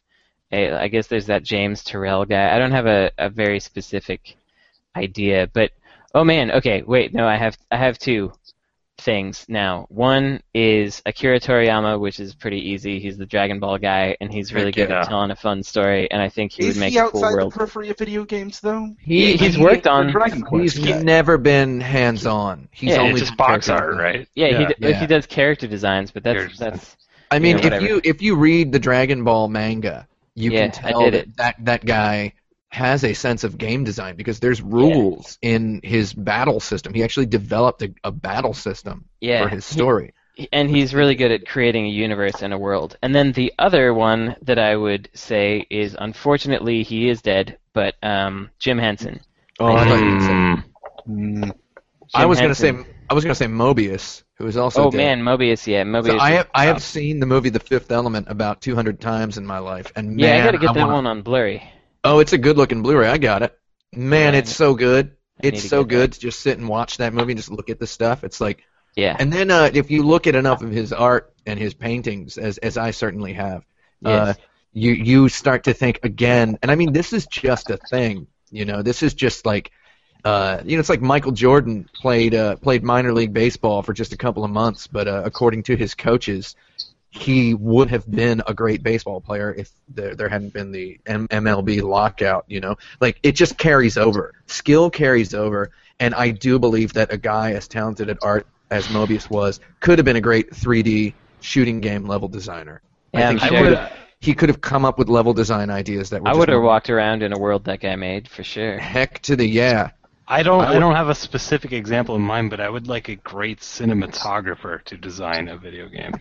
a. 0.52 0.74
I 0.74 0.86
guess 0.86 1.08
there's 1.08 1.26
that 1.26 1.42
James 1.42 1.82
Turrell 1.82 2.24
guy. 2.28 2.54
I 2.54 2.58
don't 2.60 2.70
have 2.70 2.86
a, 2.86 3.10
a 3.18 3.28
very 3.30 3.58
specific 3.58 4.36
idea. 4.94 5.48
But 5.52 5.72
oh 6.14 6.22
man, 6.22 6.52
okay, 6.52 6.82
wait, 6.82 7.12
no, 7.12 7.26
I 7.26 7.36
have 7.36 7.58
I 7.72 7.78
have 7.78 7.98
two 7.98 8.32
things 8.98 9.44
now. 9.48 9.86
One 9.90 10.40
is 10.54 11.02
Akira 11.04 11.38
Toriyama, 11.38 12.00
which 12.00 12.18
is 12.18 12.34
pretty 12.34 12.70
easy. 12.70 12.98
He's 12.98 13.16
the 13.18 13.26
Dragon 13.26 13.60
Ball 13.60 13.78
guy, 13.78 14.16
and 14.20 14.32
he's 14.32 14.52
really 14.54 14.72
good 14.72 14.88
yeah. 14.88 15.00
at 15.00 15.08
telling 15.08 15.30
a 15.30 15.36
fun 15.36 15.62
story. 15.62 16.10
And 16.10 16.20
I 16.22 16.28
think 16.28 16.52
he 16.52 16.66
Is 16.66 16.74
would 16.76 16.80
make 16.80 16.92
he 16.92 16.98
a 16.98 17.08
cool 17.08 17.24
outside 17.24 17.40
the 17.44 17.50
periphery 17.50 17.90
of 17.90 17.98
video 17.98 18.24
games, 18.24 18.60
though? 18.60 18.94
He- 19.00 19.36
he's 19.36 19.56
Like, 19.58 19.64
worked 19.72 19.86
on- 19.86 20.10
Dragon 20.10 20.44
He's 20.60 20.78
guy. 20.78 21.02
never 21.02 21.36
been 21.38 21.80
hands-on. 21.80 22.68
He's 22.72 22.90
Yeah, 22.90 23.00
only 23.00 23.10
it's 23.12 23.20
just 23.20 23.36
box 23.36 23.66
character 23.66 23.92
art, 23.92 23.96
right? 23.98 24.28
Yeah, 24.34 24.46
Yeah. 24.48 24.58
he 24.58 24.64
d- 24.66 24.74
Yeah. 24.78 25.00
he 25.00 25.06
does 25.06 25.26
character 25.26 25.66
designs, 25.66 26.10
but 26.10 26.22
that's 26.24 26.38
Character 26.38 26.56
that's 26.58 26.96
I 27.30 27.38
mean, 27.40 27.52
Yeah, 27.52 27.58
if 27.58 27.64
whatever. 27.64 27.84
you 27.86 28.00
if 28.04 28.22
you 28.22 28.36
read 28.36 28.72
the 28.72 28.78
Dragon 28.78 29.24
Ball 29.24 29.48
manga, 29.48 30.06
you 30.34 30.52
Yeah, 30.52 30.68
can 30.68 30.70
tell 30.70 31.10
that, 31.10 31.36
that 31.36 31.56
that 31.60 31.84
guy 31.84 32.32
has 32.76 33.02
a 33.04 33.14
sense 33.14 33.42
of 33.42 33.56
game 33.56 33.84
design 33.84 34.16
because 34.16 34.38
there's 34.38 34.60
rules 34.60 35.38
in 35.40 35.80
his 35.82 36.12
battle 36.12 36.60
system. 36.60 36.92
He 36.92 37.02
actually 37.02 37.24
developed 37.26 37.80
a, 37.82 37.92
a 38.04 38.12
battle 38.12 38.52
system 38.54 39.06
yeah. 39.20 39.42
for 39.42 39.48
his 39.48 39.66
he- 39.68 39.74
story. 39.74 40.12
and 40.52 40.68
he's 40.68 40.92
really 40.94 41.14
good 41.14 41.32
at 41.32 41.46
creating 41.48 41.86
a 41.86 41.88
universe 41.88 42.42
and 42.42 42.52
a 42.52 42.58
world. 42.58 42.98
And 43.02 43.14
then 43.14 43.32
the 43.32 43.54
other 43.58 43.94
one 43.94 44.36
that 44.42 44.58
I 44.58 44.76
would 44.76 45.08
say 45.14 45.66
is, 45.70 45.96
unfortunately, 45.98 46.82
he 46.82 47.08
is 47.08 47.22
dead, 47.22 47.56
but 47.72 47.94
um, 48.02 48.50
Jim 48.58 48.76
Henson. 48.78 49.20
Oh, 49.58 49.74
I, 49.74 49.88
thought 49.88 49.98
you 49.98 50.04
were 50.04 50.10
gonna 50.18 50.56
say- 50.62 50.62
Mm, 51.08 51.52
I 52.14 52.26
was 52.26 52.38
gonna 52.40 52.54
say 52.54 52.72
Henson. 52.74 52.92
I 53.08 53.14
was 53.14 53.24
gonna 53.24 53.34
say 53.36 53.46
Moebius, 53.46 54.22
who 54.34 54.46
is 54.48 54.56
also 54.56 54.84
Oh 54.86 54.90
dead. 54.90 54.98
man, 54.98 55.22
Moebius. 55.22 55.66
Yeah, 55.66 55.84
Moebius. 55.84 56.08
So 56.08 56.18
I 56.18 56.30
have 56.32 56.48
I 56.54 56.64
have 56.66 56.82
seen 56.82 57.20
the 57.20 57.26
movie 57.26 57.48
The 57.48 57.60
Fifth 57.60 57.90
Element 57.90 58.26
about 58.28 58.60
200 58.60 59.00
times 59.00 59.38
in 59.38 59.46
my 59.46 59.58
life, 59.60 59.92
and 59.96 60.20
Yeah, 60.20 60.36
I 60.36 60.44
gotta 60.44 60.58
get 60.58 60.74
that 60.74 60.80
wanna- 60.80 60.92
one 60.92 61.06
on 61.06 61.22
Blurry. 61.22 61.62
Oh, 62.06 62.20
it's 62.20 62.32
a 62.32 62.38
good 62.38 62.56
looking 62.56 62.82
Blu-ray. 62.82 63.08
I 63.08 63.18
got 63.18 63.42
it. 63.42 63.58
Man, 63.92 64.32
Yeah, 64.34 64.38
it's 64.40 64.54
so 64.54 64.74
good. 64.74 65.16
I 65.42 65.48
It's 65.48 65.68
so 65.68 65.84
good 65.84 66.12
to 66.12 66.20
just 66.20 66.40
sit 66.40 66.56
and 66.58 66.68
watch 66.68 66.98
that 66.98 67.12
movie 67.12 67.32
and 67.32 67.38
just 67.38 67.50
look 67.50 67.68
at 67.68 67.78
the 67.80 67.86
stuff. 67.86 68.22
It's 68.24 68.40
like, 68.40 68.62
Yeah. 68.94 69.16
and 69.18 69.32
then 69.32 69.50
uh, 69.50 69.70
if 69.72 69.90
you 69.90 70.02
look 70.04 70.26
at 70.26 70.34
enough 70.36 70.62
of 70.62 70.70
his 70.70 70.92
art 70.92 71.34
and 71.44 71.58
his 71.58 71.74
paintings, 71.74 72.38
as 72.38 72.58
as 72.58 72.76
I 72.78 72.92
certainly 72.92 73.32
have, 73.34 73.64
uh, 74.04 74.34
Yes. 74.34 74.36
you 74.72 74.92
you 74.92 75.28
start 75.28 75.64
to 75.64 75.74
think 75.74 76.00
again. 76.04 76.58
And 76.62 76.70
I 76.70 76.76
mean, 76.76 76.92
this 76.92 77.12
is 77.12 77.26
just 77.26 77.70
a 77.70 77.76
thing. 77.76 78.28
You 78.50 78.64
know, 78.64 78.82
this 78.82 79.02
is 79.02 79.12
just 79.12 79.44
like, 79.44 79.72
uh, 80.24 80.60
you 80.64 80.76
know, 80.76 80.80
it's 80.80 80.88
like 80.88 81.02
Michael 81.02 81.32
Jordan 81.32 81.88
played 81.92 82.34
uh, 82.34 82.56
played 82.56 82.84
minor 82.84 83.12
league 83.12 83.32
baseball 83.32 83.82
for 83.82 83.92
just 83.92 84.12
a 84.12 84.16
couple 84.16 84.44
of 84.44 84.50
months, 84.50 84.86
but 84.86 85.08
uh, 85.08 85.22
according 85.24 85.64
to 85.64 85.76
his 85.76 85.94
coaches, 85.94 86.54
he 87.16 87.54
would 87.54 87.90
have 87.90 88.08
been 88.10 88.42
a 88.46 88.52
great 88.54 88.82
baseball 88.82 89.20
player 89.20 89.54
if 89.56 89.70
there, 89.88 90.14
there 90.14 90.28
hadn't 90.28 90.52
been 90.52 90.70
the 90.70 90.98
M- 91.06 91.28
MLB 91.28 91.82
lockout. 91.82 92.44
You 92.46 92.60
know, 92.60 92.76
like 93.00 93.18
it 93.22 93.32
just 93.32 93.56
carries 93.56 93.96
over. 93.96 94.34
Skill 94.46 94.90
carries 94.90 95.34
over, 95.34 95.70
and 95.98 96.14
I 96.14 96.30
do 96.30 96.58
believe 96.58 96.92
that 96.92 97.12
a 97.12 97.16
guy 97.16 97.52
as 97.52 97.68
talented 97.68 98.10
at 98.10 98.18
art 98.22 98.46
as 98.70 98.86
Moebius 98.88 99.30
was 99.30 99.60
could 99.80 99.98
have 99.98 100.04
been 100.04 100.16
a 100.16 100.20
great 100.20 100.50
3D 100.50 101.14
shooting 101.40 101.80
game 101.80 102.06
level 102.06 102.28
designer. 102.28 102.82
Yeah, 103.14 103.20
I 103.20 103.28
think 103.28 103.42
I'm 103.42 103.48
he 103.48 103.56
sure. 103.56 103.64
could 103.64 103.78
have 103.78 103.92
he 104.20 104.34
could 104.34 104.48
have 104.48 104.60
come 104.60 104.84
up 104.84 104.98
with 104.98 105.08
level 105.08 105.32
design 105.32 105.70
ideas 105.70 106.10
that 106.10 106.22
were 106.22 106.28
I 106.28 106.34
would 106.34 106.48
have 106.48 106.62
walked 106.62 106.90
around 106.90 107.22
in 107.22 107.32
a 107.32 107.38
world 107.38 107.64
that 107.64 107.80
guy 107.80 107.96
made 107.96 108.28
for 108.28 108.42
sure. 108.42 108.78
heck 108.78 109.20
to 109.22 109.36
the 109.36 109.46
yeah. 109.46 109.90
I 110.28 110.42
don't. 110.42 110.62
I 110.62 110.74
I, 110.74 110.78
don't 110.80 110.96
have 110.96 111.08
a 111.08 111.14
specific 111.14 111.72
example 111.72 112.16
in 112.16 112.22
mind, 112.22 112.50
but 112.50 112.60
I 112.60 112.68
would 112.68 112.88
like 112.88 113.08
a 113.08 113.14
great 113.16 113.60
cinematographer 113.60 114.82
to 114.84 114.96
design 114.96 115.48
a 115.48 115.56
video 115.56 115.88
game. 115.88 116.14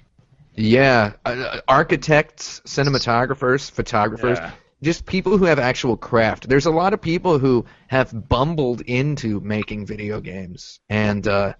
Yeah, 0.55 1.13
uh, 1.25 1.59
architects, 1.67 2.61
cinematographers, 2.65 3.69
photographers, 3.69 4.37
Yeah. 4.39 4.51
just 4.81 5.05
people 5.05 5.37
who 5.37 5.45
have 5.45 5.59
actual 5.59 5.97
craft. 5.97 6.47
There's 6.47 6.65
a 6.65 6.71
lot 6.71 6.93
of 6.93 7.01
people 7.01 7.39
who 7.39 7.65
have 7.87 8.27
bumbled 8.29 8.81
into 8.81 9.39
making 9.41 9.85
video 9.85 10.21
games, 10.21 10.79
and 10.89 11.27
uh, 11.27 11.53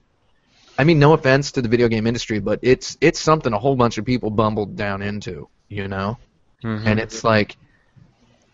I 0.78 0.84
mean, 0.86 1.00
no 1.00 1.14
offense 1.14 1.52
to 1.54 1.62
the 1.62 1.70
video 1.70 1.88
game 1.88 2.08
industry, 2.08 2.40
but 2.40 2.60
it's 2.62 2.98
it's 3.02 3.20
something 3.20 3.52
a 3.54 3.60
whole 3.60 3.76
bunch 3.76 3.98
of 3.98 4.06
people 4.06 4.30
bumbled 4.30 4.76
down 4.76 5.02
into, 5.02 5.50
you 5.68 5.88
know. 5.88 6.18
Mhm. 6.64 6.86
And 6.86 7.00
it's 7.00 7.24
like, 7.24 7.58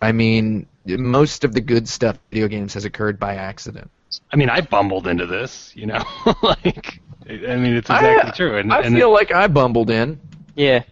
I 0.01 0.11
mean, 0.11 0.65
most 0.85 1.43
of 1.43 1.53
the 1.53 1.61
good 1.61 1.87
stuff 1.87 2.17
video 2.31 2.47
games 2.47 2.73
has 2.73 2.85
occurred 2.85 3.19
by 3.19 3.35
accident. 3.35 3.89
I 4.31 4.35
mean, 4.35 4.49
I 4.49 4.61
bumbled 4.61 5.07
into 5.07 5.25
this. 5.25 5.71
You 5.75 5.85
know, 5.87 6.03
like 6.43 6.99
I 7.27 7.55
mean, 7.55 7.75
it's 7.75 7.89
exactly 7.89 8.31
true. 8.33 8.57
And, 8.57 8.73
I 8.73 8.81
and 8.81 8.95
feel 8.95 9.11
like 9.11 9.31
I 9.31 9.47
bumbled 9.47 9.89
in. 9.89 10.19
Yeah, 10.55 10.83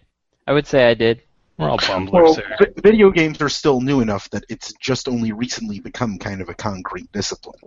I 0.46 0.52
would 0.52 0.66
say 0.66 0.88
I 0.88 0.94
did. 0.94 1.22
we're 1.58 1.68
all 1.70 1.78
bumblers 1.78 2.12
well, 2.22 2.34
here. 2.34 2.56
vi- 2.58 2.80
video 2.82 3.10
games 3.10 3.40
are 3.42 3.48
still 3.48 3.80
new 3.80 4.00
enough 4.00 4.28
that 4.30 4.44
it's 4.48 4.72
just 4.80 5.08
only 5.08 5.32
recently 5.32 5.80
become 5.80 6.18
kind 6.18 6.40
of 6.40 6.48
a 6.48 6.54
concrete 6.54 7.10
discipline. 7.12 7.58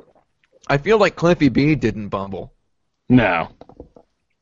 I 0.67 0.77
feel 0.77 0.97
like 0.97 1.15
Cliffy 1.15 1.49
B 1.49 1.75
didn't 1.75 2.09
bumble. 2.09 2.53
No. 3.09 3.49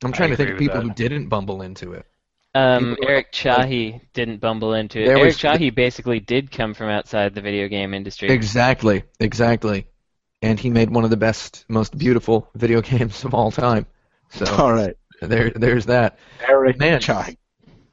I'm 0.04 0.14
I 0.14 0.18
trying 0.18 0.30
to 0.32 0.36
think 0.38 0.52
of 0.52 0.58
people 0.60 0.78
that. 0.78 0.84
who 0.84 0.94
didn't 0.94 1.28
bumble 1.28 1.62
into 1.62 1.94
it. 1.94 2.06
Um, 2.54 2.96
People- 2.96 3.10
Eric 3.10 3.32
Chahi 3.32 4.02
didn't 4.14 4.40
bumble 4.42 4.74
into 4.74 5.00
it. 5.02 5.08
Eric 5.08 5.24
was- 5.24 5.38
Chahi 5.38 5.74
basically 5.74 6.20
did 6.20 6.52
come 6.52 6.74
from 6.74 6.90
outside 6.90 7.34
the 7.34 7.42
video 7.42 7.68
game 7.68 7.94
industry. 7.94 8.30
Exactly, 8.30 9.04
exactly. 9.20 9.88
And 10.42 10.60
he 10.60 10.70
made 10.70 10.90
one 10.90 11.04
of 11.04 11.10
the 11.12 11.18
best, 11.18 11.66
most 11.70 11.98
beautiful 11.98 12.50
video 12.56 12.82
games 12.92 13.24
of 13.26 13.34
all 13.34 13.52
time. 13.52 13.86
So 14.30 14.46
All 14.56 14.72
right, 14.74 14.96
there, 15.22 15.50
there's 15.52 15.86
that. 15.88 16.18
Eric 16.48 16.78
Man. 16.80 17.00
Chahi. 17.00 17.38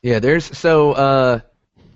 Yeah, 0.03 0.21
there's 0.21 0.57
so, 0.57 0.93
uh, 0.93 1.41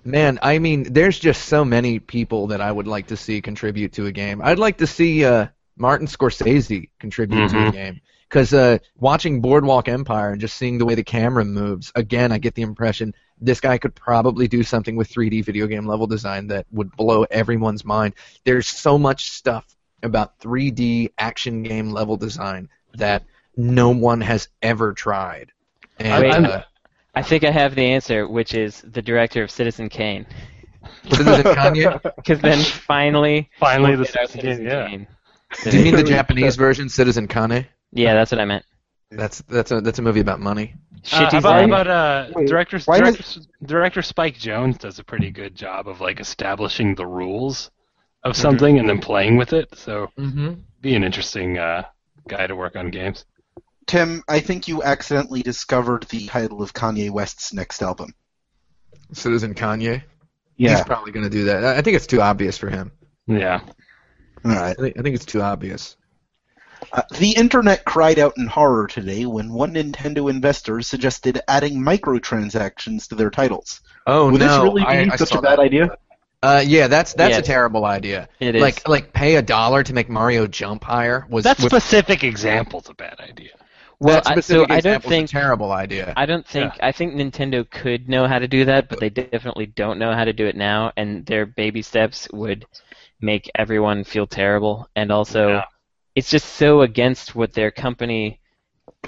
man. 0.03 0.39
I 0.41 0.59
mean, 0.59 0.83
there's 0.91 1.17
just 1.19 1.45
so 1.45 1.63
many 1.63 1.99
people 1.99 2.47
that 2.47 2.61
I 2.61 2.71
would 2.71 2.87
like 2.87 3.07
to 3.07 3.17
see 3.17 3.41
contribute 3.41 3.93
to 3.93 4.07
a 4.07 4.11
game. 4.11 4.41
I'd 4.41 4.59
like 4.59 4.77
to 4.79 4.87
see 4.87 5.23
uh, 5.25 5.47
Martin 5.77 6.07
Scorsese 6.07 6.89
contribute 6.99 7.49
to 7.49 7.61
a 7.61 7.65
Mhm. 7.65 7.71
game 7.71 8.01
because 8.29 8.53
uh, 8.53 8.77
watching 8.97 9.41
Boardwalk 9.41 9.87
Empire 9.87 10.31
and 10.31 10.41
just 10.41 10.57
seeing 10.57 10.77
the 10.77 10.85
way 10.85 10.95
the 10.95 11.03
camera 11.03 11.45
moves, 11.45 11.91
again, 11.95 12.31
I 12.31 12.37
get 12.39 12.55
the 12.55 12.61
impression 12.63 13.13
this 13.39 13.59
guy 13.59 13.77
could 13.77 13.95
probably 13.95 14.47
do 14.47 14.63
something 14.63 14.95
with 14.95 15.09
3D 15.09 15.41
video 15.41 15.67
game 15.67 15.85
level 15.85 16.07
design 16.07 16.47
that 16.47 16.65
would 16.71 16.91
blow 16.95 17.23
everyone's 17.31 17.83
mind. 17.85 18.13
There's 18.43 18.67
so 18.67 18.97
much 18.97 19.31
stuff 19.31 19.65
about 20.01 20.39
3D 20.39 21.09
action 21.17 21.63
game 21.63 21.89
level 21.91 22.17
design 22.17 22.69
that 22.95 23.23
no 23.55 23.89
one 23.91 24.21
has 24.21 24.49
ever 24.61 24.93
tried. 24.93 25.51
And 25.99 26.23
Wait. 26.23 26.33
uh, 26.33 26.63
I 27.15 27.21
think 27.21 27.43
I 27.43 27.51
have 27.51 27.75
the 27.75 27.85
answer, 27.85 28.27
which 28.27 28.53
is 28.53 28.81
the 28.81 29.01
director 29.01 29.43
of 29.43 29.51
Citizen 29.51 29.89
Kane. 29.89 30.25
Citizen 31.09 31.43
Kanye? 31.43 32.01
Because 32.15 32.39
then 32.41 32.59
finally, 32.63 33.49
Finally, 33.59 33.91
we'll 33.91 33.99
the 34.05 34.11
get 34.11 34.29
Citizen 34.31 34.41
Kane, 34.41 34.63
yeah. 34.65 34.87
Kane. 34.87 35.07
Do 35.63 35.77
you 35.77 35.83
mean 35.83 35.95
the 35.95 36.03
Japanese 36.17 36.55
version, 36.55 36.89
Citizen 36.89 37.27
Kane? 37.27 37.67
Yeah, 37.91 38.13
that's 38.15 38.31
what 38.31 38.39
I 38.41 38.45
meant. 38.45 38.65
That's 39.11 39.41
that's 39.47 39.69
a 39.71 39.79
that's 39.81 39.99
a 39.99 40.01
movie 40.01 40.21
about 40.21 40.39
money. 40.39 40.73
Uh, 41.11 41.19
Shitty 41.29 41.31
how 41.33 41.37
about, 41.39 41.53
how 41.59 41.63
about 41.65 41.87
uh, 41.87 42.27
Wait, 42.33 42.47
director, 42.47 42.79
why 42.85 42.99
does- 42.99 43.15
director, 43.17 43.41
director 43.63 44.01
Spike 44.01 44.37
Jonze 44.39 44.79
does 44.79 44.97
a 44.97 45.03
pretty 45.03 45.29
good 45.29 45.53
job 45.53 45.87
of 45.87 46.01
like 46.01 46.19
establishing 46.19 46.95
the 46.95 47.05
rules 47.05 47.69
of 48.23 48.35
something 48.35 48.79
and 48.79 48.89
then 48.89 48.99
playing 48.99 49.37
with 49.37 49.53
it. 49.53 49.77
So 49.77 50.09
Mm-hmm. 50.17 50.53
be 50.81 50.95
an 50.95 51.03
interesting 51.03 51.59
uh, 51.59 51.83
guy 52.27 52.47
to 52.47 52.55
work 52.55 52.75
on 52.75 52.89
games. 52.89 53.25
Tim, 53.87 54.23
I 54.27 54.39
think 54.39 54.67
you 54.67 54.83
accidentally 54.83 55.41
discovered 55.41 56.03
the 56.09 56.27
title 56.27 56.61
of 56.61 56.73
Kanye 56.73 57.09
West's 57.11 57.53
next 57.53 57.81
album. 57.81 58.13
Citizen 59.13 59.53
Kanye. 59.53 60.03
Yeah. 60.57 60.75
He's 60.77 60.85
probably 60.85 61.11
going 61.11 61.23
to 61.23 61.29
do 61.29 61.45
that. 61.45 61.63
I 61.63 61.77
I 61.77 61.81
think 61.81 61.95
it's 61.95 62.07
too 62.07 62.21
obvious 62.21 62.57
for 62.57 62.69
him. 62.69 62.91
Yeah. 63.27 63.61
All 64.45 64.51
right. 64.51 64.75
I 64.77 64.81
think, 64.81 64.99
I 64.99 65.01
think 65.01 65.15
it's 65.15 65.25
too 65.25 65.41
obvious. 65.41 65.95
Uh, 66.91 67.01
the 67.17 67.31
internet 67.31 67.85
cried 67.85 68.19
out 68.19 68.37
in 68.37 68.45
horror 68.45 68.87
today 68.87 69.25
when 69.25 69.51
one 69.53 69.73
Nintendo 69.73 70.29
investor 70.29 70.81
suggested 70.81 71.39
adding 71.47 71.75
microtransactions 71.81 73.07
to 73.07 73.15
their 73.15 73.29
titles. 73.29 73.81
Oh 74.05 74.31
Would 74.31 74.41
no! 74.41 74.45
Would 74.47 74.49
this 74.49 74.63
really 74.63 74.81
be 74.81 75.11
I, 75.11 75.13
I 75.13 75.15
such 75.15 75.29
saw 75.29 75.39
a 75.39 75.41
bad 75.41 75.59
that. 75.59 75.63
idea? 75.63 75.97
Uh, 76.41 76.61
yeah, 76.65 76.87
that's 76.87 77.13
that's 77.13 77.31
Yes. 77.31 77.39
a 77.39 77.41
terrible 77.43 77.85
idea. 77.85 78.27
It 78.41 78.55
is. 78.55 78.61
Like 78.61 78.85
like 78.87 79.13
pay 79.13 79.35
a 79.37 79.41
dollar 79.41 79.81
to 79.83 79.93
make 79.93 80.09
Mario 80.09 80.45
jump 80.45 80.83
higher 80.83 81.25
was 81.29 81.45
That 81.45 81.57
with, 81.57 81.67
specific 81.67 82.25
example's 82.25 82.89
a 82.89 82.93
bad 82.93 83.17
idea. 83.21 83.51
Well, 83.99 84.21
I, 84.25 84.39
so 84.39 84.65
I 84.69 84.81
don't 84.81 85.03
think 85.03 85.29
a 85.29 85.31
terrible 85.31 85.71
idea. 85.71 86.13
I 86.15 86.25
don't 86.25 86.45
think 86.45 86.73
I 86.81 86.91
think 86.91 87.13
Nintendo 87.13 87.69
could 87.69 88.09
know 88.09 88.27
how 88.27 88.39
to 88.39 88.47
do 88.47 88.65
that, 88.65 88.89
but 88.89 88.99
they 88.99 89.09
definitely 89.09 89.67
don't 89.67 89.99
know 89.99 90.13
how 90.13 90.25
to 90.25 90.33
do 90.33 90.45
it 90.45 90.55
now, 90.55 90.91
and 90.97 91.25
their 91.25 91.45
baby 91.45 91.81
steps 91.81 92.27
would 92.33 92.65
make 93.21 93.49
everyone 93.55 94.03
feel 94.03 94.27
terrible, 94.27 94.89
and 94.95 95.11
also 95.11 95.49
Yeah. 95.49 95.65
it's 96.15 96.29
just 96.29 96.47
so 96.55 96.81
against 96.81 97.35
what 97.35 97.53
their 97.53 97.71
company 97.71 98.39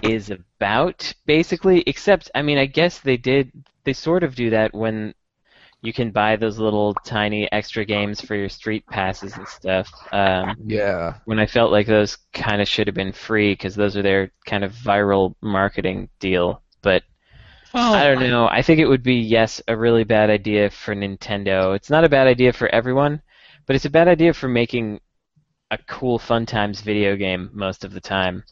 is 0.02 0.30
about, 0.30 1.14
basically. 1.26 1.84
Except, 1.88 2.32
I 2.36 2.42
mean, 2.42 2.58
I 2.58 2.66
guess 2.66 3.00
they 3.00 3.18
did, 3.18 3.52
they 3.84 3.94
sort 3.94 4.24
of 4.24 4.36
do 4.36 4.50
that 4.52 4.74
when 4.74 5.14
you 5.82 5.94
can 5.94 6.12
buy 6.12 6.36
those 6.36 6.60
little 6.60 6.96
tiny 6.96 7.52
extra 7.52 7.86
games 7.86 8.22
for 8.22 8.36
your 8.36 8.50
street 8.50 8.88
passes 8.90 9.38
and 9.38 9.48
stuff. 9.48 9.94
Um, 10.12 10.58
Yeah. 10.66 11.20
when 11.26 11.40
I 11.40 11.46
felt 11.48 11.72
like 11.72 11.88
those 11.88 12.18
kind 12.34 12.62
of 12.62 12.68
should 12.68 12.88
have 12.88 12.96
been 12.96 13.14
free 13.14 13.54
because 13.54 13.76
those 13.76 13.98
are 13.98 14.04
their 14.04 14.32
kind 14.46 14.64
of 14.64 14.74
viral 14.74 15.36
marketing 15.42 16.10
deal. 16.20 16.64
But 16.82 17.04
Well, 17.74 17.94
I 17.94 18.16
don't 18.16 18.20
know. 18.20 18.48
I 18.48 18.62
think 18.62 18.80
it 18.80 18.88
would 18.88 19.04
be 19.04 19.16
yes 19.16 19.62
a 19.68 19.76
really 19.78 20.04
bad 20.04 20.30
idea 20.30 20.70
for 20.70 20.96
Nintendo. 20.96 21.76
It's 21.76 21.90
not 21.90 22.04
a 22.04 22.10
bad 22.10 22.28
idea 22.28 22.54
for 22.54 22.68
everyone, 22.70 23.22
but 23.66 23.76
it's 23.76 23.86
a 23.86 23.90
bad 23.90 24.08
idea 24.08 24.34
for 24.34 24.48
making 24.48 25.00
a 25.72 25.78
cool 25.88 26.20
fun 26.20 26.46
times 26.46 26.82
video 26.82 27.16
game 27.16 27.50
most 27.54 27.84
of 27.86 27.94
the 27.94 28.02
time. 28.02 28.44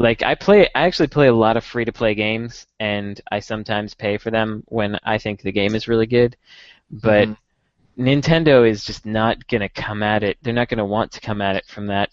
Like 0.00 0.22
I 0.22 0.34
play 0.34 0.62
I 0.74 0.86
actually 0.86 1.08
play 1.08 1.28
a 1.28 1.34
lot 1.34 1.58
of 1.58 1.64
free 1.64 1.84
to 1.84 1.92
play 1.92 2.14
games 2.14 2.66
and 2.80 3.20
I 3.30 3.38
sometimes 3.40 3.92
pay 3.94 4.16
for 4.16 4.30
them 4.30 4.64
when 4.66 4.98
I 5.04 5.18
think 5.18 5.42
the 5.42 5.52
game 5.52 5.74
is 5.74 5.88
really 5.88 6.06
good. 6.06 6.36
But 6.90 7.28
Mhm. 7.28 7.36
Nintendo 7.98 8.66
is 8.68 8.82
just 8.82 9.04
not 9.04 9.46
going 9.48 9.60
to 9.60 9.68
come 9.68 10.02
at 10.02 10.22
it. 10.22 10.38
They're 10.40 10.54
not 10.54 10.68
going 10.70 10.78
to 10.78 10.86
want 10.86 11.12
to 11.12 11.20
come 11.20 11.42
at 11.42 11.54
it 11.56 11.66
from 11.66 11.86
that 11.88 12.08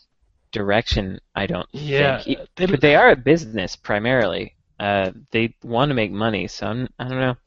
direction, 0.52 1.18
I 1.34 1.48
don't 1.48 1.68
Yeah, 1.72 2.22
think. 2.22 2.40
They- 2.58 2.66
but 2.66 2.82
they 2.82 2.96
are 2.96 3.12
a 3.12 3.16
business 3.16 3.78
primarily. 3.78 4.56
Uh, 4.80 5.12
they 5.32 5.56
want 5.64 5.90
to 5.90 5.96
make 5.96 6.12
money, 6.12 6.48
so 6.48 6.68
I'm, 6.68 6.90
I 7.00 7.08
don't 7.08 7.20
know. 7.22 7.38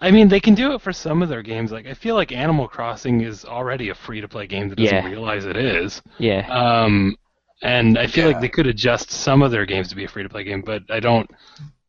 I 0.00 0.12
mean, 0.12 0.28
they 0.28 0.38
can 0.38 0.54
do 0.54 0.74
it 0.74 0.80
for 0.80 0.92
some 0.92 1.22
of 1.22 1.28
their 1.28 1.42
games. 1.42 1.72
Like 1.72 1.86
I 1.88 1.94
feel 1.94 2.14
like 2.14 2.30
Animal 2.30 2.68
Crossing 2.68 3.22
is 3.22 3.44
already 3.44 3.88
a 3.88 3.94
free-to-play 3.96 4.46
game 4.46 4.68
that 4.68 4.76
doesn't 4.76 4.94
Yeah. 4.96 5.08
realize 5.08 5.44
it 5.44 5.56
is. 5.56 6.00
Yeah. 6.18 6.46
Um, 6.48 7.16
and 7.62 7.98
I 7.98 8.06
feel 8.06 8.26
Yeah. 8.26 8.32
like 8.32 8.40
they 8.40 8.48
could 8.48 8.66
adjust 8.66 9.10
some 9.10 9.42
of 9.42 9.50
their 9.50 9.66
games 9.66 9.88
to 9.88 9.96
be 9.96 10.04
a 10.04 10.08
free-to-play 10.08 10.44
game, 10.44 10.62
but 10.62 10.82
I 10.90 11.00
don't 11.00 11.30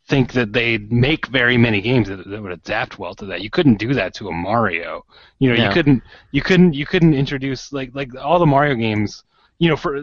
think 0.08 0.34
that 0.34 0.52
they 0.54 0.78
make 0.80 1.28
very 1.28 1.58
many 1.58 1.82
games 1.82 2.08
that, 2.08 2.28
that 2.28 2.42
would 2.42 2.52
adapt 2.52 2.98
well 2.98 3.14
to 3.16 3.26
that. 3.28 3.42
You 3.42 3.50
couldn't 3.52 3.78
do 3.78 3.94
that 3.94 4.14
to 4.16 4.28
a 4.30 4.32
Mario. 4.32 5.06
You 5.38 5.54
know, 5.54 5.64
you 5.64 5.72
couldn't, 5.72 6.02
you 6.32 6.42
couldn't, 6.42 6.74
you 6.74 6.86
couldn't 6.86 7.14
introduce 7.14 7.72
like 7.72 7.92
like 7.94 8.16
all 8.16 8.40
the 8.40 8.46
Mario 8.46 8.76
games. 8.76 9.24
You 9.62 9.68
know, 9.68 9.76
for 9.76 10.02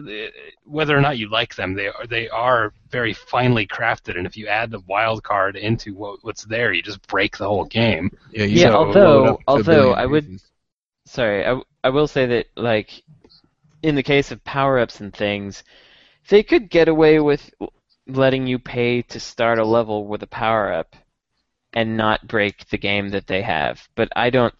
whether 0.65 0.95
or 0.95 1.01
not 1.01 1.17
you 1.17 1.29
like 1.29 1.55
them, 1.55 1.73
they 1.73 1.87
are 1.87 2.05
they 2.07 2.29
are 2.29 2.73
very 2.91 3.11
finely 3.13 3.65
crafted, 3.65 4.15
and 4.15 4.27
if 4.27 4.37
you 4.37 4.47
add 4.47 4.69
the 4.69 4.81
wild 4.87 5.23
card 5.23 5.55
into 5.55 5.95
what, 5.95 6.19
what's 6.21 6.45
there, 6.45 6.71
you 6.73 6.83
just 6.83 7.05
break 7.07 7.37
the 7.37 7.47
whole 7.47 7.65
game. 7.65 8.11
Yeah. 8.31 8.43
Yeah, 8.45 8.63
gotta 8.65 8.77
although- 8.77 8.91
blow 8.93 9.23
it 9.25 9.31
up 9.31 9.37
to 9.37 9.43
a 9.47 9.53
although 9.55 9.93
I 9.93 10.05
would- 10.05 10.27
pieces. 10.27 10.51
Sorry, 11.05 11.45
I, 11.45 11.59
I 11.83 11.89
will 11.89 12.07
say 12.07 12.25
that 12.27 12.47
like 12.55 13.01
in 13.87 13.95
the 13.95 14.03
case 14.03 14.31
of 14.31 14.43
power-ups 14.43 14.99
and 14.99 15.13
things, 15.13 15.63
they 16.27 16.43
could 16.43 16.69
get 16.69 16.89
away 16.89 17.21
with 17.21 17.49
letting 18.05 18.45
you 18.45 18.59
pay 18.59 19.01
to 19.01 19.19
start 19.19 19.59
a 19.59 19.65
level 19.65 20.05
with 20.07 20.21
a 20.23 20.27
power-up 20.27 20.93
and 21.71 21.95
not 21.95 22.27
break 22.27 22.67
the 22.67 22.77
game 22.77 23.09
that 23.09 23.27
they 23.27 23.41
have. 23.41 23.87
But 23.95 24.09
I 24.13 24.29
don't. 24.29 24.53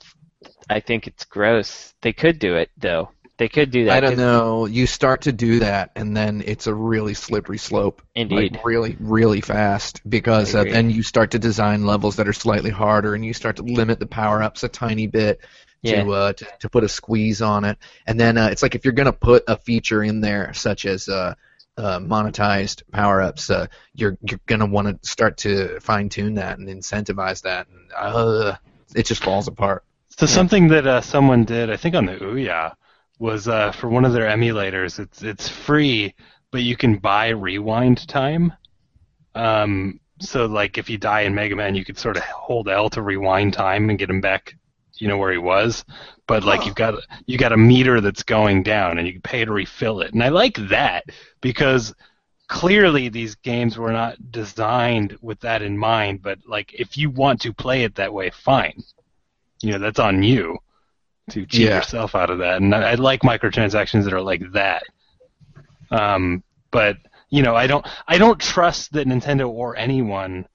I 0.69 0.79
think 0.79 1.07
it's 1.07 1.25
gross. 1.25 1.93
They 2.01 2.13
could 2.13 2.39
do 2.39 2.55
it 2.55 2.69
though. 2.77 3.09
They 3.37 3.49
could 3.49 3.69
do 3.69 3.85
that. 3.85 3.97
I 3.97 3.99
don't 3.99 4.17
know. 4.17 4.65
You 4.65 4.87
start 4.87 5.23
to 5.23 5.33
do 5.33 5.59
that, 5.59 5.91
and 5.95 6.15
then 6.15 6.41
it's 6.45 6.67
a 6.67 6.73
really 6.73 7.13
slippery 7.13 7.57
slope. 7.57 8.01
Indeed. 8.15 8.53
Like 8.53 8.65
really, 8.65 8.95
really 8.97 9.41
fast 9.41 10.07
because 10.09 10.55
uh, 10.55 10.63
then 10.63 10.89
you 10.89 11.03
start 11.03 11.31
to 11.31 11.39
design 11.39 11.85
levels 11.85 12.15
that 12.15 12.29
are 12.29 12.33
slightly 12.33 12.71
harder, 12.71 13.13
and 13.13 13.25
you 13.25 13.33
start 13.33 13.57
to 13.57 13.63
limit 13.63 13.99
the 13.99 14.07
power 14.07 14.41
ups 14.41 14.63
a 14.63 14.69
tiny 14.69 15.07
bit 15.07 15.41
Yeah. 15.81 16.03
to, 16.03 16.11
uh, 16.11 16.33
to 16.33 16.47
to 16.59 16.69
put 16.69 16.83
a 16.83 16.89
squeeze 16.89 17.41
on 17.41 17.63
it. 17.65 17.77
And 18.07 18.19
then 18.19 18.37
uh, 18.37 18.47
it's 18.51 18.63
like 18.63 18.75
if 18.75 18.83
you're 18.83 18.93
gonna 18.93 19.13
put 19.13 19.43
a 19.47 19.57
feature 19.57 20.03
in 20.03 20.21
there, 20.21 20.53
such 20.53 20.85
as 20.85 21.07
uh, 21.07 21.35
uh, 21.77 21.99
monetized 21.99 22.81
power 22.91 23.21
ups, 23.21 23.49
uh, 23.49 23.67
you're 23.93 24.17
you're 24.21 24.39
gonna 24.47 24.65
want 24.65 25.01
to 25.01 25.07
start 25.09 25.37
to 25.37 25.79
fine 25.79 26.09
tune 26.09 26.33
that 26.35 26.57
and 26.57 26.67
incentivize 26.67 27.41
that, 27.43 27.67
and 27.67 27.91
uh, 27.95 28.55
it 28.95 29.05
just 29.05 29.23
falls 29.23 29.47
apart. 29.47 29.83
So 30.09 30.25
Yeah. 30.25 30.31
something 30.31 30.67
that 30.69 30.87
uh, 30.87 31.01
someone 31.01 31.43
did, 31.45 31.69
I 31.69 31.77
think 31.77 31.93
on 31.95 32.07
the 32.07 32.15
Ouya, 32.15 32.73
was 33.19 33.47
uh, 33.47 33.71
for 33.71 33.87
one 33.87 34.05
of 34.05 34.13
their 34.13 34.27
emulators. 34.27 34.99
It's 34.99 35.21
it's 35.21 35.47
free, 35.47 36.15
but 36.51 36.63
you 36.63 36.75
can 36.75 36.97
buy 36.97 37.29
rewind 37.29 38.07
time. 38.07 38.53
Um, 39.35 39.99
so 40.19 40.47
like 40.47 40.77
if 40.79 40.89
you 40.89 40.97
die 40.97 41.21
in 41.21 41.35
Mega 41.35 41.55
Man, 41.55 41.75
you 41.75 41.85
could 41.85 41.97
sort 41.99 42.17
of 42.17 42.23
hold 42.23 42.67
L 42.67 42.89
to 42.89 43.01
rewind 43.01 43.53
time 43.53 43.89
and 43.89 43.99
get 43.99 44.09
him 44.09 44.21
back, 44.21 44.55
you 45.01 45.07
know 45.07 45.17
where 45.17 45.31
he 45.31 45.37
was. 45.37 45.83
But 46.27 46.43
like 46.43 46.65
you've 46.65 46.75
got 46.75 46.95
you 47.25 47.37
got 47.37 47.51
a 47.53 47.57
meter 47.57 48.01
that's 48.01 48.23
going 48.23 48.63
down, 48.63 48.97
and 48.97 49.07
you 49.07 49.13
can 49.13 49.21
pay 49.21 49.45
to 49.45 49.51
refill 49.51 50.01
it. 50.01 50.13
And 50.13 50.23
I 50.23 50.29
like 50.29 50.55
that 50.69 51.05
because 51.41 51.93
clearly 52.47 53.09
these 53.09 53.35
games 53.35 53.77
were 53.77 53.91
not 53.91 54.31
designed 54.31 55.17
with 55.21 55.39
that 55.41 55.61
in 55.61 55.77
mind. 55.77 56.21
But 56.21 56.39
like 56.47 56.73
if 56.73 56.97
you 56.97 57.09
want 57.09 57.41
to 57.41 57.53
play 57.53 57.83
it 57.83 57.95
that 57.95 58.13
way, 58.13 58.29
fine 58.29 58.83
you 59.61 59.71
know 59.71 59.79
that's 59.79 59.99
on 59.99 60.21
you 60.23 60.57
to 61.31 61.45
cheat 61.45 61.61
Yeah. 61.67 61.77
yourself 61.77 62.15
out 62.15 62.29
of 62.29 62.37
that 62.39 62.61
and 62.61 62.73
I, 62.75 62.91
I 62.91 62.93
like 62.95 63.21
microtransactions 63.21 64.03
that 64.03 64.13
are 64.13 64.21
like 64.21 64.43
that 64.51 64.83
um, 65.91 66.43
but 66.71 66.97
you 67.29 67.41
know 67.41 67.55
i 67.55 67.67
don't 67.67 67.85
i 68.07 68.17
don't 68.17 68.39
trust 68.39 68.93
that 68.93 69.07
nintendo 69.07 69.49
or 69.49 69.75
anyone 69.75 70.47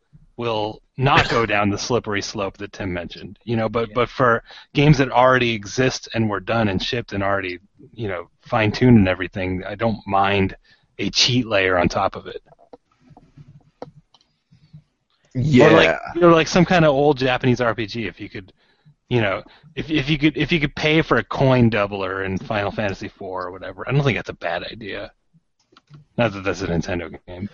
will 0.43 0.83
not 0.97 1.29
go 1.31 1.47
down 1.47 1.71
the 1.71 1.79
slippery 1.89 2.23
slope 2.23 2.57
that 2.59 2.73
tim 2.73 2.93
mentioned 2.93 3.39
you 3.45 3.57
know 3.57 3.69
but 3.69 3.89
but 3.95 4.09
for 4.09 4.43
games 4.75 4.99
that 4.99 5.11
already 5.11 5.53
exist 5.61 6.09
and 6.15 6.29
were 6.29 6.41
done 6.55 6.69
and 6.69 6.83
shipped 6.83 7.13
and 7.13 7.23
already 7.23 7.59
you 7.93 8.09
know 8.09 8.29
fine-tuned 8.53 8.99
and 8.99 9.09
everything 9.09 9.63
i 9.73 9.75
don't 9.75 10.01
mind 10.07 10.49
a 10.99 11.09
cheat 11.11 11.47
layer 11.47 11.79
on 11.79 11.89
top 11.89 12.17
of 12.17 12.27
it 12.27 12.43
Yeah. 15.35 15.69
or 15.69 15.77
like 15.77 15.99
you 16.15 16.21
know, 16.21 16.29
like 16.41 16.49
some 16.49 16.65
kind 16.67 16.85
of 16.85 16.91
old 16.95 17.17
Japanese 17.17 17.61
RPG. 17.61 18.07
If 18.07 18.21
you 18.21 18.29
could, 18.29 18.53
you 19.09 19.21
know, 19.23 19.43
if 19.75 19.91
if 19.91 20.11
you 20.11 20.19
could 20.19 20.37
if 20.37 20.53
you 20.53 20.61
could 20.61 20.75
pay 20.77 21.01
for 21.03 21.17
a 21.17 21.25
coin 21.25 21.71
doubler 21.71 22.25
in 22.27 22.37
Final 22.37 22.71
Fantasy 22.71 23.07
IV 23.07 23.23
or 23.23 23.51
whatever, 23.51 23.89
I 23.89 23.93
don't 23.93 24.05
think 24.05 24.19
that's 24.19 24.29
a 24.29 24.35
bad 24.35 24.63
idea. 24.65 25.11
Not 26.19 26.33
that 26.35 26.45
that's 26.45 26.61
a 26.63 26.67
Nintendo 26.67 27.19
game. 27.27 27.49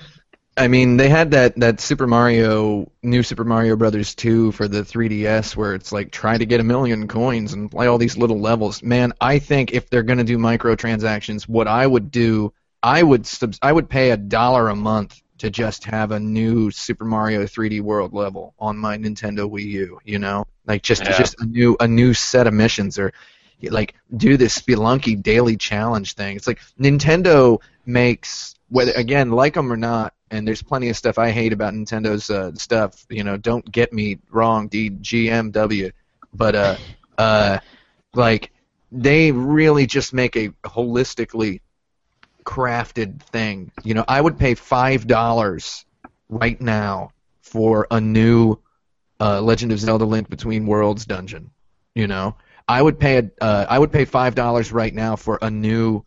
I 0.58 0.68
mean, 0.68 0.96
they 0.96 1.08
had 1.08 1.30
that 1.30 1.54
that 1.60 1.80
Super 1.80 2.06
Mario, 2.06 2.90
new 3.02 3.22
Super 3.22 3.44
Mario 3.44 3.76
Brothers 3.76 4.14
2 4.14 4.52
for 4.52 4.66
the 4.68 4.82
3DS, 4.82 5.56
where 5.56 5.74
it's 5.74 5.92
like 5.92 6.10
try 6.10 6.36
to 6.36 6.44
get 6.44 6.60
a 6.60 6.64
million 6.64 7.06
coins 7.08 7.52
and 7.52 7.70
play 7.70 7.86
all 7.86 7.98
these 7.98 8.16
little 8.16 8.40
levels. 8.40 8.82
Man, 8.82 9.12
I 9.20 9.38
think 9.38 9.72
if 9.72 9.88
they're 9.88 10.02
gonna 10.02 10.24
do 10.24 10.36
microtransactions, 10.36 11.42
what 11.48 11.68
I 11.68 11.86
would 11.86 12.10
do, 12.10 12.52
I 12.82 13.02
would 13.02 13.26
subs- 13.26 13.58
I 13.62 13.72
would 13.72 13.88
pay 13.88 14.10
a 14.10 14.16
dollar 14.16 14.68
a 14.68 14.76
month 14.76 15.20
to 15.38 15.50
just 15.50 15.84
have 15.84 16.10
a 16.10 16.18
new 16.18 16.70
Super 16.72 17.04
Mario 17.04 17.46
3D 17.46 17.80
World 17.80 18.12
level 18.12 18.54
on 18.58 18.76
my 18.76 18.98
Nintendo 18.98 19.48
Wii 19.48 19.64
U. 19.66 19.98
You 20.04 20.18
know, 20.18 20.44
like 20.66 20.82
just 20.82 21.04
Yeah. 21.04 21.16
just 21.16 21.40
a 21.40 21.46
new 21.46 21.76
a 21.78 21.86
new 21.86 22.14
set 22.14 22.46
of 22.48 22.54
missions 22.54 22.98
or 22.98 23.12
like 23.70 23.94
do 24.16 24.36
this 24.36 24.58
spelunky 24.58 25.20
daily 25.20 25.56
challenge 25.56 26.14
thing. 26.14 26.36
It's 26.36 26.46
like 26.46 26.60
Nintendo 26.80 27.58
makes 27.86 28.54
whether 28.68 28.92
again 28.92 29.30
like 29.30 29.54
them 29.54 29.72
or 29.72 29.76
not, 29.76 30.12
and 30.30 30.46
there's 30.46 30.62
plenty 30.62 30.88
of 30.88 30.96
stuff 30.96 31.18
I 31.18 31.30
hate 31.30 31.52
about 31.52 31.74
Nintendo's 31.74 32.30
uh, 32.30 32.54
stuff. 32.54 33.06
You 33.08 33.24
know, 33.24 33.36
don't 33.36 33.70
get 33.70 33.92
me 33.92 34.18
wrong, 34.30 34.68
DGMW, 34.68 35.92
but 36.32 36.54
uh, 36.54 36.76
uh, 37.16 37.58
like 38.14 38.52
they 38.92 39.32
really 39.32 39.86
just 39.86 40.12
make 40.12 40.36
a 40.36 40.48
holistically 40.64 41.60
crafted 42.44 43.22
thing. 43.22 43.70
You 43.84 43.94
know, 43.94 44.04
I 44.06 44.20
would 44.20 44.38
pay 44.38 44.54
five 44.54 45.06
dollars 45.06 45.84
right 46.28 46.60
now 46.60 47.12
for 47.40 47.86
a 47.90 48.00
new 48.00 48.58
uh, 49.20 49.40
Legend 49.40 49.72
of 49.72 49.80
Zelda: 49.80 50.04
Link 50.04 50.28
Between 50.28 50.66
Worlds 50.66 51.04
dungeon. 51.04 51.50
You 51.94 52.06
know, 52.06 52.36
I 52.66 52.80
would 52.80 52.98
pay 52.98 53.18
a, 53.18 53.30
uh, 53.40 53.66
I 53.68 53.78
would 53.78 53.92
pay 53.92 54.04
five 54.04 54.34
dollars 54.34 54.72
right 54.72 54.94
now 54.94 55.16
for 55.16 55.38
a 55.40 55.50
new 55.50 56.04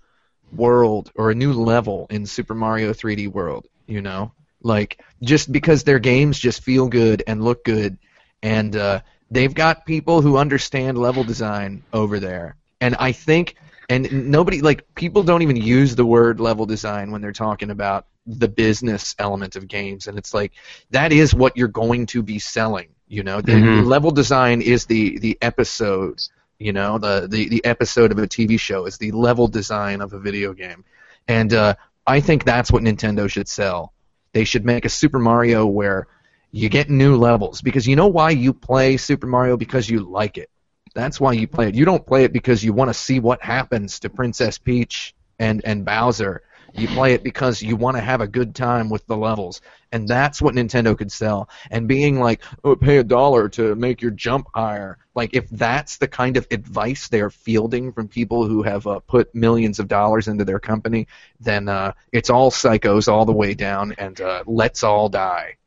world 0.51 1.11
or 1.15 1.31
a 1.31 1.35
new 1.35 1.53
level 1.53 2.07
in 2.09 2.25
Super 2.25 2.53
Mario 2.53 2.93
3D 2.93 3.27
World. 3.27 3.67
You 3.91 4.01
know, 4.01 4.33
like 4.63 5.01
just 5.23 5.51
because 5.51 5.83
their 5.83 5.99
games 5.99 6.39
just 6.39 6.63
feel 6.63 6.87
good 6.87 7.23
and 7.27 7.43
look 7.43 7.63
good, 7.65 7.97
and 8.41 8.75
uh, 8.75 9.01
they've 9.29 9.53
got 9.53 9.85
people 9.85 10.21
who 10.21 10.37
understand 10.37 10.97
level 10.97 11.23
design 11.23 11.83
over 11.93 12.19
there, 12.19 12.55
and 12.81 12.95
I 12.99 13.11
think. 13.13 13.55
And 13.89 14.31
nobody 14.31 14.61
like 14.61 14.95
people 14.95 15.23
don't 15.23 15.41
even 15.43 15.57
use 15.57 15.95
the 15.95 16.05
word 16.05 16.39
level 16.39 16.65
design 16.65 17.11
when 17.11 17.21
they're 17.21 17.33
talking 17.33 17.69
about 17.71 18.07
the 18.25 18.47
business 18.47 19.15
element 19.19 19.55
of 19.57 19.67
games, 19.67 20.07
and 20.07 20.17
it's 20.17 20.33
like 20.33 20.53
that 20.91 21.11
is 21.11 21.33
what 21.35 21.57
you're 21.57 21.67
going 21.67 22.05
to 22.07 22.23
be 22.23 22.39
selling. 22.39 22.89
You 23.07 23.23
know, 23.23 23.41
the, 23.41 23.55
Mhm. 23.55 23.81
the 23.81 23.83
level 23.83 24.11
design 24.11 24.61
is 24.61 24.85
the 24.85 25.19
the 25.19 25.37
episode. 25.41 26.21
You 26.59 26.73
know, 26.73 26.99
the, 26.99 27.27
the 27.29 27.49
the 27.49 27.65
episode 27.65 28.11
of 28.11 28.19
a 28.19 28.27
TV 28.27 28.57
show 28.57 28.85
is 28.85 28.97
the 28.97 29.11
level 29.11 29.47
design 29.47 30.01
of 30.01 30.13
a 30.13 30.19
video 30.19 30.53
game, 30.53 30.85
and 31.27 31.53
uh, 31.53 31.75
I 32.05 32.19
think 32.19 32.43
that's 32.43 32.71
what 32.71 32.83
Nintendo 32.83 33.29
should 33.29 33.47
sell. 33.47 33.93
They 34.33 34.43
should 34.43 34.65
make 34.65 34.85
a 34.85 34.89
Super 34.89 35.19
Mario 35.19 35.65
where 35.65 36.07
you 36.51 36.69
get 36.69 36.89
new 36.89 37.15
levels 37.15 37.61
because 37.61 37.87
you 37.87 37.95
know 37.95 38.07
why 38.07 38.31
you 38.31 38.53
play 38.53 38.97
Super 38.97 39.27
Mario 39.27 39.57
because 39.57 39.89
you 39.89 39.99
like 39.99 40.37
it. 40.37 40.49
That's 40.93 41.19
why 41.19 41.33
you 41.33 41.47
play 41.47 41.69
it. 41.69 41.75
You 41.75 41.85
don't 41.85 42.05
play 42.05 42.25
it 42.25 42.33
because 42.33 42.63
you 42.63 42.73
want 42.73 42.89
to 42.89 42.93
see 42.93 43.19
what 43.19 43.41
happens 43.41 43.99
to 44.01 44.09
Princess 44.09 44.57
Peach 44.57 45.13
and 45.39 45.61
and 45.63 45.85
Bowser. 45.85 46.43
You 46.73 46.87
play 46.87 47.13
it 47.13 47.23
because 47.23 47.61
you 47.61 47.75
want 47.75 47.97
to 47.97 48.01
have 48.01 48.21
a 48.21 48.27
good 48.27 48.55
time 48.55 48.89
with 48.89 49.05
the 49.07 49.17
levels, 49.17 49.61
and 49.91 50.07
that's 50.07 50.41
what 50.41 50.55
Nintendo 50.55 50.97
could 50.97 51.11
sell. 51.11 51.49
And 51.69 51.87
being 51.87 52.19
like, 52.19 52.41
"Oh, 52.63 52.75
pay 52.75 52.97
a 52.97 53.03
dollar 53.03 53.49
to 53.49 53.75
make 53.75 54.01
your 54.01 54.11
jump 54.11 54.47
higher," 54.53 54.97
like 55.15 55.33
if 55.33 55.49
that's 55.49 55.97
the 55.97 56.07
kind 56.07 56.37
of 56.37 56.47
advice 56.51 57.07
they're 57.07 57.29
fielding 57.29 57.91
from 57.91 58.07
people 58.07 58.47
who 58.47 58.63
have 58.63 58.87
uh, 58.87 58.99
put 58.99 59.33
millions 59.35 59.79
of 59.79 59.87
dollars 59.87 60.27
into 60.27 60.45
their 60.45 60.59
company, 60.59 61.07
then 61.39 61.67
uh, 61.67 61.93
it's 62.11 62.29
all 62.29 62.51
psychos 62.51 63.11
all 63.11 63.25
the 63.25 63.33
way 63.33 63.53
down, 63.53 63.93
and 63.97 64.21
uh, 64.21 64.43
let's 64.45 64.83
all 64.83 65.09
die. 65.09 65.57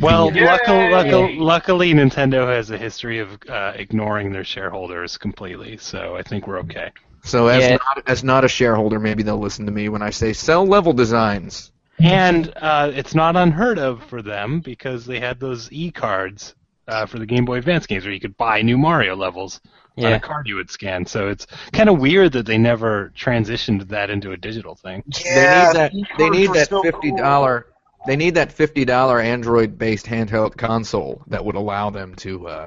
Well, 0.00 0.32
luckily, 0.34 0.90
luckily, 0.90 1.36
luckily, 1.36 1.92
Nintendo 1.94 2.46
has 2.48 2.70
a 2.70 2.78
history 2.78 3.20
of 3.20 3.38
uh, 3.48 3.74
ignoring 3.76 4.32
their 4.32 4.44
shareholders 4.44 5.16
completely, 5.16 5.76
so 5.76 6.16
I 6.16 6.22
think 6.22 6.48
we're 6.48 6.58
okay. 6.60 6.90
So 7.24 7.48
as 7.48 7.62
Yeah. 7.62 7.76
not 7.76 8.02
as 8.06 8.22
not 8.22 8.44
a 8.44 8.48
shareholder, 8.48 9.00
maybe 9.00 9.22
they'll 9.22 9.38
listen 9.38 9.66
to 9.66 9.72
me 9.72 9.88
when 9.88 10.02
I 10.02 10.10
say 10.10 10.32
sell 10.32 10.66
level 10.66 10.92
designs. 10.92 11.72
And 11.98 12.52
uh, 12.56 12.90
it's 12.94 13.14
not 13.14 13.36
unheard 13.36 13.78
of 13.78 14.02
for 14.04 14.20
them 14.20 14.60
because 14.60 15.06
they 15.06 15.20
had 15.20 15.40
those 15.40 15.72
e 15.72 15.90
cards 15.90 16.54
uh, 16.86 17.06
for 17.06 17.18
the 17.18 17.26
Game 17.26 17.44
Boy 17.44 17.58
Advance 17.58 17.86
games 17.86 18.04
where 18.04 18.12
you 18.12 18.20
could 18.20 18.36
buy 18.36 18.62
new 18.62 18.76
Mario 18.76 19.16
levels 19.16 19.60
on 19.96 20.12
a 20.12 20.20
card 20.20 20.48
you 20.48 20.56
would 20.56 20.70
scan. 20.70 21.06
So 21.06 21.28
it's 21.28 21.46
kind 21.72 21.88
of 21.88 21.98
weird 21.98 22.32
that 22.32 22.46
they 22.46 22.58
never 22.58 23.12
transitioned 23.16 23.88
that 23.88 24.10
into 24.10 24.32
a 24.32 24.36
digital 24.36 24.74
thing. 24.74 25.04
Yeah, 25.24 25.34
they 25.34 25.90
need 25.90 26.00
that. 26.00 26.08
They 26.18 26.30
need 26.30 26.52
that 26.52 26.68
so 26.68 26.82
fifty 26.82 27.10
cool. 27.10 27.62
They 28.06 28.16
need 28.16 28.34
that 28.34 28.52
fifty 28.52 28.84
dollar 28.84 29.20
Android 29.20 29.78
based 29.78 30.06
handheld 30.06 30.56
console 30.56 31.22
that 31.28 31.44
would 31.44 31.54
allow 31.54 31.90
them 31.90 32.14
to 32.16 32.48
uh, 32.48 32.66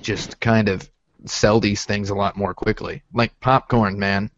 just 0.00 0.40
kind 0.40 0.68
of 0.68 0.88
sell 1.26 1.60
these 1.60 1.84
things 1.84 2.10
a 2.10 2.14
lot 2.14 2.36
more 2.36 2.54
quickly. 2.54 3.02
Like 3.12 3.38
popcorn, 3.40 3.98
man. 3.98 4.30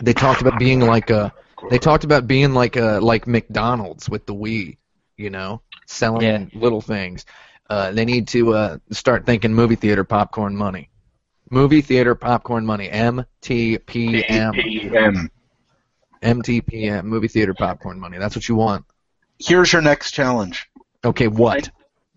They 0.00 0.12
talked 0.12 0.40
about 0.40 0.58
being 0.58 0.80
like 0.80 1.10
a. 1.10 1.32
They 1.70 1.78
talked 1.78 2.04
about 2.04 2.26
being 2.26 2.52
like 2.52 2.76
a 2.76 2.98
like 3.00 3.26
McDonald's 3.26 4.08
with 4.10 4.26
the 4.26 4.34
Wii, 4.34 4.76
you 5.16 5.30
know, 5.30 5.62
selling 5.86 6.22
Yeah. 6.22 6.46
little 6.60 6.80
things. 6.80 7.24
Uh, 7.70 7.90
they 7.92 8.04
need 8.04 8.28
to 8.28 8.52
uh, 8.54 8.78
start 8.90 9.24
thinking 9.24 9.54
movie 9.54 9.76
theater 9.76 10.04
popcorn 10.04 10.54
money. 10.54 10.90
Movie 11.50 11.80
theater 11.80 12.14
popcorn 12.14 12.66
money. 12.66 12.88
MTPM. 12.88 14.52
PM. 14.52 15.30
MTPM. 16.22 17.04
Movie 17.04 17.28
theater 17.28 17.54
popcorn 17.54 17.98
money. 18.00 18.18
That's 18.18 18.34
what 18.36 18.48
you 18.48 18.54
want. 18.56 18.84
Here's 19.38 19.72
your 19.72 19.82
next 19.82 20.12
challenge. 20.12 20.68
Okay, 21.04 21.28
what? 21.28 21.70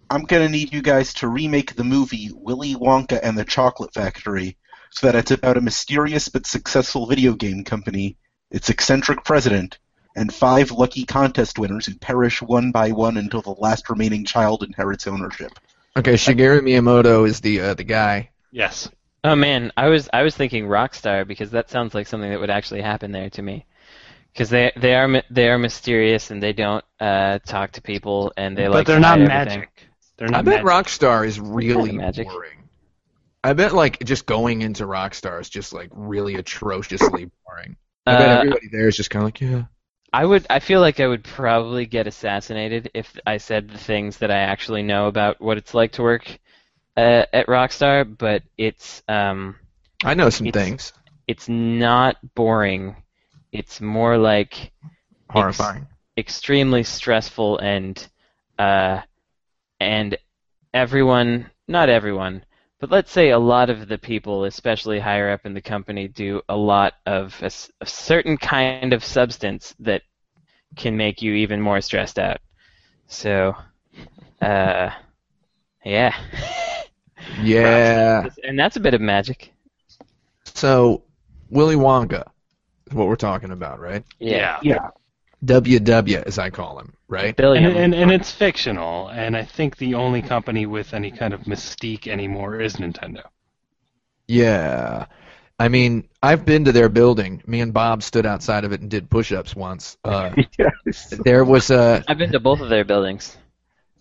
I'm 0.10 0.24
gonna 0.24 0.50
need 0.50 0.74
you 0.74 0.82
guys 0.82 1.14
to 1.16 1.28
remake 1.28 1.76
the 1.76 1.84
movie 1.84 2.32
Willy 2.34 2.76
Wonka 2.76 3.20
and 3.22 3.38
the 3.38 3.44
Chocolate 3.44 3.94
Factory 3.94 4.58
so 4.90 5.08
that 5.08 5.16
it's 5.16 5.32
about 5.32 5.58
a 5.58 5.62
mysterious 5.62 6.30
but 6.30 6.46
successful 6.46 7.06
video 7.08 7.34
game 7.34 7.64
company, 7.64 8.18
its 8.50 8.70
eccentric 8.70 9.26
president, 9.26 9.80
and 10.16 10.34
five 10.34 10.72
lucky 10.72 11.06
contest 11.06 11.60
winners 11.60 11.86
who 11.86 11.96
perish 11.96 12.42
one 12.42 12.72
by 12.72 12.92
one 12.92 13.18
until 13.18 13.42
the 13.42 13.52
last 13.52 13.90
remaining 13.90 14.24
child 14.26 14.64
inherits 14.64 15.08
ownership. 15.08 15.52
Okay, 15.98 16.14
Shigeru 16.14 16.62
Miyamoto 16.62 17.28
is 17.28 17.42
the 17.42 17.60
uh, 17.60 17.74
the 17.74 17.84
guy. 17.84 18.30
Yes. 18.52 18.90
Oh 19.24 19.36
man, 19.36 19.72
I 19.76 19.88
was 19.90 20.10
I 20.14 20.22
was 20.22 20.36
thinking 20.36 20.66
Rockstar 20.66 21.28
because 21.28 21.52
that 21.52 21.70
sounds 21.70 21.94
like 21.94 22.08
something 22.08 22.30
that 22.30 22.40
would 22.40 22.50
actually 22.50 22.82
happen 22.82 23.12
there 23.12 23.30
to 23.32 23.42
me. 23.42 23.66
Because 24.32 24.50
they 24.50 24.72
they 24.78 24.96
are 24.96 25.24
they 25.30 25.50
are 25.50 25.58
mysterious 25.58 26.32
and 26.32 26.42
they 26.42 26.54
don't 26.54 26.86
uh, 27.00 27.40
talk 27.40 27.74
to 27.74 27.82
people 27.82 28.32
and 28.38 28.58
they 28.58 28.68
but 28.68 28.72
like. 28.72 28.88
they're 28.88 29.00
not 29.00 29.20
hide 29.20 29.30
everything. 29.32 29.60
magic. 29.60 29.87
They're 30.18 30.30
I 30.30 30.42
bet 30.42 30.64
magic. 30.64 30.66
Rockstar 30.66 31.26
is 31.28 31.40
really 31.40 31.92
magic. 31.92 32.28
boring. 32.28 32.70
I 33.44 33.54
bet 33.54 33.72
like 33.74 34.04
just 34.04 34.26
going 34.26 34.62
into 34.62 34.86
Rockstar 34.86 35.40
is 35.40 35.50
just 35.50 35.74
like 35.74 35.90
really 35.94 36.36
atrociously 36.36 37.30
boring. 37.46 37.76
I 38.06 38.18
bet 38.18 38.30
Uh, 38.30 38.40
everybody 38.40 38.68
there 38.72 38.88
is 38.88 38.98
just 38.98 39.10
kind 39.10 39.22
of 39.24 39.28
like, 39.28 39.42
yeah. 39.42 39.64
I 40.14 40.26
would. 40.26 40.48
I 40.50 40.60
feel 40.60 40.80
like 40.82 41.00
I 41.00 41.08
would 41.08 41.24
probably 41.24 41.86
get 41.86 42.08
assassinated 42.08 42.92
if 42.94 43.16
I 43.28 43.38
said 43.38 43.70
the 43.70 43.78
things 43.78 44.18
that 44.20 44.32
I 44.32 44.38
actually 44.40 44.82
know 44.84 45.08
about 45.08 45.40
what 45.42 45.58
it's 45.58 45.74
like 45.74 45.92
to 45.94 46.02
work 46.02 46.26
uh, 46.96 47.26
at 47.32 47.48
Rockstar. 47.48 48.06
But 48.18 48.44
it's 48.58 49.04
um, 49.08 49.56
I 50.04 50.14
know 50.14 50.30
some 50.30 50.48
It's- 50.48 50.66
things. 50.66 50.94
it's 51.28 51.48
not 51.50 52.16
boring. 52.36 52.96
It's 53.52 53.82
more 53.82 54.18
like 54.18 54.72
Horrifying. 55.30 55.88
extremely 56.18 56.84
stressful 56.84 57.60
and 57.60 58.08
uh, 58.58 59.02
and 59.80 60.18
everyone, 60.74 61.50
not 61.68 61.90
everyone, 61.90 62.44
but 62.80 62.92
let's 62.92 63.12
say 63.12 63.30
a 63.30 63.40
lot 63.40 63.70
of 63.70 63.88
the 63.88 63.98
people, 63.98 64.44
especially 64.46 65.00
higher 65.00 65.32
up 65.32 65.46
in 65.46 65.54
the 65.54 65.62
company, 65.62 66.08
do 66.08 66.42
a 66.48 66.56
lot 66.56 66.94
of 67.06 67.42
a 67.42 67.86
certain 67.86 68.38
kind 68.38 68.94
of 68.94 69.04
substance 69.04 69.74
that 69.80 70.04
can 70.76 70.96
make 70.96 71.22
you 71.22 71.34
even 71.34 71.60
more 71.62 71.82
stressed 71.82 72.20
out. 72.20 72.40
So, 73.08 73.56
uh, 74.42 74.92
yeah. 75.84 76.16
Yeah. 77.42 78.26
and 78.44 78.58
that's 78.58 78.78
a 78.78 78.80
bit 78.80 78.94
of 78.94 79.02
magic. 79.02 79.52
So 80.46 81.04
Willy 81.50 81.76
Wonka 81.76 82.30
is 82.86 82.94
what 82.94 83.08
we're 83.08 83.16
talking 83.16 83.52
about, 83.52 83.80
right? 83.80 84.04
Yeah. 84.20 84.60
Yeah. 84.62 84.90
WW 85.46 86.24
as 86.24 86.40
I 86.40 86.50
call 86.50 86.80
him, 86.80 86.94
right? 87.08 87.36
Billion. 87.36 87.66
And, 87.66 87.78
and 87.78 87.94
and 87.96 88.12
it's 88.12 88.32
fictional, 88.32 89.10
and 89.10 89.36
I 89.38 89.44
think 89.44 89.78
the 89.78 89.94
only 89.96 90.22
company 90.22 90.66
with 90.66 90.94
any 90.94 91.12
kind 91.12 91.34
of 91.34 91.42
mystique 91.42 92.08
anymore 92.08 92.60
is 92.60 92.76
Nintendo. 92.78 93.22
Yeah. 94.28 95.06
I 95.60 95.70
mean, 95.70 96.08
I've 96.22 96.46
been 96.46 96.66
to 96.66 96.72
their 96.72 96.90
building. 96.90 97.42
Me 97.48 97.62
and 97.62 97.74
Bob 97.74 98.04
stood 98.04 98.26
outside 98.26 98.64
of 98.64 98.72
it 98.74 98.82
and 98.82 98.90
did 98.92 99.10
push-ups 99.10 99.56
once. 99.56 99.98
Uh, 100.04 100.32
there 101.24 101.44
was 101.44 101.72
a 101.72 102.04
I've 102.08 102.18
been 102.20 102.32
to 102.32 102.40
both 102.40 102.60
of 102.62 102.70
their 102.70 102.84
buildings. 102.86 103.38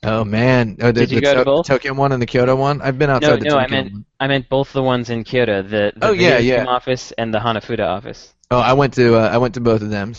oh 0.03 0.23
man, 0.25 0.77
oh, 0.83 0.93
the, 0.93 1.01
Did 1.01 1.11
you 1.13 1.17
the 1.17 1.23
go 1.23 1.35
to 1.35 1.39
To- 1.41 1.45
both? 1.45 1.67
Tokyo 1.67 1.95
one 1.95 2.13
and 2.13 2.21
the 2.21 2.27
Kyoto 2.27 2.57
one. 2.57 2.83
I've 2.83 2.99
been 2.99 3.09
outside 3.09 3.29
No, 3.31 3.37
the 3.39 3.45
no, 3.47 3.57
I 3.59 3.67
meant 3.69 3.93
one. 3.93 4.05
I 4.21 4.27
meant 4.27 4.49
both 4.51 4.73
the 4.75 4.83
ones 4.83 5.09
in 5.09 5.25
Kyoto, 5.25 5.63
the, 5.63 5.93
the 5.97 6.09
Oh, 6.09 6.13
yeah, 6.13 6.37
video 6.39 6.57
yeah. 6.57 6.65
office 6.67 7.13
and 7.13 7.33
the 7.33 7.39
Hanafuda 7.39 7.87
office. 7.87 8.35
Oh, 8.51 8.59
I 8.59 8.75
went 8.75 8.93
to 8.95 9.17
uh, 9.17 9.29
I 9.33 9.39
went 9.39 9.55
to 9.55 9.61
both 9.61 9.81
of 9.81 9.89
them. 9.91 10.15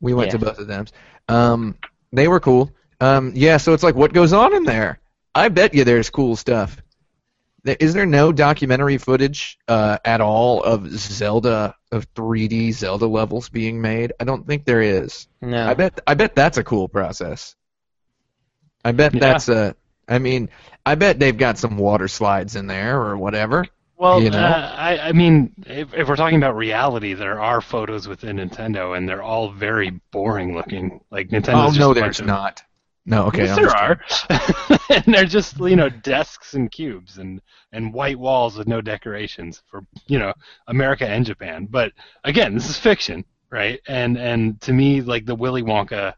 We 0.00 0.14
went 0.14 0.30
to 0.32 0.38
both 0.38 0.58
of 0.58 0.66
them. 0.66 0.86
Um, 1.28 1.76
they 2.12 2.28
were 2.28 2.40
cool. 2.40 2.72
Um, 3.00 3.32
yeah, 3.34 3.56
so 3.58 3.72
it's 3.74 3.82
like 3.82 3.94
what 3.94 4.12
goes 4.12 4.32
on 4.32 4.54
in 4.54 4.64
there? 4.64 5.00
I 5.34 5.48
bet 5.48 5.74
you 5.74 5.84
there's 5.84 6.10
cool 6.10 6.36
stuff. 6.36 6.76
There- 7.64 7.76
Is 7.78 7.94
there 7.94 8.06
no 8.06 8.32
documentary 8.32 8.98
footage 8.98 9.58
uh, 9.68 9.98
at 10.04 10.20
all 10.20 10.62
of 10.62 10.88
Zelda 10.90 11.74
of 11.92 12.12
3D 12.14 12.72
Zelda 12.72 13.06
levels 13.06 13.48
being 13.48 13.80
made? 13.80 14.12
I 14.20 14.24
don't 14.24 14.46
think 14.46 14.64
there 14.64 14.82
is. 14.82 15.26
No. 15.42 15.68
I 15.68 15.74
bet 15.74 16.00
I 16.06 16.14
bet 16.14 16.34
that's 16.34 16.58
a 16.58 16.64
cool 16.64 16.88
process. 16.88 17.54
I 18.84 18.92
bet 18.92 19.14
Yeah. 19.14 19.20
that's 19.20 19.48
a. 19.48 19.74
I 20.08 20.18
mean, 20.18 20.48
I 20.86 20.94
bet 20.94 21.18
they've 21.18 21.36
got 21.36 21.58
some 21.58 21.76
water 21.76 22.08
slides 22.08 22.56
in 22.56 22.66
there 22.66 23.00
or 23.02 23.16
whatever. 23.16 23.66
Well, 23.98 24.22
You 24.22 24.30
know? 24.30 24.38
uh, 24.38 24.74
I, 24.76 25.08
I 25.08 25.12
mean, 25.12 25.52
if, 25.66 25.92
if 25.92 26.08
we're 26.08 26.14
talking 26.16 26.36
about 26.38 26.56
reality, 26.56 27.14
there 27.14 27.40
are 27.40 27.60
photos 27.60 28.06
within 28.06 28.36
Nintendo, 28.36 28.96
and 28.96 29.08
they're 29.08 29.22
all 29.22 29.50
very 29.50 29.90
boring 30.12 30.54
looking. 30.54 31.00
Like 31.10 31.28
Nintendo. 31.30 31.68
oh 31.68 31.70
no, 31.78 31.92
there's 31.92 32.20
of- 32.20 32.26
not. 32.26 32.62
No, 33.06 33.24
okay. 33.28 33.44
yes, 33.46 33.56
there 33.56 33.70
are, 33.70 33.98
and 34.90 35.14
they're 35.14 35.24
just 35.24 35.58
you 35.58 35.76
know 35.76 35.88
desks 35.88 36.52
and 36.52 36.70
cubes 36.70 37.16
and 37.16 37.40
and 37.72 37.94
white 37.94 38.18
walls 38.18 38.58
with 38.58 38.68
no 38.68 38.82
decorations 38.82 39.62
for 39.70 39.82
you 40.08 40.18
know 40.18 40.34
America 40.66 41.08
and 41.08 41.24
Japan. 41.24 41.66
But 41.70 41.92
again, 42.24 42.52
this 42.52 42.68
is 42.68 42.76
fiction, 42.76 43.24
right? 43.50 43.80
And 43.88 44.18
and 44.18 44.60
to 44.60 44.74
me, 44.74 45.00
like 45.00 45.24
the 45.24 45.34
Willy 45.34 45.62
Wonka, 45.62 46.12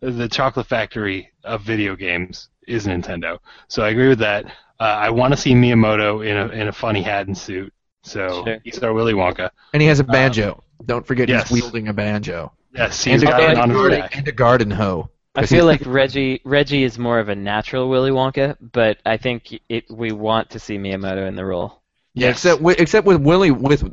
the 0.00 0.26
chocolate 0.28 0.66
factory 0.66 1.30
of 1.44 1.60
video 1.62 1.94
games 1.94 2.48
is 2.66 2.86
Nintendo. 2.86 3.38
So 3.68 3.82
I 3.82 3.90
agree 3.90 4.08
with 4.08 4.20
that. 4.20 4.46
Uh, 4.82 4.96
I 5.06 5.10
want 5.10 5.32
to 5.32 5.36
see 5.36 5.52
Miyamoto 5.54 6.26
in 6.26 6.36
a 6.36 6.48
in 6.48 6.66
a 6.68 6.72
funny 6.72 7.02
hat 7.02 7.28
and 7.28 7.38
suit. 7.38 7.72
So 8.02 8.42
Sure. 8.44 8.58
he's 8.64 8.78
our 8.80 8.92
Willy 8.92 9.12
Wonka. 9.14 9.50
And 9.72 9.80
he 9.80 9.86
has 9.86 10.00
a 10.00 10.04
banjo. 10.04 10.64
Don't 10.84 11.06
forget 11.06 11.28
yes. 11.28 11.48
he's 11.48 11.62
wielding 11.62 11.86
a 11.86 11.92
banjo. 11.92 12.52
Yes, 12.74 13.04
And 13.06 13.12
he's 13.12 13.22
a, 13.22 13.26
got 13.26 13.40
it 13.42 13.50
and, 13.50 13.58
on 13.60 13.68
his 13.70 13.76
garden, 13.78 14.00
back. 14.00 14.16
and 14.16 14.26
a 14.26 14.32
garden 14.32 14.70
hoe. 14.72 15.08
I 15.36 15.42
'Cause 15.42 15.50
feel 15.50 15.66
like 15.66 15.82
Reggie 15.86 16.40
Reggie 16.44 16.82
is 16.82 16.98
more 16.98 17.20
of 17.20 17.28
a 17.28 17.34
natural 17.36 17.88
Willy 17.88 18.10
Wonka, 18.10 18.56
but 18.60 18.98
I 19.06 19.18
think 19.18 19.56
it, 19.68 19.84
we 19.88 20.10
want 20.10 20.50
to 20.50 20.58
see 20.58 20.78
Miyamoto 20.78 21.28
in 21.28 21.36
the 21.36 21.44
role. 21.44 21.80
Yeah, 22.14 22.26
Yes. 22.28 22.36
except 22.38 22.60
with, 22.60 22.80
except 22.80 23.06
with 23.06 23.20
Willie 23.20 23.52
with 23.52 23.84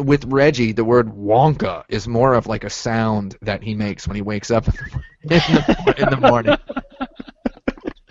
with 0.00 0.24
Reggie, 0.24 0.72
the 0.72 0.84
word 0.84 1.08
Wonka 1.08 1.84
is 1.90 2.08
more 2.08 2.32
of 2.32 2.46
like 2.46 2.64
a 2.64 2.70
sound 2.70 3.36
that 3.42 3.62
he 3.62 3.74
makes 3.74 4.08
when 4.08 4.16
he 4.16 4.22
wakes 4.22 4.50
up 4.50 4.66
in 4.68 4.74
the, 5.28 5.94
in 5.98 6.08
the 6.08 6.28
morning. 6.28 6.56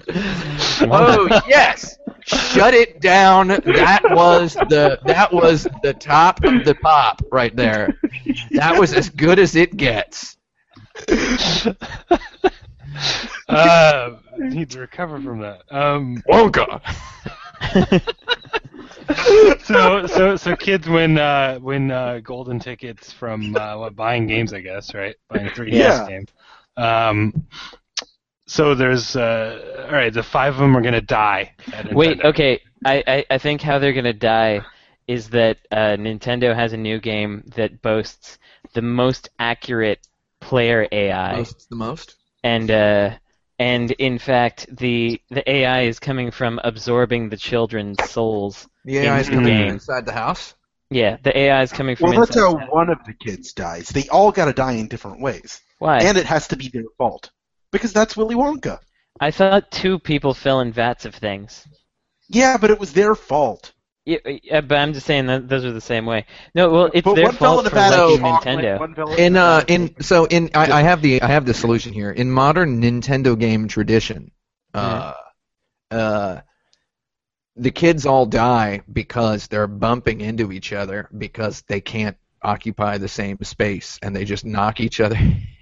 oh 0.92 1.42
yes, 1.48 1.98
shut 2.26 2.74
it 2.74 3.02
down. 3.02 3.48
That 3.48 4.02
was 4.10 4.54
the 4.54 5.00
that 5.06 5.32
was 5.34 5.68
the 5.84 5.94
top 5.94 6.44
of 6.44 6.64
the 6.64 6.76
pop 6.76 7.22
right 7.32 7.56
there. 7.56 8.00
That 8.52 8.78
was 8.78 8.94
as 8.94 9.10
good 9.10 9.40
as 9.40 9.56
it 9.56 9.76
gets. 9.78 10.38
uh, 13.48 14.12
need 14.38 14.70
to 14.72 14.80
recover 14.80 15.20
from 15.22 15.40
that. 15.40 15.62
Um, 15.72 16.22
Wonka. 16.30 16.82
so 19.64 20.08
so 20.08 20.36
so 20.36 20.56
kids 20.56 20.88
win 20.88 21.18
uh, 21.18 21.60
win 21.62 21.92
uh, 21.92 22.20
golden 22.24 22.60
tickets 22.60 23.12
from 23.12 23.56
uh, 23.56 23.78
what 23.78 23.96
buying 23.96 24.28
games 24.28 24.54
I 24.54 24.62
guess 24.62 24.94
right 24.94 25.16
buying 25.30 25.48
3ds 25.50 25.72
Yeah. 25.74 26.08
game. 26.08 26.26
Um, 26.78 27.48
so 28.50 28.74
there's 28.76 29.16
uh, 29.16 29.86
all 29.88 29.94
right 29.94 30.12
the 30.14 30.24
five 30.24 30.54
of 30.56 30.60
them 30.60 30.76
are 30.76 30.82
gonna 30.82 31.02
die. 31.02 31.54
Wait, 31.92 32.20
Nintendo. 32.20 32.26
okay. 32.26 32.62
I, 32.86 33.04
I, 33.08 33.26
I 33.32 33.38
think 33.38 33.62
how 33.62 33.78
they're 33.80 33.94
gonna 33.94 34.14
die 34.14 34.62
is 35.08 35.30
that 35.30 35.58
uh, 35.72 35.98
Nintendo 35.98 36.56
has 36.56 36.74
a 36.74 36.78
new 36.78 37.00
game 37.00 37.44
that 37.56 37.82
boasts 37.82 38.38
the 38.74 38.82
most 38.82 39.30
accurate 39.38 40.08
player 40.40 40.88
AI, 40.92 41.38
Most 41.38 41.70
the 41.70 41.76
most. 41.76 42.16
and 42.44 42.72
uh, 42.72 43.12
and 43.60 43.92
in 43.92 44.18
fact 44.18 44.66
the 44.76 45.22
the 45.30 45.48
AI 45.50 45.82
is 45.82 46.00
coming 46.00 46.32
from 46.32 46.60
absorbing 46.64 47.30
the 47.30 47.38
children's 47.38 47.98
souls. 48.10 48.68
The 48.86 48.98
AI 49.00 49.20
is 49.20 49.30
coming 49.30 49.46
game. 49.46 49.66
from 49.68 49.74
inside 49.76 50.06
the 50.06 50.14
house. 50.14 50.56
Yeah, 50.90 51.18
the 51.22 51.38
AI 51.38 51.62
is 51.62 51.72
coming 51.72 51.96
from 51.96 52.10
Well, 52.12 52.20
that's 52.22 52.36
inside. 52.36 52.62
how 52.62 52.72
one 52.74 52.90
of 52.90 52.98
the 53.06 53.14
kids 53.14 53.54
dies. 53.54 53.90
They 53.90 54.08
all 54.10 54.32
got 54.32 54.46
to 54.46 54.54
die 54.54 54.72
in 54.74 54.88
different 54.88 55.22
ways, 55.22 55.62
Why? 55.78 56.00
and 56.00 56.18
it 56.18 56.26
has 56.26 56.48
to 56.48 56.56
be 56.56 56.70
their 56.70 56.86
fault 56.98 57.30
because 57.72 57.94
that's 57.94 58.16
Willy 58.18 58.36
Wonka. 58.36 58.80
I 59.20 59.32
thought 59.32 59.72
two 59.72 60.00
people 60.00 60.34
fell 60.34 60.62
in 60.62 60.72
vats 60.72 61.06
of 61.06 61.16
things. 61.16 61.68
Yeah, 62.28 62.58
but 62.58 62.72
it 62.72 62.80
was 62.80 62.94
their 62.94 63.16
fault. 63.16 63.74
Yeah, 64.06 64.18
yeah, 64.26 64.62
but 64.62 64.78
I'm 64.78 64.94
just 64.94 65.06
saying 65.06 65.28
that 65.28 65.48
those 65.48 65.66
are 65.66 65.72
the 65.72 65.82
same 65.82 66.06
way. 66.06 66.26
No, 66.56 66.70
well, 66.72 66.90
it's 66.94 67.06
but 67.06 67.16
their 67.16 67.32
fault 67.32 67.66
in 67.66 67.70
for 67.70 67.76
vat 67.76 67.94
of 67.94 68.22
liking 68.22 68.60
Nintendo. 68.60 69.18
In 69.18 69.36
uh 69.36 69.64
in 69.68 70.02
so 70.02 70.26
in 70.26 70.50
I, 70.56 70.80
I 70.80 70.82
have 70.82 71.02
the 71.02 71.22
I 71.22 71.28
have 71.28 71.46
the 71.46 71.54
solution 71.54 71.94
here. 71.94 72.10
In 72.10 72.32
modern 72.32 72.82
Nintendo 72.82 73.38
game 73.38 73.68
tradition, 73.68 74.32
uh, 74.74 75.14
uh, 75.92 76.42
the 77.56 77.72
kids 77.72 78.06
all 78.06 78.26
die 78.26 78.82
because 78.92 79.48
they're 79.48 79.68
bumping 79.68 80.22
into 80.22 80.52
each 80.52 80.74
other 80.74 81.10
because 81.16 81.62
they 81.68 81.82
can't 81.82 82.18
occupy 82.42 82.98
the 82.98 83.08
same 83.08 83.38
space 83.44 84.00
and 84.02 84.16
they 84.16 84.24
just 84.26 84.46
knock 84.46 84.80
each 84.80 85.00
other 85.02 85.18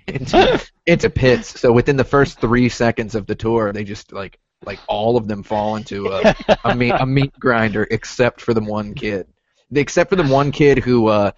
into 0.08 0.62
into 0.86 1.10
pits. 1.10 1.60
So 1.60 1.72
within 1.72 1.98
the 1.98 2.04
first 2.04 2.40
three 2.40 2.70
seconds 2.70 3.16
of 3.16 3.26
the 3.28 3.36
tour, 3.36 3.72
they 3.74 3.84
just 3.84 4.12
like 4.12 4.40
like 4.66 4.80
all 4.88 5.18
of 5.18 5.28
them 5.28 5.44
fall 5.44 5.76
into 5.76 6.08
a 6.12 6.36
a 6.64 6.76
meat 6.76 6.94
a 6.98 7.06
meat 7.06 7.34
grinder 7.40 7.88
except 7.90 8.42
for 8.42 8.54
the 8.54 8.62
one 8.62 8.94
kid. 8.94 9.28
Except 9.74 10.10
for 10.10 10.16
the 10.16 10.28
one 10.28 10.52
kid 10.52 10.80
who 10.80 11.08
uh 11.08 11.32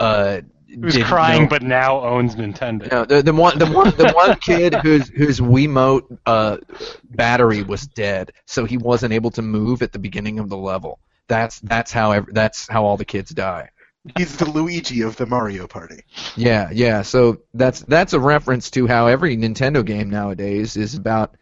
uh 0.00 0.40
Who's 0.68 0.98
crying 1.04 1.42
know- 1.42 1.48
but 1.48 1.62
now 1.62 2.00
owns 2.04 2.34
Nintendo. 2.34 2.90
no, 2.90 3.04
the, 3.04 3.22
the 3.22 3.32
one 3.32 3.56
the 3.58 3.66
one 3.66 3.90
the 3.96 4.12
one 4.12 4.36
kid 4.40 4.74
whose 4.74 5.08
whose 5.08 5.38
Wiimote 5.38 6.18
uh, 6.26 6.56
battery 7.04 7.62
was 7.62 7.86
dead, 7.86 8.32
so 8.46 8.64
he 8.64 8.76
wasn't 8.76 9.12
able 9.12 9.30
to 9.30 9.42
move 9.42 9.82
at 9.82 9.92
the 9.92 10.00
beginning 10.00 10.40
of 10.40 10.48
the 10.48 10.56
level. 10.56 10.98
That's 11.28 11.60
that's 11.60 11.92
how 11.92 12.10
ev- 12.12 12.28
that's 12.32 12.66
how 12.68 12.84
all 12.84 12.96
the 12.96 13.04
kids 13.04 13.30
die. 13.30 13.70
He's 14.16 14.36
the 14.36 14.48
Luigi 14.50 15.02
of 15.02 15.16
the 15.16 15.26
Mario 15.26 15.66
Party. 15.66 16.04
Yeah, 16.36 16.70
yeah. 16.72 17.02
So 17.02 17.42
that's 17.54 17.80
that's 17.80 18.12
a 18.12 18.20
reference 18.20 18.70
to 18.72 18.86
how 18.86 19.06
every 19.06 19.36
Nintendo 19.36 19.84
game 19.84 20.10
nowadays 20.10 20.76
is 20.76 20.94
about 20.94 21.36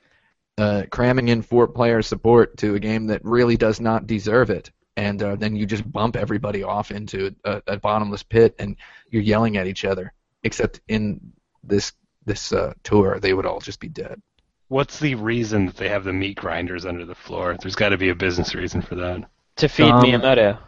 uh, 0.57 0.85
cramming 0.91 1.29
in 1.29 1.43
four-player 1.43 2.03
support 2.03 2.57
to 2.59 2.75
a 2.75 2.81
game 2.81 3.09
that 3.09 3.25
really 3.25 3.57
does 3.57 3.81
not 3.81 4.07
deserve 4.07 4.51
it, 4.51 4.71
and 4.97 5.23
uh, 5.23 5.37
then 5.37 5.57
you 5.57 5.67
just 5.67 5.91
bump 5.91 6.17
everybody 6.17 6.63
off 6.63 6.91
into 6.91 7.35
a, 7.45 7.63
a 7.67 7.77
bottomless 7.77 8.23
pit, 8.23 8.55
and 8.59 8.77
you're 9.11 9.23
yelling 9.23 9.57
at 9.57 9.67
each 9.67 9.85
other. 9.85 10.13
Except 10.43 10.81
in 10.89 11.33
this 11.63 11.93
this 12.25 12.53
uh, 12.53 12.75
tour, 12.83 13.19
they 13.21 13.35
would 13.35 13.47
all 13.47 13.61
just 13.61 13.81
be 13.81 13.89
dead. 13.89 14.23
What's 14.69 14.99
the 14.99 15.15
reason 15.15 15.67
that 15.67 15.77
they 15.77 15.89
have 15.89 16.05
the 16.05 16.13
meat 16.13 16.37
grinders 16.37 16.87
under 16.87 17.05
the 17.05 17.15
floor? 17.15 17.57
There's 17.61 17.75
got 17.75 17.91
to 17.91 17.99
be 17.99 18.09
a 18.09 18.15
business 18.15 18.55
reason 18.55 18.81
for 18.81 18.95
that. 18.95 19.29
To 19.57 19.69
feed 19.69 19.91
Um, 19.91 20.03
Miyamoto. 20.03 20.59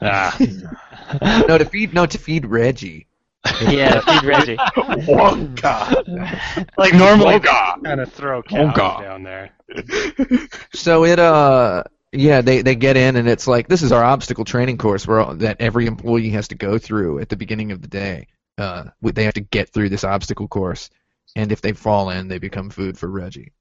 Ah. 0.00 0.36
No, 1.48 1.56
to 1.56 1.64
feed 1.64 1.94
no 1.94 2.04
to 2.04 2.18
feed 2.18 2.44
Reggie. 2.44 3.06
Yeah, 3.62 4.00
feed 4.00 4.24
Reggie. 4.24 4.56
Wonka. 5.06 6.68
like 6.76 6.92
normally 6.92 7.38
Wonka. 7.38 7.82
kind 7.82 8.00
of 8.00 8.12
throw 8.12 8.42
cows 8.42 8.74
Wonka. 8.74 9.00
down 9.00 9.22
there. 9.22 9.50
So 10.74 11.04
it 11.06 11.18
uh 11.18 11.84
yeah 12.12 12.42
they 12.42 12.60
they 12.60 12.74
get 12.74 12.96
in 12.98 13.16
and 13.16 13.26
it's 13.26 13.46
like 13.46 13.68
this 13.68 13.82
is 13.82 13.90
our 13.90 14.04
obstacle 14.04 14.44
training 14.44 14.76
course 14.76 15.06
where 15.06 15.20
all, 15.20 15.34
that 15.36 15.60
every 15.60 15.86
employee 15.86 16.30
has 16.30 16.48
to 16.48 16.54
go 16.54 16.76
through 16.78 17.20
at 17.20 17.30
the 17.30 17.36
beginning 17.36 17.72
of 17.72 17.80
the 17.80 17.88
day. 17.88 18.26
Uh, 18.58 18.84
they 19.02 19.24
have 19.24 19.34
to 19.34 19.40
get 19.40 19.70
through 19.70 19.88
this 19.88 20.04
obstacle 20.04 20.48
course, 20.48 20.90
and 21.36 21.52
if 21.52 21.60
they 21.60 21.72
fall 21.72 22.10
in, 22.10 22.26
they 22.28 22.38
become 22.38 22.70
food 22.70 22.98
for 22.98 23.08
Reggie. 23.08 23.52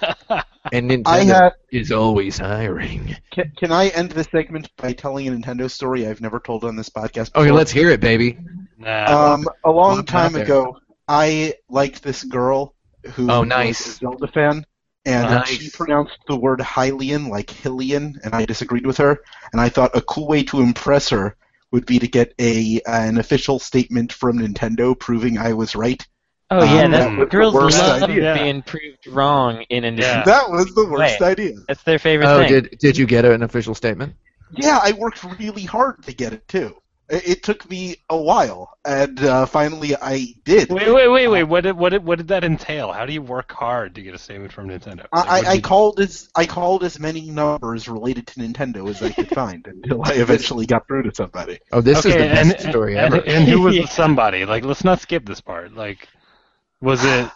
And 0.72 0.90
Nintendo 0.90 1.06
I 1.06 1.24
had. 1.24 1.52
is 1.72 1.90
always 1.90 2.38
hiring. 2.38 3.16
Can, 3.32 3.50
can 3.56 3.72
I 3.72 3.88
end 3.88 4.12
this 4.12 4.28
segment 4.30 4.70
by 4.76 4.92
telling 4.92 5.26
a 5.26 5.32
Nintendo 5.32 5.70
story 5.70 6.06
I've 6.06 6.20
never 6.20 6.38
told 6.38 6.64
on 6.64 6.76
this 6.76 6.88
podcast? 6.90 7.32
Before? 7.32 7.42
Okay, 7.42 7.50
let's 7.50 7.72
hear 7.72 7.90
it, 7.90 8.00
baby. 8.00 8.38
Nah. 8.78 9.32
Um, 9.34 9.48
a 9.64 9.70
long 9.70 10.04
time 10.04 10.36
ago, 10.36 10.78
I 11.08 11.54
liked 11.68 12.02
this 12.02 12.22
girl 12.22 12.74
who 13.14 13.30
Oh, 13.30 13.40
was 13.40 13.50
a 13.80 13.90
Zelda 13.90 14.28
fan, 14.28 14.64
and 15.06 15.30
Nice. 15.30 15.48
she 15.48 15.70
pronounced 15.70 16.18
the 16.28 16.36
word 16.36 16.60
Hylian 16.60 17.28
like 17.28 17.48
Hillian, 17.48 18.14
and 18.22 18.34
I 18.34 18.44
disagreed 18.44 18.86
with 18.86 18.98
her. 18.98 19.18
And 19.52 19.60
I 19.60 19.70
thought 19.70 19.96
a 19.96 20.02
cool 20.02 20.28
way 20.28 20.42
to 20.44 20.60
impress 20.60 21.08
her 21.08 21.36
would 21.72 21.86
be 21.86 21.98
to 21.98 22.06
get 22.06 22.32
a 22.38 22.80
an 22.86 23.18
official 23.18 23.58
statement 23.58 24.12
from 24.12 24.38
Nintendo 24.38 24.96
proving 24.96 25.38
I 25.38 25.54
was 25.54 25.74
right. 25.74 26.06
Oh 26.52 26.64
yeah, 26.64 26.84
Um, 26.84 26.90
that's 26.90 27.04
that 27.04 27.10
was 27.10 27.18
the 27.18 27.26
girls 27.26 27.54
worst 27.54 27.78
love 27.78 28.02
idea. 28.02 28.34
being 28.34 28.62
proved 28.62 29.06
wrong 29.06 29.62
in 29.70 29.84
a 29.84 29.90
Yeah. 29.92 30.24
That 30.24 30.50
was 30.50 30.66
the 30.74 30.84
worst 30.86 31.20
Wait. 31.20 31.22
idea. 31.22 31.54
That's 31.68 31.82
their 31.84 31.98
favorite 32.00 32.26
Oh, 32.28 32.38
thing. 32.40 32.48
did 32.48 32.78
did 32.80 32.96
you 32.98 33.06
get 33.06 33.24
an 33.24 33.42
official 33.42 33.74
statement? 33.74 34.14
Yeah, 34.56 34.80
I 34.82 34.92
worked 34.92 35.22
really 35.38 35.62
hard 35.62 36.02
to 36.04 36.12
get 36.12 36.32
it 36.32 36.48
too. 36.48 36.74
It, 37.08 37.28
it 37.28 37.42
took 37.44 37.68
me 37.70 37.96
a 38.08 38.16
while, 38.20 38.70
and 38.84 39.20
uh, 39.22 39.46
finally 39.46 39.94
I 39.96 40.26
did. 40.44 40.70
Wait, 40.70 40.92
wait, 40.92 41.08
wait, 41.08 41.28
wait. 41.28 41.42
What 41.44 41.62
did, 41.62 41.76
what 41.76 41.90
did, 41.90 42.04
what 42.04 42.18
did 42.18 42.28
that 42.28 42.42
entail? 42.42 42.92
How 42.92 43.06
do 43.06 43.12
you 43.12 43.22
work 43.22 43.52
hard 43.52 43.94
to 43.96 44.02
get 44.02 44.14
a 44.14 44.18
statement 44.18 44.52
from 44.52 44.68
Nintendo? 44.68 45.06
Like, 45.12 45.28
I, 45.28 45.40
I, 45.40 45.50
I 45.52 45.60
called 45.60 46.00
as 46.00 46.28
I 46.34 46.46
called 46.46 46.82
as 46.82 46.98
many 46.98 47.30
numbers 47.30 47.88
related 47.88 48.26
to 48.28 48.40
Nintendo 48.40 48.88
as 48.88 49.00
I 49.02 49.10
could 49.12 49.28
find 49.42 49.64
until 49.68 50.02
I 50.04 50.14
eventually 50.14 50.66
got 50.66 50.88
through 50.88 51.04
to 51.04 51.14
somebody. 51.14 51.60
Oh, 51.70 51.80
this 51.80 52.04
is 52.04 52.06
Okay, 52.14 52.28
the 52.28 52.34
best 52.34 52.64
and, 52.64 52.70
story 52.72 52.96
and, 52.98 53.14
ever. 53.14 53.24
and 53.24 53.44
who 53.48 53.60
was 53.62 53.74
Yeah. 53.76 53.82
the 53.82 53.88
somebody? 53.88 54.44
Like, 54.46 54.64
let's 54.64 54.82
not 54.84 55.00
skip 55.00 55.24
this 55.26 55.40
part. 55.40 55.74
Like, 55.74 56.08
was 56.80 57.04
it 57.04 57.30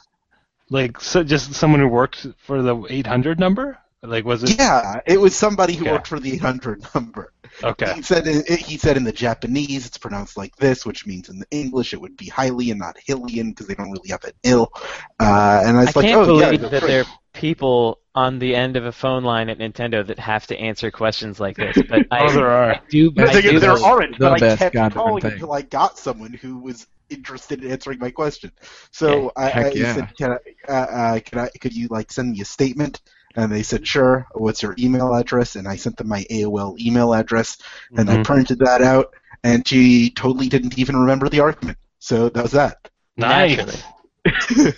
like 0.70 1.00
so 1.00 1.22
just 1.22 1.52
someone 1.54 1.80
who 1.80 1.88
worked 1.88 2.26
for 2.38 2.62
the 2.62 2.84
800 2.88 3.38
number? 3.38 3.78
Like, 4.04 4.24
was 4.24 4.44
it? 4.44 4.58
Yeah, 4.58 5.00
it 5.06 5.20
was 5.20 5.34
somebody 5.34 5.74
who 5.74 5.86
Okay. 5.86 5.92
worked 5.92 6.06
for 6.06 6.20
the 6.20 6.32
800 6.34 6.84
number. 6.94 7.32
Okay. 7.62 7.94
He 7.94 8.02
said 8.02 8.26
in, 8.26 8.44
he 8.56 8.76
said 8.78 8.96
in 8.96 9.04
the 9.04 9.12
Japanese 9.12 9.86
it's 9.86 9.98
pronounced 9.98 10.36
like 10.36 10.54
this, 10.56 10.84
which 10.84 11.06
means 11.06 11.28
in 11.28 11.38
the 11.38 11.46
English 11.50 11.92
it 11.94 12.00
would 12.00 12.16
be 12.16 12.26
highly 12.26 12.70
and 12.70 12.80
not 12.80 12.96
Hillian 13.06 13.50
because 13.50 13.66
they 13.68 13.74
don't 13.74 13.92
really 13.92 14.10
have 14.10 14.24
an 14.24 14.32
ill. 14.42 14.72
Uh, 15.20 15.62
and 15.64 15.78
I 15.78 15.86
I 15.86 15.92
was 15.92 15.96
like, 15.96 16.06
can't 16.06 16.12
oh 16.12 16.26
believe 16.26 16.60
that's 16.60 16.70
that 16.70 16.86
there 16.86 17.02
are 17.02 17.06
people 17.32 18.00
on 18.14 18.38
the 18.38 18.54
end 18.54 18.76
of 18.76 18.84
a 18.84 18.92
phone 18.92 19.24
line 19.24 19.48
at 19.48 19.58
Nintendo 19.58 20.06
that 20.06 20.18
have 20.18 20.46
to 20.48 20.58
answer 20.58 20.90
questions 20.90 21.40
like 21.40 21.58
this. 21.58 21.82
But 21.82 22.04
I, 22.10 22.26
Oh, 22.26 22.32
there 22.32 22.48
are. 22.50 22.74
I 22.74 22.80
do. 22.88 23.10
The 23.10 23.26
I 23.26 23.32
thing 23.32 23.42
do 23.42 23.58
there 23.60 23.82
aren't, 23.82 24.18
the 24.18 24.18
but 24.18 24.32
I 24.32 24.40
kept 24.40 24.74
goddamn 24.74 24.90
calling 24.90 25.20
thing. 25.20 25.32
until 25.32 25.52
I 25.52 25.62
got 25.62 25.98
someone 25.98 26.32
who 26.32 26.58
was 26.58 26.86
interested 27.10 27.62
in 27.64 27.70
answering 27.70 27.98
my 27.98 28.10
question. 28.10 28.50
So 28.92 29.32
I, 29.36 29.52
I 29.52 29.70
yeah. 29.74 29.94
said, 29.94 30.16
can 30.16 30.32
I, 30.32 30.38
uh, 30.68 30.72
uh, 31.16 31.20
can 31.20 31.38
I, 31.40 31.48
could 31.60 31.74
you 31.74 31.88
like 31.90 32.10
send 32.12 32.32
me 32.32 32.40
a 32.40 32.44
statement? 32.44 33.00
And 33.36 33.50
they 33.50 33.62
said, 33.62 33.86
sure. 33.86 34.26
What's 34.34 34.62
your 34.62 34.74
email 34.78 35.14
address? 35.14 35.56
And 35.56 35.66
I 35.68 35.76
sent 35.76 35.96
them 35.96 36.08
my 36.08 36.24
AOL 36.30 36.76
email 36.78 37.14
address, 37.14 37.58
and 37.96 38.10
I 38.10 38.16
Mhm. 38.16 38.24
printed 38.24 38.58
that 38.60 38.82
out. 38.82 39.14
And 39.42 39.66
she 39.66 40.10
totally 40.10 40.48
didn't 40.48 40.78
even 40.78 40.96
remember 40.96 41.28
the 41.28 41.40
argument. 41.40 41.78
So 41.98 42.28
that 42.30 42.42
was 42.42 42.52
that. 42.52 42.90
Nice. 43.16 43.84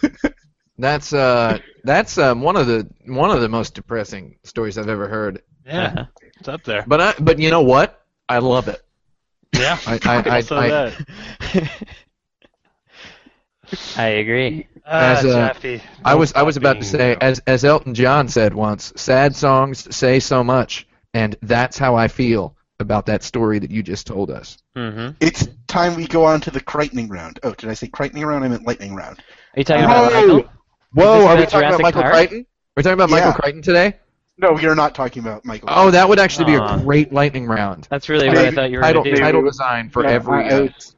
That's 0.79 1.13
uh 1.13 1.59
that's 1.85 2.19
um, 2.19 2.43
one 2.43 2.57
of 2.57 2.67
the 2.67 2.89
one 3.07 3.31
of 3.31 3.41
the 3.41 3.49
most 3.49 3.75
depressing 3.75 4.39
stories 4.45 4.77
I've 4.77 4.89
ever 4.89 5.09
heard. 5.09 5.43
Yeah, 5.65 5.87
Uh-huh. 5.87 6.07
it's 6.39 6.49
up 6.49 6.65
there. 6.65 6.85
But 6.87 7.01
I 7.01 7.15
but 7.21 7.39
you 7.39 7.51
know 7.51 7.63
what? 7.63 8.05
I 8.29 8.39
love 8.39 8.69
it. 8.69 8.81
Yeah. 9.53 9.79
I 9.87 9.99
I, 10.05 10.17
I, 10.29 10.37
Also 10.37 10.57
I, 10.57 10.69
that. 10.69 10.95
I 13.97 14.07
agree. 14.09 14.67
As, 14.85 15.25
uh, 15.25 15.49
Jeffy, 15.49 15.83
I 16.05 16.15
was 16.15 16.33
I 16.35 16.43
was 16.43 16.57
about 16.57 16.77
to 16.81 16.85
say 16.85 17.11
you. 17.11 17.17
as 17.21 17.41
as 17.47 17.65
Elton 17.65 17.95
John 17.95 18.29
said 18.29 18.55
once, 18.55 18.93
sad 18.97 19.35
songs 19.35 19.95
say 19.95 20.21
so 20.21 20.45
much, 20.45 20.87
and 21.13 21.35
that's 21.43 21.77
how 21.77 21.97
I 21.97 22.09
feel 22.09 22.57
about 22.79 23.07
that 23.07 23.23
story 23.23 23.59
that 23.59 23.71
you 23.71 23.83
just 23.83 24.07
told 24.07 24.31
us. 24.31 24.59
hmm 24.77 25.09
It's 25.21 25.49
time 25.67 25.97
we 25.97 26.07
go 26.07 26.25
on 26.25 26.41
to 26.43 26.51
the 26.51 26.61
Crightening 26.61 27.09
round. 27.09 27.41
Oh, 27.43 27.53
did 27.53 27.69
I 27.71 27.75
say 27.75 27.89
Crightening 27.89 28.25
round? 28.25 28.45
I 28.45 28.49
meant 28.49 28.67
Lightning 28.67 28.95
round. 28.95 29.19
Are 29.19 29.59
you 29.61 29.65
talking 29.65 29.85
oh! 29.85 29.87
about 29.87 30.13
Michael? 30.13 30.51
Whoa, 30.93 31.27
are 31.27 31.37
we 31.37 31.43
about 31.43 31.49
talking 31.49 31.69
about 31.69 31.79
Jurassic 31.79 31.83
Michael 31.83 32.03
Park? 32.03 32.15
Crichton? 32.15 32.47
We're 32.77 32.83
talking 32.83 32.95
about 32.95 33.11
Michael 33.11 33.29
Yeah. 33.31 33.35
Crichton 33.35 33.63
today? 33.63 33.95
No, 34.39 34.53
we 34.53 34.67
are 34.67 34.75
not 34.75 34.95
talking 34.95 35.23
about 35.23 35.45
Michael. 35.47 35.69
Oh, 35.73 35.91
that 35.91 36.09
would 36.09 36.19
actually 36.19 36.45
be 36.45 36.55
a 36.55 36.79
great 36.85 37.13
lightning 37.13 37.47
round. 37.47 37.89
That's 37.91 38.09
really 38.11 38.29
what 38.29 38.37
I 38.39 38.51
thought 38.51 38.71
you 38.71 38.77
were 38.77 38.83
title, 38.83 39.03
going 39.03 39.15
to 39.15 39.21
do. 39.21 39.25
title 39.25 39.43
design 39.43 39.89
for 39.91 40.05
Yeah, 40.05 40.11
every. 40.11 40.45
I- 40.45 40.49
I 40.49 40.53
uh, 40.53 40.63
was- 40.65 40.97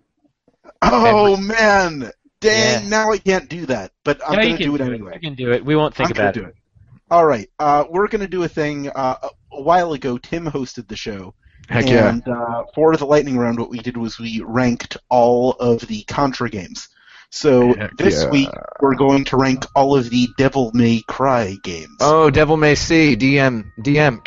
oh 0.82 1.36
man, 1.36 2.11
dang! 2.40 2.82
Yeah. 2.85 2.89
Now 2.89 3.12
I 3.12 3.19
can't 3.19 3.48
do 3.48 3.66
that, 3.66 3.93
but 4.05 4.20
I'm 4.27 4.36
No, 4.36 4.43
gonna 4.43 4.56
can 4.56 4.66
do 4.69 4.74
it 4.74 4.81
You 4.86 4.93
anyway. 4.94 5.19
can 5.20 5.35
do 5.35 5.52
it. 5.52 5.65
We 5.65 5.77
won't 5.77 5.94
think 5.94 6.10
I'm 6.10 6.16
about 6.16 6.35
do 6.35 6.43
it. 6.44 6.48
it. 6.48 6.55
All 7.10 7.24
right, 7.24 7.48
uh, 7.59 7.85
we're 7.89 8.09
gonna 8.09 8.28
do 8.28 8.43
a 8.43 8.48
thing. 8.48 8.89
Uh, 8.90 9.16
a- 9.23 9.60
while 9.62 9.93
ago, 9.94 10.19
Tim 10.19 10.44
hosted 10.47 10.89
the 10.89 10.97
show, 10.97 11.35
Heck 11.69 11.86
yeah. 11.89 12.10
and 12.10 12.27
uh, 12.28 12.65
for 12.74 12.97
the 12.97 13.06
lightning 13.06 13.36
round, 13.39 13.59
what 13.59 13.70
we 13.70 13.78
did 13.78 13.97
was 13.97 14.19
we 14.19 14.43
ranked 14.47 14.97
all 15.09 15.52
of 15.52 15.81
the 15.81 16.02
Contra 16.05 16.51
games. 16.51 16.89
So 17.31 17.74
Heck 17.74 17.97
this 17.97 18.23
yeah. 18.24 18.31
week 18.31 18.48
we're 18.81 18.94
going 18.94 19.24
to 19.27 19.36
rank 19.36 19.65
all 19.74 19.97
of 19.97 20.09
the 20.10 20.28
Devil 20.39 20.70
May 20.74 21.02
Cry 21.09 21.56
games. 21.62 21.97
Oh, 22.01 22.31
Devil 22.31 22.56
May 22.56 22.74
C, 22.74 23.16
DM, 23.16 23.70
DM. 23.81 24.27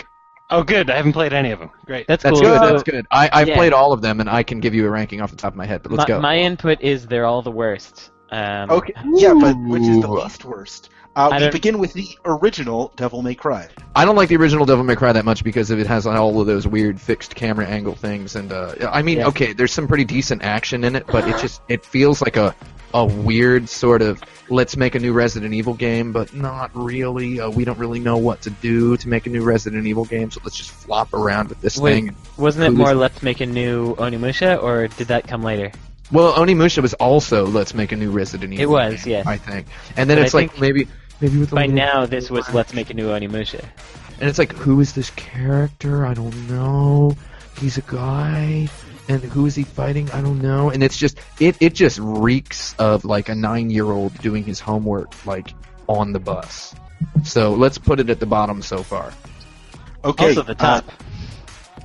Oh, 0.51 0.63
good. 0.63 0.89
I 0.89 0.97
haven't 0.97 1.13
played 1.13 1.33
any 1.33 1.51
of 1.51 1.59
them. 1.59 1.71
Great. 1.85 2.07
That's, 2.07 2.23
That's 2.23 2.39
cool. 2.39 2.49
good. 2.49 2.59
So 2.59 2.69
That's 2.71 2.83
good. 2.83 3.07
I, 3.09 3.29
I've 3.31 3.47
yeah. 3.47 3.55
played 3.55 3.73
all 3.73 3.93
of 3.93 4.01
them, 4.01 4.19
and 4.19 4.29
I 4.29 4.43
can 4.43 4.59
give 4.59 4.73
you 4.75 4.85
a 4.85 4.89
ranking 4.89 5.21
off 5.21 5.31
the 5.31 5.37
top 5.37 5.53
of 5.53 5.57
my 5.57 5.65
head. 5.65 5.81
But 5.81 5.93
let's 5.93 6.09
my, 6.09 6.15
go. 6.15 6.21
my 6.21 6.37
input 6.37 6.81
is 6.81 7.07
they're 7.07 7.25
all 7.25 7.41
the 7.41 7.51
worst. 7.51 8.11
Um, 8.31 8.69
Okay, 8.69 8.93
yeah, 9.13 9.33
but 9.33 9.55
which 9.57 9.83
is 9.83 10.01
the 10.01 10.09
Ooh. 10.09 10.21
least 10.21 10.45
worst? 10.45 10.89
Uh, 11.15 11.29
I 11.33 11.39
we 11.39 11.49
begin 11.49 11.77
with 11.79 11.91
the 11.91 12.07
original 12.23 12.93
Devil 12.95 13.21
May 13.21 13.35
Cry. 13.35 13.67
I 13.95 14.05
don't 14.05 14.15
like 14.15 14.29
the 14.29 14.37
original 14.37 14.65
Devil 14.65 14.85
May 14.85 14.95
Cry 14.95 15.11
that 15.11 15.25
much 15.25 15.43
because 15.43 15.69
of 15.69 15.79
it 15.79 15.87
has 15.87 16.07
all 16.07 16.39
of 16.39 16.47
those 16.47 16.65
weird 16.65 17.01
fixed 17.01 17.35
camera 17.35 17.65
angle 17.67 17.95
things, 17.95 18.37
and 18.37 18.53
uh, 18.53 18.75
I 18.89 19.01
mean, 19.01 19.17
Yeah. 19.17 19.27
okay, 19.27 19.51
there's 19.51 19.73
some 19.73 19.89
pretty 19.89 20.05
decent 20.05 20.43
action 20.43 20.85
in 20.85 20.95
it, 20.95 21.07
but 21.07 21.27
it 21.27 21.37
just 21.41 21.61
it 21.67 21.83
feels 21.85 22.21
like 22.21 22.37
a 22.37 22.55
a 22.93 23.05
weird 23.05 23.69
sort 23.69 24.01
of 24.01 24.21
let's 24.49 24.75
make 24.75 24.95
a 24.95 24.99
new 24.99 25.13
Resident 25.13 25.53
Evil 25.53 25.73
game, 25.73 26.11
but 26.11 26.33
not 26.33 26.71
really. 26.73 27.39
Uh, 27.39 27.49
we 27.49 27.65
don't 27.65 27.79
really 27.79 27.99
know 27.99 28.17
what 28.17 28.41
to 28.41 28.49
do 28.49 28.97
to 28.97 29.07
make 29.07 29.25
a 29.25 29.29
new 29.29 29.43
Resident 29.43 29.87
Evil 29.87 30.05
game, 30.05 30.29
so 30.31 30.41
let's 30.43 30.57
just 30.57 30.71
flop 30.71 31.13
around 31.13 31.49
with 31.49 31.61
this 31.61 31.77
Wait. 31.77 31.93
thing. 31.93 32.15
Wasn't 32.37 32.65
it 32.65 32.71
more 32.71 32.93
let's 32.93 33.23
make 33.23 33.41
a 33.41 33.45
new 33.45 33.95
Onimusha, 33.95 34.61
or 34.61 34.87
did 34.87 35.07
that 35.07 35.27
come 35.27 35.43
later? 35.43 35.71
Well, 36.11 36.33
Onimusha 36.33 36.81
was 36.81 36.93
also 36.95 37.45
let's 37.45 37.73
make 37.73 37.91
a 37.91 37.95
new 37.95 38.11
Resident 38.11 38.53
Evil. 38.53 38.63
It 38.63 38.69
was, 38.69 39.03
game, 39.03 39.11
yes. 39.11 39.27
I 39.27 39.37
think, 39.37 39.67
and 39.95 40.09
then 40.09 40.17
But 40.17 40.23
I 40.23 40.25
it's 40.25 40.33
like 40.33 40.59
maybe 40.59 40.87
maybe 41.21 41.37
with 41.37 41.51
By 41.51 41.67
now, 41.67 42.05
this 42.05 42.29
was 42.29 42.53
let's 42.53 42.73
make 42.73 42.89
a 42.89 42.93
new 42.93 43.07
Onimusha. 43.07 43.63
And 44.19 44.29
it's 44.29 44.37
like, 44.37 44.51
who 44.53 44.79
is 44.81 44.93
this 44.93 45.09
character? 45.11 46.05
I 46.05 46.13
don't 46.13 46.47
know. 46.47 47.15
He's 47.59 47.77
a 47.77 47.81
guy. 47.81 48.69
And 49.11 49.21
who 49.23 49.45
is 49.45 49.55
he 49.55 49.63
fighting? 49.63 50.09
I 50.11 50.21
don't 50.21 50.41
know. 50.41 50.69
And 50.69 50.81
it's 50.81 50.95
just, 50.95 51.19
it, 51.39 51.57
it 51.59 51.73
just 51.75 51.99
reeks 52.01 52.73
of 52.75 53.03
like 53.03 53.27
a 53.27 53.35
nine 53.35 53.69
year 53.69 53.85
old 53.85 54.17
doing 54.19 54.45
his 54.45 54.61
homework, 54.61 55.25
like, 55.25 55.53
on 55.87 56.13
the 56.13 56.19
bus. 56.19 56.73
So 57.23 57.51
let's 57.53 57.77
put 57.77 57.99
it 57.99 58.09
at 58.09 58.21
the 58.21 58.25
bottom 58.25 58.61
so 58.61 58.83
far. 58.83 59.11
Okay, 60.05 60.29
also 60.29 60.43
the 60.43 60.55
top. 60.55 60.85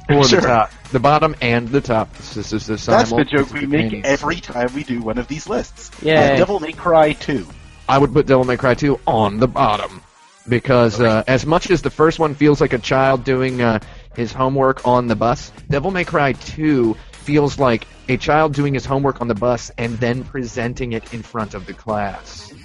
Or 0.08 0.22
Sure. 0.22 0.40
the 0.40 0.46
top. 0.46 0.70
The 0.92 1.00
bottom 1.00 1.34
and 1.42 1.68
the 1.68 1.80
top. 1.80 2.14
This 2.16 2.52
is 2.52 2.66
the 2.66 2.76
That's 2.76 3.10
the 3.10 3.24
joke 3.24 3.52
we 3.52 3.66
make 3.66 4.04
every 4.04 4.36
time 4.36 4.72
we 4.72 4.84
do 4.84 5.00
one 5.00 5.18
of 5.18 5.26
these 5.26 5.48
lists. 5.48 5.90
Uh, 6.00 6.36
Devil 6.36 6.60
May 6.60 6.72
Cry 6.72 7.12
2. 7.14 7.44
I 7.88 7.98
would 7.98 8.12
put 8.12 8.26
Devil 8.26 8.44
May 8.44 8.56
Cry 8.56 8.74
2 8.74 9.00
on 9.04 9.38
the 9.38 9.48
bottom. 9.48 10.00
Because 10.48 11.00
uh, 11.00 11.24
as 11.26 11.44
much 11.44 11.72
as 11.72 11.82
the 11.82 11.90
first 11.90 12.20
one 12.20 12.36
feels 12.36 12.60
like 12.60 12.72
a 12.72 12.78
child 12.78 13.24
doing 13.24 13.60
uh, 13.60 13.80
his 14.14 14.32
homework 14.32 14.86
on 14.86 15.08
the 15.08 15.16
bus, 15.16 15.50
Devil 15.68 15.90
May 15.90 16.04
Cry 16.04 16.34
2 16.34 16.96
feels 17.26 17.58
like 17.58 17.86
a 18.08 18.16
child 18.16 18.54
doing 18.54 18.72
his 18.72 18.86
homework 18.86 19.20
on 19.20 19.26
the 19.26 19.34
bus 19.34 19.70
and 19.76 19.98
then 19.98 20.22
presenting 20.22 20.92
it 20.92 21.12
in 21.12 21.22
front 21.22 21.54
of 21.54 21.66
the 21.66 21.74
class. 21.74 22.54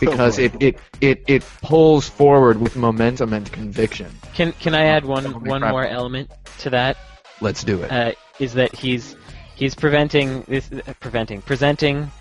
Because 0.00 0.36
boy. 0.36 0.44
it, 0.44 0.62
it, 0.62 0.80
it, 1.00 1.24
it 1.26 1.44
pulls 1.60 2.08
forward 2.08 2.60
with 2.60 2.76
momentum 2.76 3.32
and 3.32 3.50
conviction. 3.50 4.08
Can 4.32 4.52
can 4.52 4.72
I 4.72 4.84
add 4.84 5.04
one 5.04 5.24
one 5.44 5.60
more 5.60 5.84
element 5.84 6.30
to 6.60 6.70
that? 6.70 6.96
Let's 7.40 7.64
do 7.64 7.82
it. 7.82 7.90
Uh, 7.90 8.12
is 8.38 8.54
that 8.54 8.72
he's 8.72 9.16
he's 9.56 9.74
preventing 9.74 10.42
this 10.42 10.70
uh, 10.70 10.92
preventing 11.00 11.42
presenting 11.42 12.12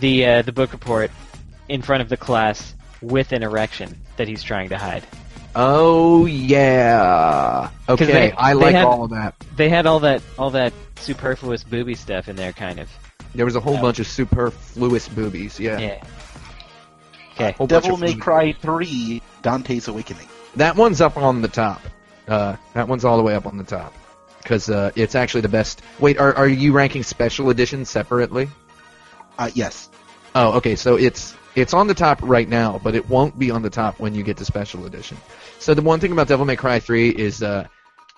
the 0.00 0.26
uh, 0.26 0.42
the 0.42 0.50
book 0.50 0.72
report 0.72 1.12
in 1.68 1.82
front 1.82 2.02
of 2.02 2.08
the 2.08 2.16
class 2.16 2.74
with 3.00 3.30
an 3.30 3.44
erection 3.44 3.96
that 4.16 4.26
he's 4.26 4.42
trying 4.42 4.70
to 4.70 4.76
hide. 4.76 5.06
Oh, 5.54 6.26
yeah. 6.26 7.70
Okay, 7.88 8.04
they- 8.06 8.32
I 8.32 8.52
like 8.52 8.74
had- 8.74 8.84
all 8.84 9.04
of 9.04 9.10
that. 9.10 9.34
They 9.56 9.68
had 9.68 9.86
all 9.86 10.00
that 10.00 10.22
all 10.38 10.50
that 10.50 10.72
superfluous 11.00 11.64
booby 11.64 11.94
stuff 11.94 12.28
in 12.28 12.36
there, 12.36 12.52
kind 12.52 12.78
of. 12.78 12.88
There 13.34 13.44
was 13.44 13.56
a 13.56 13.60
whole 13.60 13.76
Oh. 13.76 13.82
bunch 13.82 13.98
of 13.98 14.06
superfluous 14.06 15.08
boobies, 15.08 15.58
yeah. 15.60 15.78
Yeah. 15.78 16.04
Okay. 17.34 17.52
Whole 17.52 17.66
Devil 17.66 17.96
May. 17.98 18.14
Cry 18.14 18.52
3, 18.52 19.22
Dante's 19.42 19.86
Awakening. 19.88 20.26
That 20.56 20.74
one's 20.76 21.00
up 21.00 21.16
on 21.16 21.40
the 21.42 21.48
top. 21.48 21.80
Uh, 22.26 22.56
that 22.74 22.88
one's 22.88 23.04
all 23.04 23.16
the 23.16 23.22
way 23.22 23.34
up 23.34 23.46
on 23.46 23.56
the 23.58 23.64
top 23.64 23.94
because 24.42 24.68
uh, 24.68 24.90
it's 24.96 25.14
actually 25.14 25.42
the 25.42 25.48
best. 25.48 25.82
Wait, 25.98 26.18
are 26.18 26.34
are 26.34 26.48
you 26.48 26.72
ranking 26.72 27.02
special 27.02 27.48
editions 27.50 27.88
separately? 27.90 28.48
Uh, 29.38 29.50
yes. 29.54 29.88
Oh, 30.34 30.54
okay. 30.54 30.74
So 30.76 30.96
it's 30.96 31.34
it's 31.60 31.74
on 31.74 31.86
the 31.86 31.94
top 31.94 32.20
right 32.22 32.48
now, 32.48 32.80
but 32.82 32.94
it 32.94 33.08
won't 33.08 33.38
be 33.38 33.50
on 33.50 33.62
the 33.62 33.70
top 33.70 33.98
when 33.98 34.14
you 34.14 34.22
get 34.22 34.36
to 34.38 34.44
special 34.44 34.86
edition. 34.86 35.16
So 35.58 35.74
the 35.74 35.82
one 35.82 36.00
thing 36.00 36.12
about 36.12 36.28
Devil 36.28 36.46
May 36.46 36.56
Cry 36.56 36.80
3 36.80 37.10
is 37.10 37.42
uh, 37.42 37.66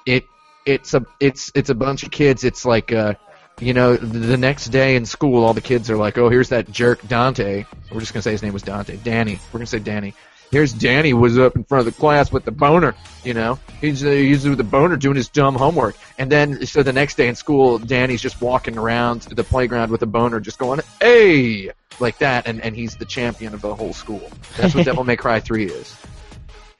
it 0.06 0.26
it's 0.66 0.94
a 0.94 1.04
it's 1.20 1.50
it's 1.54 1.70
a 1.70 1.74
bunch 1.74 2.02
of 2.02 2.10
kids. 2.10 2.44
It's 2.44 2.64
like 2.64 2.92
uh, 2.92 3.14
you 3.60 3.74
know, 3.74 3.96
the 3.96 4.36
next 4.36 4.66
day 4.66 4.96
in 4.96 5.04
school, 5.04 5.44
all 5.44 5.54
the 5.54 5.60
kids 5.60 5.90
are 5.90 5.96
like, 5.96 6.18
"Oh, 6.18 6.28
here's 6.28 6.48
that 6.50 6.70
jerk 6.70 7.06
Dante." 7.06 7.64
We're 7.92 8.00
just 8.00 8.12
gonna 8.12 8.22
say 8.22 8.32
his 8.32 8.42
name 8.42 8.52
was 8.52 8.62
Dante. 8.62 8.96
Danny. 8.96 9.38
We're 9.52 9.58
gonna 9.58 9.66
say 9.66 9.78
Danny. 9.78 10.14
Here's 10.50 10.72
Danny 10.72 11.12
was 11.12 11.38
up 11.38 11.54
in 11.54 11.64
front 11.64 11.86
of 11.86 11.94
the 11.94 11.98
class 11.98 12.32
with 12.32 12.44
the 12.44 12.50
boner. 12.50 12.94
You 13.24 13.34
know, 13.34 13.58
he's 13.80 14.04
uh, 14.04 14.10
he's 14.10 14.48
with 14.48 14.58
the 14.58 14.64
boner 14.64 14.96
doing 14.96 15.16
his 15.16 15.28
dumb 15.28 15.54
homework. 15.54 15.96
And 16.18 16.30
then 16.30 16.66
so 16.66 16.82
the 16.82 16.92
next 16.92 17.16
day 17.16 17.28
in 17.28 17.36
school, 17.36 17.78
Danny's 17.78 18.20
just 18.20 18.40
walking 18.40 18.76
around 18.76 19.22
the 19.22 19.44
playground 19.44 19.90
with 19.90 20.02
a 20.02 20.06
boner, 20.06 20.40
just 20.40 20.58
going, 20.58 20.80
"Hey!" 21.00 21.70
like 22.00 22.18
that, 22.18 22.48
and 22.48 22.60
and 22.62 22.74
he's 22.74 22.96
the 22.96 23.04
champion 23.04 23.54
of 23.54 23.60
the 23.60 23.74
whole 23.74 23.92
school. 23.92 24.30
That's 24.56 24.74
what 24.74 24.84
Devil 24.84 25.04
May 25.04 25.16
Cry 25.16 25.38
3 25.40 25.66
is 25.66 25.96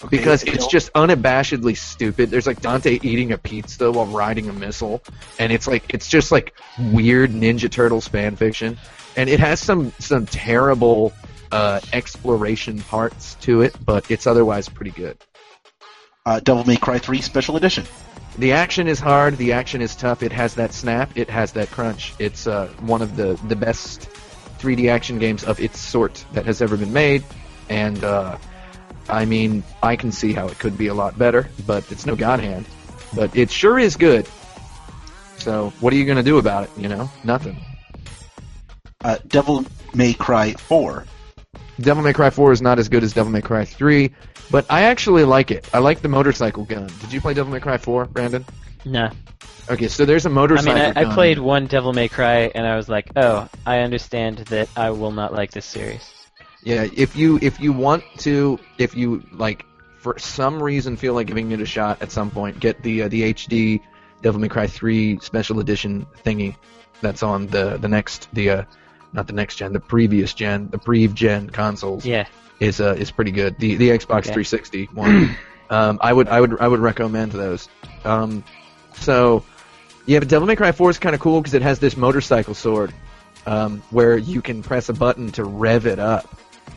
Okay, 0.02 0.16
because 0.16 0.44
it's 0.44 0.66
just 0.66 0.90
unabashedly 0.94 1.76
stupid. 1.76 2.30
There's 2.30 2.46
like 2.46 2.62
Dante 2.62 2.98
eating 3.02 3.32
a 3.32 3.38
pizza 3.38 3.92
while 3.92 4.06
riding 4.06 4.48
a 4.48 4.52
missile, 4.52 5.02
and 5.38 5.52
it's 5.52 5.66
like 5.66 5.92
it's 5.92 6.08
just 6.08 6.32
like 6.32 6.54
weird 6.78 7.32
Ninja 7.32 7.70
Turtles 7.70 8.08
fan 8.08 8.34
fiction, 8.34 8.78
and 9.14 9.28
it 9.28 9.40
has 9.40 9.60
some 9.60 9.92
some 9.98 10.24
terrible 10.24 11.12
uh, 11.52 11.80
exploration 11.92 12.80
parts 12.82 13.34
to 13.42 13.62
it, 13.62 13.74
but 13.84 14.10
it's 14.10 14.26
otherwise 14.26 14.68
pretty 14.68 14.92
good. 14.92 15.16
uh, 16.26 16.40
Devil 16.40 16.64
May 16.64 16.76
Cry 16.76 16.98
3 16.98 17.20
Special 17.20 17.56
Edition. 17.56 17.84
The 18.38 18.52
action 18.52 18.86
is 18.86 19.00
hard. 19.00 19.36
The 19.38 19.52
action 19.52 19.82
is 19.82 19.96
tough. 19.96 20.22
It 20.22 20.32
has 20.32 20.54
that 20.54 20.72
snap. 20.72 21.10
It 21.16 21.28
has 21.28 21.52
that 21.52 21.70
crunch. 21.70 22.14
It's 22.18 22.46
uh, 22.46 22.68
one 22.80 23.02
of 23.02 23.16
the 23.16 23.38
the 23.48 23.56
best 23.56 24.08
3D 24.60 24.88
action 24.90 25.18
games 25.18 25.42
of 25.44 25.58
its 25.60 25.78
sort 25.80 26.24
that 26.32 26.46
has 26.46 26.62
ever 26.62 26.76
been 26.76 26.92
made, 26.92 27.24
and 27.68 28.02
uh, 28.04 28.36
I 29.08 29.24
mean, 29.24 29.64
I 29.82 29.96
can 29.96 30.12
see 30.12 30.32
how 30.32 30.46
it 30.46 30.58
could 30.58 30.78
be 30.78 30.86
a 30.86 30.94
lot 30.94 31.18
better, 31.18 31.48
but 31.66 31.90
it's 31.90 32.06
no 32.06 32.14
God 32.14 32.38
hand. 32.40 32.66
But 33.14 33.34
it 33.36 33.50
sure 33.50 33.78
is 33.78 33.96
good. 33.96 34.28
So 35.38 35.72
what 35.80 35.92
are 35.92 35.96
you 35.96 36.04
gonna 36.06 36.22
do 36.22 36.38
about 36.38 36.64
it? 36.64 36.70
You 36.76 36.88
know, 36.88 37.10
nothing. 37.24 37.56
Uh, 39.02 39.16
Devil 39.26 39.64
May 39.94 40.12
Cry 40.14 40.52
4. 40.52 41.04
Devil 41.80 42.02
May 42.02 42.12
Cry 42.12 42.30
4 42.30 42.52
is 42.52 42.62
not 42.62 42.78
as 42.78 42.88
good 42.88 43.02
as 43.02 43.12
Devil 43.12 43.32
May 43.32 43.40
Cry 43.40 43.64
3, 43.64 44.10
but 44.50 44.66
I 44.70 44.82
actually 44.82 45.24
like 45.24 45.50
it. 45.50 45.68
I 45.72 45.78
like 45.78 46.02
the 46.02 46.08
motorcycle 46.08 46.64
gun. 46.64 46.90
Did 47.00 47.12
you 47.12 47.20
play 47.20 47.34
Devil 47.34 47.52
May 47.52 47.60
Cry 47.60 47.78
4, 47.78 48.06
Brandon? 48.06 48.44
Nah. 48.84 49.10
Okay, 49.70 49.88
so 49.88 50.04
there's 50.04 50.26
a 50.26 50.30
motorcycle 50.30 50.72
I 50.72 50.88
mean, 50.88 50.92
I, 50.96 51.10
I 51.10 51.14
played 51.14 51.38
one 51.38 51.66
Devil 51.66 51.92
May 51.92 52.08
Cry, 52.08 52.50
and 52.54 52.66
I 52.66 52.76
was 52.76 52.88
like, 52.88 53.10
oh, 53.16 53.48
I 53.66 53.80
understand 53.80 54.38
that 54.38 54.68
I 54.76 54.90
will 54.90 55.12
not 55.12 55.32
like 55.32 55.52
this 55.52 55.66
series. 55.66 56.12
Yeah, 56.62 56.88
if 56.94 57.16
you 57.16 57.38
if 57.40 57.60
you 57.60 57.72
want 57.72 58.04
to, 58.18 58.58
if 58.78 58.94
you 58.94 59.22
like, 59.32 59.64
for 59.98 60.18
some 60.18 60.62
reason 60.62 60.96
feel 60.96 61.14
like 61.14 61.26
giving 61.28 61.52
it 61.52 61.60
a 61.60 61.66
shot 61.66 62.02
at 62.02 62.10
some 62.10 62.30
point, 62.30 62.60
get 62.60 62.82
the 62.82 63.02
uh, 63.02 63.08
the 63.08 63.32
HD 63.32 63.80
Devil 64.22 64.40
May 64.40 64.48
Cry 64.48 64.66
3 64.66 65.20
Special 65.20 65.60
Edition 65.60 66.06
thingy 66.24 66.56
that's 67.00 67.22
on 67.22 67.46
the 67.46 67.78
the 67.78 67.88
next 67.88 68.28
the 68.34 68.50
uh, 68.50 68.64
not 69.12 69.26
the 69.26 69.32
next 69.32 69.56
gen, 69.56 69.72
the 69.72 69.80
previous 69.80 70.34
gen, 70.34 70.68
the 70.70 70.78
prev 70.78 71.14
gen 71.14 71.50
consoles 71.50 72.04
Yeah. 72.06 72.26
is 72.60 72.80
uh, 72.80 72.94
is 72.98 73.10
pretty 73.10 73.30
good. 73.32 73.56
The 73.58 73.76
the 73.76 73.90
Xbox 73.90 74.28
Okay. 74.28 74.44
360 74.44 74.88
one, 74.94 75.36
um, 75.70 75.98
I 76.00 76.12
would 76.12 76.28
I 76.28 76.40
would 76.40 76.60
I 76.60 76.68
would 76.68 76.80
recommend 76.80 77.32
those. 77.32 77.68
Um, 78.04 78.44
so 78.94 79.44
yeah, 80.06 80.18
but 80.18 80.28
Devil 80.28 80.46
May 80.48 80.56
Cry 80.56 80.72
4 80.72 80.90
is 80.90 80.98
kind 80.98 81.14
of 81.14 81.20
cool 81.20 81.40
because 81.40 81.54
it 81.54 81.62
has 81.62 81.78
this 81.78 81.96
motorcycle 81.96 82.54
sword 82.54 82.92
um, 83.46 83.82
where 83.90 84.16
you 84.16 84.40
can 84.42 84.62
press 84.62 84.88
a 84.88 84.92
button 84.92 85.30
to 85.32 85.44
rev 85.44 85.86
it 85.86 85.98
up. 85.98 86.28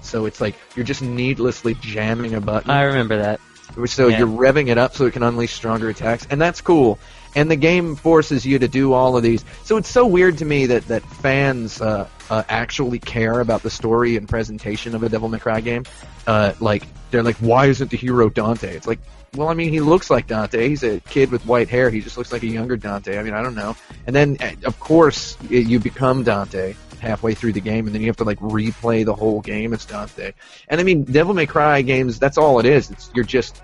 So 0.01 0.25
it's 0.25 0.41
like 0.41 0.55
you're 0.75 0.85
just 0.85 1.01
needlessly 1.01 1.75
jamming 1.75 2.33
a 2.35 2.41
button. 2.41 2.69
I 2.69 2.83
remember 2.83 3.17
that. 3.17 3.39
So 3.87 4.07
Yeah. 4.07 4.19
you're 4.19 4.27
revving 4.27 4.67
it 4.67 4.77
up 4.77 4.93
so 4.93 5.05
it 5.05 5.13
can 5.13 5.23
unleash 5.23 5.53
stronger 5.53 5.89
attacks, 5.89 6.27
and 6.29 6.39
that's 6.39 6.61
cool. 6.61 6.99
And 7.35 7.49
the 7.49 7.55
game 7.55 7.95
forces 7.95 8.45
you 8.45 8.59
to 8.59 8.67
do 8.67 8.93
all 8.93 9.17
of 9.17 9.23
these. 9.23 9.43
So 9.63 9.77
it's 9.77 9.89
so 9.89 10.05
weird 10.05 10.37
to 10.39 10.45
me 10.45 10.67
that 10.67 10.87
that 10.87 11.03
fans 11.03 11.81
uh, 11.81 12.07
uh, 12.29 12.43
actually 12.47 12.99
care 12.99 13.39
about 13.39 13.63
the 13.63 13.69
story 13.69 14.17
and 14.17 14.29
presentation 14.29 14.95
of 14.95 15.03
a 15.03 15.09
Devil 15.09 15.29
May 15.29 15.39
Cry 15.39 15.61
game. 15.61 15.85
Uh, 16.27 16.53
like 16.59 16.83
they're 17.11 17.23
like, 17.23 17.37
why 17.37 17.67
isn't 17.67 17.91
the 17.91 17.97
hero 17.97 18.29
Dante? 18.29 18.75
It's 18.75 18.87
like, 18.87 18.99
well, 19.35 19.49
I 19.49 19.55
mean, 19.55 19.69
he 19.69 19.79
looks 19.79 20.09
like 20.09 20.27
Dante. 20.27 20.69
He's 20.69 20.83
a 20.83 20.99
kid 20.99 21.31
with 21.31 21.45
white 21.45 21.67
hair. 21.67 21.89
He 21.89 22.01
just 22.01 22.17
looks 22.17 22.31
like 22.31 22.43
a 22.43 22.47
younger 22.47 22.77
Dante. 22.77 23.17
I 23.17 23.23
mean, 23.23 23.33
I 23.33 23.41
don't 23.41 23.55
know. 23.55 23.75
And 24.05 24.15
then, 24.15 24.37
uh, 24.39 24.51
of 24.65 24.79
course, 24.79 25.37
you 25.49 25.79
become 25.79 26.23
Dante 26.23 26.75
halfway 26.99 27.33
through 27.33 27.53
the 27.53 27.61
game, 27.61 27.85
and 27.85 27.93
then 27.93 28.01
you 28.01 28.07
have 28.07 28.17
to 28.17 28.23
like 28.23 28.39
replay 28.39 29.05
the 29.05 29.15
whole 29.15 29.41
game 29.41 29.73
as 29.73 29.85
Dante. 29.85 30.33
And 30.67 30.79
I 30.79 30.83
mean, 30.83 31.03
Devil 31.03 31.33
May 31.33 31.45
Cry 31.45 31.81
games, 31.81 32.19
that's 32.19 32.37
all 32.37 32.59
it 32.59 32.65
is. 32.65 32.91
It's 32.91 33.11
you're 33.13 33.25
just 33.25 33.61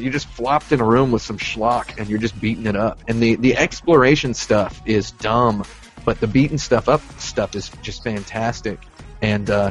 you 0.00 0.10
just 0.10 0.26
flopped 0.28 0.72
in 0.72 0.80
a 0.80 0.84
room 0.84 1.10
with 1.10 1.22
some 1.22 1.38
schlock 1.38 1.98
and 1.98 2.08
you're 2.08 2.18
just 2.18 2.40
beating 2.40 2.66
it 2.66 2.76
up. 2.76 3.00
And 3.08 3.22
the 3.22 3.36
the 3.36 3.56
exploration 3.56 4.34
stuff 4.34 4.80
is 4.86 5.12
dumb, 5.12 5.64
but 6.04 6.20
the 6.20 6.26
beating 6.26 6.58
stuff 6.58 6.88
up 6.88 7.02
stuff 7.20 7.54
is 7.54 7.70
just 7.82 8.02
fantastic. 8.02 8.80
And 9.22 9.50
uh, 9.50 9.70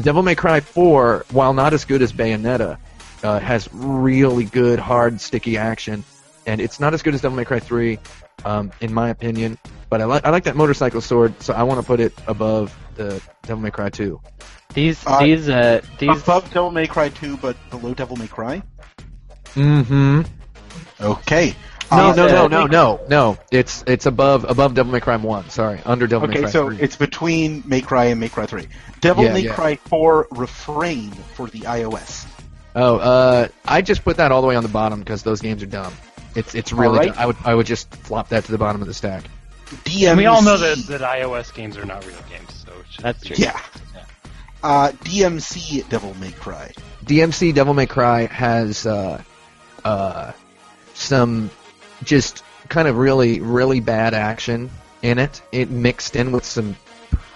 Devil 0.00 0.22
May 0.22 0.34
Cry 0.34 0.60
4, 0.60 1.26
while 1.32 1.54
not 1.54 1.72
as 1.72 1.84
good 1.84 2.02
as 2.02 2.12
Bayonetta, 2.12 2.78
uh, 3.22 3.38
has 3.38 3.68
really 3.72 4.44
good, 4.44 4.78
hard, 4.78 5.20
sticky 5.20 5.56
action. 5.56 6.04
And 6.46 6.60
it's 6.60 6.80
not 6.80 6.94
as 6.94 7.02
good 7.02 7.14
as 7.14 7.22
Devil 7.22 7.36
May 7.36 7.44
Cry 7.44 7.58
3, 7.60 7.98
um, 8.44 8.72
in 8.80 8.92
my 8.92 9.10
opinion. 9.10 9.58
But 9.88 10.00
I 10.00 10.04
like 10.04 10.24
I 10.24 10.30
like 10.30 10.44
that 10.44 10.56
motorcycle 10.56 11.00
sword, 11.00 11.40
so 11.42 11.54
I 11.54 11.62
want 11.62 11.80
to 11.80 11.86
put 11.86 12.00
it 12.00 12.12
above 12.26 12.76
the 12.96 13.22
Devil 13.42 13.62
May 13.62 13.70
Cry 13.70 13.88
2. 13.88 14.20
These 14.74 15.06
Uh, 15.06 15.22
these 15.22 15.48
uh 15.48 15.80
these 15.98 16.22
Above 16.22 16.52
Devil 16.52 16.70
May 16.70 16.86
Cry 16.86 17.08
2, 17.08 17.36
but 17.38 17.56
below 17.70 17.94
Devil 17.94 18.16
May 18.16 18.26
Cry. 18.26 18.62
Mm-hmm. 19.56 20.20
Okay. 21.00 21.54
No, 21.90 22.10
Uh, 22.10 22.14
no, 22.14 22.26
no, 22.26 22.46
no, 22.48 22.66
no, 22.66 23.00
no. 23.08 23.38
It's 23.52 23.84
it's 23.86 24.06
above 24.06 24.44
above 24.48 24.74
Devil 24.74 24.92
May 24.92 25.00
Cry 25.00 25.16
1. 25.16 25.50
Sorry, 25.50 25.80
under 25.84 26.06
Devil 26.06 26.26
May 26.28 26.34
Cry. 26.34 26.42
Okay, 26.44 26.50
so 26.50 26.68
3. 26.70 26.78
it's 26.80 26.96
between 26.96 27.62
May 27.66 27.80
Cry 27.80 28.06
and 28.06 28.18
May 28.20 28.28
Cry 28.28 28.46
3. 28.46 28.66
Devil 29.00 29.24
Yeah, 29.24 29.32
May 29.34 29.40
yeah. 29.40 29.54
Cry 29.54 29.76
4 29.76 30.28
Refrain 30.32 31.12
for 31.12 31.46
the 31.48 31.60
iOS. 31.60 32.26
Oh, 32.74 32.96
uh, 32.96 33.48
I 33.64 33.82
just 33.82 34.02
put 34.04 34.16
that 34.18 34.32
all 34.32 34.40
the 34.42 34.48
way 34.48 34.56
on 34.56 34.62
the 34.64 34.68
bottom 34.68 34.98
because 34.98 35.22
those 35.22 35.40
games 35.40 35.62
are 35.62 35.66
dumb. 35.66 35.94
It's 36.34 36.54
it's 36.56 36.72
really. 36.72 36.98
Alright. 36.98 37.14
dumb. 37.14 37.22
I 37.22 37.26
would 37.26 37.36
I 37.44 37.54
would 37.54 37.66
just 37.66 37.94
flop 37.94 38.30
that 38.30 38.44
to 38.46 38.52
the 38.52 38.58
bottom 38.58 38.82
of 38.82 38.88
the 38.88 38.94
stack. 38.94 39.22
DMC. 39.84 40.08
And 40.08 40.18
we 40.18 40.26
all 40.26 40.42
know 40.42 40.56
that, 40.56 40.78
that 40.88 41.00
iOS 41.02 41.54
games 41.54 41.76
are 41.76 41.84
not 41.84 42.04
real 42.06 42.16
games, 42.30 42.64
so 42.66 42.72
That's 43.00 43.20
be- 43.22 43.34
true. 43.34 43.44
Yeah. 43.44 43.60
Uh, 44.62 44.90
DMC 45.04 45.88
Devil 45.88 46.14
May 46.14 46.32
Cry. 46.32 46.72
DMC 47.04 47.54
Devil 47.54 47.74
May 47.74 47.86
Cry 47.86 48.26
has 48.26 48.84
uh, 48.86 49.22
uh, 49.86 50.32
some 50.94 51.48
just 52.02 52.42
kind 52.68 52.88
of 52.88 52.96
really 52.96 53.40
really 53.40 53.80
bad 53.80 54.14
action 54.14 54.68
in 55.02 55.18
it. 55.18 55.40
It 55.52 55.70
mixed 55.70 56.16
in 56.16 56.32
with 56.32 56.44
some 56.44 56.76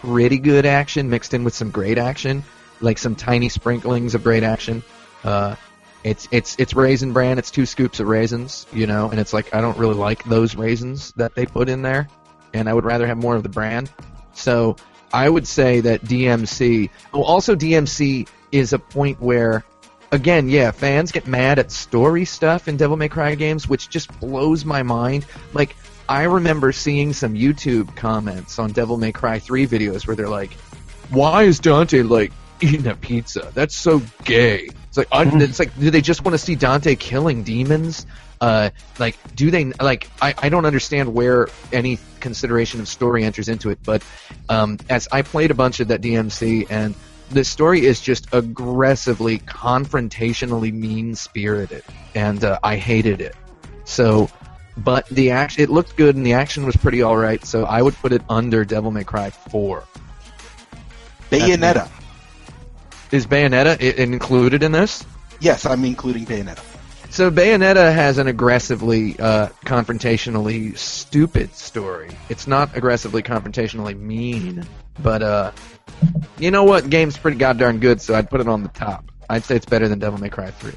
pretty 0.00 0.38
good 0.38 0.66
action, 0.66 1.08
mixed 1.08 1.32
in 1.32 1.44
with 1.44 1.54
some 1.54 1.70
great 1.70 1.96
action, 1.96 2.42
like 2.80 2.98
some 2.98 3.14
tiny 3.14 3.48
sprinklings 3.48 4.16
of 4.16 4.24
great 4.24 4.42
action. 4.42 4.82
Uh, 5.22 5.54
it's 6.02 6.26
it's 6.32 6.56
it's 6.58 6.74
raisin 6.74 7.12
bran. 7.12 7.38
It's 7.38 7.52
two 7.52 7.66
scoops 7.66 8.00
of 8.00 8.08
raisins, 8.08 8.66
you 8.72 8.88
know, 8.88 9.10
and 9.10 9.20
it's 9.20 9.32
like 9.32 9.54
I 9.54 9.60
don't 9.60 9.78
really 9.78 9.94
like 9.94 10.24
those 10.24 10.56
raisins 10.56 11.12
that 11.12 11.36
they 11.36 11.46
put 11.46 11.68
in 11.68 11.82
there, 11.82 12.08
and 12.52 12.68
I 12.68 12.74
would 12.74 12.84
rather 12.84 13.06
have 13.06 13.18
more 13.18 13.36
of 13.36 13.44
the 13.44 13.48
bran. 13.48 13.88
So 14.32 14.74
I 15.12 15.28
would 15.28 15.46
say 15.46 15.80
that 15.82 16.02
DMC. 16.02 16.90
Oh, 17.14 17.22
also 17.22 17.54
DMC 17.54 18.28
is 18.50 18.72
a 18.72 18.78
point 18.78 19.20
where, 19.20 19.64
again, 20.12 20.48
yeah, 20.48 20.70
fans 20.70 21.12
get 21.12 21.26
mad 21.26 21.58
at 21.58 21.70
story 21.70 22.24
stuff 22.24 22.68
in 22.68 22.76
Devil 22.76 22.96
May 22.96 23.08
Cry 23.08 23.34
games, 23.34 23.68
which 23.68 23.88
just 23.88 24.18
blows 24.20 24.64
my 24.64 24.82
mind. 24.82 25.26
Like 25.52 25.76
I 26.08 26.24
remember 26.24 26.72
seeing 26.72 27.12
some 27.12 27.34
YouTube 27.34 27.94
comments 27.96 28.58
on 28.58 28.72
Devil 28.72 28.96
May 28.96 29.12
Cry 29.12 29.38
3 29.38 29.66
videos 29.66 30.06
where 30.06 30.16
they're 30.16 30.28
like, 30.28 30.52
"Why 31.10 31.44
is 31.44 31.60
Dante 31.60 32.02
like 32.02 32.32
eating 32.60 32.86
a 32.86 32.96
pizza? 32.96 33.50
That's 33.54 33.74
so 33.74 34.02
gay." 34.24 34.70
It's 34.88 34.96
like, 34.96 35.08
I, 35.12 35.22
it's 35.22 35.60
like, 35.60 35.78
do 35.78 35.88
they 35.88 36.00
just 36.00 36.24
want 36.24 36.34
to 36.34 36.38
see 36.38 36.56
Dante 36.56 36.96
killing 36.96 37.44
demons? 37.44 38.06
Uh, 38.40 38.70
like, 38.98 39.16
do 39.36 39.52
they 39.52 39.66
like? 39.66 40.10
I, 40.20 40.34
I 40.36 40.48
don't 40.48 40.64
understand 40.64 41.14
where 41.14 41.46
any 41.72 42.00
consideration 42.18 42.80
of 42.80 42.88
story 42.88 43.22
enters 43.22 43.48
into 43.48 43.70
it. 43.70 43.78
But 43.84 44.02
um, 44.48 44.78
as 44.88 45.06
I 45.12 45.22
played 45.22 45.52
a 45.52 45.54
bunch 45.54 45.78
of 45.78 45.88
that 45.88 46.00
DMC, 46.00 46.66
and 46.70 46.96
the 47.30 47.44
story 47.44 47.84
is 47.86 48.00
just 48.00 48.26
aggressively, 48.32 49.38
confrontationally 49.38 50.72
mean 50.72 51.14
spirited, 51.14 51.84
and 52.14 52.44
uh, 52.44 52.58
I 52.62 52.76
hated 52.76 53.20
it. 53.20 53.34
So, 53.84 54.28
but 54.76 55.06
the 55.08 55.30
action, 55.30 55.62
it 55.62 55.70
looked 55.70 55.96
good, 55.96 56.16
and 56.16 56.24
the 56.26 56.34
action 56.34 56.66
was 56.66 56.76
pretty 56.76 57.02
all 57.02 57.16
right. 57.16 57.44
So 57.44 57.64
I 57.64 57.82
would 57.82 57.94
put 57.96 58.12
it 58.12 58.22
under 58.28 58.64
Devil 58.64 58.90
May 58.90 59.04
Cry 59.04 59.30
4. 59.30 59.84
Bayonetta. 61.30 61.88
Is 63.12 63.26
Bayonetta 63.26 63.80
i- 63.80 64.02
included 64.02 64.62
in 64.62 64.72
this? 64.72 65.04
Yes, 65.40 65.64
I'm 65.66 65.84
including 65.84 66.26
Bayonetta. 66.26 66.60
So 67.10 67.30
Bayonetta 67.30 67.92
has 67.92 68.18
an 68.18 68.28
aggressively, 68.28 69.18
uh, 69.18 69.48
confrontationally 69.64 70.78
stupid 70.78 71.52
story. 71.56 72.10
It's 72.28 72.46
not 72.46 72.76
aggressively 72.76 73.22
confrontationally 73.22 73.98
mean, 73.98 74.64
but 75.00 75.20
uh, 75.22 75.50
you 76.38 76.50
know 76.50 76.64
what? 76.64 76.88
Game's 76.90 77.16
pretty 77.18 77.36
goddamn 77.38 77.78
good, 77.80 78.00
so 78.00 78.14
I'd 78.14 78.30
put 78.30 78.40
it 78.40 78.48
on 78.48 78.62
the 78.62 78.68
top. 78.70 79.10
I'd 79.28 79.44
say 79.44 79.56
it's 79.56 79.66
better 79.66 79.88
than 79.88 79.98
Devil 79.98 80.20
May 80.20 80.28
Cry 80.30 80.50
3. 80.50 80.72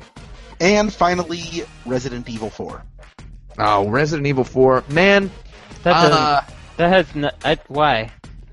And 0.59 0.93
finally, 0.93 1.63
Resident 1.85 2.29
Evil 2.29 2.49
4. 2.49 2.83
Oh, 3.59 3.87
Resident 3.89 4.27
Evil 4.27 4.43
4, 4.43 4.83
man. 4.89 5.31
that 5.83 5.93
doesn't, 5.93 6.13
Uh, 6.17 6.41
that 6.77 6.89
has 6.89 7.15
no, 7.15 7.31
I, 7.43 7.57
why 7.67 8.11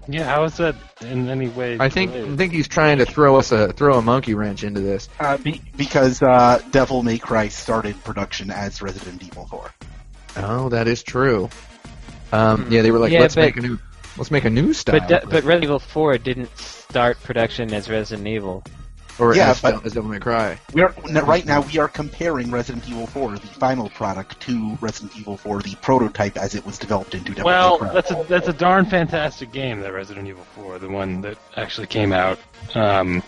Yeah, 0.08 0.24
how 0.24 0.44
is 0.44 0.56
that 0.58 0.74
in 1.02 1.28
any 1.28 1.48
way? 1.48 1.76
I 1.78 1.88
think 1.88 2.12
I 2.12 2.36
think 2.36 2.52
he's 2.52 2.68
trying 2.68 2.98
to 2.98 3.06
throw 3.06 3.36
us 3.36 3.52
a 3.52 3.72
throw 3.72 3.98
a 3.98 4.02
monkey 4.02 4.34
wrench 4.34 4.64
into 4.64 4.80
this. 4.80 5.08
Uh, 5.20 5.36
be- 5.38 5.62
because 5.76 6.20
uh, 6.22 6.60
Devil 6.70 7.02
May 7.02 7.18
Cry 7.18 7.48
started 7.48 8.02
production 8.04 8.50
as 8.50 8.82
Resident 8.82 9.22
Evil 9.22 9.46
4. 9.46 9.70
Oh, 10.38 10.68
that 10.70 10.88
is 10.88 11.02
true. 11.02 11.48
Um, 12.32 12.66
yeah, 12.70 12.82
they 12.82 12.90
were 12.90 12.98
like, 12.98 13.12
Yeah, 13.12 13.20
let's 13.20 13.34
but- 13.34 13.42
make 13.42 13.56
a 13.56 13.60
new 13.60 13.78
let's 14.20 14.30
make 14.30 14.44
a 14.44 14.50
new 14.50 14.72
style. 14.74 15.00
but 15.00 15.08
de- 15.08 15.26
but 15.26 15.44
Resident 15.44 15.64
Evil 15.64 15.78
4 15.78 16.18
didn't 16.18 16.56
start 16.58 17.20
production 17.22 17.72
as 17.72 17.88
Resident 17.88 18.28
Evil 18.28 18.62
or 19.18 19.34
Yeah, 19.34 19.50
as, 19.50 19.62
but- 19.62 19.84
as 19.84 19.94
Devil 19.94 20.10
May 20.10 20.18
Cry. 20.18 20.58
We 20.74 20.82
are 20.82 20.94
right 21.24 21.44
now 21.44 21.62
we 21.62 21.78
are 21.78 21.88
comparing 21.88 22.50
Resident 22.50 22.86
Evil 22.88 23.06
4, 23.06 23.32
the 23.32 23.46
final 23.46 23.88
product, 23.88 24.38
to 24.42 24.76
Resident 24.80 25.18
Evil 25.18 25.38
4, 25.38 25.62
the 25.62 25.74
prototype 25.76 26.36
as 26.36 26.54
it 26.54 26.64
was 26.66 26.78
developed 26.78 27.14
into 27.14 27.32
Devil 27.32 27.46
Well, 27.46 27.72
May 27.72 27.78
Cry. 27.78 27.86
Well, 27.86 27.94
that's 27.94 28.10
a 28.10 28.24
that's 28.28 28.48
a 28.48 28.52
darn 28.52 28.84
fantastic 28.84 29.52
game, 29.52 29.80
that 29.80 29.92
Resident 29.92 30.28
Evil 30.28 30.44
4, 30.54 30.78
the 30.78 30.88
one 30.90 31.22
that 31.22 31.38
actually 31.56 31.86
came 31.86 32.12
out. 32.12 32.38
Um, 32.74 33.22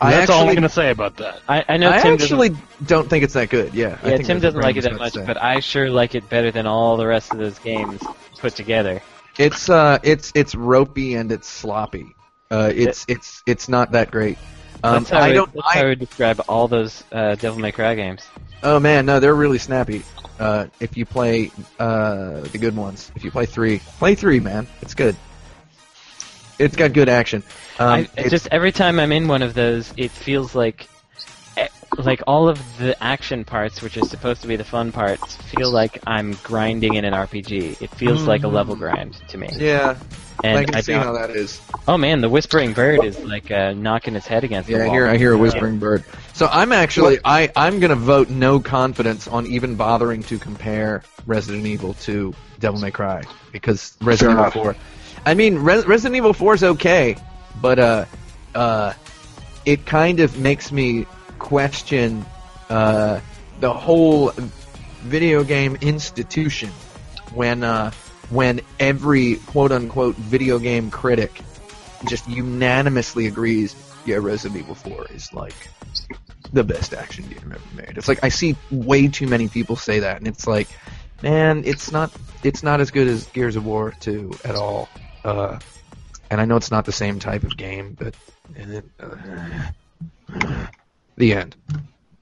I 0.00 0.10
that's 0.10 0.28
all 0.28 0.40
I'm 0.40 0.54
going 0.54 0.62
to 0.62 0.68
say 0.68 0.90
about 0.90 1.16
that. 1.18 1.40
I, 1.48 1.64
I 1.68 1.76
know 1.76 1.90
I 1.90 2.00
Tim 2.00 2.14
actually 2.14 2.50
don't 2.84 3.08
think 3.08 3.22
it's 3.22 3.34
that 3.34 3.48
good. 3.48 3.74
Yeah, 3.74 3.96
I 4.02 4.10
yeah 4.10 4.16
think 4.16 4.26
Tim 4.26 4.40
doesn't 4.40 4.60
like 4.60 4.76
it 4.76 4.82
that 4.82 4.96
much 4.98 5.14
but 5.14 5.40
I 5.40 5.60
sure 5.60 5.88
like 5.88 6.16
it 6.16 6.28
better 6.28 6.50
than 6.50 6.66
all 6.66 6.96
the 6.96 7.06
rest 7.06 7.32
of 7.32 7.38
those 7.38 7.58
games 7.60 8.02
put 8.40 8.56
together 8.56 9.00
say. 9.00 9.13
It's 9.38 9.68
uh, 9.68 9.98
it's 10.02 10.32
it's 10.34 10.54
ropey 10.54 11.14
and 11.14 11.30
it's 11.32 11.48
sloppy. 11.48 12.14
Uh, 12.50 12.70
it's 12.74 13.04
it's 13.08 13.42
it's 13.46 13.68
not 13.68 13.92
that 13.92 14.10
great. 14.10 14.38
Um, 14.82 15.04
that's 15.04 15.10
how, 15.10 15.20
I 15.20 15.32
don't. 15.32 15.52
that's 15.52 15.66
how 15.72 15.80
I, 15.80 15.84
I 15.84 15.86
would 15.86 15.98
describe 15.98 16.42
all 16.48 16.68
those 16.68 17.02
uh, 17.12 17.34
Devil 17.36 17.58
May 17.58 17.72
Cry 17.72 17.94
games 17.94 18.22
oh 18.64 18.80
man, 18.80 19.06
no, 19.06 19.20
they're 19.20 19.34
really 19.34 19.58
snappy. 19.58 20.02
Uh, 20.40 20.66
if 20.80 20.96
you 20.96 21.04
play 21.04 21.52
uh, 21.78 22.40
the 22.40 22.58
good 22.58 22.76
ones, 22.76 23.12
if 23.14 23.22
you 23.22 23.30
play 23.30 23.46
three, 23.46 23.78
play 23.98 24.16
three, 24.16 24.40
man. 24.40 24.66
It's 24.82 24.94
good. 24.94 25.14
It's 26.58 26.74
got 26.74 26.92
good 26.92 27.08
action. 27.08 27.44
Um, 27.78 27.88
I, 27.88 27.98
it's- 28.16 28.30
just 28.30 28.48
every 28.50 28.72
time 28.72 28.98
I'm 28.98 29.12
in 29.12 29.28
one 29.28 29.42
of 29.42 29.54
those, 29.54 29.92
it 29.96 30.10
feels 30.10 30.54
like, 30.54 30.88
like 31.98 32.22
all 32.26 32.48
of 32.48 32.58
the 32.78 33.00
action 33.02 33.44
parts, 33.44 33.80
which 33.82 33.96
are 33.96 34.02
supposed 34.02 34.42
to 34.42 34.48
be 34.48 34.56
the 34.56 34.64
fun 34.64 34.92
parts, 34.92 35.36
feel 35.36 35.70
like 35.70 35.98
I'm 36.06 36.32
grinding 36.42 36.94
in 36.94 37.04
an 37.04 37.12
RPG. 37.14 37.80
It 37.80 37.90
feels 37.90 38.26
like 38.26 38.42
a 38.44 38.48
level 38.48 38.74
grind 38.76 39.14
to 39.28 39.38
me. 39.38 39.48
yeah, 39.56 39.96
And 40.42 40.58
I 40.58 40.64
can 40.64 40.74
I 40.74 40.80
see 40.80 40.92
how 40.92 41.12
that 41.12 41.30
is. 41.30 41.60
oh 41.86 41.96
man, 41.96 42.20
the 42.20 42.28
whispering 42.28 42.72
bird 42.72 43.04
is 43.04 43.18
like 43.24 43.50
uh, 43.50 43.72
knocking 43.72 44.16
its 44.16 44.26
head 44.26 44.44
against 44.44 44.68
Yeah, 44.68 44.78
the 44.78 44.84
I 44.84 44.86
wall. 44.88 44.94
hear 44.96 45.06
I 45.06 45.16
hear 45.16 45.32
a 45.32 45.38
whispering 45.38 45.78
bird. 45.78 46.04
So 46.32 46.48
I'm 46.50 46.72
actually 46.72 47.18
I 47.24 47.50
I'm 47.56 47.78
gonna 47.80 47.94
vote 47.94 48.28
no 48.28 48.58
confidence 48.60 49.28
on 49.28 49.46
even 49.46 49.76
bothering 49.76 50.22
to 50.24 50.38
compare 50.38 51.02
Resident 51.26 51.64
Evil 51.66 51.94
to 51.94 52.34
Devil 52.58 52.80
May 52.80 52.90
Cry 52.90 53.22
because 53.52 53.96
Resident 54.02 54.38
Fair 54.38 54.48
Evil 54.48 54.62
4. 54.74 54.76
I 55.26 55.34
mean, 55.34 55.58
Res- 55.58 55.86
Resident 55.86 56.16
Evil 56.16 56.32
4 56.34 56.54
is 56.54 56.64
okay, 56.64 57.16
but 57.62 57.78
uh, 57.78 58.04
uh, 58.54 58.92
it 59.64 59.86
kind 59.86 60.20
of 60.20 60.38
makes 60.38 60.70
me 60.72 61.06
question 61.44 62.24
uh, 62.70 63.20
the 63.60 63.70
whole 63.70 64.32
video 65.02 65.44
game 65.44 65.76
institution 65.82 66.70
when 67.34 67.62
uh, 67.62 67.90
when 68.30 68.62
every 68.80 69.36
quote 69.36 69.70
unquote 69.70 70.16
video 70.16 70.58
game 70.58 70.90
critic 70.90 71.42
just 72.08 72.26
unanimously 72.26 73.26
agrees, 73.26 73.76
yeah, 74.06 74.16
Resident 74.16 74.60
Evil 74.60 74.74
4 74.74 75.06
is 75.10 75.32
like 75.34 75.54
the 76.52 76.64
best 76.64 76.94
action 76.94 77.26
game 77.26 77.52
ever 77.54 77.76
made. 77.76 77.98
It's 77.98 78.08
like 78.08 78.24
I 78.24 78.30
see 78.30 78.56
way 78.70 79.08
too 79.08 79.26
many 79.26 79.48
people 79.48 79.76
say 79.76 80.00
that, 80.00 80.16
and 80.16 80.26
it's 80.26 80.46
like, 80.46 80.68
man, 81.22 81.62
it's 81.66 81.92
not 81.92 82.10
it's 82.42 82.62
not 82.62 82.80
as 82.80 82.90
good 82.90 83.06
as 83.06 83.26
Gears 83.26 83.56
of 83.56 83.66
War 83.66 83.92
2 84.00 84.32
at 84.46 84.54
all. 84.54 84.88
Uh, 85.22 85.58
and 86.30 86.40
I 86.40 86.46
know 86.46 86.56
it's 86.56 86.70
not 86.70 86.86
the 86.86 86.92
same 86.92 87.18
type 87.18 87.42
of 87.42 87.54
game, 87.54 87.96
but 87.98 88.14
uh, 88.98 90.66
the 91.16 91.34
end. 91.34 91.56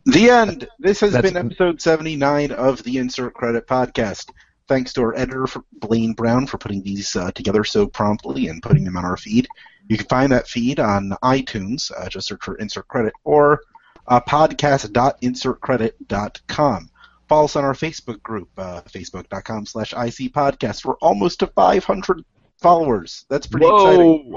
The 0.05 0.31
end. 0.31 0.69
This 0.79 1.01
has 1.01 1.13
That's- 1.13 1.33
been 1.33 1.47
episode 1.47 1.81
79 1.81 2.53
of 2.53 2.83
the 2.83 2.99
Insert 2.99 3.35
Credit 3.35 3.67
Podcast. 3.67 4.31
Thanks 4.69 4.93
to 4.95 5.03
our 5.03 5.15
editor, 5.17 5.47
for- 5.47 5.65
Blaine 5.73 6.13
Brown, 6.13 6.47
for 6.47 6.59
putting 6.59 6.83
these 6.83 7.15
uh, 7.15 7.31
together 7.33 7.63
so 7.65 7.87
promptly 7.87 8.49
and 8.49 8.63
putting 8.63 8.85
them 8.85 8.97
on 8.97 9.05
our 9.05 9.17
feed. 9.17 9.47
You 9.89 9.97
can 9.99 10.07
find 10.07 10.33
that 10.33 10.49
feed 10.49 10.81
on 10.81 11.11
iTunes. 11.23 11.91
Uh, 11.97 12.09
just 12.09 12.29
search 12.29 12.43
for 12.43 12.57
Insert 12.57 12.89
Credit 12.89 13.13
or 13.25 13.61
uh, 14.09 14.21
podcast.insertcredit.com. 14.21 16.91
Follow 17.29 17.45
us 17.45 17.57
on 17.57 17.65
our 17.65 17.73
Facebook 17.75 18.23
group, 18.23 18.49
uh, 18.59 18.83
facebook.com 18.83 19.67
slash 19.67 19.93
icpodcast. 19.95 20.85
We're 20.85 20.95
almost 20.97 21.41
to 21.41 21.47
500 21.49 22.25
followers. 22.61 23.25
That's 23.29 23.47
pretty 23.47 23.67
exciting. 23.67 24.37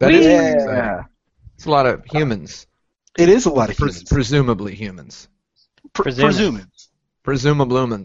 That 0.00 0.12
is 0.12 0.26
yeah. 0.26 0.40
pretty 0.40 0.54
exciting. 0.64 1.04
It's 1.54 1.66
a 1.66 1.70
lot 1.70 1.86
of 1.86 2.04
humans, 2.06 2.66
It 3.18 3.28
is 3.28 3.46
a 3.46 3.50
lot 3.50 3.70
of 3.70 3.76
Pres- 3.76 3.96
humans. 3.96 4.08
presumably 4.10 4.74
humans, 4.74 5.28
Pre- 5.92 6.02
Presuming. 6.04 6.26
presuming. 6.32 6.66
presumably 7.22 8.04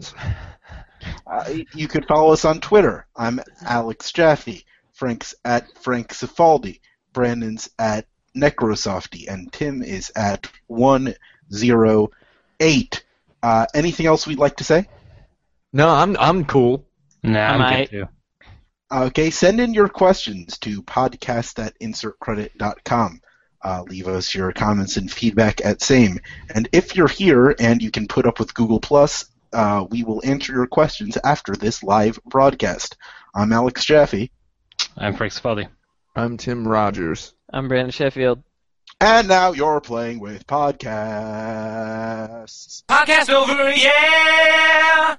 Uh, 1.26 1.54
you 1.74 1.88
could 1.88 2.06
follow 2.06 2.32
us 2.32 2.44
on 2.44 2.60
Twitter. 2.60 3.06
I'm 3.16 3.40
Alex 3.64 4.12
Jaffe. 4.12 4.64
Frank's 4.92 5.34
at 5.44 5.66
Frank 5.80 6.08
Cifaldi. 6.12 6.80
Brandon's 7.12 7.70
at 7.78 8.06
Necrosofty. 8.36 9.26
And 9.28 9.52
Tim 9.52 9.82
is 9.82 10.12
at 10.14 10.46
108. 10.68 13.04
Uh, 13.42 13.66
anything 13.74 14.06
else 14.06 14.26
we'd 14.26 14.38
like 14.38 14.56
to 14.56 14.64
say? 14.64 14.86
No, 15.72 15.88
I'm 15.88 16.16
I'm 16.18 16.44
cool. 16.44 16.84
Nah, 17.22 17.38
I 17.40 17.48
I'm 17.52 17.58
might- 17.58 17.90
good 17.90 18.00
too. 18.00 18.08
Okay, 18.92 19.30
send 19.30 19.60
in 19.60 19.72
your 19.72 19.88
questions 19.88 20.58
to 20.58 20.82
podcast 20.82 21.64
at 21.64 21.78
insertcredit.com. 21.80 23.20
Uh, 23.62 23.82
leave 23.88 24.08
us 24.08 24.34
your 24.34 24.52
comments 24.52 24.96
and 24.96 25.10
feedback 25.10 25.64
at 25.64 25.82
same. 25.82 26.18
And 26.54 26.68
if 26.72 26.96
you're 26.96 27.08
here 27.08 27.54
and 27.58 27.82
you 27.82 27.90
can 27.90 28.08
put 28.08 28.26
up 28.26 28.38
with 28.38 28.54
Google 28.54 28.80
Plus, 28.80 29.26
uh, 29.52 29.84
we 29.90 30.02
will 30.02 30.22
answer 30.24 30.52
your 30.52 30.66
questions 30.66 31.18
after 31.24 31.54
this 31.54 31.82
live 31.82 32.18
broadcast. 32.24 32.96
I'm 33.34 33.52
Alex 33.52 33.84
Jaffe. 33.84 34.30
I'm 34.96 35.14
Frank 35.14 35.32
Cifaldi. 35.32 35.68
I'm 36.16 36.36
Tim 36.36 36.66
Rogers. 36.66 37.34
I'm 37.52 37.68
Brandon 37.68 37.90
Sheffield. 37.90 38.42
And 39.00 39.28
now 39.28 39.52
you're 39.52 39.80
playing 39.80 40.20
with 40.20 40.46
podcasts. 40.46 40.84
Podcast 42.84 43.32
over, 43.32 43.70
yeah! 43.70 45.16